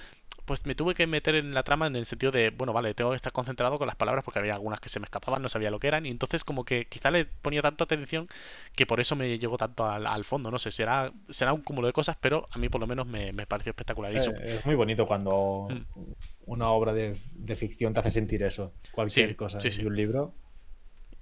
pues 0.46 0.66
me 0.66 0.74
tuve 0.74 0.94
que 0.94 1.06
meter 1.06 1.34
en 1.36 1.54
la 1.54 1.62
trama 1.62 1.86
en 1.86 1.94
el 1.94 2.06
sentido 2.06 2.32
de, 2.32 2.50
bueno, 2.50 2.72
vale, 2.72 2.94
tengo 2.94 3.10
que 3.10 3.16
estar 3.16 3.32
concentrado 3.32 3.78
con 3.78 3.86
las 3.86 3.96
palabras 3.96 4.24
porque 4.24 4.40
había 4.40 4.54
algunas 4.54 4.80
que 4.80 4.88
se 4.88 4.98
me 4.98 5.04
escapaban, 5.04 5.42
no 5.42 5.48
sabía 5.48 5.70
lo 5.70 5.78
que 5.78 5.86
eran, 5.88 6.04
y 6.06 6.10
entonces 6.10 6.42
como 6.42 6.64
que 6.64 6.86
quizá 6.86 7.10
le 7.10 7.26
ponía 7.26 7.62
tanto 7.62 7.84
atención 7.84 8.26
que 8.74 8.86
por 8.86 8.98
eso 9.00 9.14
me 9.14 9.38
llegó 9.38 9.56
tanto 9.56 9.84
al, 9.86 10.06
al 10.06 10.24
fondo, 10.24 10.50
no 10.50 10.58
sé, 10.58 10.70
será, 10.70 11.12
será 11.30 11.52
un 11.52 11.60
cúmulo 11.62 11.86
de 11.86 11.92
cosas, 11.92 12.16
pero 12.20 12.48
a 12.50 12.58
mí 12.58 12.68
por 12.68 12.80
lo 12.80 12.86
menos 12.88 13.06
me, 13.06 13.32
me 13.32 13.46
pareció 13.46 13.70
espectacular. 13.70 14.12
Y 14.12 14.16
sup- 14.18 14.40
Eh, 14.40 14.56
es 14.58 14.66
muy 14.66 14.74
bonito 14.74 15.06
cuando 15.06 15.68
Mm. 15.70 16.12
una 16.46 16.70
obra 16.70 16.92
de, 16.92 17.16
de 17.34 17.56
ficción 17.56 17.92
te 17.94 18.00
hace 18.00 18.10
sentir 18.10 18.42
eso. 18.42 18.72
Cualquier 18.90 19.28
Sí, 19.30 19.34
cosa. 19.34 19.60
sí, 19.60 19.70
sí. 19.70 19.82
Y 19.82 19.86
un 19.86 19.96
libro. 19.96 20.34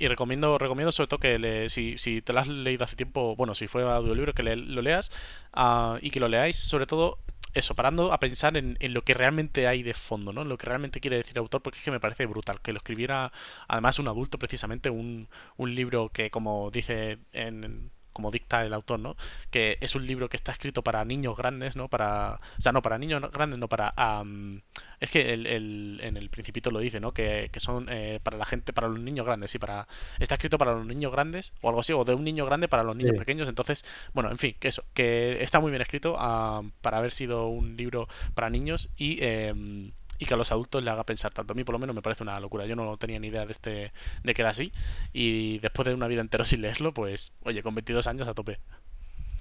Y 0.01 0.09
recomiendo, 0.09 0.59
recomiendo 0.59 0.91
sobre 0.93 1.07
todo 1.09 1.21
que 1.21 1.39
le- 1.39 1.69
si, 1.69 1.97
si 1.99 2.23
te 2.23 2.33
lo 2.33 2.41
has 2.41 2.49
leído 2.49 2.83
hace 2.85 2.97
tiempo, 2.97 3.37
bueno, 3.37 3.55
si 3.55 3.67
fue 3.69 3.83
audiolibro, 3.85 4.33
que 4.35 4.43
le- 4.43 4.57
lo 4.57 4.83
leas 4.83 5.13
ah, 5.53 5.99
y 6.03 6.11
que 6.11 6.19
lo 6.21 6.27
leáis, 6.29 6.57
sobre 6.57 6.87
todo, 6.87 7.19
eso, 7.55 7.75
parando 7.75 8.13
a 8.13 8.19
pensar 8.21 8.57
en, 8.57 8.77
en 8.81 8.95
lo 8.95 9.03
que 9.03 9.13
realmente 9.15 9.67
hay 9.69 9.83
de 9.83 9.93
fondo, 9.95 10.33
¿no? 10.33 10.43
En 10.43 10.49
lo 10.49 10.57
que 10.59 10.67
realmente 10.67 11.01
quiere 11.01 11.17
decir 11.19 11.33
el 11.35 11.41
autor, 11.41 11.63
porque 11.63 11.79
es 11.79 11.85
que 11.85 11.91
me 11.91 12.01
parece 12.01 12.27
brutal 12.27 12.61
que 12.63 12.73
lo 12.73 12.79
escribiera, 12.79 13.31
además, 13.69 13.99
un 13.99 14.09
adulto, 14.09 14.39
precisamente, 14.39 14.89
un, 14.91 15.29
un 15.57 15.75
libro 15.75 16.11
que, 16.11 16.31
como 16.31 16.71
dice 16.71 17.19
en 17.33 17.91
como 18.13 18.31
dicta 18.31 18.65
el 18.65 18.73
autor, 18.75 19.01
¿no? 19.01 19.17
Que 19.51 19.79
es 19.81 19.95
un 19.95 20.07
libro 20.07 20.29
que 20.29 20.37
está 20.37 20.53
escrito 20.53 20.83
para 20.83 21.05
niños 21.05 21.37
grandes, 21.37 21.77
¿no? 21.77 21.89
Para, 21.89 22.41
o 22.59 22.61
sea, 22.61 22.73
no 22.73 22.83
para 22.83 22.99
niños 22.99 23.21
grandes, 23.33 23.59
no 23.59 23.69
para, 23.69 23.93
am, 23.97 24.63
es 25.01 25.11
que 25.11 25.33
el, 25.33 25.47
el- 25.47 26.01
en 26.03 26.17
el 26.17 26.31
Principito 26.31 26.71
lo 26.71 26.79
dice, 26.81 27.01
¿no? 27.01 27.13
Que, 27.13 27.49
que 27.53 27.61
son 27.61 27.87
eh, 27.91 28.21
para 28.23 28.37
la 28.39 28.45
gente, 28.45 28.73
para 28.73 28.89
los 28.89 28.99
niños 29.01 29.27
grandes, 29.27 29.51
sí, 29.51 29.59
para, 29.59 29.89
está 30.19 30.35
escrito 30.35 30.59
para 30.59 30.73
los 30.73 30.87
niños 30.87 31.13
grandes 31.13 31.53
o 31.61 31.69
algo 31.69 31.81
así, 31.81 31.93
o 31.93 32.05
de 32.05 32.15
un 32.15 32.25
niño 32.25 32.45
grande 32.47 32.69
para 32.69 32.83
los 32.85 32.97
niños 32.97 33.15
pequeños, 33.17 33.49
entonces, 33.49 33.85
bueno, 34.15 34.31
en 34.31 34.39
fin, 34.39 34.55
que 34.59 34.69
eso, 34.69 34.85
que 34.95 35.43
está 35.43 35.61
muy 35.61 35.71
bien 35.71 35.83
escrito 35.83 36.19
am, 36.19 36.73
para 36.83 36.99
haber 36.99 37.11
sido 37.13 37.49
un 37.49 37.77
libro 37.77 38.09
para 38.35 38.51
niños 38.51 38.89
y 38.97 39.23
em, 39.25 39.93
y 40.21 40.27
que 40.27 40.35
a 40.35 40.37
los 40.37 40.53
adultos 40.53 40.85
le 40.85 40.91
haga 40.91 41.03
pensar 41.05 41.33
tanto. 41.35 41.53
A 41.55 41.57
mí 41.57 41.65
por 41.65 41.73
lo 41.73 41.79
menos 41.81 41.97
me 41.97 42.03
parece 42.03 42.23
una 42.23 42.39
locura. 42.39 42.67
Yo 42.67 42.77
no 42.77 42.97
tenía 42.97 43.19
ni 43.19 43.27
idea 43.29 43.45
de 43.47 43.53
este 43.53 43.93
de 44.23 44.35
que 44.35 44.43
era 44.43 44.51
así 44.51 44.73
y 45.13 45.59
después 45.59 45.89
de 45.89 45.95
una 45.95 46.07
vida 46.07 46.21
entera 46.21 46.45
sin 46.45 46.61
leerlo, 46.63 46.95
pues 46.95 47.33
oye, 47.43 47.63
con 47.65 47.75
22 47.75 48.07
años 48.07 48.29
a 48.29 48.35
tope. 48.35 48.61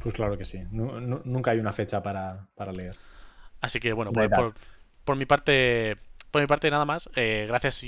Pues 0.01 0.15
claro 0.15 0.37
que 0.37 0.45
sí. 0.45 0.63
Nu- 0.71 0.99
nu- 1.01 1.21
nunca 1.25 1.51
hay 1.51 1.59
una 1.59 1.73
fecha 1.73 2.01
para, 2.01 2.47
para 2.55 2.71
leer. 2.71 2.95
Así 3.61 3.79
que 3.79 3.91
bueno, 3.93 4.13
por, 4.13 4.29
tal. 4.29 4.41
por, 4.45 4.53
por 5.03 5.15
mi 5.17 5.25
parte, 5.25 5.97
por 6.31 6.41
mi 6.41 6.47
parte 6.47 6.69
nada 6.71 6.85
más. 6.85 7.09
Eh, 7.15 7.45
gracias 7.47 7.83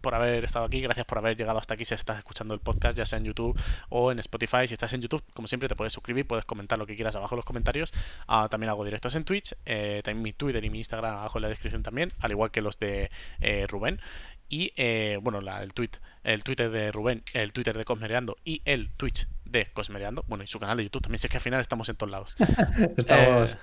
por 0.00 0.14
haber 0.14 0.44
estado 0.44 0.64
aquí, 0.64 0.80
gracias 0.80 1.06
por 1.06 1.18
haber 1.18 1.36
llegado 1.36 1.58
hasta 1.58 1.74
aquí 1.74 1.84
si 1.84 1.94
estás 1.94 2.18
escuchando 2.18 2.54
el 2.54 2.60
podcast, 2.60 2.96
ya 2.98 3.04
sea 3.04 3.18
en 3.18 3.24
YouTube 3.24 3.58
o 3.88 4.10
en 4.12 4.18
Spotify. 4.18 4.66
Si 4.66 4.74
estás 4.74 4.92
en 4.92 5.00
YouTube, 5.02 5.22
como 5.34 5.48
siempre, 5.48 5.68
te 5.68 5.76
puedes 5.76 5.92
suscribir, 5.92 6.26
puedes 6.26 6.44
comentar 6.44 6.78
lo 6.78 6.86
que 6.86 6.94
quieras 6.96 7.14
abajo 7.16 7.34
en 7.34 7.38
los 7.38 7.44
comentarios. 7.44 7.92
Ah, 8.26 8.48
también 8.50 8.70
hago 8.70 8.84
directos 8.84 9.14
en 9.14 9.24
Twitch, 9.24 9.54
eh, 9.66 10.00
también 10.04 10.22
mi 10.22 10.32
Twitter 10.32 10.64
y 10.64 10.70
mi 10.70 10.78
Instagram 10.78 11.16
abajo 11.18 11.38
en 11.38 11.42
la 11.42 11.48
descripción 11.48 11.82
también, 11.82 12.10
al 12.20 12.30
igual 12.32 12.50
que 12.50 12.60
los 12.62 12.78
de 12.78 13.10
eh, 13.40 13.66
Rubén. 13.68 14.00
Y 14.48 14.72
eh, 14.76 15.18
bueno, 15.22 15.40
la- 15.40 15.62
el 15.62 15.72
tweet, 15.72 15.90
el 16.24 16.44
Twitter 16.44 16.70
de 16.70 16.92
Rubén, 16.92 17.22
el 17.32 17.52
Twitter 17.52 17.76
de 17.78 17.84
Cosmereando 17.86 18.36
y 18.44 18.60
el 18.66 18.90
Twitch 18.90 19.26
de 19.46 19.66
Cosmereando. 19.72 20.24
Bueno, 20.28 20.44
y 20.44 20.46
su 20.46 20.60
canal 20.60 20.76
de 20.76 20.84
YouTube 20.84 21.02
también, 21.02 21.18
si 21.18 21.26
es 21.26 21.30
que 21.30 21.38
al 21.38 21.42
final 21.42 21.60
estamos 21.60 21.88
en 21.88 21.96
todos 21.96 22.10
lados. 22.10 22.36
Estamos. 22.98 23.56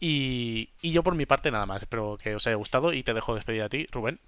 Y, 0.00 0.70
y 0.80 0.92
yo 0.92 1.02
por 1.02 1.14
mi 1.14 1.26
parte 1.26 1.50
nada 1.50 1.66
más. 1.66 1.82
Espero 1.82 2.16
que 2.16 2.34
os 2.34 2.46
haya 2.46 2.56
gustado 2.56 2.92
y 2.92 3.02
te 3.02 3.14
dejo 3.14 3.34
despedir 3.34 3.62
a 3.62 3.68
ti, 3.68 3.86
Rubén. 3.92 4.18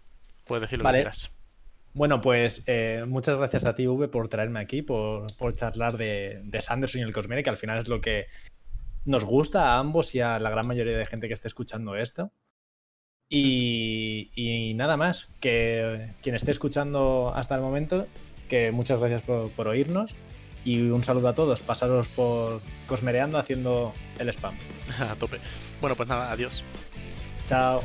Puedes 0.45 0.63
decir 0.63 0.79
lo 0.79 0.85
Vale. 0.85 0.99
que 0.99 1.03
quieras. 1.05 1.33
Bueno, 1.95 2.21
pues 2.21 2.63
eh, 2.67 3.05
muchas 3.07 3.37
gracias 3.37 3.65
a 3.65 3.75
ti, 3.75 3.87
V, 3.87 4.09
por 4.09 4.29
traerme 4.29 4.61
aquí, 4.61 4.83
por, 4.83 5.35
por 5.37 5.55
charlar 5.55 5.97
de, 5.99 6.41
de 6.45 6.63
Sanderson 6.63 7.01
y 7.01 7.05
el 7.05 7.13
Cosmere, 7.13 7.43
que 7.43 7.51
al 7.51 7.59
final 7.59 7.79
es 7.79 7.89
lo 7.89 8.01
que 8.01 8.27
nos 9.05 9.25
gusta 9.25 9.75
a 9.75 9.79
ambos 9.79 10.15
y 10.15 10.21
a 10.21 10.39
la 10.39 10.51
gran 10.51 10.67
mayoría 10.67 10.97
de 10.97 11.07
gente 11.07 11.29
que 11.29 11.35
esté 11.35 11.49
escuchando 11.49 11.97
esto. 11.97 12.33
Y, 13.29 14.31
y 14.35 14.75
nada 14.75 14.97
más, 14.97 15.31
que 15.41 16.09
quien 16.23 16.35
esté 16.35 16.51
escuchando 16.51 17.33
hasta 17.35 17.55
el 17.55 17.61
momento, 17.63 18.07
que 18.49 18.73
muchas 18.73 18.99
gracias 18.99 19.23
por, 19.23 19.51
por 19.51 19.69
oírnos 19.69 20.15
y 20.65 20.89
un 20.91 21.05
saludo 21.05 21.29
a 21.29 21.35
todos. 21.35 21.61
Pasaros 21.61 22.09
por 22.09 22.61
Cosmereando 22.87 23.39
haciendo 23.39 23.93
el 24.19 24.29
spam. 24.29 24.55
a 24.99 25.15
tope. 25.17 25.39
Bueno, 25.81 25.97
pues 25.97 26.09
nada, 26.09 26.31
adiós. 26.31 26.65
Chao. 27.45 27.83